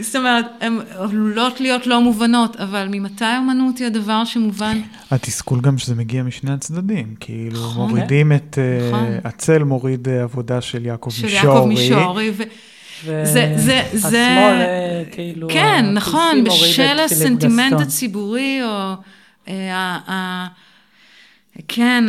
זאת 0.00 0.16
אומרת, 0.16 0.44
הן 0.60 0.78
עלולות 0.98 1.60
להיות 1.60 1.86
לא 1.86 2.00
מובנות, 2.00 2.56
אבל 2.56 2.88
ממתי 2.90 3.24
אמנות 3.24 3.78
היא 3.78 3.86
הדבר 3.86 4.24
שמובן? 4.24 4.80
התסכול 5.10 5.60
גם 5.60 5.78
שזה 5.78 5.94
מגיע 5.94 6.22
משני 6.22 6.52
הצדדים, 6.52 7.14
כאילו, 7.20 7.60
נכון, 7.60 7.88
מורידים 7.88 8.32
את, 8.32 8.58
אה, 8.58 8.88
נכון. 8.90 9.06
הצל 9.24 9.64
מוריד 9.64 10.08
אה, 10.08 10.22
עבודה 10.22 10.60
של 10.60 10.86
יעקב 10.86 11.10
של 11.10 11.22
מישורי. 11.26 11.40
של 11.40 11.46
יעקב 11.48 11.66
מישורי, 11.66 12.30
ו... 12.36 12.42
זה, 13.04 13.52
זה, 13.56 13.82
זה... 13.92 14.08
השמאל, 14.08 14.60
אה, 14.60 15.02
כאילו... 15.12 15.48
כן, 15.48 15.84
נכון, 15.92 16.44
בשל 16.44 16.98
הסנטימנט 17.04 17.80
הציבורי, 17.80 18.60
או... 18.62 18.94
כן, 21.68 22.04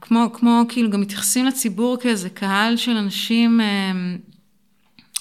כמו, 0.00 0.32
כמו 0.32 0.64
כאילו 0.68 0.90
גם 0.90 1.00
מתייחסים 1.00 1.46
לציבור 1.46 1.96
כאיזה 2.00 2.30
קהל 2.30 2.76
של 2.76 2.96
אנשים 2.96 3.60
אה, 3.60 3.92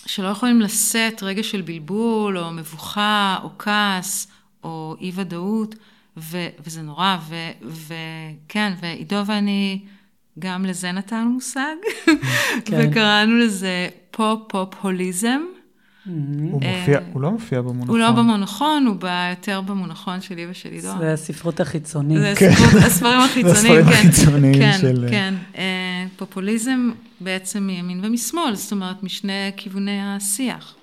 שלא 0.05 0.27
יכולים 0.27 0.61
לשאת 0.61 1.23
רגע 1.23 1.43
של 1.43 1.61
בלבול, 1.61 2.37
או 2.37 2.51
מבוכה, 2.51 3.37
או 3.43 3.49
כעס, 3.59 4.27
או 4.63 4.95
אי 5.01 5.11
ודאות, 5.15 5.75
ו, 6.17 6.37
וזה 6.65 6.81
נורא, 6.81 7.17
ו, 7.29 7.35
וכן, 7.61 8.73
ועידו 8.81 9.25
ואני 9.25 9.79
גם 10.39 10.65
לזה 10.65 10.91
נתנו 10.91 11.29
מושג, 11.29 11.75
כן. 12.65 12.77
וקראנו 12.91 13.37
לזה 13.37 13.87
פופ-פופ-הוליזם. 14.11 15.41
Mm-hmm. 16.07 16.51
הוא, 16.51 16.61
מופיע, 16.63 16.99
הוא 17.13 17.21
לא 17.21 17.31
מופיע 17.31 17.61
במונחון. 17.61 17.89
הוא 17.89 17.97
לא 17.97 18.11
במונחון, 18.11 18.85
הוא 18.85 19.09
יותר 19.29 19.61
במונחון 19.61 20.21
שלי 20.21 20.47
ושל 20.49 20.69
עידו. 20.69 20.87
זה 20.99 21.13
הספרות 21.13 21.59
החיצונית. 21.59 22.19
זה 22.19 22.33
כן. 22.37 22.51
הספרים 22.87 23.19
החיצוניים, 23.19 23.85
כן. 23.85 23.89
הספרים 23.89 24.09
החיצוניים 24.09 24.53
כן, 24.53 24.77
של... 24.81 25.07
כן, 25.09 25.33
אה, 25.57 26.05
פופוליזם 26.17 26.89
בעצם 27.21 27.63
מימין 27.63 27.99
ומשמאל, 28.03 28.55
זאת 28.55 28.71
אומרת, 28.71 29.03
משני 29.03 29.51
כיווני 29.57 30.01
השיח. 30.01 30.75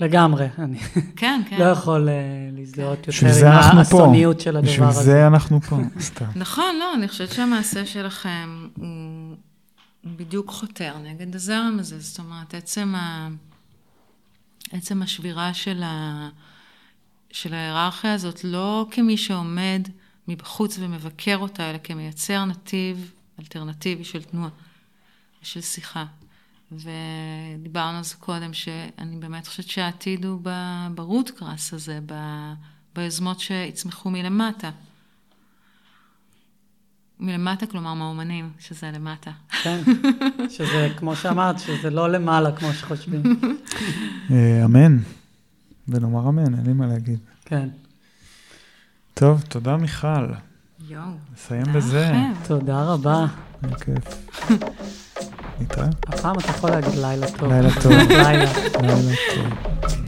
לגמרי, 0.00 0.46
אני 0.58 0.78
כן, 1.16 1.40
כן. 1.48 1.58
לא 1.58 1.64
יכול 1.64 2.08
אה, 2.08 2.14
להזדהות 2.52 3.08
בשביל 3.08 3.30
יותר 3.30 3.40
זה 3.40 3.50
עם. 3.50 3.78
האסוניות 3.78 4.40
של 4.40 4.56
הדבר 4.56 4.70
בשביל 4.70 4.88
הזה. 4.88 5.02
זה 5.02 5.26
אנחנו 5.26 5.60
פה, 5.60 5.76
סתם. 6.00 6.24
נכון, 6.36 6.76
לא, 6.80 6.94
אני 6.94 7.08
חושבת 7.08 7.32
שהמעשה 7.32 7.86
שלכם 7.86 8.66
הוא 8.76 9.36
בדיוק 10.04 10.50
חותר 10.50 10.94
נגד 11.04 11.34
הזרם 11.34 11.76
הזה, 11.80 11.96
זאת 11.98 12.18
אומרת, 12.18 12.54
עצם, 12.54 12.94
ה... 12.94 13.28
עצם 14.74 15.02
השבירה 15.02 15.54
של, 15.54 15.82
ה... 15.82 16.28
של 17.30 17.54
ההיררכיה 17.54 18.14
הזאת, 18.14 18.44
לא 18.44 18.86
כמי 18.90 19.16
שעומד 19.16 19.88
מבחוץ 20.28 20.76
ומבקר 20.80 21.36
אותה, 21.36 21.70
אלא 21.70 21.78
כמייצר 21.84 22.44
נתיב 22.44 23.12
אלטרנטיבי 23.38 24.04
של 24.04 24.22
תנועה 24.22 24.50
ושל 25.42 25.60
שיחה. 25.60 26.04
ודיברנו 26.72 27.98
על 27.98 28.04
זה 28.04 28.14
קודם, 28.14 28.54
שאני 28.54 29.16
באמת 29.16 29.46
חושבת 29.46 29.68
שהעתיד 29.68 30.24
הוא 30.24 30.40
ברוטקראס 30.94 31.72
הזה, 31.72 32.00
ב- 32.06 32.52
ביוזמות 32.94 33.40
שיצמחו 33.40 34.10
מלמטה. 34.10 34.70
מלמטה, 37.24 37.66
כלומר 37.66 37.94
מהאומנים, 37.94 38.50
שזה 38.58 38.90
למטה. 38.94 39.30
כן, 39.62 39.80
שזה, 40.56 40.88
כמו 40.96 41.16
שאמרת, 41.16 41.58
שזה 41.58 41.90
לא 41.90 42.10
למעלה 42.10 42.52
כמו 42.52 42.72
שחושבים. 42.72 43.22
אה, 44.30 44.64
אמן. 44.64 44.98
ונאמר 45.88 46.28
אמן, 46.28 46.54
אין 46.54 46.66
לי 46.66 46.72
מה 46.72 46.86
להגיד. 46.86 47.18
כן. 47.44 47.68
טוב, 49.14 49.42
תודה 49.48 49.76
מיכל. 49.76 50.26
יואו. 50.88 51.02
נסיים 51.32 51.64
תודה 51.64 51.78
בזה. 51.78 52.12
תודה 52.46 52.84
רבה. 52.84 53.26
היה 53.62 53.76
כיף. 53.76 54.26
נתראה. 55.60 55.88
הפעם 56.06 56.38
אתה 56.38 56.50
יכול 56.50 56.70
להגיד 56.70 56.94
לילה 56.94 57.30
טוב. 57.30 57.52
לילה 57.52 57.68
טוב. 57.82 57.92
לילה. 58.24 58.52
לילה 58.82 59.14
טוב. 59.34 60.03